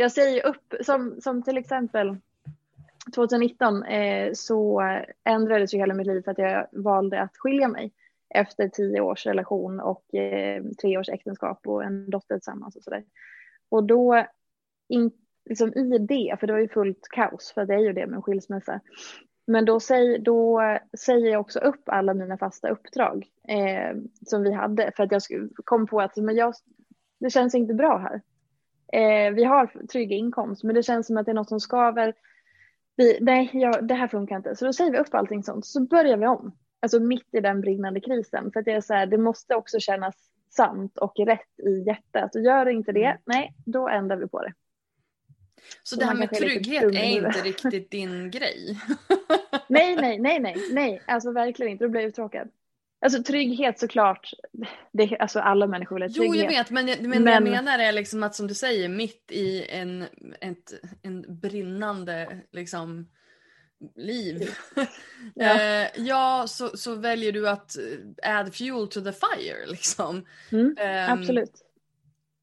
Jag 0.00 0.12
säger 0.12 0.46
upp, 0.46 0.74
som, 0.80 1.20
som 1.20 1.42
till 1.42 1.58
exempel 1.58 2.16
2019 3.14 3.82
eh, 3.82 4.32
så 4.32 4.82
ändrades 5.24 5.74
ju 5.74 5.78
hela 5.78 5.94
mitt 5.94 6.06
liv 6.06 6.22
för 6.22 6.30
att 6.30 6.38
jag 6.38 6.66
valde 6.72 7.20
att 7.20 7.36
skilja 7.36 7.68
mig 7.68 7.92
efter 8.34 8.68
tio 8.68 9.00
års 9.00 9.26
relation 9.26 9.80
och 9.80 10.14
eh, 10.14 10.64
tre 10.80 10.98
års 10.98 11.08
äktenskap 11.08 11.66
och 11.66 11.84
en 11.84 12.10
dotter 12.10 12.34
tillsammans 12.34 12.76
och 12.76 12.82
sådär. 12.82 13.04
Och 13.68 13.84
då, 13.84 14.26
in, 14.88 15.10
liksom 15.44 15.74
i 15.74 15.98
det, 15.98 16.36
för 16.40 16.46
det 16.46 16.52
var 16.52 16.60
ju 16.60 16.68
fullt 16.68 17.08
kaos, 17.10 17.52
för 17.54 17.64
det 17.64 17.74
är 17.74 17.78
ju 17.78 17.92
det 17.92 18.06
med 18.06 18.16
en 18.16 18.22
skilsmässa. 18.22 18.80
Men 19.46 19.64
då, 19.64 19.80
säg, 19.80 20.18
då 20.18 20.62
säger 20.98 21.30
jag 21.30 21.40
också 21.40 21.58
upp 21.58 21.82
alla 21.86 22.14
mina 22.14 22.38
fasta 22.38 22.68
uppdrag 22.68 23.26
eh, 23.48 23.96
som 24.26 24.42
vi 24.42 24.52
hade 24.52 24.92
för 24.96 25.02
att 25.02 25.12
jag 25.12 25.22
kom 25.64 25.86
på 25.86 26.00
att 26.00 26.16
men 26.16 26.36
jag, 26.36 26.54
det 27.20 27.30
känns 27.30 27.54
inte 27.54 27.74
bra 27.74 27.98
här. 27.98 28.20
Eh, 28.92 29.32
vi 29.34 29.44
har 29.44 29.86
trygg 29.92 30.12
inkomst, 30.12 30.64
men 30.64 30.74
det 30.74 30.82
känns 30.82 31.06
som 31.06 31.16
att 31.16 31.26
det 31.26 31.32
är 31.32 31.34
något 31.34 31.48
som 31.48 31.60
skaver. 31.60 32.14
Vi, 32.96 33.18
nej, 33.20 33.50
ja, 33.52 33.80
det 33.80 33.94
här 33.94 34.08
funkar 34.08 34.36
inte. 34.36 34.56
Så 34.56 34.64
då 34.64 34.72
säger 34.72 34.90
vi 34.90 34.98
upp 34.98 35.14
allting 35.14 35.42
sånt, 35.42 35.66
så 35.66 35.80
börjar 35.80 36.16
vi 36.16 36.26
om. 36.26 36.56
Alltså 36.80 37.00
mitt 37.00 37.34
i 37.34 37.40
den 37.40 37.60
brinnande 37.60 38.00
krisen. 38.00 38.52
För 38.52 38.60
att 38.60 38.64
det 38.64 38.72
är 38.72 38.80
så 38.80 38.94
här, 38.94 39.06
det 39.06 39.18
måste 39.18 39.54
också 39.54 39.80
kännas 39.80 40.14
sant 40.50 40.98
och 40.98 41.12
rätt 41.26 41.60
i 41.66 41.82
hjärtat. 41.86 42.34
Och 42.34 42.42
gör 42.42 42.68
inte 42.68 42.92
det, 42.92 43.04
mm. 43.04 43.18
nej, 43.24 43.54
då 43.66 43.88
ändrar 43.88 44.16
vi 44.16 44.28
på 44.28 44.42
det. 44.42 44.52
Så, 45.82 45.94
så 45.94 46.00
det 46.00 46.06
här 46.06 46.14
med 46.14 46.30
trygghet 46.30 46.82
är, 46.82 46.96
är 46.96 47.26
inte 47.26 47.40
riktigt 47.40 47.90
din 47.90 48.30
grej? 48.30 48.78
nej, 49.68 49.96
nej, 49.96 50.18
nej, 50.18 50.40
nej, 50.40 50.56
nej, 50.72 51.02
alltså 51.06 51.32
verkligen 51.32 51.72
inte. 51.72 51.84
Då 51.84 51.88
blir 51.88 52.00
jag 52.00 52.08
uttråkad. 52.08 52.48
Alltså 53.00 53.22
trygghet 53.22 53.78
såklart, 53.78 54.30
det, 54.92 55.18
alltså 55.18 55.40
alla 55.40 55.66
människor 55.66 55.96
vill 55.96 56.02
ha 56.02 56.08
trygghet. 56.08 56.36
Jo 56.36 56.42
jag 56.42 56.48
vet 56.48 56.70
men, 56.70 56.86
men, 56.86 57.10
men 57.10 57.24
det 57.24 57.32
jag 57.32 57.42
menar 57.42 57.78
är 57.78 57.92
liksom 57.92 58.22
att 58.22 58.34
som 58.34 58.46
du 58.46 58.54
säger 58.54 58.88
mitt 58.88 59.30
i 59.30 59.66
en, 59.68 60.04
ett, 60.40 60.74
en 61.02 61.40
brinnande 61.40 62.40
liksom 62.52 63.08
liv. 63.96 64.50
ja, 65.34 65.60
eh, 65.60 65.88
ja 65.96 66.44
så, 66.48 66.76
så 66.76 66.94
väljer 66.94 67.32
du 67.32 67.48
att 67.48 67.76
add 68.22 68.54
fuel 68.54 68.88
to 68.88 69.00
the 69.00 69.12
fire 69.12 69.66
liksom. 69.66 70.26
Mm, 70.52 70.66
um, 70.66 70.74
absolut. 71.18 71.64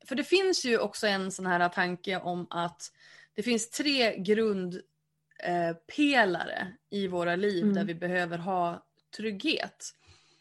För 0.06 0.16
det 0.16 0.24
finns 0.24 0.66
ju 0.66 0.80
också 0.80 1.08
en 1.08 1.32
sån 1.32 1.46
här 1.46 1.70
tanke 1.70 2.20
om 2.20 2.48
att 2.50 2.92
det 3.34 3.44
finns 3.44 3.70
tre 3.70 4.18
grundpelare 4.18 6.58
eh, 6.60 6.68
i 7.00 7.08
våra 7.08 7.36
liv 7.36 7.64
mm. 7.64 7.76
där 7.76 7.84
vi 7.84 7.96
behöver 7.96 8.38
ha 8.38 8.86
trygghet. 9.18 9.94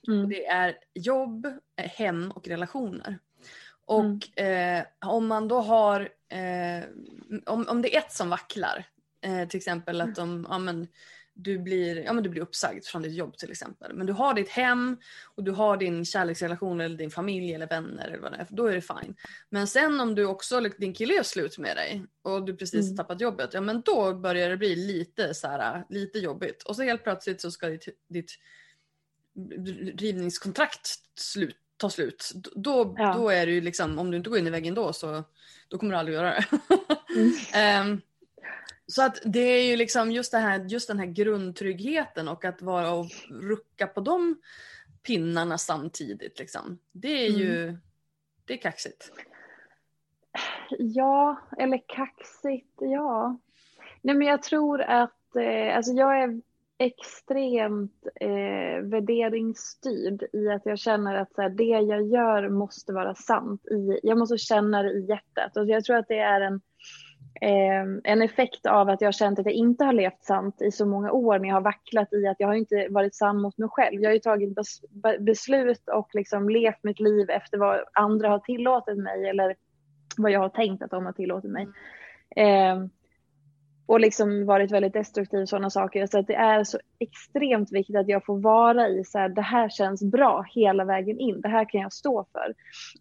Mm. 0.09 0.29
Det 0.29 0.47
är 0.47 0.77
jobb, 0.95 1.47
eh, 1.77 1.91
hem 1.91 2.31
och 2.31 2.49
relationer. 2.49 3.19
Och 3.87 4.29
mm. 4.37 4.79
eh, 4.79 4.85
om 5.09 5.27
man 5.27 5.49
då 5.49 5.61
har, 5.61 6.01
eh, 6.29 6.85
om, 7.47 7.69
om 7.69 7.83
det 7.83 7.95
är 7.95 7.99
ett 7.99 8.13
som 8.13 8.31
vacklar, 8.31 8.85
eh, 9.25 9.49
till 9.49 9.59
exempel 9.59 10.01
att 10.01 10.19
mm. 10.19 10.43
de, 10.43 10.47
ja, 10.51 10.59
men, 10.59 10.87
du, 11.35 11.59
blir, 11.59 11.97
ja, 12.05 12.13
men 12.13 12.25
du 12.25 12.31
blir 12.31 12.43
uppsagd 12.43 12.85
från 12.85 13.03
ditt 13.03 13.15
jobb 13.15 13.37
till 13.37 13.51
exempel. 13.51 13.95
Men 13.95 14.07
du 14.07 14.13
har 14.13 14.35
ditt 14.35 14.49
hem 14.49 14.97
och 15.35 15.45
du 15.45 15.51
har 15.51 15.77
din 15.77 16.05
kärleksrelation 16.05 16.81
eller 16.81 16.97
din 16.97 17.11
familj 17.11 17.55
eller 17.55 17.67
vänner 17.67 18.09
eller 18.09 18.19
vad 18.19 18.33
det 18.33 18.39
är, 18.39 18.47
då 18.51 18.67
är 18.67 18.75
det 18.75 18.81
fine. 18.81 19.17
Men 19.51 19.67
sen 19.67 20.01
om 20.01 20.15
du 20.15 20.27
också, 20.27 20.61
din 20.61 20.95
kille 20.95 21.15
gör 21.15 21.23
slut 21.23 21.59
med 21.59 21.77
dig 21.77 22.05
och 22.23 22.45
du 22.45 22.57
precis 22.57 22.85
mm. 22.85 22.97
tappat 22.97 23.21
jobbet, 23.21 23.55
ja 23.55 23.61
men 23.61 23.81
då 23.81 24.15
börjar 24.15 24.51
det 24.51 24.57
bli 24.57 24.77
lite 24.77 25.35
så 25.35 25.49
här, 25.49 25.85
lite 25.89 26.19
jobbigt. 26.19 26.63
Och 26.63 26.77
så 26.77 26.83
helt 26.83 27.03
plötsligt 27.03 27.41
så 27.41 27.51
ska 27.51 27.69
ditt, 27.69 27.89
ditt 28.09 28.31
rivningskontrakt 29.99 30.89
slut, 31.15 31.57
tar 31.77 31.89
slut, 31.89 32.33
då, 32.55 32.95
Ja. 32.99 33.15
då 33.15 33.29
är 33.29 33.47
det 33.47 33.53
ju 33.53 33.61
liksom, 33.61 33.99
om 33.99 34.11
du 34.11 34.17
inte 34.17 34.31
går 34.31 34.39
in 34.39 34.47
i 34.47 34.51
väggen 34.51 34.75
då 34.75 34.93
så 34.93 35.25
då 35.69 35.79
kommer 35.79 35.93
du 35.93 35.99
aldrig 35.99 36.17
göra 36.17 36.31
det. 36.31 36.47
Mm. 37.17 37.33
Ehm, 37.55 38.01
så 38.87 39.03
att 39.03 39.19
det 39.25 39.41
är 39.41 39.65
ju 39.65 39.77
liksom 39.77 40.11
just, 40.11 40.33
det 40.33 40.39
här, 40.39 40.65
just 40.65 40.89
den 40.89 40.99
här 40.99 41.07
grundtryggheten 41.07 42.29
och 42.29 42.45
att 42.45 42.63
vara 42.63 42.93
och 42.93 43.07
rucka 43.31 43.87
på 43.87 44.01
de 44.01 44.37
pinnarna 45.03 45.59
samtidigt. 45.59 46.39
Liksom. 46.39 46.79
Det 46.93 47.27
är 47.27 47.31
ju 47.31 47.77
det 48.45 48.55
är 48.55 48.59
kaxigt. 48.59 49.13
Ja, 50.79 51.37
eller 51.59 51.83
kaxigt, 51.89 52.75
ja. 52.81 53.39
Nej 54.03 54.15
men 54.15 54.27
jag 54.27 54.43
tror 54.43 54.81
att, 54.81 55.37
eh, 55.37 55.77
alltså 55.77 55.93
jag 55.93 56.23
är 56.23 56.41
extremt 56.79 58.07
eh, 58.21 58.83
värderingsstyrd 58.83 60.25
i 60.33 60.49
att 60.49 60.67
jag 60.67 60.79
känner 60.79 61.15
att 61.15 61.35
så 61.35 61.43
här, 61.43 61.49
det 61.49 61.65
jag 61.65 62.03
gör 62.03 62.49
måste 62.49 62.93
vara 62.93 63.15
sant. 63.15 63.67
I, 63.67 64.01
jag 64.03 64.19
måste 64.19 64.39
känna 64.39 64.83
det 64.83 64.91
i 64.91 65.07
hjärtat 65.09 65.57
och 65.57 65.67
jag 65.67 65.85
tror 65.85 65.97
att 65.97 66.09
det 66.09 66.19
är 66.19 66.41
en, 66.41 66.61
eh, 67.41 68.01
en 68.05 68.23
effekt 68.23 68.67
av 68.67 68.89
att 68.89 69.01
jag 69.01 69.09
har 69.09 69.13
känt 69.13 69.39
att 69.39 69.47
jag 69.47 69.55
inte 69.55 69.85
har 69.85 69.93
levt 69.93 70.25
sant 70.25 70.63
i 70.63 70.71
så 70.71 70.87
många 70.87 71.13
år 71.13 71.39
när 71.39 71.49
jag 71.49 71.57
har 71.57 71.61
vacklat 71.61 72.13
i 72.13 72.27
att 72.27 72.41
jag 72.41 72.49
har 72.49 72.55
inte 72.55 72.87
varit 72.91 73.15
sann 73.15 73.41
mot 73.41 73.59
mig 73.59 73.69
själv. 73.69 74.01
Jag 74.01 74.11
har 74.11 74.15
ju 74.15 74.21
tagit 74.21 74.55
bes, 74.55 74.81
be- 74.91 75.19
beslut 75.19 75.89
och 75.89 76.09
liksom 76.13 76.49
levt 76.49 76.83
mitt 76.85 77.01
liv 77.01 77.31
efter 77.31 77.59
vad 77.59 77.81
andra 77.93 78.29
har 78.29 78.39
tillåtit 78.39 78.99
mig 78.99 79.29
eller 79.29 79.57
vad 80.17 80.31
jag 80.31 80.41
har 80.41 80.49
tänkt 80.49 80.83
att 80.83 80.91
de 80.91 81.07
har 81.07 81.13
tillåtit 81.13 81.51
mig. 81.51 81.69
Eh, 82.37 82.85
och 83.87 84.01
liksom 84.01 84.47
varit 84.47 84.73
väldigt 84.73 84.93
destruktiv 84.93 85.47
sådana 85.47 85.71
saker. 85.71 86.07
Så 86.07 86.19
att 86.19 86.27
det 86.27 86.35
är 86.35 86.65
så 86.65 86.79
extremt 86.99 87.73
viktigt 87.73 87.97
att 87.97 88.09
jag 88.09 88.25
får 88.25 88.39
vara 88.39 88.89
i 88.89 89.05
så 89.05 89.19
här, 89.19 89.29
det 89.29 89.43
här 89.43 89.69
känns 89.69 90.05
bra 90.05 90.45
hela 90.55 90.85
vägen 90.85 91.19
in. 91.19 91.41
Det 91.41 91.49
här 91.49 91.65
kan 91.71 91.81
jag 91.81 91.93
stå 91.93 92.27
för. 92.33 92.55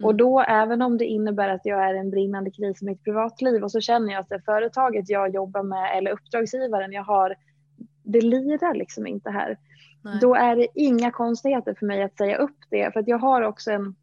Och 0.06 0.16
då 0.16 0.42
även 0.42 0.82
om 0.82 0.98
det 0.98 1.06
innebär 1.06 1.50
att 1.50 1.66
jag 1.66 1.90
är 1.90 1.94
en 1.94 2.10
brinnande 2.10 2.52
kris 2.52 2.82
i 2.82 2.86
mitt 2.86 3.04
privatliv 3.04 3.64
och 3.64 3.72
så 3.72 3.82
känner 3.82 4.14
jag 4.14 4.20
att 4.20 4.30
det 4.30 4.42
företaget 4.46 5.10
jag 5.10 5.34
jobbar 5.34 5.64
med 5.64 5.98
eller 5.98 6.12
uppdragsgivaren 6.12 6.92
jag 6.92 7.04
har, 7.04 7.36
det 8.04 8.22
lirar 8.22 8.74
liksom 8.74 9.08
inte 9.08 9.30
här. 9.30 9.58
Nej. 10.04 10.18
Då 10.22 10.36
är 10.36 10.56
det 10.56 10.68
inga 10.76 11.12
konstigheter 11.12 11.76
för 11.80 11.86
mig 11.86 12.04
att 12.04 12.18
säga 12.18 12.38
upp 12.38 12.58
det. 12.70 12.94
För 12.94 13.00
att 13.00 13.08
jag 13.08 13.20
har 13.20 13.42
också 13.42 13.72
en, 13.72 13.96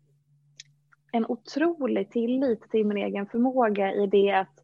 en 1.13 1.27
otrolig 1.27 2.11
tillit 2.11 2.71
till 2.71 2.87
min 2.87 2.97
egen 2.97 3.27
förmåga 3.27 3.93
i 3.93 4.07
det 4.07 4.33
att 4.33 4.61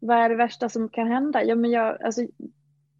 vad 0.00 0.18
är 0.18 0.28
det 0.28 0.36
värsta 0.36 0.68
som 0.68 0.88
kan 0.88 1.06
hända? 1.06 1.44
Ja, 1.44 1.54
men 1.54 1.70
jag, 1.70 2.02
alltså, 2.02 2.22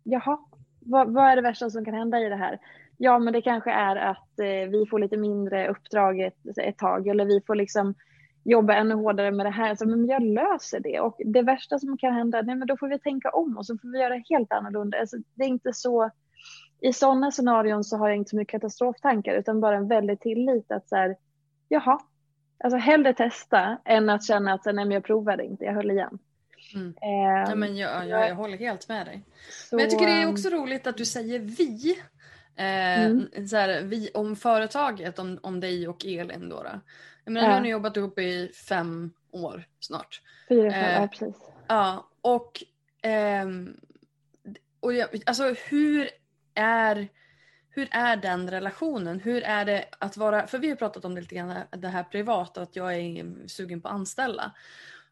jaha, 0.02 0.38
vad, 0.80 1.12
vad 1.12 1.24
är 1.24 1.36
det 1.36 1.42
värsta 1.42 1.70
som 1.70 1.84
kan 1.84 1.94
hända 1.94 2.20
i 2.20 2.28
det 2.28 2.36
här? 2.36 2.58
Ja, 2.96 3.18
men 3.18 3.32
det 3.32 3.42
kanske 3.42 3.70
är 3.70 3.96
att 3.96 4.38
eh, 4.38 4.70
vi 4.70 4.86
får 4.90 4.98
lite 4.98 5.16
mindre 5.16 5.68
uppdrag 5.68 6.20
ett, 6.20 6.58
ett 6.58 6.78
tag 6.78 7.08
eller 7.08 7.24
vi 7.24 7.40
får 7.46 7.54
liksom 7.54 7.94
jobba 8.44 8.74
ännu 8.74 8.94
hårdare 8.94 9.30
med 9.30 9.46
det 9.46 9.50
här. 9.50 9.74
Så, 9.74 9.88
men 9.88 10.06
jag 10.06 10.22
löser 10.22 10.80
det 10.80 11.00
och 11.00 11.20
det 11.24 11.42
värsta 11.42 11.78
som 11.78 11.98
kan 11.98 12.14
hända, 12.14 12.42
nej, 12.42 12.56
men 12.56 12.68
då 12.68 12.76
får 12.76 12.88
vi 12.88 12.98
tänka 12.98 13.30
om 13.30 13.56
och 13.56 13.66
så 13.66 13.78
får 13.78 13.88
vi 13.92 13.98
göra 13.98 14.22
helt 14.28 14.52
annorlunda. 14.52 14.98
Alltså, 14.98 15.16
det 15.34 15.44
är 15.44 15.48
inte 15.48 15.72
så. 15.72 16.10
I 16.80 16.92
sådana 16.92 17.30
scenarion 17.30 17.84
så 17.84 17.96
har 17.96 18.08
jag 18.08 18.16
inte 18.16 18.30
så 18.30 18.36
mycket 18.36 18.52
katastroftankar 18.52 19.34
utan 19.34 19.60
bara 19.60 19.76
en 19.76 19.88
väldig 19.88 20.20
tillit 20.20 20.72
att 20.72 20.88
så 20.88 20.96
här, 20.96 21.16
jaha, 21.68 21.98
alltså 22.58 22.76
hellre 22.76 23.14
testa 23.14 23.78
än 23.84 24.10
att 24.10 24.24
känna 24.24 24.52
att 24.52 24.64
nej, 24.64 24.74
men 24.74 24.90
jag 24.90 25.04
provade 25.04 25.44
inte, 25.44 25.64
jag 25.64 25.74
höll 25.74 25.90
igen. 25.90 26.18
Mm. 26.74 26.94
Eh, 27.02 27.48
Ja, 27.48 27.54
men 27.54 27.76
jag, 27.76 28.08
jag, 28.08 28.28
jag 28.28 28.34
håller 28.34 28.58
helt 28.58 28.88
med 28.88 29.06
dig. 29.06 29.24
så, 29.50 29.76
Men 29.76 29.82
jag 29.82 29.90
tycker 29.90 30.06
det 30.06 30.12
är 30.12 30.22
ehm, 30.22 30.30
också 30.32 30.48
roligt 30.48 30.86
att 30.86 30.96
du 30.96 31.04
säger 31.04 31.38
vi. 31.38 31.98
Eh, 32.56 33.04
Mm. 33.06 33.48
så 33.48 33.56
här, 33.56 33.82
vi 33.82 34.10
om 34.14 34.36
företaget, 34.36 35.18
om, 35.18 35.38
om 35.42 35.60
dig 35.60 35.88
och 35.88 36.04
Elin. 36.06 36.48
Då, 36.48 36.62
då. 36.62 36.80
Jag 37.24 37.32
menar, 37.32 37.46
Ja. 37.46 37.50
Nu 37.50 37.54
har 37.54 37.60
ni 37.62 37.68
jobbat 37.68 37.96
ihop 37.96 38.18
i 38.18 38.52
fem 38.68 39.12
år 39.30 39.64
snart. 39.80 40.22
Fyra, 40.48 40.70
fem, 40.70 40.84
eh, 40.84 40.92
ja, 41.00 41.08
precis. 41.08 41.36
Ja, 41.68 42.08
och, 42.20 42.62
ehm, 43.02 43.76
och 44.80 44.92
jag, 44.92 45.08
alltså 45.26 45.54
hur 45.68 46.08
är, 46.54 47.08
hur 47.70 47.88
är 47.90 48.16
den 48.16 48.50
relationen? 48.50 49.20
Hur 49.20 49.42
är 49.42 49.64
det 49.64 49.84
att 49.98 50.16
vara, 50.16 50.46
för 50.46 50.58
vi 50.58 50.68
har 50.68 50.76
pratat 50.76 51.04
om 51.04 51.14
det 51.14 51.20
lite 51.20 51.34
grann 51.34 51.54
det 51.70 51.88
här 51.88 52.04
privat, 52.04 52.58
att 52.58 52.76
jag 52.76 52.94
är 52.94 53.48
sugen 53.48 53.80
på 53.80 53.88
att 53.88 53.94
anställa. 53.94 54.52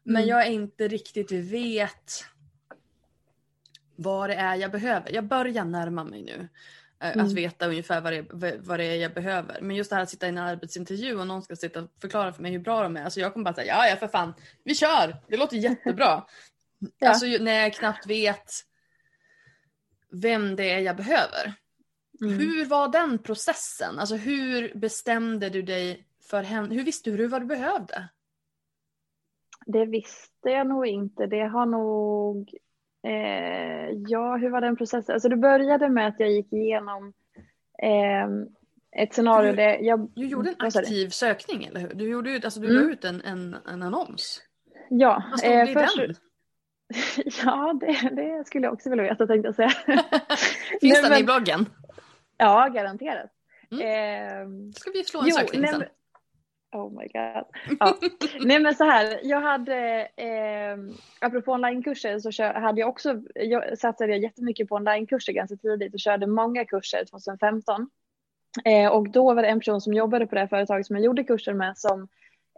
Men 0.07 0.15
Mm. 0.23 0.29
jag 0.29 0.51
inte 0.51 0.87
riktigt 0.87 1.31
vet 1.31 2.25
vad 3.95 4.29
det 4.29 4.35
är 4.35 4.55
jag 4.55 4.71
behöver. 4.71 5.11
Jag 5.13 5.23
börjar 5.27 5.65
närma 5.65 6.03
mig 6.03 6.21
nu. 6.23 6.47
eh, 6.99 7.09
Att 7.09 7.15
Mm. 7.15 7.33
veta 7.33 7.67
ungefär 7.67 8.01
vad 8.01 8.13
det, 8.13 8.57
vad 8.59 8.79
det 8.79 8.83
är 8.85 8.95
jag 8.95 9.13
behöver. 9.13 9.61
Men 9.61 9.75
just 9.75 9.89
det 9.89 9.95
här 9.95 10.03
att 10.03 10.09
sitta 10.09 10.25
i 10.25 10.29
en 10.29 10.37
arbetsintervju 10.37 11.15
och 11.19 11.27
någon 11.27 11.41
ska 11.41 11.55
sitta 11.55 11.81
och 11.83 11.89
förklara 12.01 12.33
för 12.33 12.41
mig 12.41 12.51
hur 12.51 12.59
bra 12.59 12.83
de 12.83 12.97
är. 12.97 13.03
Alltså 13.03 13.19
jag 13.19 13.33
kommer 13.33 13.43
bara 13.43 13.53
säga 13.55 13.67
ja 13.75 13.89
ja 13.89 13.95
för 13.95 14.07
fan, 14.07 14.33
vi 14.63 14.75
kör, 14.75 15.17
det 15.27 15.37
låter 15.37 15.57
jättebra. 15.57 16.25
Ja. 16.99 17.09
Alltså 17.09 17.25
när 17.25 17.51
jag 17.61 17.73
knappt 17.73 18.05
vet 18.07 18.51
vem 20.11 20.55
det 20.55 20.71
är 20.71 20.79
jag 20.79 20.95
behöver. 20.95 21.53
Mm. 22.21 22.39
Hur 22.39 22.65
var 22.65 22.87
den 22.87 23.19
processen? 23.19 23.99
Alltså 23.99 24.15
hur 24.15 24.73
bestämde 24.75 25.49
du 25.49 25.61
dig 25.61 26.07
för 26.29 26.43
henne? 26.43 26.75
Hur 26.75 26.83
visste 26.83 27.11
du 27.11 27.27
vad 27.27 27.41
du 27.41 27.45
behövde? 27.45 28.07
Det 29.65 29.85
visste 29.85 30.49
jag 30.49 30.67
nog 30.67 30.87
inte. 30.87 31.25
Det 31.27 31.41
har 31.43 31.65
nog... 31.65 32.49
Eh, 33.07 33.89
ja, 34.07 34.35
hur 34.35 34.49
var 34.49 34.61
den 34.61 34.75
processen? 34.75 35.13
Alltså 35.13 35.29
det 35.29 35.35
började 35.35 35.89
med 35.89 36.07
att 36.07 36.19
jag 36.19 36.29
gick 36.31 36.53
igenom 36.53 37.13
eh, 37.83 38.27
ett 39.03 39.13
scenario 39.13 39.49
Du- 39.51 39.55
där 39.55 39.77
jag... 39.81 40.11
Du 40.15 40.27
gjorde 40.27 40.49
en 40.49 40.55
aktiv 40.67 41.09
sökning, 41.09 41.63
eller 41.65 41.79
hur? 41.79 41.89
Du, 41.93 42.09
gjorde, 42.09 42.41
alltså, 42.43 42.59
du 42.59 42.69
Mm. 42.69 42.83
la 42.87 42.91
ut 42.93 43.05
en, 43.05 43.21
en, 43.21 43.55
en 43.67 43.83
annons. 43.83 44.41
Ja, 44.89 45.23
Vad 45.29 45.39
stod 45.39 45.51
det 45.51 45.69
i 45.71 45.73
först- 45.73 45.97
den? 45.97 46.13
Ja, 47.45 47.73
det, 47.81 48.09
det 48.15 48.43
skulle 48.47 48.65
jag 48.65 48.73
också 48.73 48.89
vilja 48.89 49.03
veta 49.03 49.27
tänkte 49.27 49.47
jag 49.47 49.55
säga. 49.55 49.69
Finns 50.81 51.01
den 51.01 51.19
i 51.19 51.23
bloggen? 51.23 51.65
Ja, 52.37 52.67
garanterat. 52.67 53.31
Mm. 53.71 53.81
Eh, 53.83 54.71
Ska 54.75 54.91
vi 54.91 55.03
slå 55.03 55.19
en 55.21 55.31
sökning 55.31 55.61
nej, 55.61 55.69
sen? 55.71 55.83
Oh 56.75 56.91
my 56.91 57.07
god. 57.07 57.45
Ja. 57.79 57.97
nej 58.39 58.59
men 58.59 58.75
så 58.75 58.83
här, 58.83 59.19
jag 59.23 59.41
hade, 59.41 60.07
eh, 60.15 60.77
apropå 61.19 61.51
onlinekurser 61.51 62.19
så 62.19 62.31
kör, 62.31 62.53
hade 62.53 62.79
jag 62.79 62.89
också, 62.89 63.21
jag 63.35 63.77
satsade 63.77 64.11
jag 64.11 64.21
jättemycket 64.21 64.69
på 64.69 64.75
onlinekurser 64.75 65.33
ganska 65.33 65.55
tidigt 65.55 65.93
och 65.93 65.99
körde 65.99 66.27
många 66.27 66.65
kurser 66.65 67.05
2015. 67.05 67.89
Eh, 68.65 68.91
och 68.91 69.09
då 69.09 69.33
var 69.33 69.41
det 69.41 69.47
en 69.47 69.59
person 69.59 69.81
som 69.81 69.93
jobbade 69.93 70.27
på 70.27 70.35
det 70.35 70.47
företaget 70.47 70.85
som 70.85 70.95
jag 70.95 71.05
gjorde 71.05 71.23
kurser 71.23 71.53
med 71.53 71.77
som 71.77 72.07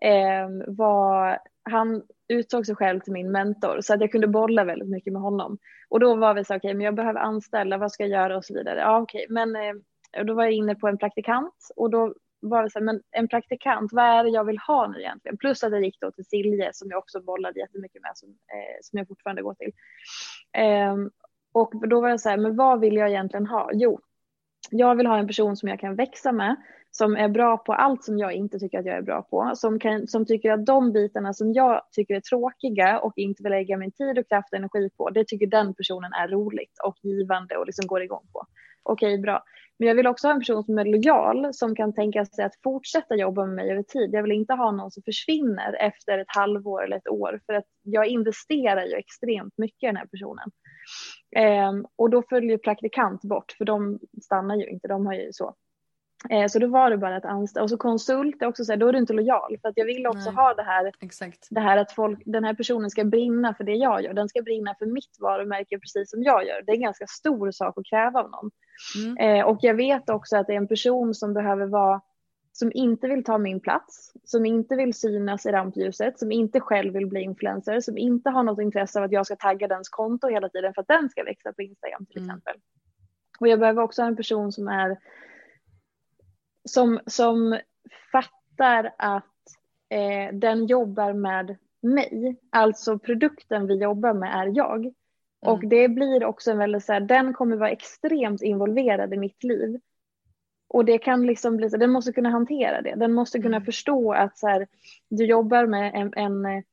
eh, 0.01 0.49
var, 0.67 1.39
han 1.63 2.03
utsåg 2.27 2.65
sig 2.65 2.75
själv 2.75 2.99
till 2.99 3.13
min 3.13 3.31
mentor 3.31 3.81
så 3.81 3.93
att 3.93 4.01
jag 4.01 4.11
kunde 4.11 4.27
bolla 4.27 4.63
väldigt 4.63 4.89
mycket 4.89 5.13
med 5.13 5.21
honom. 5.21 5.57
Och 5.89 5.99
då 5.99 6.15
var 6.15 6.33
vi 6.33 6.45
så 6.45 6.55
okej, 6.55 6.73
men 6.73 6.85
jag 6.85 6.95
behöver 6.95 7.19
anställa, 7.19 7.77
vad 7.77 7.91
ska 7.91 8.03
jag 8.03 8.21
göra 8.21 8.37
och 8.37 8.45
så 8.45 8.53
vidare. 8.53 8.79
Ja 8.79 9.01
okej, 9.01 9.25
men 9.29 9.55
eh, 9.55 10.23
då 10.25 10.33
var 10.33 10.43
jag 10.43 10.53
inne 10.53 10.75
på 10.75 10.87
en 10.87 10.97
praktikant 10.97 11.71
och 11.75 11.89
då 11.89 12.13
var 12.39 12.63
det 12.63 12.69
så 12.69 12.79
här, 12.79 12.85
men 12.85 13.01
en 13.11 13.27
praktikant, 13.27 13.93
vad 13.93 14.05
är 14.05 14.23
det 14.23 14.29
jag 14.29 14.43
vill 14.43 14.57
ha 14.57 14.87
nu 14.87 14.99
egentligen? 14.99 15.37
Plus 15.37 15.63
att 15.63 15.71
jag 15.71 15.83
gick 15.83 16.01
då 16.01 16.11
till 16.11 16.25
Silje 16.25 16.69
som 16.73 16.89
jag 16.89 16.97
också 16.97 17.21
bollade 17.21 17.59
jättemycket 17.59 18.01
med, 18.01 18.11
som, 18.15 18.29
eh, 18.29 18.77
som 18.81 18.97
jag 18.97 19.07
fortfarande 19.07 19.41
går 19.41 19.53
till. 19.53 19.71
Eh, 20.53 20.95
och 21.53 21.87
då 21.89 22.01
var 22.01 22.09
jag 22.09 22.21
så 22.21 22.29
här, 22.29 22.37
men 22.37 22.55
vad 22.55 22.79
vill 22.79 22.95
jag 22.95 23.09
egentligen 23.09 23.47
ha? 23.47 23.69
Jo, 23.73 23.99
jag 24.71 24.95
vill 24.95 25.07
ha 25.07 25.17
en 25.17 25.27
person 25.27 25.57
som 25.57 25.69
jag 25.69 25.79
kan 25.79 25.95
växa 25.95 26.31
med, 26.31 26.55
som 26.91 27.15
är 27.15 27.29
bra 27.29 27.57
på 27.57 27.73
allt 27.73 28.03
som 28.03 28.17
jag 28.17 28.33
inte 28.33 28.59
tycker 28.59 28.79
att 28.79 28.85
jag 28.85 28.97
är 28.97 29.01
bra 29.01 29.21
på, 29.21 29.51
som, 29.55 29.79
kan, 29.79 30.07
som 30.07 30.25
tycker 30.25 30.51
att 30.51 30.65
de 30.65 30.93
bitarna 30.93 31.33
som 31.33 31.53
jag 31.53 31.81
tycker 31.91 32.15
är 32.15 32.21
tråkiga 32.21 32.99
och 32.99 33.13
inte 33.15 33.43
vill 33.43 33.51
lägga 33.51 33.77
min 33.77 33.91
tid 33.91 34.19
och 34.19 34.27
kraft 34.27 34.53
och 34.53 34.57
energi 34.57 34.89
på, 34.97 35.09
det 35.09 35.27
tycker 35.27 35.47
den 35.47 35.73
personen 35.73 36.13
är 36.13 36.27
roligt 36.27 36.73
och 36.83 36.97
givande 37.01 37.57
och 37.57 37.65
liksom 37.65 37.87
går 37.87 38.01
igång 38.01 38.27
på. 38.33 38.45
Okej, 38.83 39.17
bra. 39.17 39.43
Men 39.79 39.87
jag 39.87 39.95
vill 39.95 40.07
också 40.07 40.27
ha 40.27 40.33
en 40.33 40.39
person 40.39 40.63
som 40.63 40.77
är 40.77 40.85
lojal, 40.85 41.53
som 41.53 41.75
kan 41.75 41.93
tänka 41.93 42.25
sig 42.25 42.45
att 42.45 42.61
fortsätta 42.63 43.15
jobba 43.15 43.45
med 43.45 43.55
mig 43.55 43.71
över 43.71 43.83
tid. 43.83 44.09
Jag 44.13 44.23
vill 44.23 44.31
inte 44.31 44.53
ha 44.53 44.71
någon 44.71 44.91
som 44.91 45.03
försvinner 45.03 45.73
efter 45.73 46.19
ett 46.19 46.35
halvår 46.35 46.83
eller 46.83 46.97
ett 46.97 47.07
år, 47.07 47.39
för 47.45 47.53
att 47.53 47.65
jag 47.83 48.07
investerar 48.07 48.85
ju 48.85 48.93
extremt 48.93 49.57
mycket 49.57 49.83
i 49.83 49.85
den 49.85 49.97
här 49.97 50.05
personen. 50.05 50.51
Ehm, 51.35 51.85
och 51.95 52.09
då 52.09 52.23
följer 52.29 52.57
praktikant 52.57 53.21
bort, 53.21 53.51
för 53.57 53.65
de 53.65 53.99
stannar 54.21 54.55
ju 54.55 54.69
inte, 54.69 54.87
de 54.87 55.05
har 55.05 55.13
ju 55.13 55.29
så. 55.33 55.55
Eh, 56.29 56.47
så 56.47 56.59
då 56.59 56.67
var 56.67 56.89
det 56.89 56.97
bara 56.97 57.15
att 57.15 57.25
anställa. 57.25 57.63
Och 57.63 57.69
så 57.69 57.77
konsult, 57.77 58.41
är 58.41 58.45
också 58.45 58.65
så 58.65 58.71
här, 58.71 58.77
då 58.77 58.87
är 58.87 58.93
du 58.93 58.99
inte 58.99 59.13
lojal, 59.13 59.57
för 59.61 59.69
att 59.69 59.77
jag 59.77 59.85
vill 59.85 60.07
också 60.07 60.25
Nej. 60.25 60.35
ha 60.35 60.53
det 60.53 60.63
här 60.63 60.91
Exakt. 60.99 61.47
det 61.49 61.59
här 61.59 61.77
att 61.77 61.91
folk, 61.91 62.21
den 62.25 62.43
här 62.43 62.53
personen 62.53 62.89
ska 62.89 63.03
brinna 63.03 63.53
för 63.53 63.63
det 63.63 63.75
jag 63.75 64.03
gör. 64.03 64.13
Den 64.13 64.29
ska 64.29 64.41
brinna 64.41 64.75
för 64.79 64.85
mitt 64.85 65.17
varumärke 65.19 65.79
precis 65.79 66.09
som 66.09 66.23
jag 66.23 66.45
gör. 66.47 66.61
Det 66.65 66.71
är 66.71 66.75
en 66.75 66.81
ganska 66.81 67.07
stor 67.07 67.51
sak 67.51 67.77
att 67.77 67.85
kräva 67.85 68.19
av 68.19 68.29
någon. 68.29 68.51
Mm. 69.05 69.17
Eh, 69.39 69.45
och 69.45 69.57
jag 69.61 69.73
vet 69.73 70.09
också 70.09 70.37
att 70.37 70.47
det 70.47 70.53
är 70.53 70.57
en 70.57 70.67
person 70.67 71.13
som 71.13 71.33
behöver 71.33 71.65
vara 71.65 72.01
som 72.51 72.71
inte 72.73 73.07
vill 73.07 73.23
ta 73.23 73.37
min 73.37 73.59
plats, 73.59 74.13
som 74.23 74.45
inte 74.45 74.75
vill 74.75 74.93
synas 74.93 75.45
i 75.45 75.51
rampljuset, 75.51 76.19
som 76.19 76.31
inte 76.31 76.59
själv 76.59 76.93
vill 76.93 77.07
bli 77.07 77.21
influencer, 77.21 77.79
som 77.79 77.97
inte 77.97 78.29
har 78.29 78.43
något 78.43 78.61
intresse 78.61 78.99
av 78.99 79.05
att 79.05 79.11
jag 79.11 79.25
ska 79.25 79.35
tagga 79.35 79.67
dens 79.67 79.89
konto 79.89 80.27
hela 80.27 80.49
tiden 80.49 80.73
för 80.73 80.81
att 80.81 80.87
den 80.87 81.09
ska 81.09 81.23
växa 81.23 81.53
på 81.53 81.61
Instagram 81.61 82.05
till 82.05 82.21
Mm. 82.21 82.29
exempel. 82.29 82.55
Och 83.39 83.47
jag 83.47 83.59
behöver 83.59 83.81
också 83.81 84.01
ha 84.01 84.07
en 84.07 84.15
person 84.15 84.51
som 84.51 84.67
är 84.67 84.97
som, 86.67 86.99
som 87.05 87.59
fattar 88.11 88.93
att 88.97 89.25
eh, 89.89 90.33
den 90.33 90.65
jobbar 90.65 91.13
med 91.13 91.55
mig. 91.81 92.35
Alltså 92.49 92.99
produkten 92.99 93.67
vi 93.67 93.75
jobbar 93.75 94.13
med 94.13 94.35
är 94.35 94.51
jag. 94.55 94.79
Mm. 94.79 94.93
Och 95.39 95.67
det 95.67 95.89
blir 95.89 96.25
också 96.25 96.51
en 96.51 96.57
väldigt 96.57 96.85
så 96.85 96.93
här, 96.93 96.99
den 96.99 97.33
kommer 97.33 97.55
vara 97.55 97.69
extremt 97.69 98.41
involverad 98.41 99.13
i 99.13 99.17
mitt 99.17 99.43
liv. 99.43 99.79
Och 100.69 100.85
det 100.85 100.97
kan 100.97 101.25
liksom 101.25 101.57
bli 101.57 101.69
så, 101.69 101.77
den 101.77 101.91
måste 101.91 102.13
kunna 102.13 102.29
hantera 102.29 102.81
det. 102.81 102.95
Den 102.95 103.13
måste 103.13 103.41
kunna 103.41 103.57
mm. 103.57 103.65
förstå 103.65 104.13
att 104.13 104.37
så 104.37 104.47
här, 104.47 104.67
du 105.09 105.25
jobbar 105.25 105.65
med 105.65 105.91
en, 105.95 106.13
en, 106.15 106.63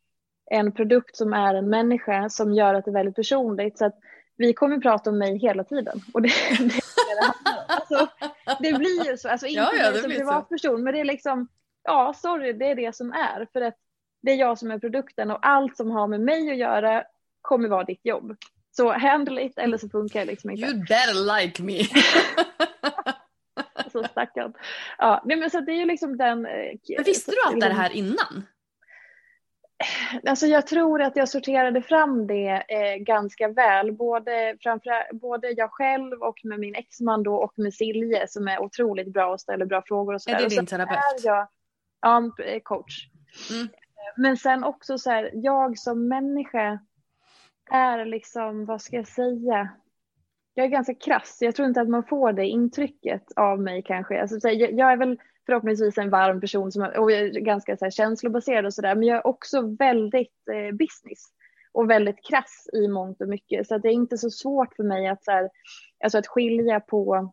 en 0.50 0.72
produkt 0.72 1.16
som 1.16 1.32
är 1.32 1.54
en 1.54 1.70
människa 1.70 2.28
som 2.28 2.52
gör 2.52 2.74
att 2.74 2.84
det 2.84 2.90
är 2.90 2.92
väldigt 2.92 3.16
personligt. 3.16 3.78
Så 3.78 3.84
att 3.84 3.98
vi 4.36 4.52
kommer 4.52 4.78
prata 4.78 5.10
om 5.10 5.18
mig 5.18 5.38
hela 5.38 5.64
tiden. 5.64 6.00
Och 6.14 6.22
det, 6.22 6.28
det, 6.58 6.64
det, 6.64 7.64
alltså, 7.66 8.08
det 8.60 8.72
blir 8.72 9.10
ju 9.10 9.16
så, 9.16 9.28
alltså 9.28 9.46
inte 9.46 9.60
ja, 9.74 9.74
ja, 9.74 10.00
som 10.00 10.10
privatperson, 10.10 10.84
men 10.84 10.94
det 10.94 11.00
är 11.00 11.04
liksom, 11.04 11.48
ja 11.84 12.14
sorry, 12.16 12.52
det 12.52 12.66
är 12.66 12.74
det 12.74 12.96
som 12.96 13.12
är. 13.12 13.48
För 13.52 13.60
att 13.60 13.74
det 14.22 14.32
är 14.32 14.36
jag 14.36 14.58
som 14.58 14.70
är 14.70 14.78
produkten 14.78 15.30
och 15.30 15.46
allt 15.46 15.76
som 15.76 15.90
har 15.90 16.06
med 16.06 16.20
mig 16.20 16.50
att 16.50 16.56
göra 16.56 17.04
kommer 17.40 17.68
vara 17.68 17.84
ditt 17.84 18.06
jobb. 18.06 18.36
Så 18.70 18.92
handle 18.92 19.44
it 19.44 19.58
eller 19.58 19.78
så 19.78 19.88
funkar 19.88 20.20
det 20.20 20.26
liksom 20.26 20.50
inte. 20.50 20.66
You 20.66 20.78
better 20.78 21.40
like 21.40 21.62
me. 21.62 21.84
så 23.92 24.04
stackarn. 24.04 24.52
Ja, 24.98 25.22
men 25.24 25.50
så 25.50 25.60
det 25.60 25.72
är 25.72 25.76
ju 25.76 25.84
liksom 25.84 26.16
den. 26.16 26.46
Eh, 26.46 26.52
men 26.96 27.04
visste 27.04 27.30
du 27.30 27.36
allt 27.46 27.60
det 27.60 27.72
här 27.72 27.90
innan? 27.90 28.46
Alltså 30.26 30.46
jag 30.46 30.66
tror 30.66 31.02
att 31.02 31.16
jag 31.16 31.28
sorterade 31.28 31.82
fram 31.82 32.26
det 32.26 32.64
eh, 32.68 32.96
ganska 32.96 33.48
väl, 33.48 33.92
både, 33.92 34.56
framför, 34.60 35.14
både 35.14 35.50
jag 35.50 35.70
själv 35.70 36.22
och 36.22 36.38
med 36.44 36.60
min 36.60 36.74
exman 36.74 37.22
då 37.22 37.34
och 37.34 37.52
med 37.56 37.74
Silje 37.74 38.28
som 38.28 38.48
är 38.48 38.62
otroligt 38.62 39.12
bra 39.12 39.32
och 39.32 39.40
ställer 39.40 39.66
bra 39.66 39.82
frågor. 39.86 40.14
Och 40.14 40.22
så 40.22 40.30
är 40.30 40.38
det 40.38 40.48
din 40.48 40.66
terapeut? 40.66 41.24
Jag, 41.24 41.48
ja, 42.00 42.30
coach. 42.62 43.08
Mm. 43.50 43.68
Men 44.16 44.36
sen 44.36 44.64
också 44.64 44.98
så 44.98 45.10
här, 45.10 45.30
jag 45.34 45.78
som 45.78 46.08
människa 46.08 46.78
är 47.70 48.04
liksom, 48.04 48.64
vad 48.64 48.82
ska 48.82 48.96
jag 48.96 49.08
säga? 49.08 49.68
Jag 50.54 50.66
är 50.66 50.70
ganska 50.70 50.94
krass. 50.94 51.38
Jag 51.40 51.54
tror 51.54 51.68
inte 51.68 51.80
att 51.80 51.88
man 51.88 52.04
får 52.04 52.32
det 52.32 52.46
intrycket 52.46 53.32
av 53.36 53.60
mig 53.60 53.82
kanske. 53.82 54.20
Alltså, 54.20 54.48
jag, 54.48 54.72
jag 54.72 54.92
är 54.92 54.96
väl 54.96 55.18
förhoppningsvis 55.46 55.98
en 55.98 56.10
varm 56.10 56.40
person 56.40 56.72
som 56.72 56.82
är, 56.82 56.98
och 56.98 57.12
är 57.12 57.30
ganska 57.30 57.76
så 57.76 57.84
här, 57.84 57.90
känslobaserad 57.90 58.66
och 58.66 58.74
sådär. 58.74 58.94
Men 58.94 59.08
jag 59.08 59.16
är 59.16 59.26
också 59.26 59.76
väldigt 59.78 60.48
eh, 60.52 60.76
business 60.76 61.24
och 61.72 61.90
väldigt 61.90 62.26
krass 62.28 62.68
i 62.72 62.88
mångt 62.88 63.20
och 63.20 63.28
mycket. 63.28 63.68
Så 63.68 63.74
att 63.74 63.82
det 63.82 63.88
är 63.88 63.92
inte 63.92 64.18
så 64.18 64.30
svårt 64.30 64.74
för 64.76 64.84
mig 64.84 65.06
att, 65.08 65.24
så 65.24 65.30
här, 65.30 65.50
alltså 66.04 66.18
att 66.18 66.26
skilja 66.26 66.80
på 66.80 67.32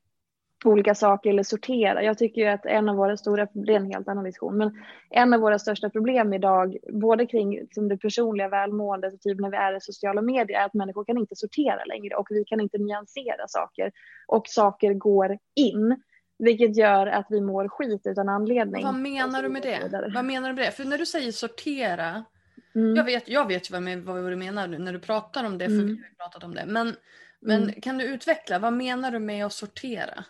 olika 0.66 0.96
saker 0.96 1.30
eller 1.30 1.44
sortera. 1.44 2.04
Jag 2.04 2.18
tycker 2.18 2.42
ju 2.42 2.48
att 2.48 2.66
en 2.66 2.90
av 2.90 2.96
våra 2.96 3.18
stora, 3.18 3.48
det 3.54 3.74
är 3.74 3.78
en 3.78 3.92
helt 3.92 4.08
annan 4.08 4.24
vision, 4.24 4.58
men 4.58 4.84
en 5.10 5.34
av 5.34 5.40
våra 5.40 5.60
största 5.60 5.90
problem 5.90 6.34
idag, 6.34 6.78
både 6.94 7.26
kring 7.26 7.68
som 7.72 7.88
det 7.88 7.98
personliga 7.98 8.50
välmåendet 8.50 9.14
och 9.14 9.22
typ 9.22 9.40
när 9.40 9.50
vi 9.50 9.58
är 9.58 9.78
i 9.78 9.82
sociala 9.82 10.22
medier, 10.22 10.60
är 10.60 10.66
att 10.66 10.74
människor 10.74 11.06
kan 11.06 11.18
inte 11.18 11.36
sortera 11.36 11.86
längre 11.86 12.16
och 12.16 12.28
vi 12.30 12.44
kan 12.44 12.62
inte 12.62 12.78
nyansera 12.78 13.48
saker 13.48 13.92
och 14.28 14.48
saker 14.48 14.94
går 14.94 15.38
in. 15.56 16.02
Vilket 16.42 16.78
gör 16.78 17.08
att 17.08 17.26
vi 17.30 17.42
mår 17.42 17.68
skit 17.68 18.02
utan 18.08 18.30
anledning. 18.30 18.84
Vad 18.86 18.96
menar 18.96 19.44
du 19.44 19.50
med 19.50 19.62
det? 19.62 20.10
Vad 20.14 20.26
menar 20.26 20.50
du 20.50 20.56
med 20.56 20.66
det? 20.66 20.72
För 20.72 20.86
när 20.86 20.98
du 20.98 21.06
säger 21.06 21.32
sortera, 21.32 22.24
mm. 22.76 22.96
jag, 22.96 23.04
vet, 23.04 23.28
jag 23.28 23.48
vet 23.48 23.72
ju 23.72 23.74
vad, 23.74 23.98
vad 24.16 24.32
du 24.32 24.36
menar 24.36 24.68
nu 24.68 24.78
när 24.78 24.94
du 24.94 25.00
pratar 25.00 25.44
om 25.44 25.58
det, 25.58 25.66
för 25.66 25.74
mm. 25.74 25.88
vi 25.88 26.02
har 26.18 26.26
pratat 26.26 26.44
om 26.44 26.56
det. 26.56 26.66
Men, 26.68 26.96
men 27.40 27.64
mm. 27.64 27.82
kan 27.82 27.98
du 27.98 28.06
utveckla, 28.06 28.60
vad 28.60 28.74
menar 28.74 29.12
du 29.12 29.20
med 29.20 29.46
att 29.46 29.54
sortera? 29.54 30.24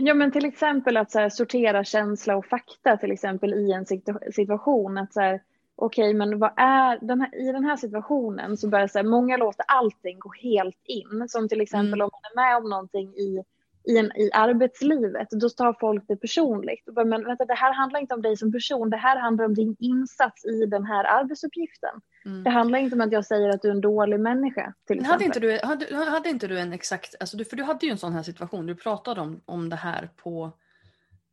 Ja 0.00 0.14
men 0.14 0.32
till 0.32 0.44
exempel 0.44 0.96
att 0.96 1.14
här, 1.14 1.28
sortera 1.28 1.84
känsla 1.84 2.36
och 2.36 2.46
fakta 2.46 2.96
till 2.96 3.12
exempel 3.12 3.54
i 3.54 3.72
en 3.72 3.86
situation. 4.32 4.98
Att 4.98 5.12
så 5.12 5.20
här, 5.20 5.42
okej 5.76 6.08
okay, 6.08 6.14
men 6.14 6.38
vad 6.38 6.52
är 6.56 6.98
den 7.06 7.20
här, 7.20 7.48
i 7.48 7.52
den 7.52 7.64
här 7.64 7.76
situationen 7.76 8.56
så 8.56 8.68
börjar 8.68 8.86
så 8.86 8.98
här, 8.98 9.06
många 9.06 9.36
låta 9.36 9.62
allting 9.62 10.18
gå 10.18 10.32
helt 10.42 10.80
in. 10.84 11.28
Som 11.28 11.48
till 11.48 11.60
exempel 11.60 12.00
mm. 12.00 12.04
om 12.04 12.10
man 12.12 12.44
är 12.44 12.50
med 12.50 12.56
om 12.56 12.70
någonting 12.70 13.08
i 13.08 13.44
i, 13.90 13.98
en, 13.98 14.06
i 14.16 14.30
arbetslivet, 14.32 15.28
då 15.30 15.48
tar 15.48 15.76
folk 15.80 16.04
det 16.08 16.16
personligt. 16.16 16.88
Men 16.94 17.24
vänta, 17.24 17.44
det 17.44 17.54
här 17.54 17.72
handlar 17.72 18.00
inte 18.00 18.14
om 18.14 18.22
dig 18.22 18.36
som 18.36 18.52
person, 18.52 18.90
det 18.90 18.96
här 18.96 19.16
handlar 19.16 19.44
om 19.44 19.54
din 19.54 19.76
insats 19.78 20.44
i 20.44 20.66
den 20.66 20.84
här 20.84 21.04
arbetsuppgiften. 21.04 22.00
Mm. 22.24 22.44
Det 22.44 22.50
handlar 22.50 22.78
inte 22.78 22.94
om 22.94 23.00
att 23.00 23.12
jag 23.12 23.26
säger 23.26 23.48
att 23.48 23.62
du 23.62 23.68
är 23.68 23.72
en 23.72 23.80
dålig 23.80 24.20
människa. 24.20 24.74
Till 24.86 25.04
hade, 25.04 25.24
inte 25.24 25.40
du, 25.40 25.58
hade, 25.62 25.94
hade 25.94 26.28
inte 26.28 26.46
du 26.46 26.58
en 26.58 26.72
exakt, 26.72 27.14
alltså 27.20 27.36
du, 27.36 27.44
för 27.44 27.56
du 27.56 27.62
hade 27.62 27.86
ju 27.86 27.92
en 27.92 27.98
sån 27.98 28.12
här 28.12 28.22
situation, 28.22 28.66
du 28.66 28.74
pratade 28.74 29.20
om, 29.20 29.40
om 29.44 29.68
det 29.68 29.76
här 29.76 30.10
på, 30.16 30.52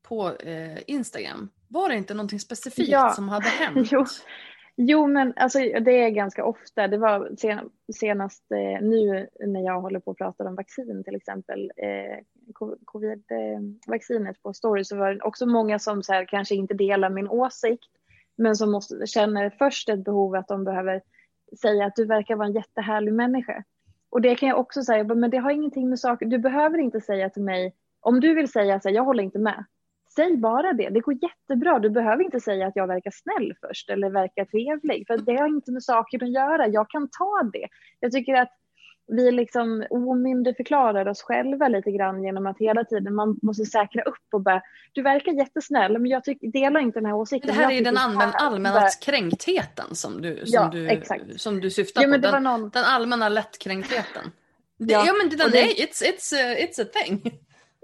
på 0.07 0.35
eh, 0.35 0.77
Instagram. 0.87 1.49
Var 1.67 1.89
det 1.89 1.95
inte 1.95 2.13
någonting 2.13 2.39
specifikt 2.39 2.89
ja. 2.89 3.09
som 3.09 3.29
hade 3.29 3.47
hänt? 3.47 3.87
jo. 3.91 4.05
Jo, 4.80 5.07
men 5.07 5.34
alltså, 5.36 5.59
det 5.59 5.91
är 5.91 6.09
ganska 6.09 6.45
ofta. 6.45 6.88
Det 6.88 6.97
var 6.97 7.36
sen, 7.38 7.69
senast 7.93 8.51
eh, 8.51 8.86
nu 8.88 9.28
när 9.39 9.61
jag 9.61 9.82
håller 9.82 9.99
på 9.99 10.11
att 10.11 10.17
prata 10.17 10.43
om 10.43 10.55
vaccin 10.55 11.03
till 11.03 11.15
exempel, 11.15 11.71
eh, 11.78 12.17
covid-vaccinet 12.86 14.41
på 14.43 14.53
story, 14.53 14.84
så 14.84 14.97
var 14.97 15.13
det 15.13 15.21
också 15.21 15.45
många 15.45 15.80
som 15.80 16.03
så 16.03 16.13
här, 16.13 16.25
kanske 16.25 16.55
inte 16.55 16.73
delar 16.73 17.09
min 17.09 17.28
åsikt, 17.28 17.91
men 18.36 18.55
som 18.55 18.71
måste, 18.71 19.07
känner 19.07 19.49
först 19.49 19.89
ett 19.89 20.03
behov 20.03 20.36
att 20.36 20.47
de 20.47 20.63
behöver 20.63 21.01
säga 21.61 21.86
att 21.86 21.95
du 21.95 22.05
verkar 22.05 22.36
vara 22.36 22.47
en 22.47 22.53
jättehärlig 22.53 23.13
människa. 23.13 23.63
Och 24.09 24.21
det 24.21 24.36
kan 24.36 24.49
jag 24.49 24.59
också 24.59 24.84
säga, 24.84 25.03
men 25.03 25.30
det 25.30 25.38
har 25.38 25.51
ingenting 25.51 25.89
med 25.89 25.99
saker, 25.99 26.25
du 26.25 26.38
behöver 26.38 26.78
inte 26.78 27.01
säga 27.01 27.30
till 27.30 27.43
mig, 27.43 27.73
om 27.99 28.19
du 28.19 28.34
vill 28.34 28.51
säga 28.51 28.80
så 28.80 28.89
här, 28.89 28.95
jag 28.95 29.03
håller 29.03 29.23
inte 29.23 29.39
med, 29.39 29.65
säg 30.18 30.38
bara 30.38 30.74
det. 30.74 30.89
Det 30.89 30.99
går 30.99 31.15
jättebra. 31.22 31.80
Du 31.80 31.89
behöver 31.89 32.24
inte 32.24 32.39
säga 32.39 32.68
att 32.68 32.76
jag 32.76 32.88
verkar 32.88 33.11
snäll 33.11 33.53
först 33.61 33.89
eller 33.89 34.09
verkar 34.09 34.45
trevlig, 34.45 35.07
för 35.07 35.18
det 35.18 35.36
har 35.36 35.47
inte 35.47 35.72
med 35.72 35.84
saker 35.84 36.24
att 36.24 36.32
göra. 36.32 36.68
Jag 36.68 36.89
kan 36.89 37.09
ta 37.09 37.49
det. 37.53 37.68
Jag 37.99 38.11
tycker 38.11 38.34
att 38.34 38.53
vi 39.07 39.32
liksom 39.32 39.86
omyndigförklarar 39.89 41.07
oss 41.07 41.22
själva 41.22 41.68
lite 41.68 41.91
grann 41.91 42.24
genom 42.24 42.47
att 42.47 42.59
hela 42.59 42.84
tiden 42.84 43.15
man 43.15 43.39
måste 43.41 43.65
säkra 43.65 44.01
upp 44.01 44.34
och 44.34 44.41
bara 44.41 44.61
du 44.91 45.01
verkar 45.01 45.32
jättesnäll 45.32 45.99
men 45.99 46.11
jag 46.11 46.24
tycker, 46.24 46.47
delar 46.47 46.80
inte 46.80 46.99
den 46.99 47.05
här 47.05 47.15
åsikten. 47.15 47.55
Det 47.55 47.61
här 47.61 47.72
är 47.72 47.84
den 47.84 47.97
allmän, 47.97 48.30
allmänna 48.34 48.89
kränktheten 49.05 49.95
som 49.95 50.22
du, 50.22 50.36
som 50.36 50.45
ja, 50.45 50.70
du, 50.72 50.88
exakt. 50.88 51.41
som 51.41 51.59
du 51.59 51.70
syftar 51.70 52.01
ja, 52.01 52.07
på. 52.07 52.18
Den, 52.18 52.43
någon... 52.43 52.70
den 52.70 52.84
allmänna 52.84 53.30
lättkränktheten. 53.30 54.32
Ja, 54.78 55.05
ja 55.05 55.13
men 55.13 55.38
den 55.38 55.51
det... 55.51 55.59
är, 55.59 55.86
it's, 55.86 56.03
it's, 56.03 56.34
uh, 56.34 56.65
it's 56.65 56.82
a 56.82 56.86
thing. 56.93 57.39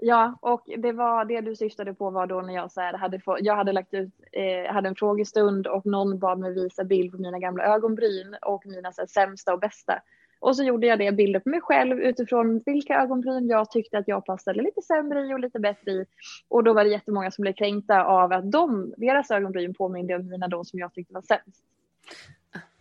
Ja, 0.06 0.38
och 0.40 0.64
det 0.78 0.92
var 0.92 1.24
det 1.24 1.40
du 1.40 1.56
syftade 1.56 1.94
på 1.94 2.10
var 2.10 2.26
då 2.26 2.40
när 2.40 2.54
jag 2.54 2.72
så 2.72 2.80
här, 2.80 2.92
hade, 2.92 3.20
få, 3.20 3.36
jag 3.40 3.56
hade 3.56 3.72
lagt 3.72 3.94
ut, 3.94 4.12
eh, 4.32 4.72
hade 4.72 4.88
en 4.88 4.94
frågestund 4.94 5.66
och 5.66 5.86
någon 5.86 6.18
bad 6.18 6.38
mig 6.38 6.54
visa 6.54 6.84
bild 6.84 7.12
på 7.12 7.18
mina 7.18 7.38
gamla 7.38 7.64
ögonbryn 7.64 8.36
och 8.42 8.66
mina 8.66 8.92
så 8.92 9.02
här, 9.02 9.06
sämsta 9.06 9.52
och 9.52 9.60
bästa. 9.60 10.02
Och 10.40 10.56
så 10.56 10.62
gjorde 10.62 10.86
jag 10.86 10.98
det 10.98 11.12
bilder 11.12 11.40
på 11.40 11.48
mig 11.48 11.60
själv 11.60 12.00
utifrån 12.00 12.62
vilka 12.66 13.00
ögonbryn 13.02 13.48
jag 13.48 13.70
tyckte 13.70 13.98
att 13.98 14.08
jag 14.08 14.26
passade 14.26 14.62
lite 14.62 14.82
sämre 14.82 15.26
i 15.26 15.34
och 15.34 15.40
lite 15.40 15.58
bättre 15.58 15.90
i. 15.90 16.06
Och 16.48 16.64
då 16.64 16.72
var 16.72 16.84
det 16.84 16.90
jättemånga 16.90 17.30
som 17.30 17.42
blev 17.42 17.52
kränkta 17.52 18.04
av 18.04 18.32
att 18.32 18.52
de, 18.52 18.94
deras 18.96 19.30
ögonbryn 19.30 19.74
påminde 19.74 20.14
om 20.14 20.28
mina 20.28 20.48
de 20.48 20.64
som 20.64 20.78
jag 20.78 20.94
tyckte 20.94 21.14
var 21.14 21.22
sämst. 21.22 21.64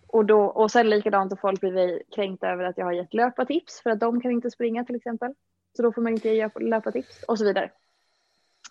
Och, 0.07 0.25
då, 0.25 0.43
och 0.43 0.71
sen 0.71 0.89
likadant 0.89 1.31
har 1.31 1.37
folk 1.37 1.59
blivit 1.59 2.15
kränkta 2.15 2.49
över 2.49 2.63
att 2.63 2.77
jag 2.77 2.85
har 2.85 2.93
gett 2.93 3.13
löpartips 3.13 3.81
för 3.81 3.89
att 3.89 3.99
de 3.99 4.21
kan 4.21 4.31
inte 4.31 4.51
springa 4.51 4.83
till 4.83 4.95
exempel. 4.95 5.33
Så 5.75 5.83
då 5.83 5.91
får 5.91 6.01
man 6.01 6.13
inte 6.13 6.29
ge 6.29 6.49
löpartips 6.59 7.23
och 7.27 7.37
så 7.37 7.45
vidare. 7.45 7.71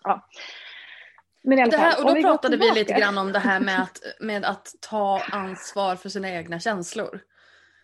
Ja. 0.03 0.27
Men 1.43 1.59
i 1.59 1.61
alla 1.61 1.71
fall, 1.71 1.81
här, 1.81 1.99
och 1.99 2.07
då 2.07 2.13
vi 2.13 2.23
pratade 2.23 2.57
vi 2.57 2.71
lite 2.71 2.93
grann 2.93 3.17
om 3.17 3.31
det 3.31 3.39
här 3.39 3.59
med 3.59 3.81
att, 3.81 4.01
med 4.19 4.45
att 4.45 4.75
ta 4.79 5.21
ansvar 5.31 5.95
för 5.95 6.09
sina 6.09 6.29
egna 6.29 6.59
känslor. 6.59 7.21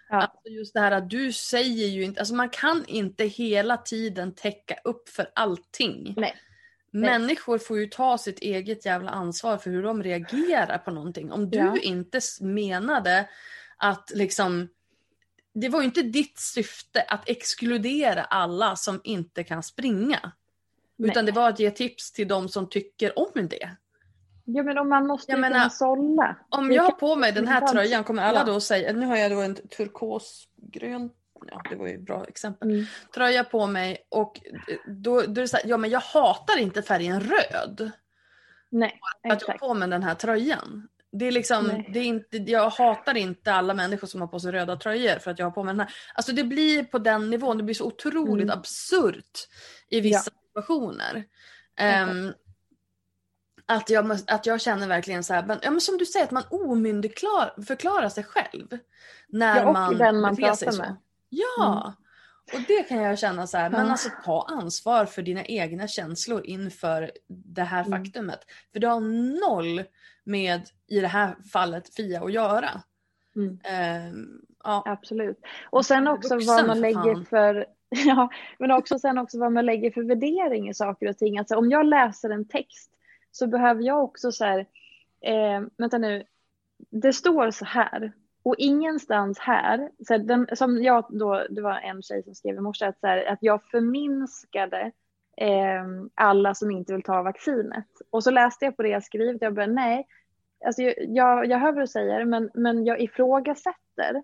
Ja. 0.10 0.16
Alltså 0.16 0.50
just 0.50 0.74
det 0.74 0.80
här 0.80 0.92
att 0.92 1.10
du 1.10 1.32
säger 1.34 1.88
ju 1.88 2.04
inte, 2.04 2.20
alltså 2.20 2.36
man 2.36 2.50
kan 2.50 2.86
inte 2.86 3.26
hela 3.26 3.78
tiden 3.78 4.36
täcka 4.36 4.76
upp 4.84 5.10
för 5.10 5.32
allting. 5.36 6.14
Nej. 6.18 6.36
Människor 6.92 7.58
får 7.58 7.80
ju 7.80 7.88
ta 7.88 8.18
sitt 8.18 8.40
eget 8.40 8.86
jävla 8.86 9.12
ansvar 9.12 9.58
för 9.58 9.70
hur 9.70 9.84
de 9.84 10.04
reagerar 10.04 10.78
på 10.78 10.92
någonting. 10.92 11.32
Om 11.32 11.50
du 11.50 11.58
ja. 11.58 11.78
inte 11.78 12.20
menade 12.42 13.30
att 13.78 14.12
liksom 14.16 14.70
det 15.54 15.70
var 15.70 15.80
ju 15.80 15.86
inte 15.86 16.02
ditt 16.02 16.40
syfte 16.40 17.02
att 17.02 17.30
exkludera 17.30 18.24
alla 18.24 18.76
som 18.76 19.02
inte 19.04 19.44
kan 19.44 19.64
springa. 19.64 20.32
Nej. 20.96 21.12
Utan 21.12 21.26
det 21.26 21.32
var 21.32 21.50
att 21.50 21.60
ge 21.60 21.72
tips 21.72 22.12
till 22.12 22.28
de 22.28 22.50
som 22.50 22.70
tycker 22.70 23.20
om 23.20 23.48
det. 23.48 23.76
Ja 24.46 24.64
men 24.64 24.78
om 24.78 24.90
man 24.90 25.08
måste 25.08 25.32
jag 25.32 25.44
kunna 25.44 25.70
sålla. 25.70 26.36
Om 26.50 26.72
jag 26.72 26.84
har 26.84 26.92
på 26.92 27.16
mig 27.16 27.32
den 27.32 27.48
här 27.48 27.68
tröjan 27.68 28.04
kommer 28.04 28.24
alla 28.24 28.44
då 28.44 28.60
säga, 28.60 28.94
nu 28.94 29.06
har 29.06 29.16
jag 29.16 29.32
då 29.32 29.42
en 29.42 29.56
turkosgrön, 29.56 31.10
ja 31.48 31.62
det 31.70 31.76
var 31.76 31.88
ju 31.88 31.94
ett 31.94 32.02
bra 32.02 32.26
exempel, 32.26 32.70
mm. 32.70 32.86
tröja 33.14 33.44
på 33.44 33.68
mig 33.68 33.98
och 34.10 34.42
då, 34.88 35.22
då 35.22 35.22
är 35.22 35.28
det 35.28 35.48
så 35.48 35.58
här, 35.58 35.66
ja 35.68 35.78
men 35.78 35.90
jag 35.90 36.00
hatar 36.00 36.58
inte 36.60 36.82
färgen 36.82 37.20
röd. 37.20 37.92
Nej, 38.70 39.00
att 39.30 39.42
jag 39.42 39.48
har 39.48 39.58
på 39.58 39.74
mig 39.74 39.88
den 39.88 40.04
här 40.04 40.16
tröjan. 40.16 40.88
Det 41.12 41.28
är 41.28 41.32
liksom, 41.32 41.84
det 41.94 42.00
är 42.00 42.04
inte, 42.04 42.38
jag 42.38 42.70
hatar 42.70 43.18
inte 43.18 43.54
alla 43.54 43.74
människor 43.74 44.08
som 44.08 44.22
har 44.22 44.28
på 44.28 44.40
sig 44.40 44.52
röda 44.52 44.76
tröjor 44.76 45.20
för 45.20 45.32
att 45.32 45.40
jag 45.40 45.46
har 45.46 45.52
på 45.52 45.64
mig 45.64 45.74
den 45.74 45.80
här. 45.80 45.94
Alltså 46.14 46.32
det 46.32 46.44
blir 46.44 46.84
på 46.84 47.00
den 47.00 47.30
nivån, 47.30 47.58
det 47.58 47.64
blir 47.64 47.76
så 47.76 47.86
otroligt 47.86 48.44
mm. 48.44 48.60
absurt 48.60 49.48
i 49.90 50.02
vissa 50.02 50.32
ja. 50.36 50.42
situationer. 50.48 51.24
Um, 52.10 52.34
att 53.66 53.90
jag, 53.90 54.18
att 54.28 54.46
jag 54.46 54.62
känner 54.62 54.88
verkligen 54.88 55.24
så 55.24 55.34
här, 55.34 55.46
men, 55.46 55.60
ja, 55.62 55.72
men 55.72 55.82
som 55.82 55.98
du 55.98 56.06
säger 56.06 56.26
att 56.26 56.32
man 56.32 56.44
omyndigförklarar 56.50 58.10
sig 58.10 58.24
själv. 58.24 58.78
När 59.28 59.56
Ja, 59.56 59.68
och 59.68 59.74
man 59.74 59.98
den 59.98 60.22
man 60.22 60.36
sig 60.36 60.46
pratar 60.46 60.72
så. 60.72 60.82
med. 60.82 60.96
Ja. 61.30 61.94
Och 62.54 62.60
det 62.68 62.84
kan 62.84 62.98
jag 63.02 63.20
känna 63.20 63.48
så 63.48 63.58
här, 63.58 63.70
men 63.70 63.86
Ja. 63.86 63.92
alltså 63.92 64.10
ta 64.26 64.46
ansvar 64.50 65.06
för 65.06 65.22
dina 65.22 65.46
egna 65.46 65.88
känslor 65.88 66.46
inför 66.46 67.12
det 67.28 67.62
här 67.64 67.86
Mm. 67.86 68.00
faktumet. 68.04 68.40
För 68.74 68.80
det 68.80 68.88
har 68.88 69.00
noll 69.50 69.84
med, 70.24 70.62
i 70.88 71.00
det 71.00 71.08
här 71.08 71.36
fallet, 71.54 71.96
Fia 71.96 72.22
att 72.24 72.34
göra. 72.34 72.70
Mm. 73.36 73.60
Ehm, 73.64 74.42
ja. 74.64 74.84
Absolut. 74.86 75.42
Och 75.70 75.86
sen 75.86 76.08
också 76.08 76.36
vuxen, 76.36 76.56
vad 76.56 76.68
man 76.68 76.82
lägger 76.82 77.14
fan. 77.16 77.26
för, 77.26 77.66
ja, 78.06 78.30
men 78.60 78.72
också 78.72 79.00
sen 79.00 79.18
också 79.18 79.40
vad 79.40 79.52
man 79.52 79.66
lägger 79.66 79.92
för 79.92 80.04
värdering 80.04 80.70
i 80.70 80.74
saker 80.74 81.10
och 81.10 81.18
ting. 81.18 81.38
Alltså 81.40 81.56
om 81.56 81.70
jag 81.72 81.86
läser 81.86 82.30
en 82.30 82.48
text 82.48 82.92
så 83.32 83.48
behöver 83.48 83.84
jag 83.84 84.04
också 84.04 84.32
så 84.32 84.46
här, 84.46 84.60
eh, 85.22 85.62
vänta 85.78 85.98
nu, 85.98 86.24
det 86.90 87.14
står 87.14 87.52
så 87.52 87.66
här 87.66 88.12
och 88.50 88.56
ingenstans 88.58 89.40
här, 89.40 89.90
så 90.08 90.14
här 90.14 90.20
den, 90.20 90.48
som 90.54 90.84
jag 90.84 91.06
då, 91.10 91.46
det 91.50 91.62
var 91.62 91.80
en 91.80 92.02
tjej 92.02 92.24
som 92.24 92.36
skrev 92.36 92.56
i 92.56 92.60
morse 92.60 92.86
att, 92.86 93.00
så 93.00 93.08
här, 93.08 93.26
att 93.26 93.40
jag 93.42 93.64
förminskade 93.64 94.92
eh, 95.38 95.86
alla 96.16 96.56
som 96.56 96.72
inte 96.72 96.94
vill 96.94 97.04
ta 97.04 97.22
vaccinet. 97.22 97.88
Och 98.10 98.24
så 98.24 98.32
läste 98.32 98.66
jag 98.66 98.78
på 98.78 98.84
det 98.84 98.90
jag 98.90 99.04
skrivit, 99.04 99.42
jag 99.42 99.54
bara 99.54 99.68
nej, 99.68 100.08
alltså 100.66 100.82
jag, 100.82 100.94
jag, 100.98 101.46
jag 101.46 101.60
hör 101.60 101.72
vad 101.72 101.84
du 101.84 101.88
säger 101.88 102.26
men, 102.26 102.50
men 102.54 102.86
jag 102.86 103.02
ifrågasätter 103.02 104.24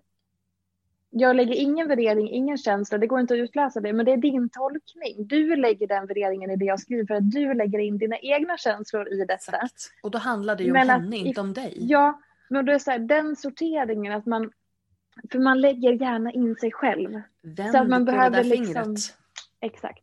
jag 1.10 1.36
lägger 1.36 1.54
ingen 1.54 1.88
värdering, 1.88 2.30
ingen 2.30 2.58
känsla, 2.58 2.98
det 2.98 3.06
går 3.06 3.20
inte 3.20 3.34
att 3.34 3.38
utläsa 3.38 3.80
det, 3.80 3.92
men 3.92 4.06
det 4.06 4.12
är 4.12 4.16
din 4.16 4.48
tolkning. 4.48 5.26
Du 5.26 5.56
lägger 5.56 5.86
den 5.86 6.06
värderingen 6.06 6.50
i 6.50 6.56
det 6.56 6.64
jag 6.64 6.80
skriver 6.80 7.06
för 7.06 7.14
att 7.14 7.30
du 7.30 7.54
lägger 7.54 7.78
in 7.78 7.98
dina 7.98 8.18
egna 8.18 8.56
känslor 8.56 9.08
i 9.08 9.18
detta. 9.18 9.34
Exakt. 9.34 9.92
Och 10.02 10.10
då 10.10 10.18
handlar 10.18 10.56
det 10.56 10.62
ju 10.62 10.70
om 10.70 10.72
Men 10.72 10.90
henne, 10.90 11.16
inte 11.16 11.40
om 11.40 11.52
dig. 11.52 11.74
Ja, 11.76 12.20
men 12.48 12.64
då 12.64 12.72
är 12.72 12.74
det 12.74 12.80
så 12.80 12.90
här, 12.90 12.98
den 12.98 13.36
sorteringen 13.36 14.12
att 14.12 14.26
man, 14.26 14.50
för 15.32 15.38
man 15.38 15.60
lägger 15.60 15.92
gärna 15.92 16.32
in 16.32 16.56
sig 16.56 16.72
själv. 16.72 17.20
Vänd 17.42 17.70
så 17.72 17.78
att 17.78 17.88
man 17.88 18.06
på 18.06 18.10
det 18.10 18.16
behöver 18.16 18.36
där 18.36 18.44
liksom- 18.44 18.74
fingret. 18.84 19.16
Exakt. 19.60 20.02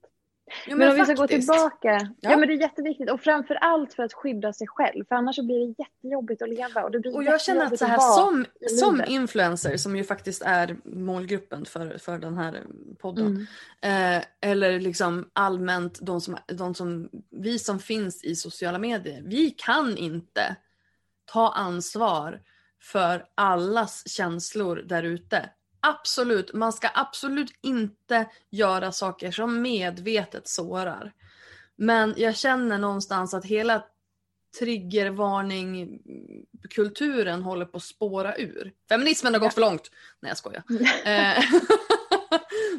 Jo, 0.67 0.77
Men, 0.77 0.89
om 0.89 0.95
vi 0.95 1.03
ska 1.03 1.13
gå 1.13 1.21
faktiskt. 1.21 1.51
tillbaka, 1.51 1.99
ja. 2.21 2.29
Ja. 2.31 2.37
men 2.37 2.47
det 2.47 2.53
är 2.53 2.57
jätteviktigt 2.61 3.11
och 3.11 3.21
framför 3.21 3.55
allt 3.55 3.93
för 3.93 4.03
att 4.03 4.13
skydda 4.13 4.53
sig 4.53 4.67
själv, 4.67 5.05
för 5.05 5.15
annars 5.15 5.39
blir 5.39 5.67
det 5.67 5.75
jättejobbigt 5.83 6.41
att 6.41 6.49
leva 6.49 6.83
och 6.83 6.91
det 6.91 6.99
blir 6.99 7.15
Och 7.15 7.23
jag 7.23 7.41
känner 7.41 7.65
att 7.65 7.79
så 7.79 7.85
här, 7.85 7.97
som, 7.99 8.45
som 8.79 9.01
influencer, 9.07 9.77
som 9.77 9.95
ju 9.95 10.03
faktiskt 10.03 10.41
är 10.45 10.77
målgruppen 10.83 11.65
för, 11.65 11.97
för 11.97 12.17
den 12.17 12.37
här 12.37 12.61
podden, 12.99 13.47
Mm. 13.81 14.17
eh, 14.19 14.23
eller 14.51 14.79
liksom 14.79 15.29
allmänt 15.33 15.99
de 16.01 16.21
som, 16.21 16.37
de 16.47 16.73
som, 16.75 17.09
vi 17.29 17.59
som 17.59 17.79
finns 17.79 18.23
i 18.23 18.35
sociala 18.35 18.79
medier, 18.79 19.21
vi 19.25 19.49
kan 19.49 19.97
inte 19.97 20.55
ta 21.25 21.51
ansvar 21.51 22.41
för 22.81 23.25
allas 23.35 24.09
känslor 24.09 24.75
där 24.75 25.03
ute. 25.03 25.49
Absolut, 25.79 26.53
man 26.53 26.73
ska 26.73 26.89
absolut 26.93 27.53
inte 27.61 28.29
göra 28.49 28.91
saker 28.91 29.31
som 29.31 29.61
medvetet 29.61 30.47
sårar. 30.47 31.13
Men 31.75 32.13
jag 32.17 32.37
känner 32.37 32.77
någonstans 32.77 33.33
att 33.33 33.45
hela 33.45 33.85
triggervarning-kulturen 34.59 37.43
håller 37.43 37.65
på 37.65 37.77
att 37.77 37.83
spåra 37.83 38.37
ur. 38.37 38.73
Feminismen 38.89 39.33
har 39.33 39.39
gått 39.39 39.53
för 39.53 39.61
långt. 39.61 39.91
Nej 40.19 40.29
jag 40.29 40.37
skojar. 40.37 40.63
Eh, 41.05 41.43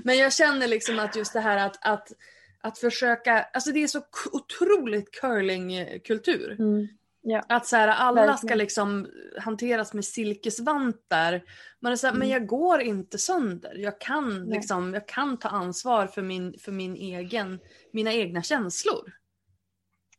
Men 0.02 0.18
jag 0.18 0.32
känner 0.32 0.68
liksom 0.68 0.98
att 0.98 1.16
just 1.16 1.32
det 1.32 1.40
här 1.40 1.66
att, 1.66 1.86
att, 1.86 2.12
att 2.60 2.78
försöka, 2.78 3.42
alltså 3.42 3.72
det 3.72 3.82
är 3.82 3.86
så 3.86 4.02
otroligt 4.32 5.20
curlingkultur. 5.20 6.56
Mm. 6.58 6.88
Ja. 7.26 7.42
Att 7.48 7.66
så 7.66 7.76
här, 7.76 7.88
alla 7.88 8.20
ska 8.22 8.30
Verkligen. 8.46 8.58
liksom 8.58 9.06
hanteras 9.40 9.94
med 9.94 10.04
silkesvantar. 10.04 11.40
Man 11.80 11.92
är 11.92 11.96
så 11.96 12.06
här, 12.06 12.14
men 12.14 12.22
Mm. 12.22 12.32
jag 12.32 12.46
går 12.46 12.80
inte 12.80 13.18
sönder. 13.18 13.74
Jag 13.76 14.00
kan, 14.00 14.28
Nej. 14.44 14.56
liksom, 14.56 14.94
jag 14.94 15.08
kan 15.08 15.36
ta 15.36 15.48
ansvar 15.48 16.06
för, 16.06 16.22
min, 16.22 16.54
för 16.58 16.72
min 16.72 16.96
egen, 16.96 17.58
mina 17.92 18.12
egna 18.12 18.42
känslor. 18.42 19.12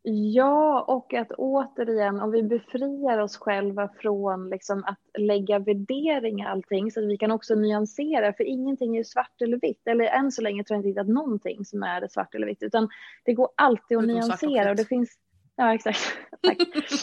Ja, 0.08 0.82
och 0.88 1.14
att 1.14 1.32
återigen, 1.32 2.20
om 2.20 2.32
vi 2.32 2.44
befriar 2.44 3.18
oss 3.18 3.38
själva 3.38 3.90
från 4.00 4.50
liksom 4.50 4.84
att 4.84 5.00
lägga 5.18 5.60
värdering 5.60 6.40
i 6.42 6.46
allting 6.46 6.92
så 6.92 7.00
att 7.00 7.06
vi 7.10 7.18
kan 7.18 7.32
också 7.32 7.56
nyansera, 7.56 8.34
för 8.34 8.44
ingenting 8.44 8.98
är 8.98 9.04
svart 9.04 9.42
eller 9.42 9.58
vitt. 9.58 9.88
Eller 9.88 10.06
än 10.06 10.32
så 10.32 10.42
länge 10.42 10.64
tror 10.64 10.80
jag 10.80 10.86
inte 10.90 11.02
att 11.02 11.08
någonting 11.08 11.66
som 11.66 11.84
är 11.84 12.08
svart 12.08 12.36
eller 12.36 12.48
vitt, 12.48 12.64
utan 12.64 12.90
det 13.24 13.34
går 13.34 13.50
alltid 13.56 13.98
att 13.98 14.04
Utom 14.04 14.16
nyansera. 14.16 14.70
Och 14.70 14.76
det 14.76 14.86
finns, 14.86 15.10
ja 15.56 15.74
exakt, 15.74 16.00
tack. 16.42 16.58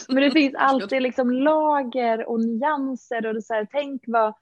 Men 0.07 0.23
det 0.23 0.31
finns 0.31 0.55
alltid 0.55 1.01
liksom 1.01 1.31
lager 1.31 2.29
och 2.29 2.39
nyanser 2.39 3.25
och 3.25 3.33
det 3.33 3.41
så 3.41 3.53
här, 3.53 3.67
tänk 3.71 4.03
vad, 4.07 4.33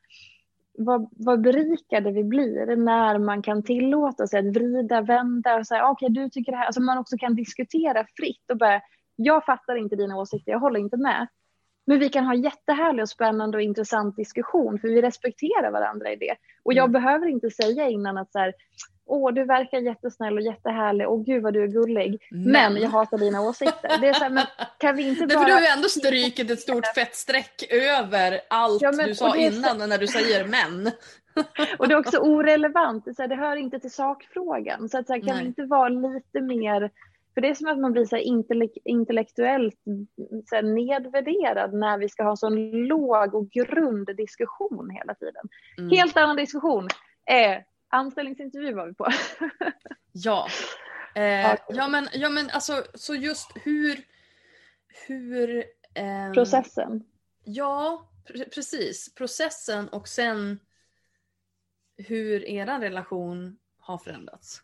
vad, 0.78 1.10
vad 1.12 1.42
berikade 1.42 2.12
vi 2.12 2.24
blir 2.24 2.76
när 2.76 3.18
man 3.20 3.42
kan 3.42 3.64
tillåta 3.64 4.28
sig 4.28 4.40
att 4.40 4.56
vrida, 4.56 5.02
vända 5.02 5.56
och 5.56 5.68
säga 5.68 5.90
okej 5.90 6.10
du 6.10 6.30
tycker 6.30 6.52
det 6.52 6.58
här, 6.58 6.66
alltså 6.66 6.82
man 6.82 6.98
också 6.98 7.18
kan 7.18 7.36
diskutera 7.36 8.06
fritt 8.18 8.52
och 8.52 8.58
bara 8.58 8.82
jag 9.16 9.46
fattar 9.46 9.76
inte 9.76 9.96
dina 9.96 10.18
åsikter, 10.18 10.52
jag 10.52 10.60
håller 10.60 10.80
inte 10.80 10.98
med. 10.98 11.28
Men 11.86 12.00
vi 12.00 12.10
kan 12.10 12.26
ha 12.26 12.36
jättehärlig 12.36 13.04
och 13.04 13.10
spännande 13.10 13.58
och 13.58 13.62
intressant 13.62 14.16
diskussion 14.16 14.80
för 14.80 14.88
vi 14.88 15.02
respekterar 15.02 15.72
varandra 15.72 16.12
i 16.12 16.16
det. 16.16 16.36
Och 16.64 16.74
jag 16.74 16.90
Mm. 16.90 16.92
behöver 16.92 17.28
inte 17.28 17.50
säga 17.50 17.90
innan 17.90 18.18
att 18.18 18.32
så 18.32 18.40
här, 18.40 18.54
åh 19.12 19.34
du 19.34 19.44
verkar 19.44 19.78
jättesnäll 19.78 20.38
och 20.38 20.44
jättehärlig, 20.44 21.10
åh 21.10 21.24
gud 21.24 21.44
vad 21.44 21.54
du 21.54 21.64
är 21.64 21.68
gullig, 21.68 22.22
men, 22.32 22.52
Men. 22.74 22.82
jag 22.82 22.90
hatar 22.90 23.18
dina 23.18 23.42
åsikter. 23.42 23.98
Det 24.02 24.08
är 24.08 24.14
så 24.14 24.24
här, 24.24 24.30
men 24.30 24.46
kan 24.78 24.96
vi 24.96 25.08
inte 25.08 25.26
Därför 25.26 25.36
bara... 25.36 25.48
du 25.48 25.54
har 25.54 25.62
ju 25.62 25.68
ändå 25.68 25.88
strykit 25.90 26.52
ett 26.52 26.60
stort 26.60 26.88
fett 26.96 27.16
streck 27.16 27.64
över 27.72 28.40
allt 28.50 28.82
Ja, 28.82 28.92
men- 28.92 29.06
du 29.06 29.12
och 29.12 29.18
sa 29.18 29.36
är 29.36 29.52
så- 29.52 29.58
innan 29.58 29.90
när 29.90 29.98
du 29.98 30.08
säger 30.08 30.46
men. 30.46 30.92
Och 31.80 31.88
det 31.88 31.94
är 31.94 32.00
också 32.00 32.18
orelevant, 32.18 33.06
det, 33.06 33.12
är 33.12 33.14
så 33.14 33.22
här, 33.22 33.30
det 33.30 33.36
hör 33.36 33.56
inte 33.56 33.80
till 33.80 33.92
sakfrågan. 33.92 34.90
Så, 34.90 34.98
att, 34.98 35.08
så 35.08 35.14
här, 35.14 35.28
kan 35.28 35.38
vi 35.40 35.46
inte 35.46 35.64
vara 35.66 35.90
lite 35.90 36.42
mer... 36.42 36.90
För 37.34 37.42
det 37.42 37.50
är 37.50 37.54
som 37.54 37.68
att 37.68 37.80
man 37.80 37.92
blir 37.92 38.06
så 38.06 38.18
intellektuellt 38.86 39.76
så 40.50 40.56
här, 40.56 40.64
nedvärderad 40.64 41.74
när 41.74 41.98
vi 41.98 42.10
ska 42.10 42.24
ha 42.24 42.36
sån 42.36 42.72
låg 42.72 43.36
och 43.36 43.50
grund 43.50 44.10
diskussion 44.18 44.90
hela 44.90 45.14
tiden. 45.16 45.44
Mm. 45.78 45.90
Helt 45.90 46.18
annan 46.18 46.36
diskussion. 46.36 46.88
Eh, 47.30 47.58
anställningsintervju 47.92 48.74
var 48.74 48.88
vi 48.88 48.94
på. 48.94 49.08
Ja. 50.14 50.48
Eh, 51.16 51.56
ja 51.70 51.88
men, 51.88 52.08
ja 52.14 52.30
men 52.30 52.50
alltså 52.50 52.84
så 52.94 53.16
just 53.16 53.52
hur, 53.56 54.04
hur 55.08 55.64
ehm, 55.94 56.34
Processen. 56.34 57.04
Ja, 57.44 58.10
pre- 58.28 58.50
precis. 58.54 59.16
Processen 59.16 59.90
och 59.90 60.08
sen 60.08 60.60
hur 61.98 62.46
er 62.46 62.80
relation 62.80 63.58
har 63.80 63.98
förändrats. 63.98 64.62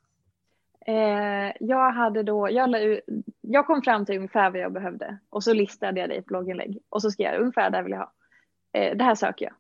Eh, 0.86 1.52
jag 1.60 1.92
hade 1.92 2.24
då, 2.24 2.52
jag, 2.52 3.00
jag 3.42 3.68
kom 3.68 3.82
fram 3.82 4.06
till 4.06 4.16
ungefär 4.16 4.50
vad 4.50 4.60
jag 4.60 4.74
behövde 4.74 5.18
och 5.30 5.44
så 5.44 5.54
listade 5.54 6.00
jag 6.00 6.10
det 6.10 6.16
i 6.16 6.18
ett 6.18 6.26
blogginlägg 6.26 6.80
och 6.90 7.02
så 7.02 7.12
skrev 7.12 7.34
jag 7.34 7.42
ungefär 7.42 7.70
det 7.70 7.78
här 7.78 7.84
vill 7.84 7.92
jag 7.92 8.00
ha. 8.00 8.14
Eh, 8.72 8.98
det 8.98 9.04
här 9.04 9.16
söker 9.16 9.46
jag. 9.46 9.54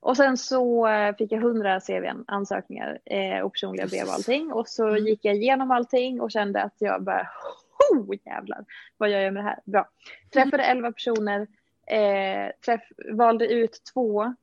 Och 0.00 0.16
sen 0.16 0.36
så 0.36 0.86
eh, 0.88 1.16
fick 1.16 1.32
jag 1.32 1.42
100 1.42 1.80
CVn, 1.80 2.24
ansökningar 2.26 2.98
eh, 3.04 3.40
och 3.40 3.52
personliga 3.52 3.86
brev 3.86 4.06
och 4.06 4.12
allting 4.12 4.52
och 4.52 4.68
så 4.68 4.86
Mm. 4.88 5.04
gick 5.04 5.24
jag 5.24 5.34
igenom 5.36 5.70
allting 5.70 6.20
och 6.20 6.30
kände 6.30 6.62
att 6.62 6.74
jag 6.78 7.02
bara, 7.02 7.28
oh 7.92 8.14
jävlar, 8.24 8.64
vad 8.96 9.10
gör 9.10 9.20
jag 9.20 9.34
med 9.34 9.44
det 9.44 9.48
här? 9.48 9.58
Bra. 9.64 9.88
Träffade 10.32 10.62
11 10.62 10.92
personer, 10.92 11.46
eh, 11.86 12.50
träff, 12.64 12.82
valde 13.12 13.46
ut 13.46 13.82
två, 13.94 14.34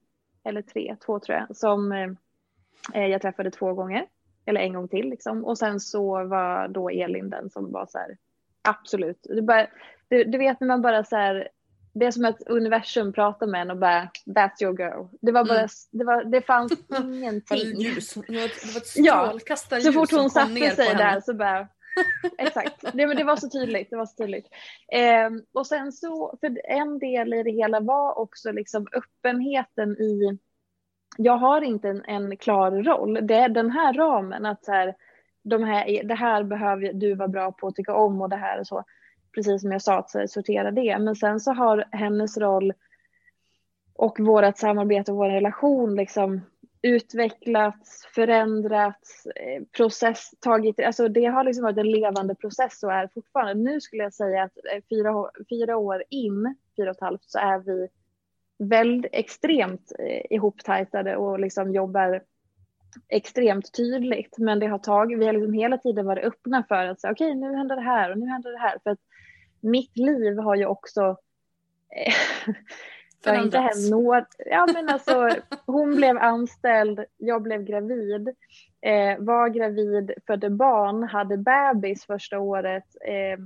eller 0.43 0.61
tre, 0.61 0.95
två 1.05 1.19
tror 1.19 1.37
jag, 1.37 1.57
som 1.57 1.91
eh, 2.93 3.05
jag 3.05 3.21
träffade 3.21 3.51
två 3.51 3.73
gånger 3.73 4.05
eller 4.45 4.61
en 4.61 4.73
gång 4.73 4.87
till 4.87 5.09
liksom. 5.09 5.45
Och 5.45 5.57
sen 5.57 5.79
så 5.79 6.23
var 6.23 6.67
då 6.67 6.89
Elin 6.89 7.29
den 7.29 7.49
som 7.49 7.71
var 7.71 7.85
så 7.89 7.97
här, 7.97 8.17
absolut. 8.61 9.19
Det 9.29 9.41
bara, 9.41 9.67
du, 10.07 10.23
du 10.23 10.37
vet 10.37 10.59
när 10.59 10.67
man 10.67 10.81
bara 10.81 11.03
så 11.03 11.15
här, 11.15 11.49
det 11.99 12.05
är 12.05 12.11
som 12.11 12.25
att 12.25 12.41
universum 12.47 13.13
pratar 13.13 13.47
med 13.47 13.61
en 13.61 13.71
och 13.71 13.77
bara, 13.77 14.09
that's 14.25 14.63
your 14.63 14.79
girl. 14.79 15.05
Det 15.21 15.31
var 15.31 15.43
bara, 15.45 15.57
Mm. 15.57 15.67
det, 15.91 16.03
var, 16.05 16.23
det 16.23 16.41
fanns 16.41 16.73
Det 16.87 16.97
ingenting. 17.03 17.81
ljus. 17.81 18.13
Det 18.13 18.21
var 18.37 18.45
ett, 18.45 18.61
det 18.61 18.73
var 18.73 18.81
ett 18.81 18.93
Ja, 18.95 19.25
strålkastarljus 19.27 19.85
Så 19.85 19.93
fort 19.93 20.11
hon 20.11 20.29
satte 20.29 20.69
sig 20.75 20.95
där 20.95 21.19
så 21.21 21.33
bara, 21.33 21.67
exakt. 22.37 22.81
Det, 22.93 23.07
men 23.07 23.17
det 23.17 23.23
var 23.23 23.35
så 23.35 23.49
tydligt. 23.49 23.89
Det 23.89 23.95
var 23.95 24.05
så 24.05 24.15
tydligt. 24.23 24.47
Ehm, 24.93 25.41
och 25.53 25.67
sen 25.67 25.91
så, 25.91 26.37
för 26.41 26.59
en 26.65 26.99
del 26.99 27.33
i 27.33 27.43
det 27.43 27.51
hela 27.51 27.79
var 27.79 28.19
också 28.19 28.51
liksom 28.51 28.87
öppenheten 28.91 29.91
i, 30.01 30.37
jag 31.17 31.37
har 31.37 31.61
inte 31.61 31.89
en, 31.89 32.03
en 32.05 32.37
klar 32.37 32.71
roll. 32.71 33.19
Det 33.21 33.35
är 33.35 33.49
den 33.49 33.71
här 33.71 33.93
ramen 33.93 34.45
att 34.45 34.65
så 34.65 34.71
här, 34.71 34.95
de 35.43 35.63
här, 35.63 36.03
det 36.03 36.15
här 36.15 36.43
behöver 36.43 36.93
du 36.93 37.15
vara 37.15 37.27
bra 37.27 37.51
på 37.51 37.67
att 37.67 37.75
tycka 37.75 37.93
om 37.95 38.21
och 38.21 38.29
det 38.29 38.35
här 38.35 38.59
och 38.59 38.67
så. 38.67 38.83
Precis 39.37 39.61
som 39.61 39.71
jag 39.71 39.81
sa, 39.81 39.97
att 39.97 40.13
här, 40.13 40.27
sortera 40.27 40.71
det. 40.71 40.99
Men 40.99 41.15
sen 41.15 41.39
så 41.39 41.53
har 41.53 41.85
hennes 41.91 42.37
roll 42.37 42.73
och 43.93 44.19
vårt 44.19 44.57
samarbete 44.57 45.11
och 45.11 45.17
vår 45.17 45.29
relation 45.29 45.95
liksom 45.95 46.41
utvecklats, 46.81 48.07
förändrats, 48.15 49.25
eh, 49.25 49.63
process, 49.77 50.31
tagit, 50.39 50.79
alltså 50.79 51.07
det 51.07 51.25
har 51.25 51.43
liksom 51.43 51.63
varit 51.63 51.77
en 51.77 51.91
levande 51.91 52.35
process 52.35 52.83
och 52.83 52.93
är 52.93 53.09
fortfarande. 53.13 53.71
Nu 53.71 53.81
skulle 53.81 54.03
jag 54.03 54.13
säga 54.13 54.43
att 54.43 54.57
eh, 54.73 54.81
fyra, 54.89 55.29
fyra 55.49 55.77
år 55.77 56.03
in, 56.09 56.55
fyra 56.77 56.89
och 56.89 56.95
ett 56.95 57.01
halvt, 57.01 57.23
så 57.25 57.39
är 57.39 57.59
vi 57.59 57.87
väldigt 58.59 59.13
extremt 59.13 59.91
eh, 59.99 60.35
ihoptajtade 60.35 61.15
och 61.15 61.39
liksom 61.39 61.73
jobbar 61.73 62.21
extremt 63.09 63.73
tydligt. 63.73 64.37
Men 64.37 64.59
det 64.59 64.67
har 64.67 64.79
tagit, 64.79 65.19
vi 65.19 65.25
har 65.25 65.33
liksom 65.33 65.53
hela 65.53 65.77
tiden 65.77 66.05
varit 66.05 66.25
öppna 66.25 66.63
för 66.67 66.87
att 66.87 67.01
säga 67.01 67.11
okej 67.11 67.27
okay, 67.27 67.39
nu 67.39 67.57
händer 67.57 67.75
det 67.75 67.81
här 67.81 68.11
och 68.11 68.17
nu 68.17 68.25
händer 68.25 68.51
det 68.51 68.57
här. 68.57 68.79
För 68.83 68.89
att 68.89 68.99
mitt 69.61 69.97
liv 69.97 70.37
har 70.37 70.55
ju 70.55 70.65
också 70.65 71.17
eh, 71.95 72.13
det 73.23 73.29
har 73.29 73.43
inte 73.43 73.57
hänt 73.57 73.89
något. 73.91 74.27
Ja, 74.45 74.67
men 74.73 74.89
alltså, 74.89 75.29
hon 75.65 75.95
blev 75.95 76.17
anställd, 76.17 77.05
jag 77.17 77.41
blev 77.41 77.63
gravid, 77.63 78.29
eh, 78.81 79.17
var 79.19 79.49
gravid, 79.49 80.11
födde 80.27 80.49
barn, 80.49 81.03
hade 81.03 81.37
bebis 81.37 82.05
första 82.05 82.39
året. 82.39 82.85
Eh, 83.01 83.39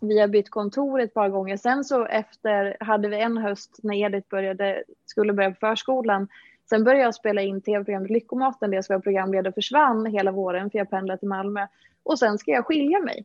vi 0.00 0.20
har 0.20 0.28
bytt 0.28 0.50
kontor 0.50 1.00
ett 1.00 1.14
par 1.14 1.28
gånger. 1.28 1.56
Sen 1.56 1.84
så 1.84 2.06
efter 2.06 2.76
hade 2.80 3.08
vi 3.08 3.20
en 3.20 3.38
höst 3.38 3.78
när 3.82 3.94
Edith 3.94 4.28
började, 4.28 4.82
skulle 5.06 5.32
börja 5.32 5.50
på 5.50 5.56
förskolan. 5.56 6.28
Sen 6.68 6.84
började 6.84 7.04
jag 7.04 7.14
spela 7.14 7.42
in 7.42 7.62
tv-programmet 7.62 8.10
Lyckomaten 8.10 8.72
jag 8.72 8.84
ska 8.84 8.94
vara 8.94 9.02
programledare 9.02 9.52
försvann 9.52 10.06
hela 10.06 10.32
våren 10.32 10.70
för 10.70 10.78
jag 10.78 10.90
pendlade 10.90 11.18
till 11.18 11.28
Malmö. 11.28 11.66
Och 12.02 12.18
sen 12.18 12.38
ska 12.38 12.50
jag 12.50 12.66
skilja 12.66 12.98
mig. 12.98 13.24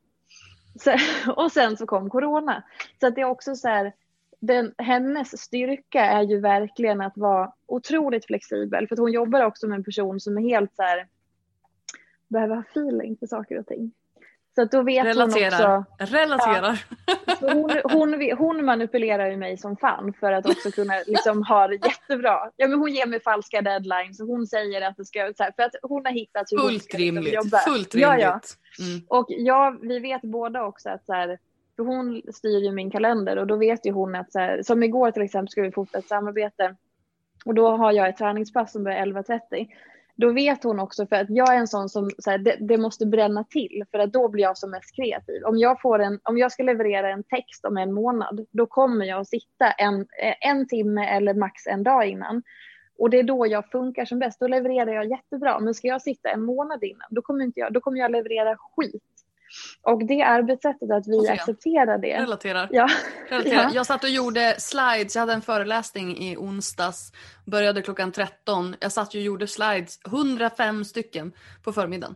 Och 1.35 1.51
sen 1.51 1.77
så 1.77 1.85
kom 1.85 2.09
corona. 2.09 2.63
Så 2.99 3.07
att 3.07 3.15
det 3.15 3.21
är 3.21 3.25
också 3.25 3.55
så 3.55 3.67
här, 3.67 3.93
den, 4.39 4.73
hennes 4.77 5.41
styrka 5.41 6.05
är 6.05 6.21
ju 6.21 6.39
verkligen 6.39 7.01
att 7.01 7.17
vara 7.17 7.53
otroligt 7.65 8.25
flexibel. 8.25 8.87
För 8.87 8.95
att 8.95 8.99
hon 8.99 9.11
jobbar 9.11 9.41
också 9.41 9.67
med 9.67 9.75
en 9.75 9.83
person 9.83 10.19
som 10.19 10.37
är 10.37 10.41
helt 10.41 10.75
så 10.75 10.81
här, 10.81 11.07
behöver 12.27 12.55
ha 12.55 12.63
feeling 12.63 13.17
för 13.17 13.27
saker 13.27 13.59
och 13.59 13.67
ting. 13.67 13.91
Så 14.55 14.61
att 14.61 14.71
då 14.71 14.81
vet 14.81 15.05
Relaterar. 15.05 15.67
hon 15.67 15.83
också. 15.83 16.15
Relaterar. 16.15 16.85
Ja, 17.05 17.15
hon, 17.53 17.71
hon, 17.83 18.31
hon, 18.37 18.65
manipulerar 18.65 19.29
ju 19.29 19.37
mig 19.37 19.57
som 19.57 19.77
fan 19.77 20.13
för 20.19 20.31
att 20.31 20.45
också 20.45 20.71
kunna 20.71 20.93
liksom 21.07 21.43
ha 21.43 21.67
det 21.67 21.75
jättebra. 21.75 22.49
Ja, 22.55 22.67
men 22.67 22.79
hon 22.79 22.91
ger 22.91 23.05
mig 23.05 23.19
falska 23.19 23.61
deadlines 23.61 24.19
och 24.19 24.27
hon 24.27 24.47
säger 24.47 24.81
att 24.81 24.97
det 24.97 25.05
ska, 25.05 25.33
så 25.37 25.43
här, 25.43 25.51
för 25.55 25.63
att 25.63 25.75
hon 25.81 26.05
har 26.05 26.13
hittat 26.13 26.51
hur 26.51 26.57
Fullt 26.57 26.71
hon 26.71 26.79
ska 26.79 26.97
liksom 26.97 27.15
rimligt. 27.15 27.33
jobba. 27.33 27.57
Fullt 27.57 27.95
rimligt. 27.95 28.01
Ja, 28.01 28.19
ja. 28.19 28.39
Mm. 28.85 29.05
Och 29.07 29.25
ja, 29.29 29.77
vi 29.81 29.99
vet 29.99 30.21
båda 30.21 30.63
också 30.63 30.89
att 30.89 31.05
så 31.05 31.13
här, 31.13 31.37
för 31.75 31.83
hon 31.83 32.21
styr 32.33 32.59
ju 32.59 32.71
min 32.71 32.91
kalender 32.91 33.37
och 33.37 33.47
då 33.47 33.55
vet 33.55 33.85
ju 33.85 33.91
hon 33.91 34.15
att 34.15 34.31
så 34.31 34.39
här, 34.39 34.63
som 34.63 34.83
igår 34.83 35.11
till 35.11 35.21
exempel 35.21 35.49
skulle 35.49 35.67
vi 35.67 35.73
fota 35.73 35.97
ett 35.97 36.07
samarbete 36.07 36.75
och 37.45 37.53
då 37.53 37.69
har 37.77 37.91
jag 37.91 38.09
ett 38.09 38.17
träningspass 38.17 38.71
som 38.71 38.83
börjar 38.83 39.05
11.30 39.05 39.67
då 40.15 40.31
vet 40.31 40.63
hon 40.63 40.79
också 40.79 41.07
för 41.07 41.15
att 41.15 41.29
jag 41.29 41.53
är 41.53 41.57
en 41.57 41.67
sån 41.67 41.89
som 41.89 42.09
så 42.17 42.31
här, 42.31 42.37
det, 42.37 42.57
det, 42.59 42.77
måste 42.77 43.05
bränna 43.05 43.43
till 43.43 43.83
för 43.91 43.99
att 43.99 44.13
då 44.13 44.27
blir 44.27 44.43
jag 44.43 44.57
som 44.57 44.71
mest 44.71 44.95
kreativ. 44.95 45.43
Om 45.45 45.57
jag, 45.57 45.81
får 45.81 45.99
en, 45.99 46.19
om 46.23 46.37
jag 46.37 46.51
ska 46.51 46.63
leverera 46.63 47.09
en 47.09 47.23
text 47.23 47.65
om 47.65 47.77
en 47.77 47.93
månad 47.93 48.45
då 48.51 48.65
kommer 48.65 49.05
jag 49.05 49.19
att 49.19 49.27
sitta 49.27 49.71
en, 49.71 50.07
en 50.41 50.67
timme 50.67 51.05
eller 51.05 51.33
max 51.33 51.67
en 51.67 51.83
dag 51.83 52.07
innan. 52.07 52.43
Och 52.97 53.09
det 53.09 53.19
är 53.19 53.23
då 53.23 53.47
jag 53.47 53.71
funkar 53.71 54.05
som 54.05 54.19
bäst. 54.19 54.39
Då 54.39 54.47
levererar 54.47 54.93
jag 54.93 55.09
jättebra. 55.09 55.59
Men 55.59 55.73
ska 55.73 55.87
jag 55.87 56.01
sitta 56.01 56.29
en 56.29 56.43
månad 56.43 56.83
innan 56.83 57.07
då 57.09 57.21
kommer, 57.21 57.43
inte 57.43 57.59
jag, 57.59 57.73
då 57.73 57.81
kommer 57.81 57.99
jag 57.99 58.11
leverera 58.11 58.57
skit. 58.57 59.03
Och 59.81 60.05
det 60.05 60.21
arbetssättet 60.21 60.91
att 60.91 61.07
vi 61.07 61.29
accepterar 61.29 61.97
det. 61.97 62.21
Relaterar. 62.21 62.69
Ja. 62.71 62.87
Relaterar. 63.29 63.63
Ja. 63.63 63.71
Jag 63.73 63.85
satt 63.85 64.03
och 64.03 64.09
gjorde 64.09 64.55
slides, 64.59 65.15
jag 65.15 65.19
hade 65.19 65.33
en 65.33 65.41
föreläsning 65.41 66.17
i 66.17 66.37
onsdags, 66.37 67.11
började 67.45 67.81
klockan 67.81 68.11
13. 68.11 68.75
Jag 68.79 68.91
satt 68.91 69.07
och 69.07 69.21
gjorde 69.21 69.47
slides, 69.47 69.99
105 70.05 70.85
stycken 70.85 71.31
på 71.63 71.73
förmiddagen. 71.73 72.15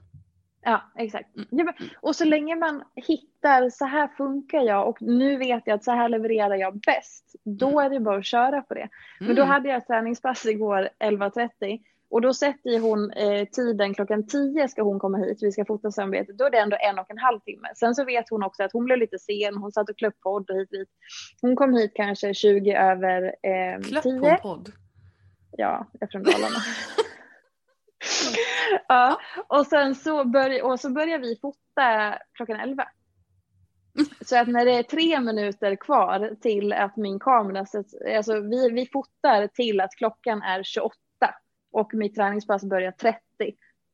Ja, 0.70 0.82
exakt. 0.96 1.36
Mm. 1.36 1.48
Ja, 1.50 1.74
och 2.02 2.16
så 2.16 2.26
länge 2.26 2.56
man 2.56 2.84
hittar, 2.96 3.70
så 3.70 3.86
här 3.86 4.08
funkar 4.08 4.62
jag 4.62 4.88
och 4.90 5.02
nu 5.02 5.38
vet 5.38 5.64
jag 5.66 5.76
att 5.76 5.84
så 5.84 5.92
här 5.92 6.10
levererar 6.10 6.56
jag 6.56 6.80
bäst, 6.80 7.36
då 7.44 7.68
mm. 7.70 7.86
är 7.86 7.90
det 7.90 8.00
bara 8.00 8.18
att 8.18 8.26
köra 8.26 8.62
på 8.62 8.74
det. 8.74 8.90
Men 9.20 9.36
då 9.36 9.42
mm. 9.42 9.50
hade 9.50 9.70
jag 9.70 9.88
träningspass 9.88 10.46
igår 10.46 10.90
11.30 11.00 11.80
och 12.10 12.22
då 12.22 12.34
sätter 12.34 12.80
hon 12.80 13.12
eh, 13.12 13.46
tiden 13.46 13.94
klockan 13.94 14.28
10 14.28 14.68
ska 14.68 14.82
hon 14.82 15.00
komma 15.00 15.18
hit, 15.18 15.38
vi 15.42 15.52
ska 15.52 15.66
fota 15.66 15.92
samarbetet. 15.92 16.38
Då 16.38 16.46
är 16.46 16.52
det 16.52 16.58
ändå 16.58 16.78
en 16.80 17.00
och 17.00 17.12
en 17.12 17.18
halv 17.18 17.40
timme. 17.40 17.68
Sen 17.76 17.96
så 17.96 18.06
vet 18.06 18.30
hon 18.30 18.44
också 18.44 18.64
att 18.64 18.74
hon 18.74 18.86
blev 18.86 18.98
lite 18.98 19.20
sen, 19.20 19.58
hon 19.58 19.72
satt 19.72 19.90
och 19.90 19.98
klöpp 19.98 20.20
podd 20.20 20.50
och 20.50 20.56
hit 20.56 20.72
dit. 20.72 20.90
Hon 21.42 21.56
kom 21.56 21.74
hit 21.74 21.92
kanske 21.96 22.34
20 22.34 22.74
över 22.74 23.24
eh, 23.24 23.82
Klöpp 23.82 24.04
10. 24.04 24.38
podd? 24.38 24.72
Ja, 25.52 25.88
jag 25.94 26.08
är 26.08 26.12
från 26.12 26.24
Dalarna. 26.24 26.60
ja, 28.88 29.20
och 29.48 29.68
sen 29.68 29.96
så, 29.96 30.24
börj 30.24 30.62
och 30.62 30.80
så 30.80 30.90
börjar 30.90 31.20
vi 31.20 31.40
fota 31.42 32.20
klockan 32.34 32.60
11. 32.60 32.88
Så 34.26 34.38
att 34.38 34.48
när 34.48 34.66
det 34.66 34.72
är 34.72 34.84
tre 34.84 35.20
minuter 35.20 35.76
kvar 35.76 36.36
till 36.42 36.74
att 36.74 36.98
min 36.98 37.20
kamera 37.20 37.66
sätts, 37.66 37.96
alltså 38.18 38.40
vi, 38.40 38.70
vi 38.70 38.86
fotar 38.86 39.48
till 39.48 39.82
att 39.82 39.96
klockan 39.96 40.42
är 40.42 40.64
28 40.64 40.96
och 41.72 41.94
mitt 41.94 42.16
träningspass 42.16 42.64
börjar 42.64 42.92
30. 42.92 43.20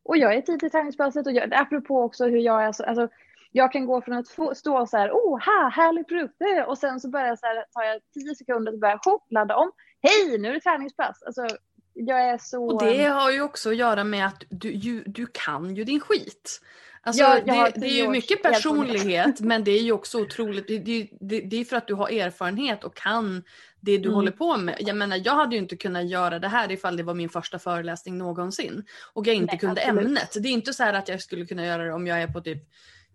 Och 0.06 0.18
jag 0.18 0.36
är 0.36 0.42
tidigt 0.42 0.64
i 0.64 0.70
träningspasset 0.70 1.28
och 1.28 1.34
jag, 1.34 1.54
apropå 1.54 2.02
också 2.02 2.26
hur 2.26 2.40
jag 2.40 2.64
är 2.64 2.72
så, 2.72 2.84
alltså, 2.84 3.08
jag 3.52 3.72
kan 3.72 3.86
gå 3.86 4.02
från 4.02 4.18
att 4.18 4.30
få, 4.30 4.56
stå 4.56 4.86
så 4.88 4.98
här, 4.98 5.12
oh, 5.12 5.40
ha, 5.46 5.70
härlig 5.70 6.08
produkt, 6.08 6.42
eh, 6.42 6.64
och 6.64 6.78
sen 6.78 7.00
så 7.00 7.10
börjar 7.10 7.36
så 7.36 7.46
här, 7.46 7.66
tar 7.74 7.84
jag 7.84 8.02
tio 8.14 8.36
sekunder 8.36 8.74
och 8.74 8.80
börjar 8.80 9.00
hopp, 9.06 9.24
ladda 9.30 9.56
om, 9.56 9.72
hej, 10.02 10.38
nu 10.38 10.50
är 10.50 10.54
det 10.54 10.60
träningspass. 10.60 11.24
Alltså, 11.24 11.48
jag 11.94 12.22
är 12.22 12.38
så... 12.38 12.66
Och 12.66 12.84
det 12.84 13.04
har 13.04 13.32
ju 13.32 13.42
också 13.42 13.70
att 13.70 13.76
göra 13.76 14.04
med 14.04 14.26
att 14.26 14.44
du, 14.50 14.72
ju, 14.72 15.04
du 15.06 15.28
kan 15.34 15.76
ju 15.76 15.84
din 15.84 16.00
skit. 16.00 16.60
Alltså, 17.06 17.24
ja, 17.24 17.40
det, 17.46 17.80
det, 17.80 17.86
är 17.86 18.04
ju 18.04 18.10
mycket 18.10 18.42
personlighet 18.42 19.40
men 19.40 19.64
det 19.64 19.72
är 19.72 19.82
ju 19.82 19.92
också 19.92 20.22
otroligt, 20.22 20.68
det, 20.68 20.78
det, 21.20 21.42
det, 21.42 21.58
är 21.58 21.66
för 21.66 21.76
att 21.76 21.88
du 21.88 21.94
har 21.94 22.10
erfarenhet 22.10 22.84
och 22.84 22.96
kan 22.96 23.44
det 23.80 23.98
du 23.98 24.04
mm. 24.04 24.14
håller 24.14 24.32
på 24.32 24.58
med. 24.58 24.78
Jag 24.80 24.96
menar 24.96 25.22
jag 25.26 25.36
hade 25.36 25.56
ju 25.56 25.62
inte 25.62 25.76
kunnat 25.76 26.10
göra 26.10 26.40
det 26.40 26.48
här 26.48 26.72
ifall 26.72 26.98
det 26.98 27.04
var 27.04 27.14
min 27.14 27.30
första 27.30 27.60
föreläsning 27.60 28.18
någonsin 28.18 28.86
och 29.14 29.28
jag 29.28 29.36
inte 29.36 29.52
Nej, 29.52 29.60
kunde 29.60 29.82
absolut. 29.82 30.06
ämnet. 30.06 30.34
Det 30.40 30.50
är 30.50 30.54
inte 30.54 30.74
så 30.74 30.84
här 30.84 30.94
att 30.94 31.08
jag 31.08 31.22
skulle 31.22 31.46
kunna 31.46 31.66
göra 31.66 31.84
det 31.84 31.94
om 31.94 32.08
jag 32.08 32.22
är 32.22 32.28
på 32.28 32.42
typ 32.42 32.64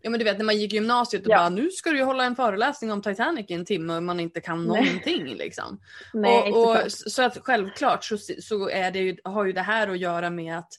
Ja 0.02 0.10
men 0.10 0.18
du 0.18 0.24
vet 0.24 0.38
när 0.38 0.44
man 0.44 0.58
gick 0.58 0.72
i 0.72 0.76
gymnasiet 0.76 1.26
och 1.26 1.32
ja. 1.32 1.36
bara 1.36 1.48
nu 1.48 1.70
ska 1.70 1.90
du 1.90 1.96
ju 1.96 2.04
hålla 2.04 2.24
en 2.24 2.36
föreläsning 2.36 2.92
om 2.92 3.02
Titanic 3.02 3.46
i 3.48 3.54
en 3.54 3.64
timme 3.64 3.96
och 3.96 4.02
man 4.02 4.20
inte 4.20 4.40
kan 4.40 4.66
Nej. 4.66 4.84
någonting 4.84 5.36
liksom. 5.36 5.80
Nej, 6.14 6.52
och, 6.52 6.70
och 6.70 6.92
så 6.92 7.22
att 7.22 7.38
självklart 7.42 8.04
så, 8.04 8.18
så 8.18 8.68
är 8.68 8.90
det 8.90 8.98
ju, 8.98 9.16
har 9.24 9.44
ju 9.44 9.52
det 9.52 9.62
här 9.62 9.88
att 9.88 9.98
göra 9.98 10.30
med 10.30 10.58
att 10.58 10.72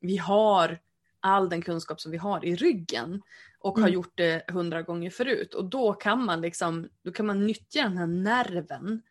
vi 0.00 0.16
har 0.16 0.78
all 1.22 1.48
den 1.48 1.62
kunskap 1.62 2.00
som 2.00 2.12
vi 2.12 2.18
har 2.18 2.44
i 2.44 2.56
ryggen 2.56 3.22
och 3.58 3.78
mm. 3.78 3.82
har 3.82 3.90
gjort 3.90 4.12
det 4.14 4.50
hundra 4.50 4.82
gånger 4.82 5.10
förut. 5.10 5.54
Och 5.54 5.64
då 5.64 5.92
kan 5.92 6.24
man 6.24 6.40
liksom, 6.40 6.88
då 7.04 7.12
kan 7.12 7.26
man 7.26 7.46
nyttja 7.46 7.82
den 7.82 7.98
här 7.98 8.06
nerven 8.06 9.02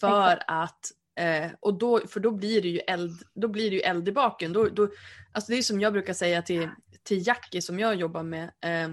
för 0.00 0.32
Exakt. 0.32 0.44
att 0.46 0.92
eh, 1.20 1.50
och 1.60 1.78
då, 1.78 2.00
för 2.06 2.20
då 2.20 2.30
blir 2.30 2.62
det 2.62 2.68
ju 2.68 2.78
eld, 2.78 3.22
då 3.34 3.48
blir 3.48 3.70
det 3.70 3.76
ju 3.76 3.82
eld 3.82 4.08
i 4.08 4.12
baken. 4.12 4.52
Då, 4.52 4.68
då, 4.68 4.88
alltså 5.32 5.52
det 5.52 5.58
är 5.58 5.62
som 5.62 5.80
jag 5.80 5.92
brukar 5.92 6.12
säga 6.12 6.42
till, 6.42 6.68
till 7.02 7.26
Jackie 7.26 7.62
som 7.62 7.78
jag 7.78 7.94
jobbar 7.94 8.22
med. 8.22 8.44
Eh, 8.44 8.88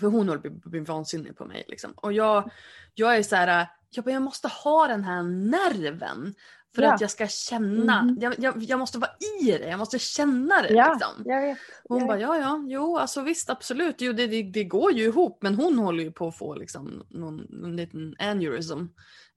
för 0.00 0.06
hon 0.06 0.28
håller 0.28 0.40
på 0.40 0.48
att 0.48 0.70
bli 0.70 0.80
vansinnig 0.80 1.36
på 1.36 1.44
mig. 1.44 1.64
Liksom. 1.68 1.92
Och 1.96 2.12
jag, 2.12 2.50
jag 2.94 3.16
är 3.16 3.22
så 3.22 3.36
här, 3.36 3.66
jag, 3.90 4.04
bara, 4.04 4.10
jag 4.12 4.22
måste 4.22 4.48
ha 4.48 4.86
den 4.86 5.04
här 5.04 5.22
nerven. 5.22 6.34
För 6.74 6.82
ja. 6.82 6.94
att 6.94 7.00
jag 7.00 7.10
ska 7.10 7.26
känna, 7.26 8.00
mm. 8.00 8.16
jag, 8.20 8.34
jag, 8.38 8.62
jag, 8.62 8.78
måste 8.78 8.98
vara 8.98 9.10
i 9.40 9.58
det, 9.58 9.68
jag 9.68 9.78
måste 9.78 9.98
känna 9.98 10.62
det. 10.62 10.72
Ja, 10.74 10.92
liksom. 10.92 11.32
jag 11.32 11.40
vet. 11.40 11.58
Hon 11.88 11.98
jag 11.98 12.08
bara, 12.08 12.16
vet. 12.16 12.22
ja 12.22 12.38
ja, 12.38 12.64
jo 12.68 12.96
alltså 12.96 13.22
visst 13.22 13.50
absolut, 13.50 13.96
jo, 13.98 14.12
det, 14.12 14.26
det, 14.26 14.42
det, 14.42 14.64
går 14.64 14.92
ju 14.92 15.04
ihop 15.04 15.38
men 15.42 15.54
hon 15.54 15.78
håller 15.78 16.04
ju 16.04 16.12
på 16.12 16.28
att 16.28 16.38
få 16.38 16.54
liksom 16.54 17.06
någon, 17.08 17.46
någon 17.48 17.76
liten 17.76 18.14
aneurysm. 18.18 18.86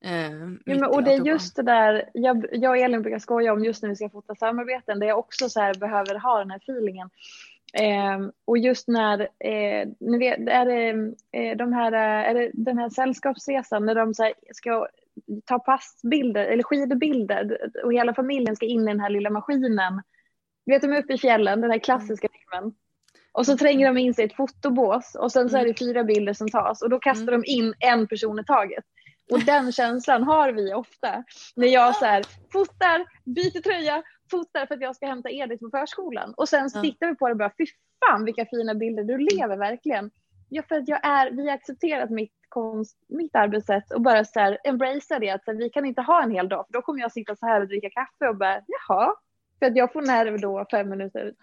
Eh, 0.05 0.31
ja, 0.65 0.75
men, 0.75 0.83
och 0.83 1.03
det 1.03 1.13
är 1.13 1.25
just 1.25 1.55
det 1.55 1.63
där, 1.63 2.09
jag, 2.13 2.45
jag 2.51 2.69
och 2.69 2.77
Elin 2.77 3.01
brukar 3.01 3.19
skoja 3.19 3.53
om 3.53 3.63
just 3.63 3.81
när 3.81 3.89
vi 3.89 3.95
ska 3.95 4.09
fota 4.09 4.35
samarbeten, 4.35 4.99
där 4.99 5.07
jag 5.07 5.19
också 5.19 5.49
så 5.49 5.59
här 5.59 5.73
behöver 5.73 6.15
ha 6.15 6.39
den 6.39 6.51
här 6.51 6.59
feelingen. 6.59 7.09
Eh, 7.73 8.29
och 8.45 8.57
just 8.57 8.87
när, 8.87 9.19
eh, 9.21 9.87
ni 9.99 10.17
vet, 10.17 10.39
är 10.39 10.65
det, 10.65 10.89
eh, 11.31 11.57
de 11.57 11.73
här, 11.73 11.91
är 11.91 12.33
det 12.33 12.51
den 12.53 12.77
här 12.77 12.89
sällskapsresan 12.89 13.85
när 13.85 13.95
de 13.95 14.13
så 14.13 14.23
här, 14.23 14.33
ska 14.53 14.87
ta 15.45 15.59
passbilder 15.59 16.45
eller 16.45 16.63
skidbilder 16.63 17.57
och 17.83 17.93
hela 17.93 18.13
familjen 18.13 18.55
ska 18.55 18.65
in 18.65 18.81
i 18.81 18.91
den 18.91 18.99
här 18.99 19.09
lilla 19.09 19.29
maskinen. 19.29 20.01
Vet 20.65 20.81
de 20.81 20.93
är 20.93 21.03
uppe 21.03 21.13
i 21.13 21.17
fjällen, 21.17 21.61
den 21.61 21.71
här 21.71 21.79
klassiska 21.79 22.27
filmen. 22.31 22.73
Och 23.31 23.45
så 23.45 23.57
tränger 23.57 23.87
de 23.87 23.97
in 23.97 24.13
sig 24.13 24.25
i 24.25 24.27
ett 24.27 24.35
fotobås 24.35 25.15
och 25.19 25.31
sen 25.31 25.49
så 25.49 25.57
är 25.57 25.65
det 25.65 25.79
fyra 25.79 26.03
bilder 26.03 26.33
som 26.33 26.49
tas 26.49 26.81
och 26.81 26.89
då 26.89 26.99
kastar 26.99 27.31
de 27.31 27.43
in 27.45 27.73
en 27.79 28.07
person 28.07 28.39
i 28.39 28.43
taget. 28.45 28.83
Och 29.31 29.39
den 29.39 29.71
känslan 29.71 30.23
har 30.23 30.51
vi 30.51 30.73
ofta 30.73 31.23
när 31.55 31.67
jag 31.67 31.95
så 31.95 32.05
här, 32.05 32.23
fotar, 32.53 33.05
byter 33.23 33.61
tröja, 33.61 34.03
fotar 34.31 34.65
för 34.65 34.75
att 34.75 34.81
jag 34.81 34.95
ska 34.95 35.07
hämta 35.07 35.29
Edith 35.29 35.63
på 35.63 35.69
förskolan. 35.69 36.33
Och 36.37 36.49
sen 36.49 36.69
så 36.69 36.81
tittar 36.81 37.07
vi 37.07 37.15
på 37.15 37.27
det 37.27 37.31
och 37.31 37.37
bara, 37.37 37.51
fy 37.57 37.65
fan 38.05 38.25
vilka 38.25 38.45
fina 38.45 38.75
bilder, 38.75 39.03
du 39.03 39.17
lever 39.17 39.57
verkligen. 39.57 40.11
Ja, 40.55 40.63
för 40.69 40.75
att 40.75 40.87
jag 40.87 41.05
är, 41.05 41.31
vi 41.31 41.47
har 41.47 41.55
accepterat 41.55 42.09
mitt, 42.09 42.33
konst, 42.49 42.97
mitt 43.07 43.35
arbetssätt 43.35 43.91
och 43.91 44.01
bara 44.01 44.25
så 44.25 44.39
här 44.39 44.57
embracea 44.63 45.19
det 45.19 45.29
att 45.29 45.41
här, 45.47 45.53
vi 45.53 45.69
kan 45.69 45.85
inte 45.85 46.01
ha 46.01 46.23
en 46.23 46.31
hel 46.31 46.49
dag 46.49 46.65
för 46.67 46.73
då 46.73 46.81
kommer 46.81 46.99
jag 46.99 47.11
sitta 47.11 47.35
så 47.35 47.45
här 47.45 47.61
och 47.61 47.67
dricka 47.67 47.89
kaffe 47.89 48.27
och 48.29 48.37
bara 48.37 48.61
jaha. 48.67 49.13
För 49.59 49.65
att 49.65 49.75
jag 49.75 49.93
får 49.93 50.01
nerv 50.01 50.39
då 50.39 50.65
fem 50.71 50.89
minuter. 50.89 51.33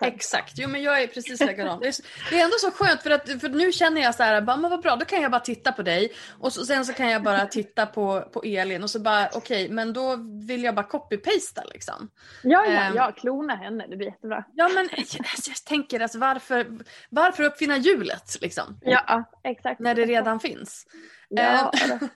Exakt, 0.00 0.52
jo 0.56 0.68
men 0.68 0.82
jag 0.82 1.02
är 1.02 1.06
precis 1.06 1.40
likadan. 1.40 1.80
Det 1.80 1.86
är, 2.32 2.44
ändå 2.44 2.56
så 2.60 2.70
skönt 2.70 3.02
för 3.02 3.10
att 3.10 3.40
för 3.40 3.48
nu 3.48 3.72
känner 3.72 4.00
jag 4.00 4.14
så 4.14 4.22
här, 4.22 4.40
bara, 4.40 4.56
men 4.56 4.70
vad 4.70 4.82
bra, 4.82 4.96
då 4.96 5.04
kan 5.04 5.22
jag 5.22 5.30
bara 5.30 5.40
titta 5.40 5.72
på 5.72 5.82
dig 5.82 6.12
och 6.38 6.52
så, 6.52 6.66
sen 6.66 6.84
så 6.84 6.92
kan 6.92 7.10
jag 7.10 7.22
bara 7.22 7.46
titta 7.46 7.86
på, 7.86 8.20
på 8.32 8.42
Elin 8.42 8.82
och 8.82 8.90
så 8.90 9.00
bara 9.00 9.26
okej, 9.26 9.64
okay, 9.64 9.74
men 9.74 9.92
då 9.92 10.16
vill 10.46 10.64
jag 10.64 10.74
bara 10.74 10.86
copy-pasta 10.86 11.62
liksom. 11.72 12.10
Ja, 12.42 12.66
ja, 12.66 12.90
um, 12.90 12.96
ja, 12.96 13.12
klona 13.12 13.54
henne, 13.54 13.86
det 13.86 13.96
blir 13.96 14.06
jättebra. 14.06 14.44
Ja, 14.54 14.68
men 14.74 14.88
jag, 14.92 15.26
jag 15.46 15.64
tänker 15.66 16.00
alltså 16.00 16.18
varför, 16.18 16.66
varför 17.10 17.42
uppfinna 17.42 17.76
hjulet 17.76 18.36
liksom? 18.40 18.78
Ja, 18.82 19.24
exakt. 19.44 19.80
När 19.80 19.94
det 19.94 20.04
redan 20.04 20.40
finns. 20.40 20.86
Ja, 21.28 21.72
um, 21.92 22.08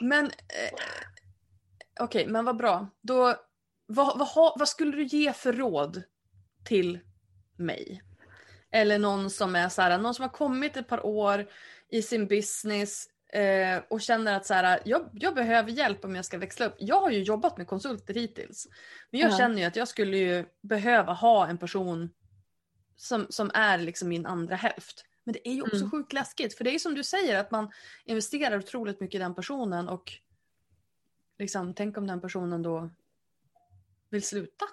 men 0.08 0.24
eh, 0.24 0.30
okej, 2.00 2.22
okay, 2.22 2.32
men 2.32 2.44
vad 2.44 2.56
bra. 2.56 2.90
Då, 3.02 3.34
vad, 3.86 4.18
vad, 4.18 4.52
vad 4.58 4.68
skulle 4.68 4.96
du 4.96 5.04
ge 5.04 5.32
för 5.32 5.52
råd 5.52 6.02
till 6.64 6.98
mig. 7.58 8.02
Eller 8.70 8.98
någon 8.98 9.30
som 9.30 9.56
är 9.56 9.68
så 9.68 9.82
här, 9.82 9.98
någon 9.98 10.14
som 10.14 10.22
har 10.22 10.30
kommit 10.30 10.76
ett 10.76 10.88
par 10.88 11.06
år 11.06 11.46
i 11.88 12.02
sin 12.02 12.26
business 12.26 13.08
eh, 13.32 13.82
och 13.88 14.00
känner 14.00 14.36
att 14.36 14.46
så 14.46 14.54
här, 14.54 14.80
jag, 14.84 15.08
jag, 15.12 15.34
behöver 15.34 15.70
hjälp 15.70 16.04
om 16.04 16.16
jag 16.16 16.24
ska 16.24 16.38
växla 16.38 16.66
upp. 16.66 16.74
Jag 16.78 17.00
har 17.00 17.10
ju 17.10 17.22
jobbat 17.22 17.58
med 17.58 17.66
konsulter 17.66 18.14
hittills. 18.14 18.68
Men 19.10 19.20
jag 19.20 19.30
ja. 19.30 19.36
känner 19.36 19.58
ju 19.58 19.64
att 19.64 19.76
jag 19.76 19.88
skulle 19.88 20.16
ju 20.16 20.44
behöva 20.60 21.12
ha 21.12 21.46
en 21.46 21.58
person 21.58 22.10
som, 22.96 23.26
som 23.30 23.50
är 23.54 23.78
liksom 23.78 24.08
min 24.08 24.26
andra 24.26 24.56
hälft. 24.56 25.04
Men 25.24 25.32
det 25.32 25.48
är 25.48 25.52
ju 25.52 25.62
också 25.62 25.76
mm. 25.76 25.90
sjukt 25.90 26.12
läskigt 26.12 26.54
för 26.54 26.64
det 26.64 26.74
är 26.74 26.78
som 26.78 26.94
du 26.94 27.04
säger 27.04 27.40
att 27.40 27.50
man 27.50 27.70
investerar 28.04 28.58
otroligt 28.58 29.00
mycket 29.00 29.14
i 29.14 29.18
den 29.18 29.34
personen 29.34 29.88
och 29.88 30.12
liksom 31.38 31.74
tänk 31.74 31.96
om 31.98 32.06
den 32.06 32.20
personen 32.20 32.62
då 32.62 32.90
vill 34.10 34.22
sluta. 34.22 34.64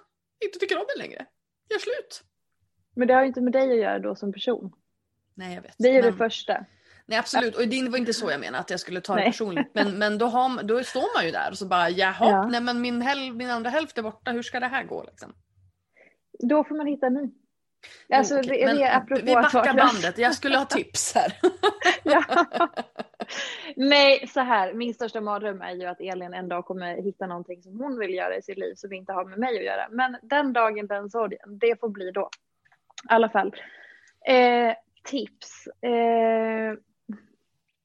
Inte 0.44 0.58
tycker 0.58 0.78
om 0.78 0.84
det 0.94 1.02
längre. 1.02 1.26
Gör 1.68 1.78
slut. 1.78 2.24
Men 2.96 3.08
det 3.08 3.14
har 3.14 3.20
ju 3.20 3.26
inte 3.26 3.40
med 3.40 3.52
dig 3.52 3.72
att 3.72 3.78
göra 3.78 3.98
då 3.98 4.14
som 4.14 4.32
person. 4.32 4.72
Nej 5.34 5.54
jag 5.54 5.62
vet. 5.62 5.74
Det 5.78 5.88
är 5.88 6.02
men... 6.02 6.12
det 6.12 6.18
första. 6.18 6.64
Nej 7.06 7.18
absolut, 7.18 7.56
och 7.56 7.68
det 7.68 7.88
var 7.88 7.98
inte 7.98 8.12
så 8.12 8.30
jag 8.30 8.40
menade 8.40 8.58
att 8.58 8.70
jag 8.70 8.80
skulle 8.80 9.00
ta 9.00 9.14
det 9.14 9.22
personligt. 9.22 9.70
Men, 9.72 9.98
men 9.98 10.18
då, 10.18 10.26
har, 10.26 10.62
då 10.62 10.84
står 10.84 11.16
man 11.16 11.24
ju 11.24 11.30
där 11.30 11.50
och 11.50 11.58
så 11.58 11.66
bara 11.66 11.90
jaha, 11.90 12.30
ja. 12.30 12.46
nej 12.46 12.60
men 12.60 12.80
min, 12.80 13.02
häl, 13.02 13.32
min 13.32 13.50
andra 13.50 13.70
hälft 13.70 13.98
är 13.98 14.02
borta, 14.02 14.30
hur 14.30 14.42
ska 14.42 14.60
det 14.60 14.66
här 14.66 14.84
gå 14.84 15.02
liksom? 15.02 15.32
Då 16.38 16.64
får 16.64 16.76
man 16.76 16.86
hitta 16.86 17.06
en 17.06 17.14
ny. 17.14 17.30
Alltså, 18.08 18.34
mm, 18.34 18.46
okay. 18.46 18.64
det, 18.64 19.14
det 19.14 19.22
vi 19.22 19.34
backar 19.34 19.74
bandet, 19.74 20.18
jag 20.18 20.34
skulle 20.34 20.58
ha 20.58 20.64
tips 20.64 21.14
här. 21.14 21.32
ja. 22.02 22.24
Nej, 23.76 24.26
så 24.28 24.40
här, 24.40 24.74
min 24.74 24.94
största 24.94 25.20
mardröm 25.20 25.62
är 25.62 25.72
ju 25.72 25.84
att 25.84 26.00
Elin 26.00 26.34
en 26.34 26.48
dag 26.48 26.64
kommer 26.64 27.02
hitta 27.02 27.26
någonting 27.26 27.62
som 27.62 27.80
hon 27.80 27.98
vill 27.98 28.14
göra 28.14 28.36
i 28.36 28.42
sitt 28.42 28.58
liv 28.58 28.74
som 28.74 28.92
inte 28.92 29.12
har 29.12 29.24
med 29.24 29.38
mig 29.38 29.58
att 29.58 29.64
göra. 29.64 29.88
Men 29.90 30.16
den 30.22 30.52
dagen, 30.52 30.86
den 30.86 31.10
sorgen, 31.10 31.58
det 31.58 31.80
får 31.80 31.88
bli 31.88 32.10
då. 32.10 32.30
I 33.10 33.14
alla 33.14 33.28
fall. 33.28 33.54
Eh, 34.26 34.74
tips. 35.04 35.68
Eh, 35.82 36.74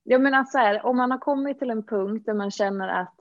jag 0.03 0.21
menar 0.21 0.37
alltså 0.37 0.51
så 0.51 0.57
här, 0.57 0.85
om 0.85 0.97
man 0.97 1.11
har 1.11 1.17
kommit 1.17 1.59
till 1.59 1.69
en 1.69 1.83
punkt 1.83 2.25
där 2.25 2.33
man 2.33 2.51
känner 2.51 2.87
att 2.87 3.19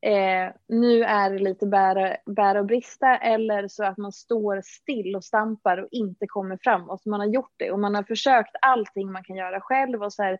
eh, 0.00 0.54
nu 0.68 1.04
är 1.04 1.30
det 1.30 1.38
lite 1.38 1.66
bära, 1.66 2.16
bära 2.26 2.60
och 2.60 2.66
brista 2.66 3.16
eller 3.16 3.68
så 3.68 3.84
att 3.84 3.96
man 3.96 4.12
står 4.12 4.60
still 4.64 5.16
och 5.16 5.24
stampar 5.24 5.78
och 5.78 5.88
inte 5.90 6.26
kommer 6.26 6.58
framåt. 6.62 7.06
Man 7.06 7.20
har 7.20 7.26
gjort 7.26 7.54
det 7.56 7.70
och 7.70 7.78
man 7.78 7.94
har 7.94 8.02
försökt 8.02 8.56
allting 8.62 9.12
man 9.12 9.24
kan 9.24 9.36
göra 9.36 9.60
själv 9.60 10.02
och 10.02 10.12
så 10.12 10.22
här, 10.22 10.38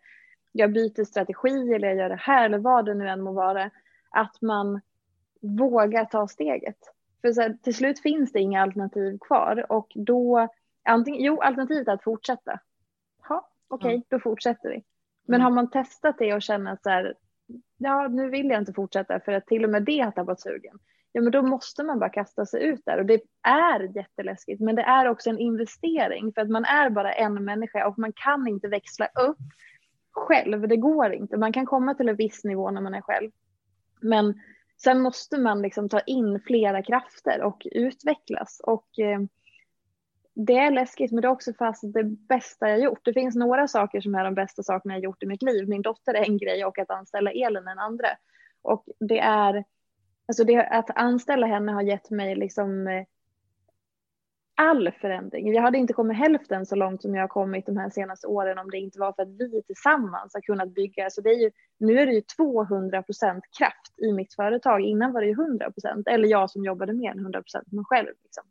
jag 0.53 0.73
byter 0.73 1.05
strategi 1.05 1.75
eller 1.75 1.89
jag 1.89 1.97
gör 1.97 2.09
det 2.09 2.21
här 2.21 2.45
eller 2.45 2.59
vad 2.59 2.85
det 2.85 2.95
nu 2.95 3.09
än 3.09 3.23
må 3.23 3.33
vara. 3.33 3.71
Att 4.11 4.43
man 4.43 4.81
vågar 5.41 6.05
ta 6.05 6.29
steget. 6.29 6.79
För 7.21 7.33
så 7.33 7.41
här, 7.41 7.57
till 7.63 7.75
slut 7.75 8.01
finns 8.01 8.33
det 8.33 8.41
inga 8.41 8.63
alternativ 8.63 9.19
kvar 9.19 9.73
och 9.73 9.93
då 9.95 10.49
antingen, 10.87 11.23
jo, 11.23 11.41
alternativet 11.41 11.89
är 11.89 11.93
att 11.93 12.03
fortsätta. 12.03 12.61
Ja, 13.29 13.49
okej, 13.69 13.97
okay, 13.97 14.03
då 14.09 14.21
fortsätter 14.21 14.69
vi. 14.69 14.85
Men 15.27 15.41
mm. 15.41 15.45
har 15.45 15.51
man 15.51 15.71
testat 15.71 16.17
det 16.19 16.35
och 16.35 16.43
känner 16.43 16.73
att 16.73 16.83
så 16.83 16.91
här, 16.91 17.15
ja, 17.79 18.09
nu 18.09 18.31
vill 18.31 18.47
jag 18.47 18.59
inte 18.59 18.73
fortsätta 18.73 19.21
för 19.21 19.33
att 19.33 19.47
till 19.47 19.65
och 19.65 19.71
med 19.71 19.83
det 19.85 19.99
har 19.99 20.11
tappat 20.11 20.41
sugen. 20.41 20.79
Ja, 21.13 21.23
men 21.23 21.33
då 21.33 21.43
måste 21.43 21.85
man 21.85 21.99
bara 21.99 22.11
kasta 22.11 22.47
sig 22.47 22.65
ut 22.65 22.83
där 22.85 22.99
och 22.99 23.07
det 23.07 23.21
är 23.43 23.97
jätteläskigt. 23.97 24.61
Men 24.61 24.75
det 24.75 24.83
är 24.83 25.09
också 25.09 25.31
en 25.31 25.39
investering 25.39 26.33
för 26.33 26.41
att 26.41 26.51
man 26.51 26.65
är 26.65 26.91
bara 26.91 27.13
en 27.13 27.45
människa 27.45 27.89
och 27.89 27.99
man 27.99 28.13
kan 28.13 28.49
inte 28.49 28.69
växla 28.69 29.07
upp 29.07 29.39
själv. 30.11 30.69
Det 30.69 30.77
går 30.77 31.13
inte. 31.13 31.37
Man 31.37 31.53
kan 31.53 31.67
komma 31.67 31.95
till 31.95 32.09
en 32.09 32.17
viss 32.17 32.45
nivå 32.45 32.71
när 32.71 32.81
man 32.81 32.95
är 32.95 33.01
själv. 33.01 33.31
Men 34.01 34.41
sen 34.83 35.01
måste 35.01 35.39
man 35.39 35.63
liksom 35.63 35.89
ta 35.89 36.01
in 36.01 36.41
flera 36.41 36.83
krafter 36.83 37.43
och 37.43 37.67
utvecklas 37.73 38.61
och 38.65 38.99
eh, 38.99 39.21
det 40.39 40.59
är 40.59 40.71
läskigt 40.71 41.13
men 41.13 41.23
det 41.23 41.29
är 41.29 41.33
också 41.33 41.53
fast 41.53 41.95
det 41.95 42.05
bästa 42.05 42.69
jag 42.69 42.81
gjort. 42.81 43.05
Det 43.05 43.13
finns 43.13 43.37
några 43.37 43.69
saker 43.69 44.01
som 44.01 44.15
är 44.15 44.25
de 44.25 44.35
bästa 44.35 44.63
sakerna 44.63 44.95
jag 44.95 45.05
gjort 45.05 45.23
i 45.23 45.27
mitt 45.27 45.43
liv. 45.43 45.69
Min 45.69 45.83
dotter 45.83 46.15
är 46.15 46.25
en 46.25 46.39
grej 46.39 46.65
och 46.65 46.79
att 46.79 46.91
anställa 46.91 47.31
Elin 47.31 47.69
en 47.69 47.79
andra. 47.79 48.09
Och 48.63 48.85
det 49.01 49.19
är, 49.19 49.65
alltså 50.29 50.45
det, 50.45 50.67
att 50.67 50.91
anställa 50.95 51.47
henne 51.47 51.73
har 51.73 51.83
gett 51.83 52.11
mig 52.11 52.37
liksom 52.37 52.87
eh, 52.87 53.05
all 54.55 54.91
förändring. 54.91 55.55
Jag 55.55 55.63
hade 55.63 55.79
inte 55.79 55.93
kommit 55.93 56.17
hälften 56.17 56.67
så 56.67 56.75
långt 56.75 57.03
som 57.03 57.15
jag 57.15 57.23
har 57.23 57.29
kommit 57.29 57.67
de 57.67 57.77
här 57.77 57.91
senaste 57.91 58.27
åren 58.27 58.59
om 58.59 58.71
det 58.71 58.79
inte 58.79 58.99
var 58.99 59.13
för 59.13 59.23
att 59.23 59.29
vi 59.29 59.63
tillsammans 59.67 60.35
har 60.35 60.41
kunnat 60.41 60.75
bygga. 60.75 61.11
Så 61.11 61.21
det 61.21 61.31
är 61.31 61.41
ju, 61.41 61.51
nu 61.79 61.99
är 61.99 62.07
det 62.07 62.13
ju 62.13 62.21
200 62.21 63.03
procent 63.03 63.45
kraft 63.59 63.99
i 63.99 64.13
mitt 64.13 64.35
företag. 64.35 64.81
Innan 64.81 65.13
var 65.13 65.21
det 65.21 65.27
ju 65.27 65.33
100 65.33 65.71
procent, 65.71 66.09
eller 66.09 66.29
jag 66.29 66.51
som 66.51 66.65
jobbade 66.65 66.93
mer 66.93 67.11
än 67.11 67.19
100 67.19 67.43
procent 67.43 67.67
med 67.67 67.75
mig 67.75 67.85
själv. 67.85 68.09
Liksom. 68.23 68.45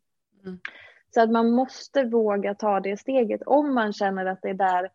Mm. 0.46 0.60
Så 1.16 1.22
att 1.22 1.32
man 1.32 1.52
måste 1.52 2.04
våga 2.04 2.56
ta 2.56 2.80
det 2.80 2.98
steget 2.98 3.42
om 3.46 3.76
man 3.76 3.94
känner 3.94 4.26
att 4.26 4.42
det 4.42 4.50
är 4.50 4.54
där 4.54 4.90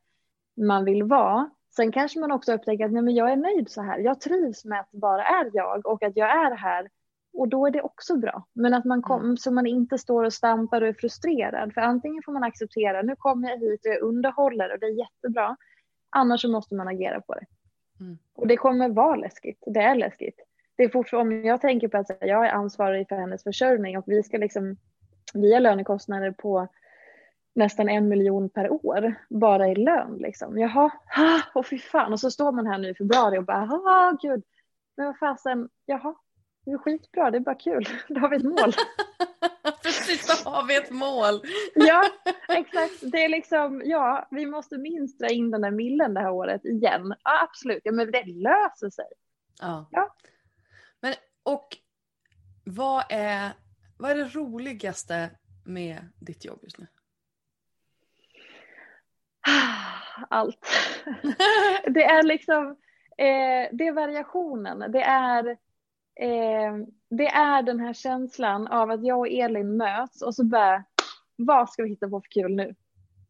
man 0.56 0.84
vill 0.84 1.02
vara. 1.02 1.50
Sen 1.76 1.92
kanske 1.92 2.20
man 2.20 2.32
också 2.32 2.52
upptäcker 2.52 2.84
att 2.84 2.92
nej, 2.92 3.02
men 3.02 3.14
jag 3.14 3.32
är 3.32 3.36
nöjd 3.36 3.70
så 3.70 3.82
här. 3.82 3.98
Jag 3.98 4.20
trivs 4.20 4.64
med 4.64 4.80
att 4.80 4.90
bara 4.90 5.24
är 5.24 5.50
jag 5.52 5.86
och 5.86 6.02
att 6.02 6.16
jag 6.16 6.30
är 6.30 6.56
här. 6.56 6.88
Och 7.32 7.48
då 7.48 7.66
är 7.66 7.70
det 7.70 7.82
också 7.82 8.16
bra. 8.16 8.46
Men 8.52 8.74
att 8.74 8.84
man 8.84 9.02
kom, 9.02 9.22
mm. 9.22 9.36
så 9.36 9.50
man 9.50 9.66
inte 9.66 9.98
står 9.98 10.24
och 10.24 10.32
stampar 10.32 10.82
och 10.82 10.88
är 10.88 10.92
frustrerad. 10.92 11.74
För 11.74 11.80
antingen 11.80 12.22
får 12.22 12.32
man 12.32 12.44
acceptera, 12.44 13.02
nu 13.02 13.16
kommer 13.16 13.48
jag 13.48 13.58
hit 13.58 13.86
och 13.86 13.92
jag 13.92 14.02
underhåller 14.02 14.72
och 14.72 14.78
det 14.78 14.86
är 14.86 14.98
jättebra. 14.98 15.56
Annars 16.10 16.40
så 16.40 16.48
måste 16.48 16.74
man 16.74 16.88
agera 16.88 17.20
på 17.20 17.34
det. 17.34 17.46
Mm. 18.00 18.18
Och 18.34 18.46
det 18.46 18.56
kommer 18.56 18.88
vara 18.88 19.16
läskigt. 19.16 19.62
Det 19.66 19.80
är 19.80 19.94
läskigt. 19.94 20.40
Det 20.76 20.82
är 20.82 20.88
fortfarande, 20.88 21.36
om 21.36 21.44
jag 21.44 21.60
tänker 21.60 21.88
på 21.88 21.96
att 21.96 22.10
jag 22.20 22.46
är 22.46 22.52
ansvarig 22.52 23.08
för 23.08 23.16
hennes 23.16 23.42
försörjning 23.42 23.98
och 23.98 24.04
vi 24.06 24.22
ska 24.22 24.38
liksom 24.38 24.76
vi 25.34 25.54
har 25.54 25.60
lönekostnader 25.60 26.30
på 26.30 26.68
nästan 27.54 27.88
en 27.88 28.08
miljon 28.08 28.48
per 28.48 28.86
år 28.86 29.14
bara 29.28 29.68
i 29.68 29.74
lön. 29.74 30.16
Liksom. 30.16 30.58
Jaha, 30.58 30.90
och 31.54 31.66
fy 31.66 31.78
fan. 31.78 32.12
Och 32.12 32.20
så 32.20 32.30
står 32.30 32.52
man 32.52 32.66
här 32.66 32.78
nu 32.78 32.88
i 32.88 32.94
februari 32.94 33.38
och 33.38 33.44
bara, 33.44 33.62
ah, 33.72 34.16
gud, 34.22 34.42
men 34.96 35.06
vad 35.06 35.18
fasen, 35.18 35.68
jaha, 35.86 36.14
det 36.64 36.70
är 36.70 36.78
skitbra, 36.78 37.30
det 37.30 37.38
är 37.38 37.40
bara 37.40 37.54
kul, 37.54 37.88
då 38.08 38.20
har 38.20 38.28
vi 38.28 38.36
ett 38.36 38.42
mål. 38.42 38.72
Precis, 39.82 40.44
då 40.44 40.50
har 40.50 40.66
vi 40.66 40.76
ett 40.76 40.90
mål. 40.90 41.40
ja, 41.74 42.04
exakt. 42.48 42.94
Det 43.12 43.24
är 43.24 43.28
liksom, 43.28 43.82
ja, 43.84 44.28
vi 44.30 44.46
måste 44.46 44.78
minst 44.78 45.18
dra 45.18 45.28
in 45.28 45.50
den 45.50 45.60
där 45.60 45.70
millen 45.70 46.14
det 46.14 46.20
här 46.20 46.30
året 46.30 46.64
igen. 46.64 47.14
Ja, 47.24 47.42
absolut, 47.42 47.80
ja, 47.84 47.92
men 47.92 48.10
det 48.10 48.24
löser 48.24 48.90
sig. 48.90 49.04
Ja. 49.60 49.88
ja. 49.90 50.14
Men, 51.00 51.14
och 51.42 51.76
vad 52.64 53.04
är 53.08 53.50
vad 54.00 54.10
är 54.10 54.14
det 54.14 54.34
roligaste 54.34 55.30
med 55.64 55.98
ditt 56.18 56.44
jobb 56.44 56.58
just 56.62 56.78
nu? 56.78 56.86
Allt. 60.30 60.66
det 61.86 62.04
är 62.04 62.22
liksom, 62.22 62.66
eh, 63.18 63.68
det 63.72 63.86
är 63.86 63.92
variationen. 63.92 64.92
Det 64.92 65.02
är, 65.02 65.48
eh, 66.14 66.76
det 67.10 67.26
är 67.26 67.62
den 67.62 67.80
här 67.80 67.92
känslan 67.92 68.66
av 68.66 68.90
att 68.90 69.04
jag 69.04 69.18
och 69.18 69.28
Elin 69.28 69.76
möts 69.76 70.22
och 70.22 70.34
så 70.34 70.44
bara, 70.44 70.84
vad 71.36 71.70
ska 71.70 71.82
vi 71.82 71.88
hitta 71.88 72.08
på 72.08 72.20
för 72.20 72.30
kul 72.30 72.56
nu? 72.56 72.74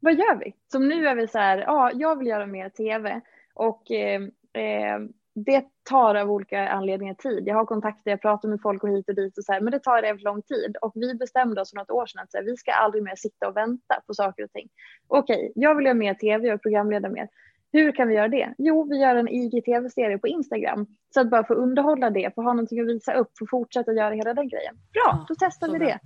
Vad 0.01 0.15
gör 0.15 0.37
vi? 0.37 0.55
Som 0.73 0.89
nu 0.89 1.09
är 1.09 1.15
vi 1.15 1.29
så 1.29 1.39
här, 1.39 1.59
ja, 1.59 1.91
jag 1.95 2.19
vill 2.19 2.29
göra 2.29 2.47
mer 2.47 2.69
tv 2.69 3.21
och 3.55 3.91
eh, 3.91 4.23
eh 4.53 4.99
det 5.35 5.65
tar 5.83 6.15
av 6.15 6.31
olika 6.31 6.69
anledningar 6.69 7.15
tid. 7.15 7.43
Jag 7.47 7.55
har 7.55 7.65
kontakter, 7.65 8.11
jag 8.11 8.23
pratar 8.23 8.49
med 8.49 8.61
folk 8.63 8.83
och 8.83 8.91
hit 8.91 9.09
och 9.09 9.15
dit 9.15 9.39
och 9.39 9.45
så 9.45 9.53
här, 9.53 9.61
men 9.61 9.71
det 9.71 9.79
tar 9.79 10.03
väldigt 10.03 10.25
lång 10.25 10.43
tid. 10.43 10.77
Och 10.83 10.93
vi 10.95 11.15
bestämde 11.15 11.61
oss 11.61 11.71
för 11.71 11.77
något 11.77 11.91
år 11.91 12.07
sedan 12.07 12.23
att 12.23 12.35
här, 12.35 12.43
vi 12.43 12.57
ska 12.57 12.73
aldrig 12.73 13.03
mer 13.03 13.17
sitta 13.17 13.49
och 13.49 13.57
vänta 13.57 14.03
på 14.07 14.15
saker 14.15 14.45
och 14.45 14.53
ting. 14.53 14.69
Okej, 15.09 15.53
jag 15.55 15.75
vill 15.75 15.87
göra 15.87 15.95
mer 15.95 16.15
tv 16.15 16.53
och 16.53 16.63
programleda 16.63 17.09
mer. 17.09 17.29
Hur 17.73 17.93
kan 17.93 18.09
vi 18.09 18.15
göra 18.15 18.29
det? 18.29 18.55
Jo, 18.59 18.89
vi 18.91 19.01
gör 19.01 19.17
en 19.17 19.29
IGTV-serie 19.29 20.19
på 20.19 20.29
Instagram. 20.29 20.87
Så 21.15 21.21
att 21.21 21.31
bara 21.31 21.45
få 21.45 21.55
underhålla 21.55 22.11
det, 22.11 22.35
få 22.35 22.43
ha 22.43 22.53
någonting 22.53 22.81
att 22.81 22.87
visa 22.87 23.15
upp, 23.15 23.31
få 23.39 23.47
fortsätta 23.51 23.93
göra 23.93 24.15
hela 24.15 24.35
den 24.35 24.49
grejen. 24.49 24.75
Bra, 24.93 25.25
då 25.29 25.35
testar 25.39 25.69
vi 25.69 25.79
det. 25.79 25.99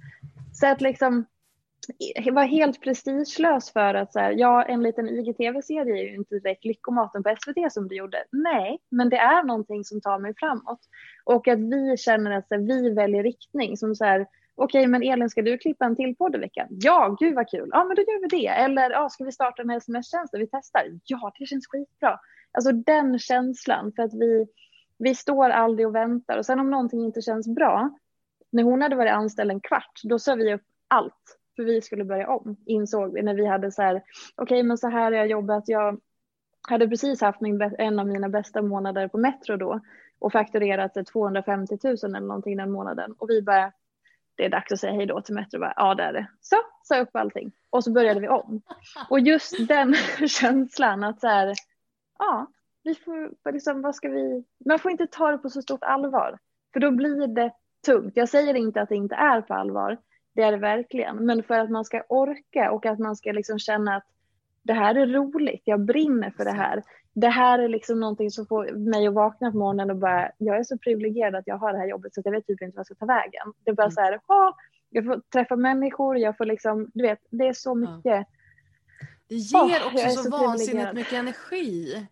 Så 0.53 0.67
att 0.67 0.81
liksom 0.81 1.25
var 2.33 2.45
helt 2.45 2.81
prestigelös 2.81 3.73
för 3.73 3.95
att 3.95 4.13
så 4.13 4.19
här, 4.19 4.35
ja, 4.37 4.63
en 4.63 4.83
liten 4.83 5.09
IGTV-serie 5.09 5.95
är 5.95 6.11
ju 6.11 6.15
inte 6.15 6.39
direkt 6.39 6.65
lyckomaten 6.65 7.23
på 7.23 7.37
SVT 7.41 7.73
som 7.73 7.89
du 7.89 7.97
gjorde. 7.97 8.25
Nej, 8.33 8.79
men 8.91 9.09
det 9.09 9.17
är 9.17 9.43
någonting 9.43 9.85
som 9.85 10.01
tar 10.01 10.19
mig 10.19 10.35
framåt. 10.39 10.81
Och 11.25 11.49
att 11.49 11.59
vi 11.59 11.97
känner 11.97 12.31
att 12.31 12.49
så 12.49 12.55
här, 12.55 12.63
vi 12.63 12.91
väljer 12.91 13.23
riktning. 13.23 13.77
Som 13.77 13.95
så 13.95 14.05
här, 14.05 14.27
okej 14.55 14.87
men 14.87 15.03
Elin 15.03 15.31
ska 15.31 15.43
du 15.43 15.59
klippa 15.59 15.85
en 15.85 15.97
till 15.97 16.17
podd 16.17 16.35
i 16.35 16.39
veckan? 16.39 16.67
Ja, 16.71 17.17
gud 17.21 17.35
vad 17.35 17.49
kul. 17.49 17.69
Ja 17.73 17.85
men 17.85 17.97
då 17.97 18.03
gör 18.03 18.21
vi 18.21 18.41
det. 18.41 18.47
Eller 18.47 18.91
ja, 18.91 19.09
ska 19.09 19.25
vi 19.25 19.33
starta 19.33 19.63
en 19.63 19.71
sms-tjänst 19.71 20.35
vi 20.35 20.47
testar? 20.47 20.83
Ja, 21.05 21.33
det 21.39 21.47
känns 21.47 21.67
skitbra. 21.67 22.21
Alltså 22.53 22.73
den 22.73 23.19
känslan 23.19 23.93
för 23.97 24.03
att 24.03 24.15
vi, 24.15 24.47
vi 24.99 25.15
står 25.15 25.51
aldrig 25.51 25.87
och 25.87 25.95
väntar 25.95 26.39
och 26.39 26.47
sen 26.47 26.61
om 26.61 26.71
någonting 26.71 27.05
inte 27.05 27.21
känns 27.21 27.49
bra. 27.49 27.91
När 28.53 28.63
hon 28.63 28.83
hade 28.83 28.97
varit 28.97 29.13
anställd 29.13 29.51
en 29.51 29.61
kvart, 29.61 30.01
då 30.05 30.19
sa 30.19 30.35
vi 30.35 30.55
upp 30.55 30.63
allt 30.89 31.39
för 31.57 31.63
vi 31.63 31.83
skulle 31.83 32.05
börja 32.05 32.29
om, 32.29 32.57
insåg 32.67 33.13
vi 33.15 33.23
när 33.23 33.35
vi 33.35 33.47
hade 33.47 33.73
så 33.73 33.83
här, 33.83 33.97
okej 34.37 34.43
okay, 34.45 34.63
men 34.63 34.79
så 34.79 34.89
här 34.89 35.03
har 35.03 35.13
jag 35.13 35.27
jobbat, 35.27 35.69
jag 35.69 36.01
hade 36.69 36.89
precis 36.89 37.21
haft 37.21 37.41
min, 37.41 37.63
en 37.79 37.99
av 37.99 38.07
mina 38.07 38.29
bästa 38.29 38.63
månader 38.63 39.09
på 39.09 39.19
Metro 39.19 39.57
då 39.57 39.81
och 40.19 40.33
fakturerat 40.33 41.07
250 41.13 41.79
000 41.85 41.95
eller 41.95 42.21
någonting 42.21 42.57
den 42.57 42.71
månaden 42.71 43.15
och 43.19 43.31
vi 43.31 43.43
bara, 43.43 43.73
det 44.37 44.45
är 44.45 44.51
dags 44.51 44.73
att 44.73 44.81
säga 44.81 44.93
hej 44.93 45.07
då 45.07 45.21
till 45.21 45.35
Metro, 45.35 45.61
bara, 45.61 45.73
ja 45.77 45.95
det 45.95 46.03
är 46.03 46.13
det. 46.13 46.27
Så, 46.41 46.57
sa 46.83 46.99
upp 46.99 47.17
allting 47.17 47.53
och 47.71 47.85
så 47.85 47.93
började 47.93 48.21
vi 48.21 48.29
om. 48.29 48.63
Och 49.11 49.21
just 49.21 49.69
den 49.69 49.95
känslan 50.29 51.05
att 51.05 51.21
så 51.21 51.27
här, 51.27 51.55
ja, 52.19 52.47
vi 52.83 52.95
får 52.95 53.53
liksom, 53.53 53.83
vad 53.83 53.95
ska 53.95 54.09
vi, 54.09 54.45
man 54.67 54.79
får 54.79 54.91
inte 54.91 55.07
ta 55.07 55.31
det 55.31 55.39
på 55.39 55.51
så 55.51 55.63
stort 55.63 55.85
allvar, 55.85 56.39
för 56.73 56.81
då 56.81 56.91
blir 56.91 57.27
det 57.27 57.53
tungt. 57.87 58.17
Jag 58.17 58.29
säger 58.29 58.55
inte 58.55 58.83
att 58.83 58.89
det 58.89 58.97
inte 58.97 59.15
är 59.15 59.41
på 59.41 59.55
allvar, 59.55 59.99
det 60.35 60.43
är 60.43 60.53
det 60.53 60.59
verkligen. 60.59 61.17
Men 61.17 61.43
för 61.43 61.59
att 61.59 61.71
man 61.71 61.85
ska 61.85 62.03
orka 62.09 62.71
och 62.71 62.87
att 62.87 62.99
man 62.99 63.17
ska 63.17 63.33
liksom 63.33 63.59
känna 63.59 63.97
att 63.97 64.05
det 64.63 64.73
här 64.73 64.95
är 64.95 65.07
roligt, 65.07 65.63
jag 65.65 65.81
brinner 65.81 66.31
för 66.31 66.45
det 66.45 66.53
här. 66.53 66.83
Det 67.13 67.29
här 67.29 67.59
är 67.59 67.69
liksom 67.69 68.01
någonting 68.01 68.31
som 68.31 68.47
får 68.47 68.73
mig 68.73 69.07
att 69.07 69.15
vakna 69.15 69.51
på 69.51 69.59
morgonen 69.59 69.91
och 69.91 69.97
bara, 69.97 70.31
jag 70.39 70.59
är 70.59 70.63
så 70.63 70.79
privilegierad 70.79 71.35
att 71.35 71.47
jag 71.47 71.59
har 71.59 71.73
det 71.73 71.79
här 71.79 71.87
jobbet 71.87 72.15
så 72.15 72.23
jag 72.25 72.33
vet 72.33 72.47
typ 72.47 72.63
inte 72.63 72.77
vad 72.77 72.81
jag 72.81 72.87
ska 72.87 72.95
ta 72.95 73.07
vägen. 73.07 73.53
Det 73.65 73.71
är 73.71 73.75
bara 73.75 73.83
mm. 73.83 73.93
så 73.93 74.01
här, 74.01 74.21
jag 74.91 75.05
får 75.05 75.21
träffa 75.33 75.57
människor, 75.57 76.19
jag 76.19 76.37
får 76.37 76.45
liksom, 76.45 76.91
du 76.95 77.03
vet, 77.03 77.19
det 77.31 77.49
är 77.49 77.53
så 77.53 77.75
mycket. 77.75 78.27
Det 79.29 79.35
ger 79.35 79.87
också 79.87 80.09
så, 80.09 80.23
så 80.23 80.31
vansinnigt 80.31 80.93
mycket 80.93 81.13
energi. 81.13 82.07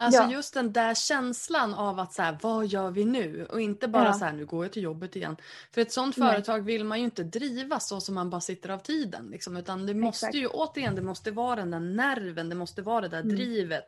Alltså 0.00 0.22
ja. 0.22 0.30
just 0.30 0.54
den 0.54 0.72
där 0.72 0.94
känslan 0.94 1.74
av 1.74 1.98
att 1.98 2.12
så 2.12 2.22
här, 2.22 2.38
vad 2.42 2.66
gör 2.66 2.90
vi 2.90 3.04
nu? 3.04 3.46
Och 3.50 3.60
inte 3.60 3.88
bara 3.88 4.04
ja. 4.04 4.12
så 4.12 4.24
här, 4.24 4.32
nu 4.32 4.46
går 4.46 4.64
jag 4.64 4.72
till 4.72 4.82
jobbet 4.82 5.16
igen. 5.16 5.36
För 5.74 5.80
ett 5.80 5.92
sånt 5.92 6.14
företag 6.14 6.60
vill 6.60 6.84
man 6.84 6.98
ju 6.98 7.04
inte 7.04 7.22
driva 7.22 7.80
så 7.80 8.00
som 8.00 8.14
man 8.14 8.30
bara 8.30 8.40
sitter 8.40 8.70
av 8.70 8.78
tiden. 8.78 9.28
Liksom, 9.30 9.56
utan 9.56 9.86
det 9.86 9.94
måste 9.94 10.26
Exakt. 10.26 10.42
ju 10.42 10.46
återigen, 10.46 10.94
det 10.94 11.02
måste 11.02 11.30
vara 11.30 11.56
den 11.56 11.70
där 11.70 11.80
nerven, 11.80 12.48
det 12.48 12.54
måste 12.54 12.82
vara 12.82 13.00
det 13.00 13.08
där 13.08 13.20
mm. 13.20 13.36
drivet. 13.36 13.84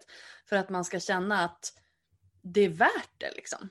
För 0.48 0.56
att 0.56 0.70
man 0.70 0.84
ska 0.84 1.00
känna 1.00 1.44
att 1.44 1.72
det 2.42 2.60
är 2.60 2.68
värt 2.68 3.10
det 3.18 3.30
liksom. 3.36 3.68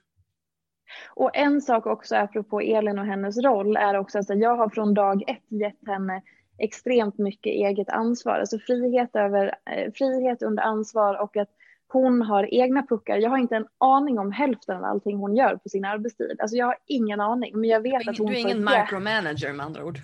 Och 1.08 1.32
en 1.34 1.62
sak 1.62 1.86
också 1.86 2.16
apropå 2.16 2.60
Elin 2.62 3.00
och 3.00 3.06
hennes 3.06 3.38
roll 3.38 3.78
är 3.78 3.98
också 3.98 4.20
att 4.20 4.40
jag 4.40 4.56
har 4.56 4.70
från 4.70 4.94
dag 4.94 5.24
ett 5.30 5.52
gett 5.62 5.88
henne 5.88 6.22
extremt 6.58 7.18
mycket 7.18 7.52
eget 7.52 7.90
ansvar. 7.90 8.40
Alltså 8.40 8.60
frihet, 8.60 9.16
över, 9.16 9.56
eh, 9.66 9.92
frihet 9.92 10.42
under 10.42 10.64
ansvar 10.64 11.22
och 11.22 11.38
att 11.38 11.50
hon 11.92 12.22
har 12.22 12.54
egna 12.54 12.84
puckar. 12.84 13.18
Jag 13.18 13.30
har 13.30 13.38
inte 13.38 13.56
en 13.56 13.68
aning 13.78 14.20
om 14.20 14.32
hälften 14.32 14.78
av 14.78 14.84
allting 14.84 15.18
hon 15.18 15.36
gör 15.36 15.56
på 15.56 15.70
sin 15.70 15.86
arbetstid. 15.86 16.38
Alltså 16.40 16.58
jag 16.58 16.66
har 16.66 16.78
ingen 16.86 17.20
aning. 17.20 17.60
Men 17.60 17.70
jag 17.70 17.82
vet 17.82 18.04
du 18.04 18.10
att 18.10 18.18
hon 18.18 18.28
du 18.28 18.34
är 18.34 18.40
ingen 18.40 18.66
micromanager 18.66 19.54
med 19.54 19.66
andra 19.66 19.86
ord? 19.86 20.00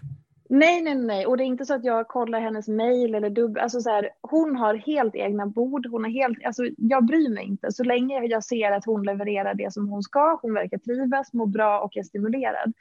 Nej, 0.49 0.81
nej, 0.81 0.95
nej. 0.95 1.25
Och 1.25 1.37
det 1.37 1.43
är 1.43 1.45
inte 1.45 1.65
så 1.65 1.73
att 1.73 1.83
jag 1.83 2.07
kollar 2.07 2.39
hennes 2.39 2.67
mail 2.67 3.15
eller 3.15 3.29
dubbel. 3.29 3.63
Alltså 3.63 3.81
så 3.81 3.89
här, 3.89 4.09
hon 4.21 4.55
har 4.55 4.75
helt 4.75 5.15
egna 5.15 5.45
bord. 5.45 5.87
Hon 5.87 6.03
har 6.03 6.11
helt, 6.11 6.45
alltså 6.45 6.63
jag 6.77 7.05
bryr 7.05 7.29
mig 7.29 7.43
inte. 7.43 7.71
Så 7.71 7.83
länge 7.83 8.25
jag 8.25 8.43
ser 8.43 8.71
att 8.71 8.85
hon 8.85 9.03
levererar 9.03 9.53
det 9.53 9.73
som 9.73 9.87
hon 9.87 10.03
ska. 10.03 10.39
Hon 10.41 10.53
verkar 10.53 10.77
trivas, 10.77 11.33
må 11.33 11.45
bra 11.45 11.79
och 11.79 11.97
är 11.97 12.03
stimulerad. 12.03 12.73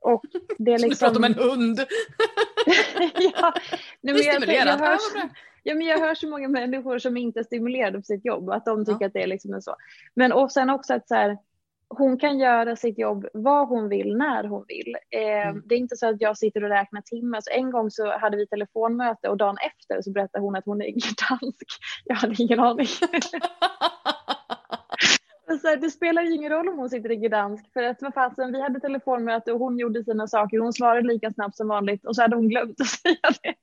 Och 0.00 0.22
det 0.58 0.72
är 0.72 0.78
liksom... 0.78 0.88
Du 0.90 0.96
pratar 0.96 1.16
om 1.16 1.24
en 1.24 1.34
hund. 1.34 1.80
ja, 3.34 3.52
nej, 4.00 4.14
men 4.14 4.22
jag, 4.22 4.42
jag, 4.42 4.66
jag, 4.66 4.78
hörs, 4.78 5.00
Ja, 5.62 5.74
men 5.74 5.86
jag 5.86 5.98
hör 5.98 6.14
så 6.14 6.28
många 6.28 6.48
människor 6.48 6.98
som 6.98 7.16
inte 7.16 7.40
är 7.40 7.44
stimulerade 7.44 7.98
på 7.98 8.02
sitt 8.02 8.24
jobb, 8.24 8.50
att 8.50 8.64
de 8.64 8.84
tycker 8.84 9.00
ja. 9.00 9.06
att 9.06 9.12
det 9.12 9.22
är 9.22 9.26
liksom 9.26 9.62
så. 9.62 9.76
Men 10.14 10.32
och 10.32 10.52
sen 10.52 10.70
också 10.70 10.94
att 10.94 11.08
så 11.08 11.14
här, 11.14 11.38
hon 11.88 12.18
kan 12.18 12.38
göra 12.38 12.76
sitt 12.76 12.98
jobb 12.98 13.26
vad 13.32 13.68
hon 13.68 13.88
vill, 13.88 14.16
när 14.16 14.44
hon 14.44 14.64
vill. 14.68 14.96
Eh, 15.10 15.48
mm. 15.48 15.62
Det 15.66 15.74
är 15.74 15.78
inte 15.78 15.96
så 15.96 16.08
att 16.08 16.20
jag 16.20 16.38
sitter 16.38 16.64
och 16.64 16.70
räknar 16.70 17.00
timmar. 17.00 17.40
Så 17.40 17.50
en 17.50 17.70
gång 17.70 17.90
så 17.90 18.18
hade 18.18 18.36
vi 18.36 18.46
telefonmöte 18.46 19.28
och 19.28 19.36
dagen 19.36 19.56
efter 19.66 20.02
så 20.02 20.10
berättade 20.10 20.44
hon 20.44 20.56
att 20.56 20.64
hon 20.64 20.82
är 20.82 20.86
dansk. 21.30 21.66
Jag 22.04 22.16
hade 22.16 22.42
ingen 22.42 22.60
aning. 22.60 22.86
så 25.60 25.68
här, 25.68 25.76
det 25.76 25.90
spelar 25.90 26.22
ju 26.22 26.34
ingen 26.34 26.52
roll 26.52 26.68
om 26.68 26.78
hon 26.78 26.90
sitter 26.90 27.10
i 27.10 27.16
Gdansk 27.16 27.72
för 27.72 27.82
att 27.82 28.02
vad 28.02 28.14
fasen, 28.14 28.52
vi 28.52 28.62
hade 28.62 28.80
telefonmöte 28.80 29.52
och 29.52 29.58
hon 29.58 29.78
gjorde 29.78 30.04
sina 30.04 30.26
saker. 30.26 30.58
Hon 30.58 30.72
svarade 30.72 31.08
lika 31.08 31.30
snabbt 31.30 31.56
som 31.56 31.68
vanligt 31.68 32.06
och 32.06 32.16
så 32.16 32.22
hade 32.22 32.36
hon 32.36 32.48
glömt 32.48 32.80
att 32.80 32.86
säga 32.86 33.16
det. 33.42 33.54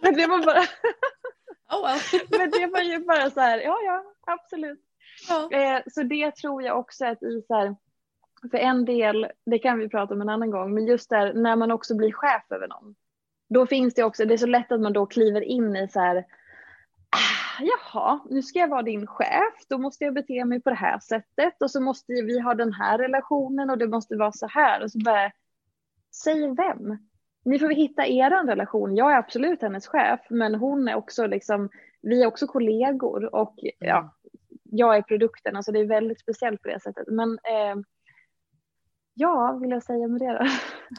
Men 0.02 0.14
det 0.14 0.26
var 0.26 0.46
bara... 0.46 0.60
oh 1.72 1.86
well. 1.86 2.20
Men 2.38 2.50
det 2.50 2.66
var 2.66 2.80
ju 2.80 2.98
bara 2.98 3.30
så 3.30 3.40
här, 3.40 3.58
ja 3.58 3.78
ja, 3.84 4.04
absolut. 4.26 4.80
Ja. 5.28 5.50
Eh, 5.52 5.82
så 5.86 6.02
det 6.02 6.36
tror 6.36 6.62
jag 6.62 6.78
också 6.78 7.06
att 7.06 7.22
i 7.22 7.42
så 7.46 7.54
här, 7.54 7.76
för 8.50 8.58
en 8.58 8.84
del, 8.84 9.26
det 9.46 9.58
kan 9.58 9.78
vi 9.78 9.88
prata 9.88 10.14
om 10.14 10.20
en 10.20 10.28
annan 10.28 10.50
gång, 10.50 10.74
men 10.74 10.86
just 10.86 11.10
där 11.10 11.34
när 11.34 11.56
man 11.56 11.70
också 11.70 11.96
blir 11.96 12.12
chef 12.12 12.42
över 12.50 12.68
någon. 12.68 12.94
Då 13.48 13.66
finns 13.66 13.94
det 13.94 14.04
också, 14.04 14.24
det 14.24 14.34
är 14.34 14.38
så 14.38 14.46
lätt 14.46 14.72
att 14.72 14.80
man 14.80 14.92
då 14.92 15.06
kliver 15.06 15.40
in 15.40 15.76
i 15.76 15.88
så 15.88 16.00
här, 16.00 16.16
ah, 17.10 17.62
jaha, 17.62 18.20
nu 18.30 18.42
ska 18.42 18.58
jag 18.58 18.68
vara 18.68 18.82
din 18.82 19.06
chef, 19.06 19.54
då 19.68 19.78
måste 19.78 20.04
jag 20.04 20.14
bete 20.14 20.44
mig 20.44 20.60
på 20.62 20.70
det 20.70 20.76
här 20.76 20.98
sättet 20.98 21.62
och 21.62 21.70
så 21.70 21.80
måste 21.80 22.12
vi 22.12 22.40
ha 22.40 22.54
den 22.54 22.72
här 22.72 22.98
relationen 22.98 23.70
och 23.70 23.78
det 23.78 23.88
måste 23.88 24.16
vara 24.16 24.32
så 24.32 24.46
här 24.46 24.82
och 24.82 24.90
så 24.92 24.98
bara, 24.98 25.32
säg 26.24 26.54
vem? 26.54 27.09
Ni 27.44 27.58
får 27.58 27.70
hitta 27.70 28.06
er 28.06 28.46
relation. 28.46 28.96
Jag 28.96 29.12
är 29.12 29.16
absolut 29.16 29.62
hennes 29.62 29.86
chef, 29.86 30.20
men 30.30 30.54
hon 30.54 30.88
är 30.88 30.94
också 30.94 31.26
liksom, 31.26 31.70
vi 32.02 32.22
är 32.22 32.26
också 32.26 32.46
kollegor 32.46 33.34
och 33.34 33.54
ja, 33.78 33.98
mm. 33.98 34.10
jag 34.64 34.96
är 34.96 35.02
produkten, 35.02 35.56
alltså 35.56 35.72
det 35.72 35.80
är 35.80 35.84
väldigt 35.84 36.20
speciellt 36.20 36.62
på 36.62 36.68
det 36.68 36.80
sättet. 36.80 37.04
Men 37.08 37.38
eh, 37.44 37.82
ja, 39.14 39.58
vill 39.62 39.70
jag 39.70 39.82
säga 39.82 40.08
med 40.08 40.20
det 40.20 40.32
då? 40.32 40.46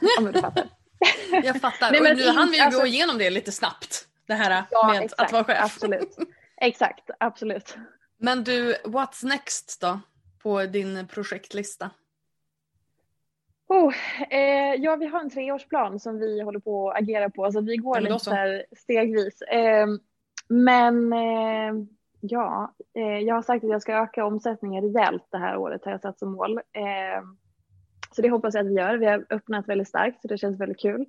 ja, 0.16 0.20
men 0.20 0.32
du 0.32 0.40
fattar. 0.40 0.64
jag 1.44 1.60
fattar. 1.60 1.90
Nej, 1.92 2.00
men, 2.02 2.12
och 2.12 2.18
nu 2.18 2.28
hann 2.28 2.50
vi 2.50 2.56
ju 2.56 2.62
alltså, 2.62 2.80
gå 2.80 2.86
igenom 2.86 3.18
det 3.18 3.30
lite 3.30 3.52
snabbt, 3.52 4.08
det 4.26 4.34
här 4.34 4.64
ja, 4.70 4.92
med 4.92 5.02
exakt, 5.02 5.22
att 5.22 5.32
vara 5.32 5.44
chef. 5.44 5.58
Absolut. 5.62 6.16
Exakt, 6.56 7.10
absolut. 7.20 7.76
Men 8.18 8.44
du, 8.44 8.74
what's 8.74 9.24
next 9.24 9.80
då 9.80 10.00
på 10.42 10.66
din 10.66 11.06
projektlista? 11.08 11.90
Oh, 13.72 13.94
eh, 14.30 14.74
ja, 14.74 14.96
vi 14.96 15.06
har 15.06 15.20
en 15.20 15.30
treårsplan 15.30 16.00
som 16.00 16.18
vi 16.18 16.40
håller 16.42 16.58
på 16.58 16.90
att 16.90 16.98
agera 16.98 17.30
på, 17.30 17.52
så 17.52 17.60
vi 17.60 17.76
går 17.76 18.00
lite 18.00 18.18
så 18.18 18.30
här 18.30 18.64
stegvis. 18.76 19.42
Eh, 19.42 19.86
men 20.48 21.12
eh, 21.12 21.74
ja, 22.20 22.74
eh, 22.94 23.18
jag 23.18 23.34
har 23.34 23.42
sagt 23.42 23.64
att 23.64 23.70
jag 23.70 23.82
ska 23.82 23.94
öka 23.94 24.24
omsättningen 24.24 24.82
rejält 24.84 25.26
det 25.30 25.38
här 25.38 25.56
året, 25.56 25.84
har 25.84 25.92
jag 25.92 26.00
satt 26.00 26.18
som 26.18 26.32
mål. 26.32 26.60
Ehm, 26.72 27.36
så 28.10 28.22
det 28.22 28.30
hoppas 28.30 28.54
jag 28.54 28.66
att 28.66 28.72
vi 28.72 28.76
gör. 28.76 28.96
Vi 28.96 29.06
har 29.06 29.26
öppnat 29.30 29.68
väldigt 29.68 29.88
starkt, 29.88 30.22
så 30.22 30.28
det 30.28 30.38
känns 30.38 30.60
väldigt 30.60 30.80
kul. 30.80 31.06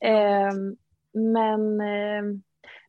Ehm, 0.00 0.76
men, 1.12 1.80
ehm, 1.80 2.42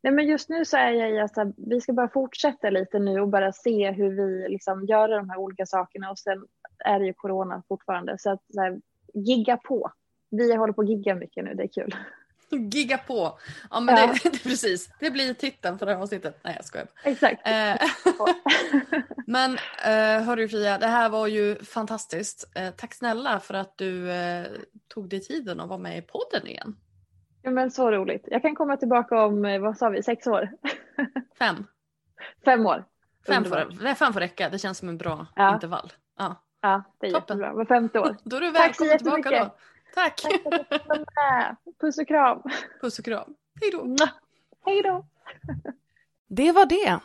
nej, 0.03 0.13
men 0.13 0.27
just 0.27 0.49
nu 0.49 0.65
så 0.65 0.77
är 0.77 0.91
jag 0.91 1.11
i 1.11 1.19
att 1.19 1.53
vi 1.57 1.81
ska 1.81 1.93
bara 1.93 2.09
fortsätta 2.09 2.69
lite 2.69 2.99
nu 2.99 3.21
och 3.21 3.29
bara 3.29 3.51
se 3.51 3.91
hur 3.91 4.09
vi 4.09 4.49
liksom 4.49 4.85
gör 4.85 5.07
de 5.07 5.29
här 5.29 5.37
olika 5.37 5.65
sakerna 5.65 6.11
och 6.11 6.19
sen 6.19 6.45
är 6.85 6.99
det 6.99 7.05
ju 7.05 7.13
corona 7.13 7.63
fortfarande. 7.67 8.17
Så 8.19 8.29
att 8.29 8.41
så 8.53 8.61
här, 8.61 8.79
gigga 9.15 9.57
på. 9.57 9.91
Vi 10.31 10.55
håller 10.55 10.73
på 10.73 10.81
att 10.81 10.89
gigga 10.89 11.15
mycket 11.15 11.45
nu, 11.45 11.53
det 11.53 11.63
är 11.63 11.67
kul. 11.67 11.95
Gigga 12.71 12.97
på. 12.97 13.39
Ja 13.71 13.79
men 13.79 13.95
ja. 13.95 14.15
Det, 14.23 14.29
precis, 14.43 14.89
det 14.99 15.11
blir 15.11 15.33
titeln 15.33 15.79
för 15.79 15.85
det 15.85 15.93
här 15.93 16.01
avsnittet. 16.01 16.39
Nej 16.43 16.53
jag 16.55 16.65
skojar. 16.65 16.87
Exakt. 17.03 17.47
Eh, 17.47 17.75
men 19.27 19.51
uh, 19.51 20.23
hörru 20.25 20.47
Fia, 20.47 20.77
det 20.77 20.87
här 20.87 21.09
var 21.09 21.27
ju 21.27 21.55
fantastiskt. 21.55 22.51
Uh, 22.59 22.69
tack 22.69 22.93
snälla 22.93 23.39
för 23.39 23.53
att 23.53 23.77
du 23.77 24.09
uh, 24.09 24.45
tog 24.87 25.09
dig 25.09 25.21
tiden 25.21 25.59
att 25.59 25.69
vara 25.69 25.79
med 25.79 25.97
i 25.97 26.01
podden 26.01 26.47
igen. 26.47 26.75
Ja 27.41 27.51
men 27.51 27.71
så 27.71 27.91
roligt. 27.91 28.27
Jag 28.31 28.41
kan 28.41 28.55
komma 28.55 28.77
tillbaka 28.77 29.25
om, 29.25 29.61
vad 29.61 29.77
sa 29.77 29.89
vi, 29.89 30.03
sex 30.03 30.27
år? 30.27 30.49
Fem. 31.39 31.65
Fem 32.45 32.65
år. 32.65 32.85
Fem 33.27 33.45
får, 33.45 33.95
fem 33.95 34.13
får 34.13 34.19
räcka, 34.19 34.49
det 34.49 34.59
känns 34.59 34.77
som 34.77 34.89
en 34.89 34.97
bra 34.97 35.27
ja. 35.35 35.53
intervall. 35.53 35.93
Ja. 36.17 36.44
Ja, 36.65 36.83
det 36.99 37.07
är 37.07 37.11
Toppen. 37.11 37.37
jättebra. 37.37 37.53
Var 37.53 37.65
femte 37.65 37.99
år. 37.99 38.17
Då 38.23 38.35
är 38.35 38.41
du 38.41 38.51
välkommen 38.51 38.97
tillbaka 38.97 39.29
då. 39.29 39.55
Tack. 39.95 40.21
Tack 40.21 40.41
för 40.43 40.55
att 40.59 40.69
du 40.69 41.05
med. 41.15 41.55
Puss 41.79 41.97
och 41.97 42.07
kram. 42.07 42.41
Puss 42.81 42.99
och 42.99 43.05
kram. 43.05 43.35
Hej 43.61 43.71
då. 43.71 43.95
Hej 44.65 44.81
då. 44.81 45.05
Det 46.27 46.51
var 46.51 46.65
det. 46.65 46.99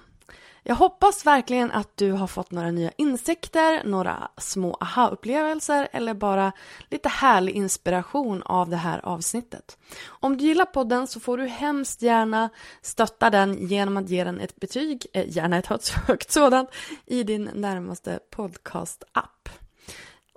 Jag 0.63 0.75
hoppas 0.75 1.27
verkligen 1.27 1.71
att 1.71 1.97
du 1.97 2.13
har 2.13 2.27
fått 2.27 2.51
några 2.51 2.71
nya 2.71 2.91
insikter, 2.97 3.85
några 3.85 4.29
små 4.37 4.77
aha-upplevelser 4.81 5.89
eller 5.93 6.15
bara 6.15 6.53
lite 6.89 7.09
härlig 7.09 7.57
inspiration 7.57 8.43
av 8.43 8.69
det 8.69 8.77
här 8.77 9.01
avsnittet. 9.05 9.79
Om 10.07 10.37
du 10.37 10.45
gillar 10.45 10.65
podden 10.65 11.07
så 11.07 11.21
får 11.21 11.39
du 11.39 11.47
hemskt 11.47 12.03
gärna 12.03 12.51
stötta 12.83 13.31
den 13.31 13.67
genom 13.67 13.97
att 13.97 14.09
ge 14.09 14.25
den 14.25 14.41
ett 14.41 14.57
betyg, 14.57 15.07
eh, 15.13 15.25
gärna 15.29 15.59
ett 15.59 15.89
högt 16.07 16.33
sådant, 16.33 16.71
i 17.07 17.23
din 17.23 17.51
närmaste 17.55 18.19
podcast-app. 18.31 19.49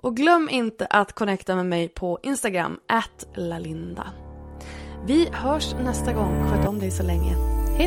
Och 0.02 0.16
glöm 0.16 0.48
inte 0.48 0.86
att 0.86 1.12
connecta 1.12 1.56
med 1.56 1.66
mig 1.66 1.88
på 1.88 2.18
Instagram, 2.22 2.80
at 2.88 3.26
lalinda. 3.34 4.06
Vi 5.06 5.28
hörs 5.32 5.74
nästa 5.74 6.12
gång. 6.12 6.50
Sköt 6.50 6.68
om 6.68 6.78
dig 6.78 6.90
så 6.90 7.02
länge. 7.02 7.34
Hej 7.76 7.86